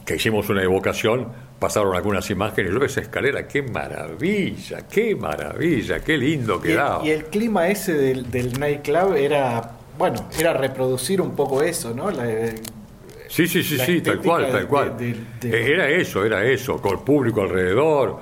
que 0.06 0.16
hicimos 0.16 0.50
una 0.50 0.64
evocación, 0.64 1.28
pasaron 1.60 1.96
algunas 1.96 2.30
imágenes. 2.30 2.72
Yo 2.72 2.84
esa 2.84 3.02
escalera, 3.02 3.48
qué 3.48 3.62
maravilla, 3.62 4.88
qué 4.90 5.16
maravilla, 5.16 6.00
qué 6.00 6.18
lindo 6.18 6.56
Y 6.56 6.58
el, 6.58 6.64
quedaba. 6.64 7.06
y 7.06 7.10
el 7.12 7.26
clima 7.26 7.68
ese 7.68 7.94
del, 7.94 8.32
del 8.32 8.58
nightclub 8.60 9.16
era, 9.16 9.72
bueno, 9.98 10.28
era 10.40 10.54
reproducir 10.54 11.20
un 11.22 11.36
poco 11.36 11.62
eso, 11.62 11.94
¿no? 11.94 12.10
La- 12.10 12.26
Sí, 13.30 13.48
sí, 13.48 13.64
sí, 13.64 13.78
sí, 13.86 14.02
tal 14.02 14.20
cual, 14.20 14.44
tal 14.52 14.68
cual. 14.68 14.96
Eh, 15.44 15.72
Era 15.74 15.88
eso, 15.90 16.26
era 16.26 16.44
eso, 16.44 16.82
con 16.82 16.94
el 16.98 17.00
público 17.04 17.42
alrededor, 17.44 18.20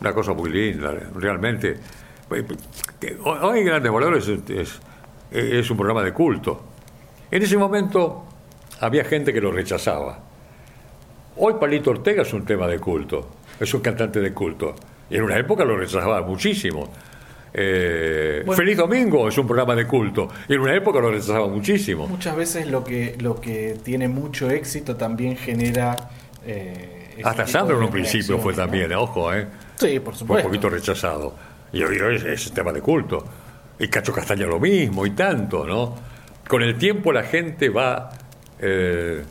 una 0.00 0.12
cosa 0.12 0.32
muy 0.32 0.50
linda, 0.50 0.92
realmente. 1.14 1.76
Eh, 2.30 3.16
Hoy 3.24 3.62
Grandes 3.62 3.92
Valores 3.92 4.26
es, 4.28 4.50
es- 4.50 4.80
es 5.30 5.70
un 5.70 5.76
programa 5.76 6.02
de 6.02 6.12
culto. 6.12 6.62
En 7.30 7.42
ese 7.42 7.56
momento 7.58 8.24
había 8.80 9.04
gente 9.04 9.32
que 9.32 9.40
lo 9.40 9.52
rechazaba. 9.52 10.18
Hoy 11.36 11.54
Palito 11.60 11.90
Ortega 11.90 12.22
es 12.22 12.32
un 12.32 12.44
tema 12.44 12.66
de 12.66 12.78
culto, 12.78 13.28
es 13.60 13.72
un 13.74 13.80
cantante 13.82 14.20
de 14.20 14.32
culto. 14.32 14.74
Y 15.10 15.16
en 15.16 15.22
una 15.24 15.36
época 15.38 15.64
lo 15.64 15.76
rechazaba 15.76 16.22
muchísimo. 16.22 16.90
Eh, 17.60 18.42
Bueno. 18.46 18.56
Feliz 18.56 18.76
Domingo 18.76 19.28
es 19.28 19.36
un 19.36 19.46
programa 19.46 19.74
de 19.74 19.84
culto. 19.86 20.28
Y 20.48 20.54
en 20.54 20.60
una 20.60 20.74
época 20.76 21.00
lo 21.00 21.10
rechazaba 21.10 21.48
muchísimo. 21.48 22.06
Muchas 22.06 22.36
veces 22.36 22.68
lo 22.68 22.84
que, 22.84 23.16
lo 23.20 23.40
que 23.40 23.76
tiene 23.82 24.06
mucho 24.08 24.48
éxito 24.48 24.94
también 24.96 25.36
genera. 25.36 25.96
eh, 26.46 27.20
Hasta 27.24 27.46
Sandro 27.48 27.76
en 27.78 27.84
un 27.84 27.90
principio 27.90 28.38
fue 28.38 28.54
también, 28.54 28.92
ojo, 28.94 29.34
¿eh? 29.34 29.46
Sí, 29.76 29.98
por 29.98 30.04
Fue 30.04 30.12
un 30.12 30.18
supuesto. 30.18 30.48
poquito 30.48 30.68
rechazado. 30.68 31.34
Y 31.72 31.82
hoy 31.82 31.98
es, 32.16 32.22
es 32.24 32.52
tema 32.52 32.72
de 32.72 32.80
culto. 32.80 33.24
Y 33.78 33.88
Cacho 33.88 34.12
Castaña 34.12 34.46
lo 34.46 34.60
mismo 34.60 35.04
y 35.04 35.10
tanto, 35.10 35.66
¿no? 35.66 35.94
Con 36.48 36.62
el 36.62 36.78
tiempo 36.78 37.12
la 37.12 37.24
gente 37.24 37.68
va, 37.68 38.08
eh, 38.60 39.22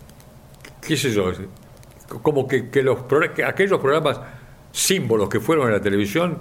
qué 0.85 0.95
sé 0.97 1.11
yo, 1.11 1.31
como 2.21 2.47
que, 2.47 2.69
que 2.69 2.83
los 2.83 2.99
que 3.33 3.43
aquellos 3.43 3.79
programas 3.79 4.19
símbolos 4.71 5.27
que 5.29 5.39
fueron 5.39 5.67
en 5.67 5.73
la 5.73 5.81
televisión, 5.81 6.37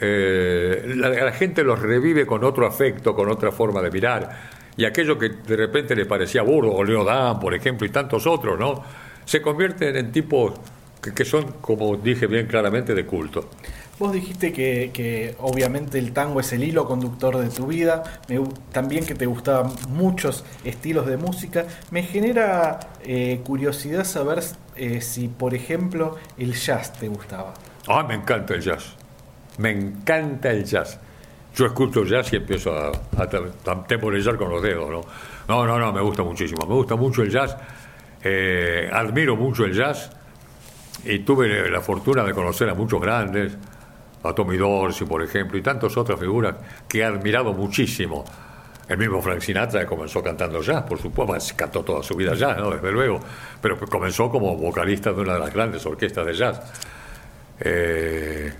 eh, 0.00 0.94
la, 0.96 1.08
la 1.08 1.32
gente 1.32 1.62
los 1.62 1.80
revive 1.80 2.26
con 2.26 2.44
otro 2.44 2.66
afecto, 2.66 3.14
con 3.14 3.28
otra 3.28 3.52
forma 3.52 3.80
de 3.82 3.90
mirar. 3.90 4.58
Y 4.76 4.84
aquello 4.84 5.18
que 5.18 5.30
de 5.30 5.56
repente 5.56 5.96
les 5.96 6.06
parecía 6.06 6.42
burdo, 6.42 6.72
o 6.72 6.84
Leo 6.84 7.04
Dan, 7.04 7.40
por 7.40 7.54
ejemplo, 7.54 7.86
y 7.86 7.90
tantos 7.90 8.26
otros, 8.26 8.58
¿no? 8.58 8.82
Se 9.24 9.42
convierten 9.42 9.96
en 9.96 10.12
tipos 10.12 10.54
que, 11.02 11.12
que 11.12 11.24
son, 11.24 11.54
como 11.60 11.96
dije 11.96 12.26
bien 12.26 12.46
claramente, 12.46 12.94
de 12.94 13.04
culto. 13.04 13.50
Vos 13.98 14.12
dijiste 14.12 14.52
que, 14.52 14.92
que 14.94 15.34
obviamente 15.40 15.98
el 15.98 16.12
tango 16.12 16.38
es 16.38 16.52
el 16.52 16.62
hilo 16.62 16.86
conductor 16.86 17.36
de 17.38 17.48
tu 17.48 17.66
vida, 17.66 18.04
me 18.28 18.40
también 18.70 19.04
que 19.04 19.16
te 19.16 19.26
gustaban 19.26 19.72
muchos 19.88 20.44
estilos 20.62 21.06
de 21.06 21.16
música. 21.16 21.66
Me 21.90 22.04
genera 22.04 22.78
eh, 23.02 23.40
curiosidad 23.44 24.04
saber 24.04 24.44
eh, 24.76 25.00
si, 25.00 25.26
por 25.26 25.52
ejemplo, 25.52 26.16
el 26.36 26.54
jazz 26.54 26.92
te 26.92 27.08
gustaba. 27.08 27.54
Ah, 27.88 28.04
me 28.04 28.14
encanta 28.14 28.54
el 28.54 28.60
jazz. 28.60 28.94
Me 29.58 29.70
encanta 29.70 30.50
el 30.50 30.64
jazz. 30.64 30.98
Yo 31.54 31.66
escucho 31.66 32.04
jazz 32.04 32.32
y 32.32 32.36
empiezo 32.36 32.72
a, 32.72 32.88
a 32.88 33.28
tem- 33.28 33.50
a 33.66 33.84
temporizar 33.86 34.36
con 34.36 34.50
los 34.50 34.62
dedos, 34.62 34.90
¿no? 34.90 35.00
No, 35.48 35.66
no, 35.66 35.78
no, 35.78 35.92
me 35.92 36.00
gusta 36.00 36.22
muchísimo. 36.22 36.66
Me 36.66 36.74
gusta 36.74 36.94
mucho 36.96 37.22
el 37.22 37.30
jazz. 37.30 37.56
Eh, 38.22 38.88
admiro 38.92 39.34
mucho 39.36 39.64
el 39.64 39.72
jazz. 39.74 40.10
Y 41.04 41.20
tuve 41.20 41.70
la 41.70 41.80
fortuna 41.80 42.22
de 42.24 42.32
conocer 42.34 42.68
a 42.68 42.74
muchos 42.74 43.00
grandes, 43.00 43.56
a 44.22 44.32
Tommy 44.34 44.56
Dorsey, 44.56 45.06
por 45.06 45.22
ejemplo, 45.22 45.56
y 45.56 45.62
tantas 45.62 45.96
otras 45.96 46.18
figuras 46.18 46.56
que 46.88 46.98
he 46.98 47.04
admirado 47.04 47.52
muchísimo. 47.52 48.24
El 48.88 48.98
mismo 48.98 49.20
Frank 49.22 49.40
Sinatra 49.40 49.86
comenzó 49.86 50.22
cantando 50.22 50.60
jazz, 50.62 50.82
por 50.82 50.98
supuesto, 50.98 51.54
cantó 51.56 51.82
toda 51.84 52.02
su 52.02 52.14
vida 52.16 52.34
jazz, 52.34 52.56
¿no? 52.58 52.70
Desde 52.70 52.90
luego, 52.90 53.20
pero 53.60 53.78
comenzó 53.78 54.30
como 54.30 54.56
vocalista 54.56 55.12
de 55.12 55.20
una 55.20 55.34
de 55.34 55.40
las 55.40 55.52
grandes 55.52 55.84
orquestas 55.86 56.26
de 56.26 56.34
jazz. 56.34 56.60
Eh, 57.60 58.52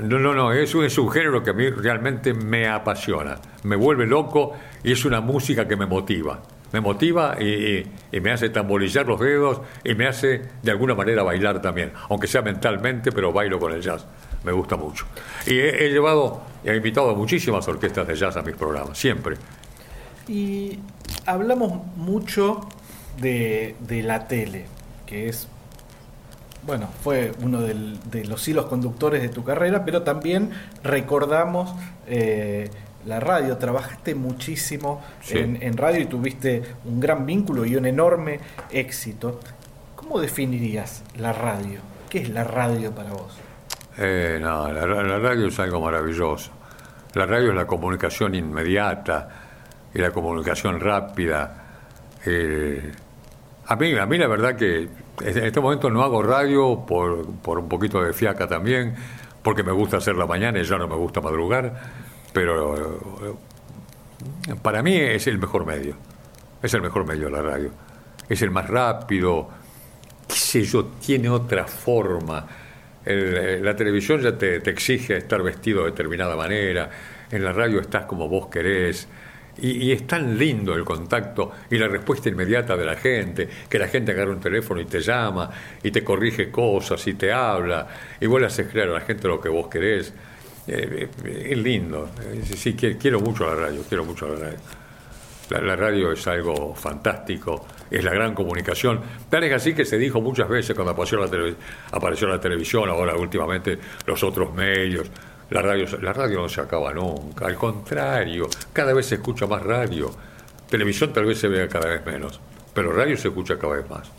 no, 0.00 0.18
no, 0.18 0.34
no, 0.34 0.52
es 0.52 0.74
un, 0.74 1.10
género 1.10 1.42
que 1.42 1.50
a 1.50 1.52
mí 1.52 1.68
realmente 1.70 2.34
me 2.34 2.68
apasiona, 2.68 3.36
me 3.64 3.76
vuelve 3.76 4.06
loco 4.06 4.52
y 4.84 4.92
es 4.92 5.04
una 5.04 5.20
música 5.20 5.66
que 5.66 5.76
me 5.76 5.86
motiva. 5.86 6.40
Me 6.72 6.80
motiva 6.80 7.40
y, 7.40 7.86
me 8.20 8.32
hace 8.32 8.50
tamborillar 8.50 9.06
los 9.06 9.20
dedos 9.20 9.60
y 9.84 9.94
me 9.94 10.06
hace 10.06 10.42
de 10.62 10.70
alguna 10.70 10.94
manera 10.94 11.22
bailar 11.22 11.62
también, 11.62 11.92
aunque 12.10 12.26
sea 12.26 12.42
mentalmente, 12.42 13.12
pero 13.12 13.32
bailo 13.32 13.58
con 13.58 13.72
el 13.72 13.80
jazz. 13.80 14.06
Me 14.44 14.52
gusta 14.52 14.76
mucho. 14.76 15.06
Y 15.46 15.58
he, 15.58 15.86
he 15.86 15.90
llevado, 15.90 16.42
he 16.64 16.74
invitado 16.76 17.10
a 17.10 17.14
muchísimas 17.14 17.66
orquestas 17.68 18.06
de 18.06 18.14
jazz 18.14 18.36
a 18.36 18.42
mis 18.42 18.54
programas, 18.54 18.98
siempre. 18.98 19.36
Y 20.28 20.78
hablamos 21.24 21.86
mucho 21.96 22.68
de 23.18 23.74
la 24.04 24.26
tele, 24.28 24.66
que 25.06 25.28
es, 25.28 25.48
bueno, 26.66 26.88
fue 27.02 27.32
uno 27.42 27.60
del- 27.60 27.98
de 28.10 28.24
los 28.24 28.46
hilos 28.48 28.66
conductores 28.66 29.22
de 29.22 29.28
tu 29.28 29.44
carrera, 29.44 29.84
pero 29.84 30.02
también 30.02 30.50
recordamos 30.82 31.74
eh, 32.08 32.70
la 33.06 33.20
radio. 33.20 33.56
Trabajaste 33.56 34.14
muchísimo 34.14 35.02
Sí. 35.20 35.38
en, 35.38 35.62
en 35.62 35.76
radio 35.76 36.00
y 36.00 36.06
tuviste 36.06 36.62
un 36.84 36.98
gran 37.00 37.24
vínculo 37.26 37.64
y 37.64 37.76
un 37.76 37.86
enorme 37.86 38.40
éxito. 38.70 39.40
¿Cómo 39.94 40.20
definirías 40.20 41.02
la 41.18 41.32
radio? 41.32 41.80
¿Qué 42.10 42.18
es 42.22 42.28
la 42.30 42.44
radio 42.44 42.92
para 42.92 43.10
vos? 43.10 43.36
Eh, 43.98 44.38
no, 44.40 44.70
la, 44.72 44.86
la 44.86 45.18
radio 45.18 45.46
es 45.48 45.58
algo 45.58 45.80
maravilloso. 45.80 46.50
La 47.14 47.26
radio 47.26 47.50
es 47.50 47.54
la 47.56 47.66
comunicación 47.66 48.34
inmediata 48.34 49.28
y 49.94 49.98
la 49.98 50.10
comunicación 50.10 50.78
rápida. 50.80 51.62
A, 53.66 53.76
mí, 53.76 53.96
a 53.96 54.06
mí 54.06 54.18
la 54.18 54.26
verdad 54.26 54.56
que 54.56 54.88
en 55.20 55.44
este 55.44 55.60
momento 55.60 55.90
no 55.90 56.02
hago 56.02 56.22
radio 56.22 56.84
por, 56.86 57.26
por 57.40 57.58
un 57.58 57.68
poquito 57.68 58.02
de 58.02 58.12
fiaca 58.12 58.46
también, 58.46 58.94
porque 59.42 59.62
me 59.62 59.72
gusta 59.72 59.98
hacer 59.98 60.16
la 60.16 60.26
mañana 60.26 60.58
y 60.60 60.64
ya 60.64 60.76
no 60.76 60.88
me 60.88 60.96
gusta 60.96 61.20
madrugar, 61.20 61.72
pero 62.32 62.76
eh, 64.48 64.54
para 64.62 64.82
mí 64.82 64.96
es 64.96 65.26
el 65.26 65.38
mejor 65.38 65.66
medio. 65.66 65.96
Es 66.62 66.74
el 66.74 66.82
mejor 66.82 67.06
medio 67.06 67.28
la 67.28 67.42
radio. 67.42 67.70
Es 68.28 68.42
el 68.42 68.50
más 68.50 68.68
rápido, 68.68 69.48
qué 70.26 70.34
sé 70.34 70.62
yo, 70.62 70.86
tiene 70.86 71.28
otra 71.28 71.66
forma. 71.66 72.46
Eh, 73.04 73.60
la 73.62 73.76
televisión 73.76 74.20
ya 74.20 74.36
te, 74.36 74.60
te 74.60 74.70
exige 74.70 75.16
estar 75.16 75.42
vestido 75.42 75.84
de 75.84 75.90
determinada 75.90 76.34
manera, 76.34 76.90
en 77.30 77.44
la 77.44 77.52
radio 77.52 77.80
estás 77.80 78.04
como 78.04 78.28
vos 78.28 78.48
querés. 78.48 79.08
Y, 79.58 79.86
y 79.86 79.92
es 79.92 80.06
tan 80.06 80.36
lindo 80.38 80.74
el 80.74 80.84
contacto 80.84 81.52
y 81.70 81.78
la 81.78 81.88
respuesta 81.88 82.28
inmediata 82.28 82.76
de 82.76 82.84
la 82.84 82.96
gente, 82.96 83.48
que 83.68 83.78
la 83.78 83.88
gente 83.88 84.12
agarra 84.12 84.32
un 84.32 84.40
teléfono 84.40 84.80
y 84.80 84.84
te 84.84 85.00
llama 85.00 85.50
y 85.82 85.90
te 85.90 86.04
corrige 86.04 86.50
cosas 86.50 87.06
y 87.06 87.14
te 87.14 87.32
habla 87.32 87.86
y 88.20 88.26
vos 88.26 88.40
le 88.40 88.46
haces 88.48 88.68
creer 88.68 88.88
a 88.90 88.92
la 88.92 89.00
gente 89.00 89.26
lo 89.28 89.40
que 89.40 89.48
vos 89.48 89.68
querés. 89.68 90.12
Eh, 90.68 91.08
eh, 91.24 91.48
es 91.52 91.58
lindo. 91.58 92.10
Sí, 92.56 92.74
qui- 92.76 92.98
quiero 92.98 93.20
mucho 93.20 93.46
la 93.46 93.54
radio, 93.54 93.82
quiero 93.88 94.04
mucho 94.04 94.28
la 94.28 94.34
radio. 94.46 94.58
La, 95.48 95.76
radio 95.76 96.10
es 96.10 96.26
algo 96.26 96.74
fantástico, 96.74 97.66
es 97.88 98.02
la 98.02 98.12
gran 98.12 98.34
comunicación. 98.34 99.00
Tal 99.30 99.44
es 99.44 99.52
así 99.52 99.74
que 99.74 99.84
se 99.84 99.96
dijo 99.96 100.20
muchas 100.20 100.48
veces 100.48 100.74
cuando 100.74 100.90
apareció 100.90 101.18
la, 101.24 101.54
apareció 101.92 102.26
la 102.26 102.40
televisión, 102.40 102.88
ahora 102.88 103.14
últimamente 103.14 103.78
los 104.06 104.22
otros 104.24 104.52
medios. 104.52 105.08
La 105.50 105.62
radio, 105.62 105.86
la 106.00 106.12
radio 106.12 106.42
no 106.42 106.48
se 106.48 106.60
acaba 106.60 106.92
nunca, 106.92 107.46
al 107.46 107.54
contrario, 107.54 108.48
cada 108.72 108.92
vez 108.92 109.06
se 109.06 109.16
escucha 109.16 109.46
más 109.46 109.62
radio. 109.62 110.10
Televisión 110.68 111.12
tal 111.12 111.24
vez 111.24 111.38
se 111.38 111.46
vea 111.46 111.68
cada 111.68 111.88
vez 111.88 112.04
menos, 112.04 112.40
pero 112.74 112.92
radio 112.92 113.16
se 113.16 113.28
escucha 113.28 113.56
cada 113.56 113.76
vez 113.76 113.88
más. 113.88 114.10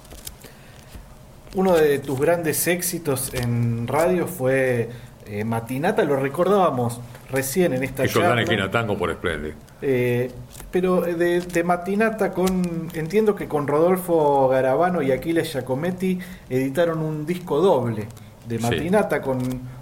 Uno 1.56 1.76
de 1.76 2.00
tus 2.00 2.20
grandes 2.20 2.66
éxitos 2.68 3.34
en 3.34 3.88
radio 3.88 4.26
fue 4.28 4.90
eh, 5.26 5.44
Matinata, 5.44 6.06
lo 6.06 6.16
recordábamos 6.16 7.02
recién 7.30 7.74
en 7.74 7.84
esta 7.84 8.06
Hizo 8.06 8.22
charla. 8.22 8.42
Esquina 8.42 8.72
Tango 8.72 8.98
por 8.98 9.12
Splendid. 9.12 9.54
Eh, 9.82 10.32
pero 10.72 11.02
de, 11.02 11.42
de 11.42 11.64
Matinata 11.64 12.32
con 12.32 12.90
entiendo 12.94 13.36
que 13.36 13.48
con 13.48 13.68
Rodolfo 13.68 14.48
Garabano 14.48 15.02
y 15.02 15.12
Aquiles 15.12 15.52
Giacometti 15.52 16.20
editaron 16.50 17.00
un 17.00 17.26
disco 17.26 17.60
doble 17.60 18.08
de 18.48 18.58
Sí. 18.58 18.64
Matinata 18.64 19.22
con 19.22 19.40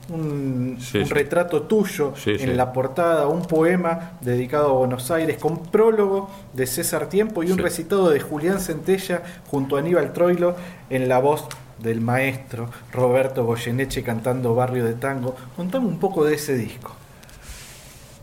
un, 0.09 0.77
Sí, 0.79 0.97
un 0.99 1.05
sí. 1.05 1.13
retrato 1.13 1.63
tuyo 1.63 2.13
Sí, 2.15 2.31
en 2.31 2.39
sí. 2.39 2.45
la 2.47 2.73
portada, 2.73 3.27
un 3.27 3.43
poema 3.43 4.13
dedicado 4.21 4.69
a 4.69 4.73
Buenos 4.73 5.09
Aires 5.11 5.37
con 5.37 5.63
prólogo 5.63 6.29
de 6.53 6.65
César 6.67 7.07
Tiempo 7.09 7.43
y 7.43 7.51
un 7.51 7.57
Sí. 7.57 7.61
recitado 7.63 8.09
de 8.09 8.19
Julián 8.19 8.59
Centella 8.59 9.21
junto 9.47 9.75
a 9.75 9.79
Aníbal 9.79 10.13
Troilo 10.13 10.55
en 10.89 11.07
la 11.09 11.19
voz 11.19 11.45
del 11.79 12.01
maestro 12.01 12.69
Roberto 12.93 13.45
Goyeneche 13.45 14.01
cantando 14.03 14.55
Barrio 14.55 14.85
de 14.85 14.93
Tango. 14.93 15.35
Contame 15.55 15.85
un 15.87 15.99
poco 15.99 16.23
de 16.25 16.35
ese 16.35 16.55
disco. 16.55 16.95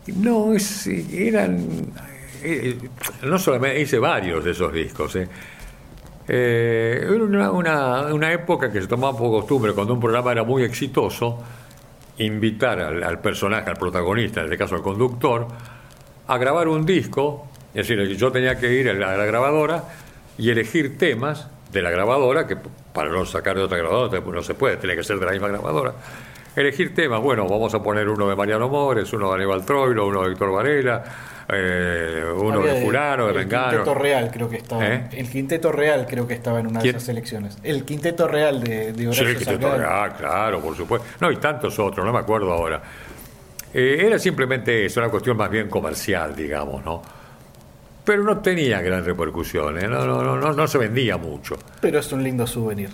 No, 0.07 0.53
es- 0.53 0.87
eran. 0.87 1.65
eh, 2.43 2.77
no 3.23 3.39
solamente 3.39 3.79
hice 3.79 3.99
varios 3.99 4.43
de 4.43 4.51
esos 4.51 4.73
discos. 4.73 5.15
eh. 5.15 5.27
Eh, 6.27 7.05
una, 7.09 7.51
una- 7.51 8.13
una 8.13 8.31
época 8.31 8.71
que 8.71 8.81
se 8.81 8.87
tomaba 8.87 9.17
por 9.17 9.29
costumbre, 9.29 9.73
cuando 9.73 9.93
un 9.93 9.99
programa 9.99 10.31
era 10.31 10.43
muy 10.43 10.63
exitoso, 10.63 11.39
invitar 12.17 12.79
al, 12.79 13.19
personaje, 13.19 13.69
al 13.69 13.77
protagonista, 13.77 14.39
en 14.41 14.45
este 14.45 14.57
caso 14.57 14.75
al 14.75 14.81
conductor, 14.81 15.47
a 16.27 16.37
grabar 16.37 16.67
un 16.67 16.85
disco. 16.85 17.47
Es 17.73 17.87
decir, 17.87 18.15
yo 18.17 18.31
tenía 18.31 18.57
que 18.57 18.71
ir 18.73 18.89
a 18.89 18.93
la, 18.93 19.13
a 19.13 19.17
la 19.17 19.25
grabadora 19.25 19.83
y 20.37 20.49
elegir 20.49 20.97
temas 20.97 21.47
de 21.71 21.81
la 21.81 21.89
grabadora, 21.89 22.45
que 22.45 22.55
para 22.93 23.09
no 23.09 23.25
sacar 23.25 23.55
de 23.55 23.63
otra 23.63 23.77
grabadora 23.79 24.21
no 24.21 24.43
se 24.43 24.53
puede, 24.53 24.77
tiene 24.77 24.95
que 24.95 25.03
ser 25.03 25.17
de 25.19 25.25
la 25.25 25.31
misma 25.31 25.47
grabadora. 25.47 25.93
Elegir 26.55 26.93
temas, 26.93 27.19
bueno, 27.19 27.47
vamos 27.47 27.73
a 27.73 27.81
poner 27.81 28.07
uno 28.07 28.29
de 28.29 28.35
Mariano 28.35 28.69
Mores, 28.69 29.11
uno 29.11 29.29
de 29.29 29.35
Aníbal 29.37 29.65
Troilo, 29.65 30.05
uno 30.05 30.21
de 30.21 30.29
Víctor 30.29 30.51
Varela, 30.51 31.03
eh, 31.49 32.23
uno 32.35 32.59
Había 32.59 32.73
de 32.73 32.81
Fulano, 32.85 33.25
de 33.25 33.31
el 33.31 33.37
Vengano. 33.39 33.69
Quinteto 33.69 33.93
Real 33.93 34.31
creo 34.31 34.49
que 34.49 34.57
estaba. 34.57 34.87
¿Eh? 34.87 35.09
El 35.11 35.29
Quinteto 35.29 35.71
Real 35.71 36.05
creo 36.09 36.27
que 36.27 36.33
estaba 36.33 36.59
en 36.59 36.67
una 36.67 36.79
¿Quién? 36.79 36.93
de 36.93 36.97
esas 36.97 37.09
elecciones. 37.09 37.57
El 37.63 37.83
Quinteto 37.85 38.27
Real 38.27 38.63
de, 38.63 38.93
de 38.93 38.97
Sí, 38.99 39.05
Horacio 39.07 39.27
el 39.27 39.37
Quinteto 39.37 39.61
Salgado. 39.69 39.77
Real, 39.77 40.13
claro, 40.17 40.61
por 40.61 40.75
supuesto. 40.75 41.07
No, 41.19 41.31
y 41.31 41.37
tantos 41.37 41.77
otros, 41.79 42.05
no 42.05 42.13
me 42.13 42.19
acuerdo 42.19 42.51
ahora. 42.53 42.81
Eh, 43.73 44.03
era 44.05 44.19
simplemente 44.19 44.85
eso, 44.85 44.99
una 44.99 45.09
cuestión 45.09 45.35
más 45.35 45.49
bien 45.49 45.69
comercial, 45.69 46.35
digamos, 46.35 46.83
¿no? 46.83 47.01
pero 48.03 48.21
no 48.21 48.39
tenía 48.39 48.81
gran 48.81 49.05
repercusión, 49.05 49.77
¿eh? 49.77 49.87
no, 49.87 50.05
no, 50.05 50.21
no, 50.21 50.35
no, 50.35 50.51
no 50.51 50.67
se 50.67 50.77
vendía 50.77 51.15
mucho. 51.17 51.55
Pero 51.79 51.99
es 51.99 52.11
un 52.11 52.21
lindo 52.21 52.45
souvenir. 52.45 52.89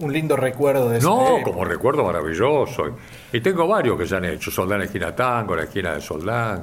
Un 0.00 0.12
lindo 0.12 0.36
recuerdo 0.36 0.90
de 0.90 1.00
No, 1.00 1.38
como 1.42 1.64
recuerdo 1.64 2.04
maravilloso. 2.04 2.96
Y 3.32 3.40
tengo 3.40 3.66
varios 3.66 3.96
que 3.98 4.06
se 4.06 4.16
han 4.16 4.24
hecho. 4.24 4.50
Soldán 4.50 4.82
esquina 4.82 5.14
tango, 5.14 5.56
la 5.56 5.62
esquina 5.64 5.94
de 5.94 6.00
Soldán, 6.00 6.62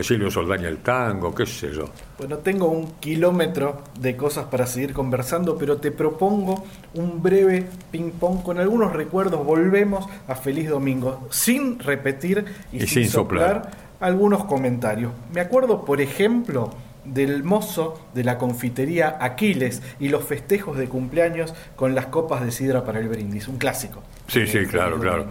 Silvio 0.00 0.30
Soldán 0.30 0.62
y 0.62 0.64
el 0.64 0.78
tango, 0.78 1.34
qué 1.34 1.44
sé 1.44 1.72
yo. 1.72 1.84
Bueno, 2.18 2.38
tengo 2.38 2.66
un 2.68 2.92
kilómetro 3.00 3.82
de 4.00 4.16
cosas 4.16 4.46
para 4.46 4.66
seguir 4.66 4.92
conversando, 4.94 5.58
pero 5.58 5.76
te 5.76 5.90
propongo 5.90 6.64
un 6.94 7.22
breve 7.22 7.66
ping-pong 7.90 8.42
con 8.42 8.58
algunos 8.58 8.92
recuerdos. 8.92 9.44
Volvemos 9.44 10.06
a 10.28 10.34
Feliz 10.34 10.70
Domingo, 10.70 11.26
sin 11.30 11.78
repetir 11.78 12.44
y, 12.72 12.84
Y 12.84 12.86
sin 12.86 13.08
soplar. 13.08 13.70
algunos 14.00 14.44
comentarios. 14.44 15.12
Me 15.34 15.40
acuerdo, 15.40 15.84
por 15.84 16.00
ejemplo, 16.00 16.70
del 17.04 17.42
mozo 17.44 18.00
de 18.14 18.24
la 18.24 18.38
confitería 18.38 19.18
Aquiles 19.20 19.82
y 20.00 20.08
los 20.08 20.24
festejos 20.24 20.78
de 20.78 20.88
cumpleaños 20.88 21.52
con 21.76 21.94
las 21.94 22.06
copas 22.06 22.44
de 22.44 22.50
sidra 22.52 22.84
para 22.84 23.00
el 23.00 23.08
brindis. 23.08 23.48
Un 23.48 23.58
clásico. 23.58 24.02
Sí, 24.28 24.46
sí, 24.46 24.64
claro, 24.66 24.98
claro. 24.98 25.26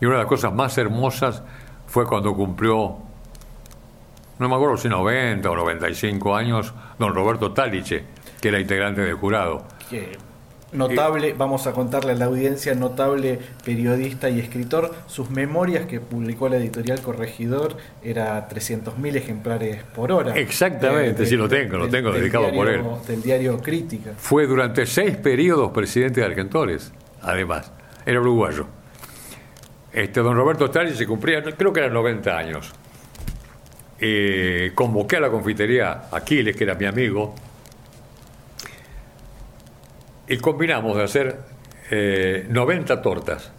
Y 0.00 0.06
una 0.06 0.14
de 0.16 0.20
las 0.22 0.28
cosas 0.28 0.52
más 0.52 0.76
hermosas 0.78 1.42
fue 1.86 2.06
cuando 2.06 2.34
cumplió, 2.34 2.96
no 4.38 4.48
me 4.48 4.54
acuerdo 4.54 4.76
si 4.76 4.88
90 4.88 5.50
o 5.50 5.56
95 5.56 6.34
años, 6.36 6.72
don 6.98 7.14
Roberto 7.14 7.52
Taliche, 7.52 8.04
que 8.40 8.48
era 8.48 8.58
integrante 8.60 9.00
del 9.02 9.14
jurado. 9.14 9.64
que 9.90 10.16
notable, 10.72 11.34
vamos 11.36 11.66
a 11.66 11.72
contarle 11.72 12.12
a 12.12 12.14
la 12.14 12.24
audiencia, 12.24 12.74
notable 12.74 13.38
periodista 13.62 14.30
y 14.30 14.40
escritor, 14.40 14.94
sus 15.06 15.28
memorias 15.28 15.84
que 15.84 16.00
publicó 16.00 16.48
la 16.48 16.56
editorial 16.56 17.02
Corregidor 17.02 17.76
era 18.02 18.48
300.000 18.48 19.14
ejemplares 19.16 19.82
por 19.94 20.10
hora. 20.12 20.34
Exactamente, 20.34 21.26
sí, 21.26 21.36
lo 21.36 21.46
tengo, 21.46 21.76
lo 21.76 21.88
tengo 21.90 22.10
dedicado 22.10 22.50
por 22.54 22.68
diario- 22.68 22.98
Del 23.06 23.22
diario 23.22 23.58
Crítica. 23.60 24.12
Fue 24.16 24.46
durante 24.46 24.86
seis 24.86 25.14
periodos 25.18 25.72
presidente 25.72 26.20
de 26.20 26.26
Argentores, 26.26 26.90
además. 27.20 27.70
Era 28.06 28.20
uruguayo. 28.20 28.66
Este, 29.92 30.20
don 30.20 30.34
Roberto 30.34 30.70
Taliche 30.70 30.96
se 30.96 31.06
cumplía, 31.06 31.42
creo 31.42 31.72
que 31.72 31.80
eran 31.80 31.92
90 31.92 32.36
años. 32.38 32.72
Eh, 34.04 34.72
convoqué 34.74 35.16
a 35.16 35.20
la 35.20 35.30
confitería 35.30 36.08
Aquiles, 36.10 36.56
que 36.56 36.64
era 36.64 36.74
mi 36.74 36.86
amigo, 36.86 37.34
y 40.28 40.36
combinamos 40.38 40.96
de 40.96 41.04
hacer 41.04 41.36
eh, 41.90 42.46
90 42.48 43.00
tortas, 43.02 43.52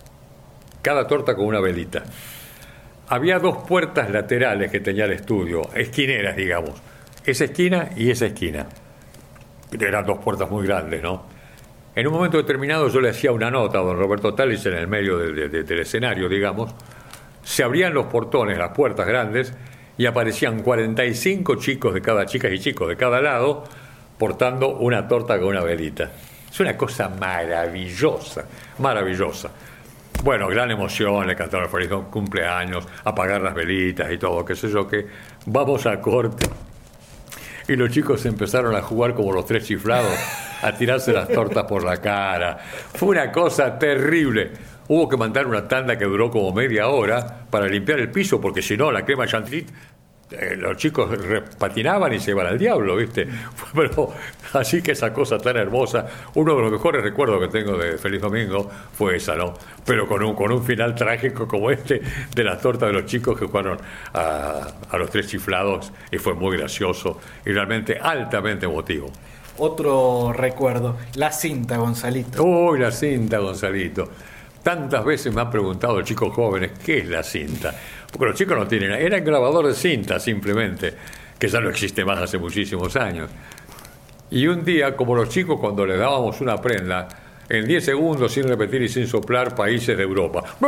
cada 0.81 1.07
torta 1.07 1.35
con 1.35 1.45
una 1.45 1.59
velita. 1.59 2.03
Había 3.09 3.37
dos 3.39 3.57
puertas 3.67 4.09
laterales 4.09 4.71
que 4.71 4.79
tenía 4.79 5.05
el 5.05 5.11
estudio, 5.11 5.61
esquineras, 5.75 6.35
digamos. 6.35 6.73
Esa 7.25 7.45
esquina 7.45 7.89
y 7.95 8.09
esa 8.11 8.25
esquina. 8.25 8.65
Eran 9.79 10.05
dos 10.05 10.17
puertas 10.19 10.49
muy 10.49 10.65
grandes, 10.65 11.01
¿no? 11.01 11.23
En 11.95 12.07
un 12.07 12.13
momento 12.13 12.37
determinado 12.37 12.89
yo 12.89 12.99
le 13.01 13.09
hacía 13.09 13.31
una 13.31 13.51
nota 13.51 13.77
a 13.79 13.81
don 13.81 13.97
Roberto 13.97 14.33
Talis 14.33 14.65
en 14.65 14.73
el 14.73 14.87
medio 14.87 15.17
del- 15.19 15.35
de- 15.35 15.49
de- 15.49 15.63
del 15.63 15.79
escenario, 15.79 16.27
digamos. 16.27 16.73
Se 17.43 17.63
abrían 17.63 17.93
los 17.93 18.07
portones, 18.07 18.57
las 18.57 18.71
puertas 18.71 19.05
grandes, 19.05 19.53
y 19.97 20.05
aparecían 20.05 20.61
45 20.61 21.55
chicos 21.55 21.93
de 21.93 22.01
cada, 22.01 22.25
chicas 22.25 22.51
y 22.51 22.59
chicos 22.59 22.87
de 22.87 22.97
cada 22.97 23.21
lado, 23.21 23.63
portando 24.17 24.77
una 24.77 25.07
torta 25.07 25.39
con 25.39 25.49
una 25.49 25.61
velita. 25.61 26.11
Es 26.51 26.59
una 26.59 26.77
cosa 26.77 27.09
maravillosa, 27.09 28.45
maravillosa. 28.79 29.49
Bueno, 30.23 30.47
gran 30.47 30.71
emoción, 30.71 31.27
le 31.27 31.35
cantaron 31.35 31.69
feliz 31.69 31.89
cumpleaños, 32.09 32.87
apagar 33.03 33.41
las 33.41 33.53
velitas 33.53 34.11
y 34.11 34.17
todo, 34.17 34.45
qué 34.45 34.55
sé 34.55 34.69
yo, 34.69 34.87
que 34.87 35.07
vamos 35.47 35.85
a 35.85 35.99
corte. 35.99 36.47
Y 37.67 37.75
los 37.75 37.89
chicos 37.91 38.25
empezaron 38.25 38.75
a 38.75 38.81
jugar 38.81 39.13
como 39.13 39.31
los 39.31 39.45
tres 39.45 39.65
chiflados, 39.65 40.13
a 40.61 40.71
tirarse 40.73 41.11
las 41.11 41.27
tortas 41.27 41.65
por 41.65 41.83
la 41.83 41.97
cara. 41.97 42.57
Fue 42.93 43.09
una 43.09 43.31
cosa 43.31 43.77
terrible. 43.77 44.51
Hubo 44.87 45.07
que 45.07 45.17
mandar 45.17 45.47
una 45.47 45.67
tanda 45.67 45.97
que 45.97 46.05
duró 46.05 46.29
como 46.29 46.53
media 46.53 46.87
hora 46.87 47.45
para 47.49 47.67
limpiar 47.67 47.99
el 47.99 48.11
piso, 48.11 48.41
porque 48.41 48.61
si 48.61 48.75
no, 48.75 48.91
la 48.91 49.05
crema 49.05 49.25
chantilly, 49.25 49.65
eh, 50.31 50.55
los 50.55 50.77
chicos 50.77 51.09
patinaban 51.59 52.11
y 52.13 52.19
se 52.19 52.31
iban 52.31 52.47
al 52.47 52.57
diablo, 52.57 52.95
¿viste? 52.95 53.27
Pero 53.75 54.11
así 54.53 54.81
que 54.81 54.93
esa 54.93 55.13
cosa 55.13 55.37
tan 55.37 55.57
hermosa, 55.57 56.07
uno 56.33 56.55
de 56.55 56.61
los 56.61 56.71
mejores 56.71 57.03
recuerdos 57.03 57.39
que 57.39 57.47
tengo 57.49 57.77
de 57.77 57.97
Feliz 57.97 58.21
Domingo 58.21 58.69
fue 58.97 59.17
esa, 59.17 59.35
¿no? 59.35 59.53
Pero 59.85 60.07
con 60.07 60.23
un, 60.23 60.33
con 60.33 60.51
un 60.51 60.63
final 60.63 60.95
trágico 60.95 61.47
como 61.47 61.69
este 61.69 62.01
de 62.33 62.43
las 62.43 62.59
tortas 62.61 62.87
de 62.89 62.93
los 62.93 63.05
chicos 63.05 63.37
que 63.37 63.45
jugaron 63.45 63.77
a, 64.13 64.67
a 64.89 64.97
los 64.97 65.09
tres 65.11 65.27
chiflados 65.27 65.91
y 66.11 66.17
fue 66.17 66.33
muy 66.33 66.57
gracioso 66.57 67.19
y 67.45 67.51
realmente 67.51 67.99
altamente 67.99 68.65
emotivo. 68.65 69.11
Otro 69.57 70.33
recuerdo, 70.33 70.97
la 71.13 71.31
cinta, 71.31 71.77
Gonzalito. 71.77 72.43
Uy, 72.43 72.79
la 72.79 72.89
cinta, 72.89 73.37
Gonzalito. 73.37 74.09
Tantas 74.63 75.03
veces 75.03 75.33
me 75.33 75.41
han 75.41 75.51
preguntado 75.51 76.01
chicos 76.01 76.33
jóvenes 76.33 76.71
qué 76.83 76.99
es 76.99 77.09
la 77.09 77.21
cinta. 77.21 77.75
Porque 78.09 78.27
los 78.27 78.35
chicos 78.35 78.57
no 78.57 78.65
tienen. 78.65 78.93
Era 78.93 79.17
el 79.17 79.23
grabador 79.23 79.67
de 79.67 79.73
cinta 79.73 80.19
simplemente, 80.19 80.93
que 81.37 81.47
ya 81.47 81.59
no 81.59 81.69
existe 81.69 82.05
más 82.05 82.19
hace 82.19 82.37
muchísimos 82.37 82.95
años. 82.95 83.29
Y 84.31 84.47
un 84.47 84.63
día, 84.63 84.95
como 84.95 85.15
los 85.15 85.29
chicos 85.29 85.59
cuando 85.59 85.85
les 85.85 85.99
dábamos 85.99 86.39
una 86.39 86.57
prenda, 86.57 87.07
en 87.49 87.67
10 87.67 87.83
segundos, 87.83 88.31
sin 88.31 88.47
repetir 88.47 88.81
y 88.81 88.89
sin 88.89 89.05
soplar, 89.05 89.53
países 89.53 89.97
de 89.97 90.03
Europa. 90.03 90.43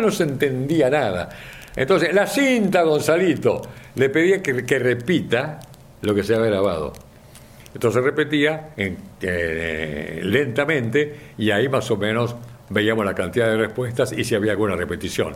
No 0.00 0.10
se 0.10 0.22
entendía 0.22 0.88
nada. 0.88 1.28
Entonces, 1.76 2.14
la 2.14 2.26
cinta, 2.26 2.82
Gonzalito, 2.82 3.60
le 3.94 4.08
pedía 4.08 4.42
que, 4.42 4.78
repita 4.78 5.60
lo 6.02 6.14
que 6.14 6.22
se 6.24 6.34
había 6.34 6.46
grabado. 6.46 6.92
Entonces 7.72 8.02
repetía 8.02 8.70
eh, 8.76 10.20
lentamente 10.24 11.16
y 11.38 11.50
ahí 11.50 11.68
más 11.68 11.88
o 11.90 11.96
menos 11.96 12.34
veíamos 12.70 13.04
la 13.04 13.14
cantidad 13.14 13.46
de 13.48 13.56
respuestas 13.56 14.12
y 14.12 14.24
si 14.24 14.34
había 14.34 14.52
alguna 14.52 14.74
repetición. 14.76 15.34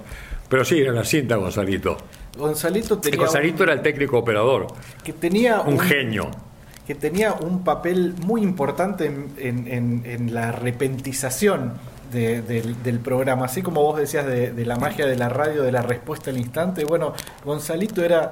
Pero 0.49 0.65
sí, 0.65 0.81
era 0.81 0.93
la 0.93 1.05
cinta 1.05 1.37
Gonzalito. 1.37 1.97
Gonzalito 2.39 2.99
tenía 2.99 3.19
Gonzalito 3.19 3.57
un- 3.59 3.69
era 3.69 3.73
el 3.75 3.83
técnico 3.83 4.19
operador, 4.19 4.67
que 5.03 5.13
tenía 5.13 5.61
un 5.61 5.79
genio. 5.79 6.31
que 6.87 6.95
tenía 6.95 7.33
un 7.33 7.65
papel 7.65 8.15
muy 8.27 8.43
importante 8.43 9.07
en, 9.07 9.33
en- 9.39 9.67
en- 9.69 10.03
en 10.05 10.35
la 10.35 10.53
repentización 10.53 11.73
de- 12.13 12.43
del, 12.43 12.83
del 12.83 13.01
programa, 13.01 13.47
así 13.47 13.63
como 13.63 13.83
vos 13.83 13.99
decías 13.99 14.27
de, 14.27 14.53
de 14.53 14.67
la 14.67 14.77
magia 14.77 15.07
de 15.07 15.17
la 15.17 15.29
radio, 15.29 15.63
de 15.63 15.73
la 15.73 15.83
respuesta 15.83 16.31
al 16.31 16.37
instante. 16.39 16.85
Bueno, 16.85 17.15
Gonzalito 17.45 18.05
era, 18.05 18.31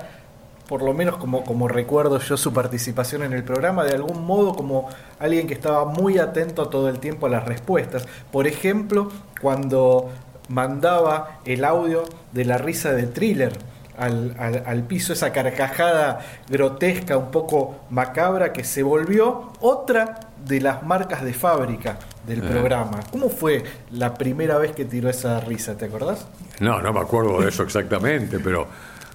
por 0.72 0.80
lo 0.82 0.94
menos 0.94 1.18
como, 1.18 1.44
como 1.44 1.68
recuerdo 1.68 2.18
yo 2.18 2.38
su 2.38 2.50
participación 2.54 3.22
en 3.24 3.34
el 3.34 3.44
programa, 3.44 3.84
de 3.84 3.92
algún 3.94 4.24
modo 4.24 4.54
como 4.54 4.88
alguien 5.18 5.46
que 5.46 5.52
estaba 5.52 5.84
muy 5.84 6.16
atento 6.18 6.70
todo 6.70 6.88
el 6.88 6.98
tiempo 6.98 7.26
a 7.26 7.28
las 7.28 7.44
respuestas. 7.44 8.06
Por 8.30 8.46
ejemplo, 8.46 9.10
cuando 9.42 10.08
mandaba 10.48 11.40
el 11.44 11.66
audio 11.66 12.04
de 12.32 12.46
la 12.46 12.56
risa 12.56 12.92
de 12.94 13.02
thriller 13.02 13.52
al, 13.98 14.34
al- 14.38 14.62
al 14.64 14.82
piso, 14.84 15.12
esa 15.12 15.30
carcajada 15.30 16.20
grotesca, 16.48 17.18
un 17.18 17.30
poco 17.30 17.76
macabra, 17.90 18.54
que 18.54 18.64
se 18.64 18.82
volvió 18.82 19.52
otra 19.60 20.20
de 20.42 20.58
las 20.62 20.82
marcas 20.84 21.22
de 21.22 21.34
fábrica 21.34 21.98
del 22.26 22.38
Eh. 22.42 22.48
programa. 22.50 23.00
¿Cómo 23.10 23.28
fue 23.28 23.62
la 23.90 24.14
primera 24.14 24.56
vez 24.56 24.72
que 24.72 24.86
tiró 24.86 25.10
esa 25.10 25.38
risa? 25.40 25.76
¿Te 25.76 25.84
acordás? 25.84 26.26
No, 26.60 26.80
no 26.80 26.94
me 26.94 27.00
acuerdo 27.00 27.42
de 27.42 27.50
eso 27.50 27.62
exactamente, 27.62 28.38
pero 28.38 28.66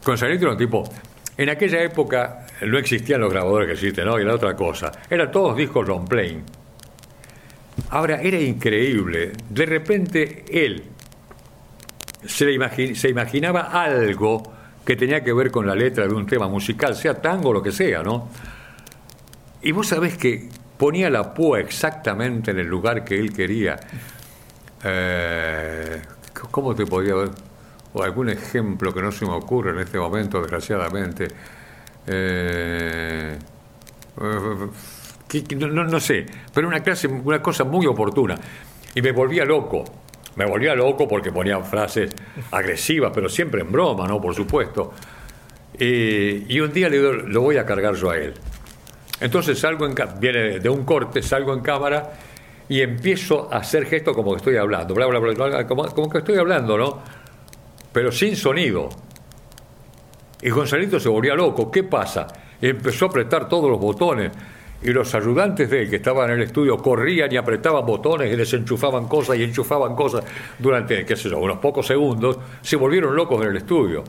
Gonzalito 0.05 0.43
era 0.45 0.51
un 0.51 0.57
tipo. 0.59 0.83
En 1.37 1.49
aquella 1.49 1.83
época 1.83 2.47
no 2.61 2.77
existían 2.79 3.21
los 3.21 3.31
grabadores 3.31 3.67
que 3.67 3.73
existen, 3.73 4.05
¿no? 4.05 4.17
Y 4.17 4.23
era 4.23 4.33
otra 4.33 4.55
cosa. 4.55 4.91
Eran 5.09 5.31
todos 5.31 5.55
discos 5.55 5.87
long 5.87 6.07
playing. 6.07 6.43
Ahora, 7.91 8.21
era 8.21 8.39
increíble. 8.39 9.33
De 9.49 9.65
repente, 9.65 10.45
él 10.49 10.83
se, 12.25 12.51
imaginaba 13.09 13.61
algo 13.61 14.43
que 14.83 14.95
tenía 14.95 15.23
que 15.23 15.31
ver 15.31 15.51
con 15.51 15.67
la 15.67 15.75
letra 15.75 16.07
de 16.07 16.13
un 16.13 16.25
tema 16.25 16.47
musical, 16.47 16.95
sea 16.95 17.21
tango 17.21 17.49
o 17.49 17.53
lo 17.53 17.61
que 17.61 17.71
sea, 17.71 18.01
¿no? 18.01 18.29
Y 19.61 19.71
vos 19.71 19.87
sabés 19.87 20.17
que 20.17 20.49
ponía 20.77 21.09
la 21.09 21.33
púa 21.33 21.59
exactamente 21.59 22.51
en 22.51 22.59
el 22.59 22.67
lugar 22.67 23.03
que 23.03 23.19
él 23.19 23.31
quería. 23.31 23.79
Eh, 24.83 26.01
¿Cómo 26.51 26.73
te 26.73 26.85
podría 26.85 27.15
ver? 27.15 27.29
O 27.97 28.03
algún 28.03 28.29
ejemplo 28.29 28.93
que 28.93 29.01
no 29.01 29.11
se 29.11 29.25
me 29.25 29.31
ocurre 29.31 29.71
en 29.71 29.79
este 29.79 29.97
momento, 29.97 30.39
desgraciadamente. 30.39 31.27
Eh, 32.05 33.37
no, 35.55 35.83
no- 35.83 35.99
sé, 35.99 36.25
pero 36.53 36.67
una 36.67 36.81
clase, 36.81 37.07
una 37.07 37.41
cosa 37.41 37.63
muy 37.63 37.87
oportuna. 37.87 38.35
Y 38.93 39.01
me 39.01 39.11
volvía 39.11 39.45
loco. 39.45 39.83
Me 40.35 40.45
volvía 40.45 40.75
loco 40.75 41.07
porque 41.07 41.31
ponía 41.31 41.59
frases 41.61 42.11
agresivas, 42.51 43.11
pero 43.13 43.27
siempre 43.27 43.61
en 43.61 43.71
broma, 43.71 44.07
¿no? 44.07 44.21
Por 44.21 44.35
supuesto. 44.35 44.93
Eh, 45.79 46.45
y 46.47 46.59
un 46.59 46.71
día 46.71 46.89
le 46.89 46.97
digo, 46.97 47.11
lo 47.13 47.41
voy 47.41 47.57
a 47.57 47.65
cargar 47.65 47.95
yo 47.95 48.11
a 48.11 48.17
él. 48.17 48.35
Entonces 49.19 49.57
salgo 49.57 49.87
en 49.87 49.95
viene 50.19 50.59
de 50.59 50.69
un 50.69 50.85
corte, 50.85 51.23
salgo 51.23 51.51
en 51.55 51.61
cámara 51.61 52.11
y 52.69 52.81
empiezo 52.81 53.51
a 53.51 53.57
hacer 53.57 53.87
gestos 53.87 54.15
como 54.15 54.31
que 54.33 54.37
estoy 54.37 54.57
hablando, 54.57 54.93
bla 54.93 55.07
bla 55.07 55.17
bla, 55.17 55.33
bla, 55.33 55.67
como 55.67 56.07
que 56.09 56.19
estoy 56.19 56.37
hablando, 56.37 56.77
¿no? 56.77 56.99
Pero 57.97 58.11
sin 58.11 58.35
sonido. 58.35 58.89
Y 60.39 60.51
Gonzalito 60.51 60.99
se 60.99 61.09
volvía 61.09 61.33
loco. 61.33 61.71
¿Qué 61.71 61.83
pasa? 61.83 62.27
Empezó 62.61 63.05
a 63.05 63.07
apretar 63.07 63.49
todos 63.49 63.71
los 63.71 63.79
botones. 63.79 64.31
Y 64.83 64.91
los 64.91 65.15
ayudantes 65.15 65.67
de 65.67 65.81
él 65.81 65.89
que 65.89 65.95
estaban 65.95 66.29
en 66.29 66.35
el 66.35 66.43
estudio 66.43 66.77
corrían 66.77 67.31
y 67.31 67.37
apretaban 67.37 67.83
botones 67.87 68.31
y 68.31 68.35
desenchufaban 68.35 69.07
cosas 69.07 69.37
y 69.37 69.43
enchufaban 69.45 69.95
cosas 69.95 70.23
durante, 70.59 71.07
qué 71.07 71.15
sé 71.15 71.27
yo, 71.27 71.39
unos 71.39 71.57
pocos 71.57 71.87
segundos. 71.87 72.37
Se 72.61 72.75
volvieron 72.75 73.15
locos 73.15 73.43
en 73.43 73.49
el 73.49 73.57
estudio. 73.57 74.03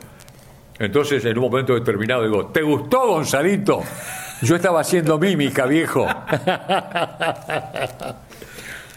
Entonces, 0.77 1.25
en 1.25 1.39
un 1.39 1.45
momento 1.45 1.73
determinado, 1.73 2.21
digo, 2.21 2.45
¿te 2.45 2.61
gustó, 2.61 3.07
Gonzalito? 3.07 3.81
Yo 4.43 4.55
estaba 4.55 4.81
haciendo 4.81 5.17
mímica, 5.17 5.65
viejo. 5.65 6.05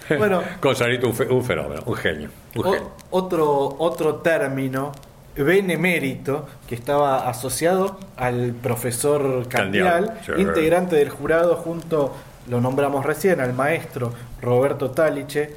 Bueno. 0.19 0.43
Gonzalito, 0.61 1.07
un, 1.09 1.15
fe- 1.15 1.29
un 1.29 1.45
fenómeno, 1.45 1.83
un 1.87 1.95
genio. 1.95 2.29
Un 2.57 2.67
O- 2.67 2.73
genio. 2.73 2.91
otro, 3.11 3.77
otro 3.79 4.17
término, 4.17 4.93
benemérito, 5.37 6.47
que 6.69 6.75
estaba 6.75 7.29
asociado 7.29 7.99
al 8.17 8.53
profesor 8.53 9.49
Candial, 9.49 10.19
integrante 10.37 10.97
del 10.97 11.09
jurado 11.11 11.57
junto, 11.57 12.13
lo 12.49 12.61
nombramos 12.61 13.05
recién, 13.07 13.41
al 13.41 13.53
maestro 13.55 14.13
Roberto 14.41 14.91
Taliche 14.91 15.51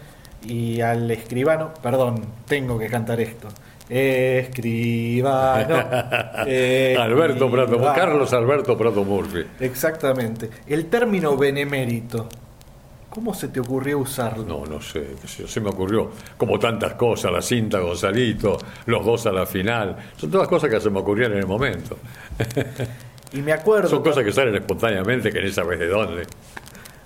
y 0.48 0.80
al 0.82 1.10
escribano, 1.12 1.74
perdón, 1.82 2.22
tengo 2.48 2.78
que 2.80 2.88
cantar 2.88 3.20
esto. 3.20 3.48
Escribano. 3.90 5.76
Alberto 7.02 7.50
Prato. 7.52 7.80
Carlos 7.96 8.34
Alberto 8.34 8.78
Prato 8.78 9.04
Murphy. 9.04 9.46
Exactamente. 9.60 10.50
El 10.68 10.86
término 10.88 11.36
benemérito, 11.38 12.28
¿cómo 13.16 13.34
se 13.34 13.48
te 13.48 13.62
ocurrió 13.62 13.98
usarlo? 14.00 14.44
No, 14.44 14.66
no 14.66 14.82
sé, 14.82 15.16
qué 15.22 15.28
sé 15.28 15.42
yo, 15.44 15.48
se 15.48 15.62
me 15.62 15.70
ocurrió 15.70 16.12
como 16.38 16.60
tantas 16.60 16.94
cosas, 16.96 17.32
la 17.32 17.42
cinta 17.42 17.80
Gonzalito, 17.80 18.58
los 18.86 19.06
dos 19.06 19.26
a 19.26 19.32
la 19.32 19.46
final, 19.46 19.96
son 20.18 20.30
todas 20.30 20.48
cosas 20.50 20.70
que 20.70 20.80
se 20.82 20.90
me 20.90 21.00
ocurrieron 21.00 21.34
en 21.34 21.40
el 21.40 21.48
momento. 21.48 21.98
Y 23.34 23.42
me 23.42 23.54
acuerdo. 23.54 23.90
Son 23.90 24.04
cosas 24.04 24.24
que 24.24 24.32
salen 24.32 24.56
espontáneamente, 24.56 25.32
que 25.32 25.42
ni 25.42 25.50
sabes 25.52 25.80
de 25.80 25.88
dónde. 25.88 26.24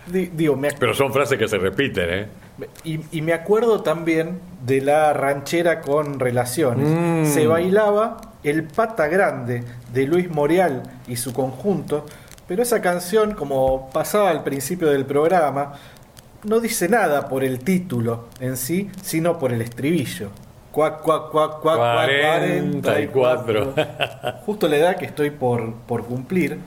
di- 0.07 0.27
digo, 0.33 0.55
me, 0.55 0.71
Pero 0.73 0.93
son 0.93 1.13
frases 1.13 1.37
que 1.37 1.47
se 1.47 1.57
repiten, 1.57 2.09
¿eh? 2.09 2.27
Y, 2.83 2.99
y 3.17 3.21
me 3.21 3.33
acuerdo 3.33 3.81
también 3.81 4.39
de 4.65 4.81
la 4.81 5.13
ranchera 5.13 5.79
con 5.81 6.19
relaciones. 6.19 6.87
Mm. 6.89 7.25
Se 7.33 7.47
bailaba 7.47 8.17
El 8.43 8.63
Pata 8.65 9.07
Grande 9.07 9.63
de 9.93 10.05
Luis 10.05 10.29
Morial 10.29 10.83
y 11.07 11.15
su 11.15 11.31
conjunto, 11.33 12.05
pero 12.47 12.61
esa 12.63 12.81
canción, 12.81 13.31
como 13.33 13.89
pasaba 13.91 14.29
al 14.29 14.43
principio 14.43 14.89
del 14.89 15.05
programa, 15.05 15.73
no 16.43 16.59
dice 16.59 16.89
nada 16.89 17.27
por 17.27 17.43
el 17.43 17.59
título 17.59 18.27
en 18.39 18.57
sí, 18.57 18.89
sino 19.01 19.39
por 19.39 19.51
el 19.51 19.61
estribillo. 19.61 20.29
Cuac, 20.71 21.01
cuac, 21.01 21.29
cuac, 21.31 21.59
cuac, 21.61 21.77
cuac, 21.79 22.09
44. 22.09 23.73
44. 23.73 24.41
Justo 24.45 24.67
la 24.67 24.77
edad 24.77 24.97
que 24.97 25.05
estoy 25.05 25.31
por, 25.31 25.73
por 25.73 26.05
cumplir. 26.05 26.59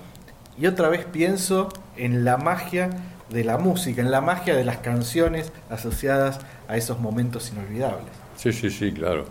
Y 0.59 0.67
otra 0.67 0.89
vez 0.89 1.05
pienso 1.05 1.69
en 1.97 2.25
la 2.25 2.37
magia 2.37 2.91
de 3.31 3.45
la 3.45 3.59
música, 3.59 4.03
en 4.03 4.11
la 4.11 4.21
magia 4.21 4.55
de 4.55 4.65
las 4.65 4.79
canciones 4.79 5.53
asociadas 5.71 6.41
a 6.69 6.77
esos 6.77 6.99
momentos 6.99 7.51
inolvidables. 7.53 8.11
Sí, 8.37 8.53
sí, 8.53 8.71
sí, 8.71 8.93
claro. 8.93 9.27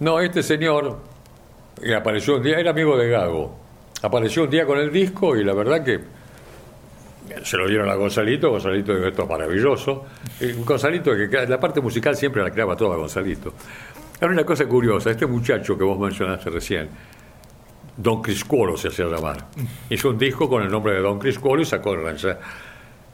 No, 0.00 0.20
este 0.20 0.42
señor 0.42 0.98
que 1.80 1.94
apareció 1.94 2.36
un 2.36 2.42
día, 2.42 2.58
era 2.58 2.70
amigo 2.70 2.96
de 2.96 3.10
Gago. 3.10 3.54
Apareció 4.02 4.44
un 4.44 4.50
día 4.50 4.66
con 4.66 4.78
el 4.78 4.90
disco 4.92 5.36
y 5.36 5.44
la 5.44 5.54
verdad 5.54 5.84
que 5.84 6.00
se 7.46 7.56
lo 7.56 7.68
dieron 7.68 7.88
a 7.88 7.94
Gonzalito. 7.94 8.50
Gonzalito 8.50 8.94
dijo, 8.94 9.06
esto 9.06 9.22
es 9.22 9.28
maravilloso. 9.28 10.04
Y 10.40 10.52
Gonzalito, 10.52 11.12
que 11.14 11.46
la 11.46 11.60
parte 11.60 11.80
musical 11.80 12.16
siempre 12.16 12.42
la 12.42 12.50
creaba 12.50 12.76
toda 12.76 12.96
Gonzalito. 12.96 13.54
Ahora 14.20 14.34
una 14.34 14.44
cosa 14.44 14.66
curiosa, 14.66 15.10
este 15.10 15.26
muchacho 15.26 15.76
que 15.76 15.84
vos 15.84 15.98
mencionaste 15.98 16.50
recién, 16.50 16.88
Don 17.96 18.20
Criscuolo 18.20 18.76
se 18.76 18.88
hacía 18.88 19.06
llamar. 19.06 19.46
Hizo 19.90 20.10
un 20.10 20.18
disco 20.18 20.48
con 20.48 20.62
el 20.62 20.70
nombre 20.70 20.94
de 20.94 21.00
Don 21.00 21.18
Criscuolo 21.18 21.62
y 21.62 21.64
sacó 21.64 21.94
el 21.94 22.02
rancher. 22.02 22.38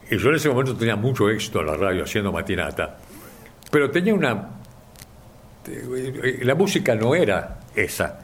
Y 0.09 0.17
yo 0.17 0.29
en 0.29 0.35
ese 0.35 0.49
momento 0.49 0.75
tenía 0.75 0.95
mucho 0.95 1.29
éxito 1.29 1.61
en 1.61 1.67
la 1.67 1.77
radio 1.77 2.03
haciendo 2.03 2.31
matinata. 2.31 2.97
Pero 3.71 3.89
tenía 3.89 4.13
una 4.13 4.49
eh, 5.67 6.39
la 6.43 6.55
música 6.55 6.95
no 6.95 7.15
era 7.15 7.59
esa. 7.75 8.19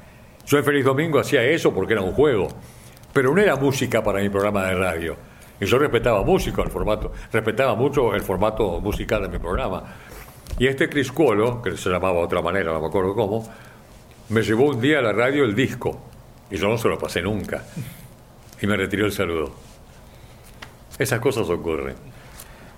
Yo 0.46 0.58
en 0.58 0.64
Feliz 0.64 0.84
Domingo 0.84 1.20
hacía 1.20 1.44
eso 1.44 1.74
porque 1.74 1.94
era 1.94 2.02
un 2.02 2.12
juego, 2.12 2.48
pero 3.14 3.34
no 3.34 3.42
era 3.42 3.56
música 3.56 4.04
para 4.04 4.20
mi 4.20 4.30
programa 4.30 4.66
de 4.66 4.76
radio. 4.76 5.18
Y 5.62 5.66
yo 5.66 5.78
respetaba 5.78 6.24
música, 6.24 6.62
el 6.62 6.70
formato, 6.70 7.12
respetaba 7.32 7.76
mucho 7.76 8.14
el 8.16 8.22
formato 8.22 8.80
musical 8.80 9.22
de 9.24 9.30
mi 9.30 9.40
programa. 9.40 9.84
Y 10.58 10.68
este 10.68 10.90
Chris 10.90 11.12
Cuolo, 11.12 11.62
que 11.62 11.76
se 11.78 11.90
llamaba 11.90 12.18
de 12.20 12.24
otra 12.24 12.42
manera, 12.42 12.72
no 12.74 12.80
me 12.82 12.88
acuerdo 12.88 13.14
cómo, 13.14 13.48
me 14.30 14.42
llevó 14.42 14.66
un 14.70 14.80
día 14.82 15.00
a 15.00 15.02
la 15.02 15.12
radio 15.14 15.44
el 15.44 15.56
disco. 15.56 16.00
Y 16.52 16.58
yo 16.58 16.68
no 16.68 16.78
se 16.78 16.88
lo 16.88 16.98
pasé 16.98 17.22
nunca. 17.22 17.64
Y 18.62 18.68
me 18.68 18.76
retiró 18.76 19.06
el 19.06 19.12
saludo. 19.12 19.52
Esas 20.98 21.20
cosas 21.20 21.50
ocurren. 21.50 21.96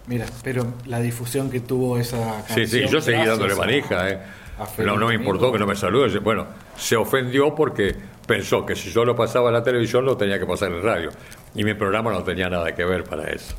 Mira, 0.08 0.26
pero 0.44 0.66
la 0.86 1.00
difusión 1.00 1.50
que 1.50 1.60
tuvo 1.62 1.98
esa 1.98 2.42
Sí, 2.48 2.56
canción. 2.56 2.68
sí, 2.68 2.88
yo 2.88 3.02
seguí 3.02 3.26
dándole 3.26 3.56
manija. 3.56 4.10
¿eh? 4.10 4.20
No, 4.80 4.96
no 4.98 5.08
me 5.08 5.16
importó 5.16 5.52
que 5.52 5.58
no 5.60 5.66
me 5.66 5.76
salude. 5.76 6.20
Bueno, 6.20 6.46
se 6.78 6.96
ofendió 6.96 7.56
porque 7.56 7.96
pensó 8.28 8.66
que 8.66 8.76
si 8.76 8.92
yo 8.92 9.06
lo 9.06 9.16
pasaba 9.16 9.50
en 9.50 9.54
la 9.54 9.64
televisión 9.64 10.06
lo 10.06 10.18
tenía 10.18 10.38
que 10.40 10.46
pasar 10.46 10.72
en 10.72 10.84
radio. 10.84 11.10
Y 11.56 11.64
mi 11.64 11.74
programa 11.74 12.12
no 12.12 12.24
tenía 12.24 12.50
nada 12.50 12.74
que 12.74 12.86
ver 12.86 13.04
para 13.04 13.30
eso. 13.30 13.56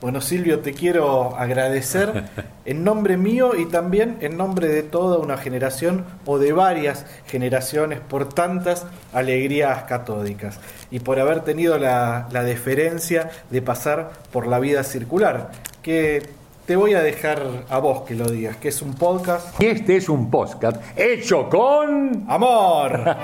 Bueno, 0.00 0.20
Silvio, 0.20 0.58
te 0.58 0.74
quiero 0.74 1.34
agradecer 1.36 2.24
en 2.66 2.84
nombre 2.84 3.16
mío 3.16 3.52
y 3.56 3.64
también 3.66 4.18
en 4.20 4.36
nombre 4.36 4.68
de 4.68 4.82
toda 4.82 5.16
una 5.18 5.38
generación 5.38 6.04
o 6.26 6.38
de 6.38 6.52
varias 6.52 7.06
generaciones 7.26 8.00
por 8.00 8.28
tantas 8.28 8.86
alegrías 9.14 9.84
catódicas 9.84 10.60
y 10.90 11.00
por 11.00 11.20
haber 11.20 11.40
tenido 11.40 11.78
la, 11.78 12.28
la 12.32 12.42
deferencia 12.42 13.30
de 13.48 13.62
pasar 13.62 14.12
por 14.30 14.46
la 14.46 14.58
vida 14.58 14.84
circular, 14.84 15.52
que 15.80 16.22
te 16.66 16.76
voy 16.76 16.94
a 16.94 17.02
dejar 17.02 17.42
a 17.70 17.78
vos 17.78 18.02
que 18.02 18.14
lo 18.14 18.26
digas, 18.26 18.56
que 18.56 18.68
es 18.68 18.82
un 18.82 18.94
podcast. 18.94 19.58
Y 19.60 19.66
este 19.66 19.96
es 19.96 20.08
un 20.08 20.30
podcast 20.30 20.82
hecho 20.96 21.48
con... 21.48 22.26
¡Amor! 22.28 23.16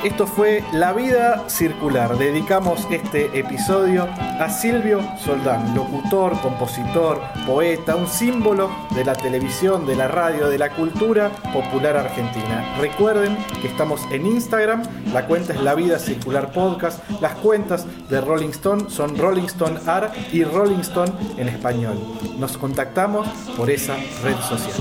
Esto 0.03 0.27
fue 0.27 0.63
La 0.73 0.93
Vida 0.93 1.49
Circular. 1.49 2.17
Dedicamos 2.17 2.87
este 2.91 3.37
episodio 3.37 4.07
a 4.39 4.47
Silvio 4.47 5.01
Soldán, 5.17 5.75
locutor, 5.75 6.39
compositor, 6.41 7.19
poeta, 7.47 7.95
un 7.95 8.07
símbolo 8.07 8.69
de 8.95 9.03
la 9.03 9.15
televisión, 9.15 9.87
de 9.87 9.95
la 9.95 10.07
radio, 10.07 10.49
de 10.49 10.59
la 10.59 10.69
cultura 10.69 11.31
popular 11.51 11.97
argentina. 11.97 12.75
Recuerden 12.79 13.35
que 13.59 13.67
estamos 13.67 14.01
en 14.11 14.27
Instagram, 14.27 14.83
la 15.13 15.25
cuenta 15.25 15.53
es 15.53 15.61
La 15.61 15.73
Vida 15.73 15.97
Circular 15.97 16.51
Podcast, 16.51 16.99
las 17.19 17.33
cuentas 17.35 17.87
de 18.07 18.21
Rolling 18.21 18.49
Stone 18.49 18.89
son 18.89 19.17
Rolling 19.17 19.45
Stone 19.45 19.79
Art 19.87 20.13
y 20.31 20.43
Rolling 20.43 20.81
Stone 20.81 21.11
en 21.37 21.49
español. 21.49 21.97
Nos 22.37 22.55
contactamos 22.57 23.27
por 23.57 23.71
esa 23.71 23.95
red 24.23 24.37
social. 24.47 24.73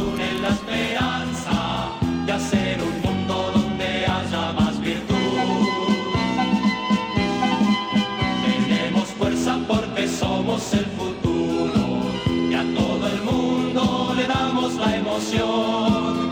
La 14.74 14.97
emoción 14.97 16.26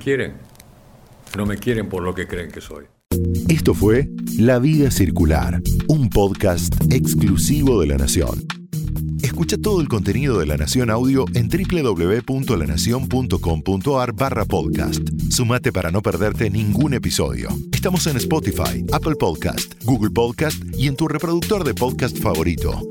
quieren, 0.00 0.32
no 1.36 1.46
me 1.46 1.58
quieren 1.58 1.88
por 1.88 2.02
lo 2.02 2.12
que 2.14 2.26
creen 2.26 2.50
que 2.50 2.60
soy. 2.60 2.86
Esto 3.48 3.74
fue 3.74 4.08
La 4.38 4.58
Vida 4.58 4.90
Circular, 4.90 5.62
un 5.88 6.10
podcast 6.10 6.74
exclusivo 6.90 7.80
de 7.80 7.86
La 7.86 7.96
Nación. 7.98 8.44
Escucha 9.22 9.56
todo 9.58 9.80
el 9.80 9.88
contenido 9.88 10.38
de 10.38 10.46
La 10.46 10.56
Nación 10.56 10.90
Audio 10.90 11.24
en 11.34 11.48
www.lanacion.com.ar 11.48 14.12
barra 14.14 14.44
podcast. 14.44 15.02
Sumate 15.30 15.72
para 15.72 15.90
no 15.90 16.02
perderte 16.02 16.50
ningún 16.50 16.94
episodio. 16.94 17.48
Estamos 17.72 18.06
en 18.06 18.16
Spotify, 18.16 18.84
Apple 18.92 19.16
Podcast, 19.18 19.74
Google 19.84 20.10
Podcast 20.10 20.62
y 20.76 20.86
en 20.88 20.96
tu 20.96 21.06
reproductor 21.06 21.64
de 21.64 21.74
podcast 21.74 22.18
favorito. 22.18 22.89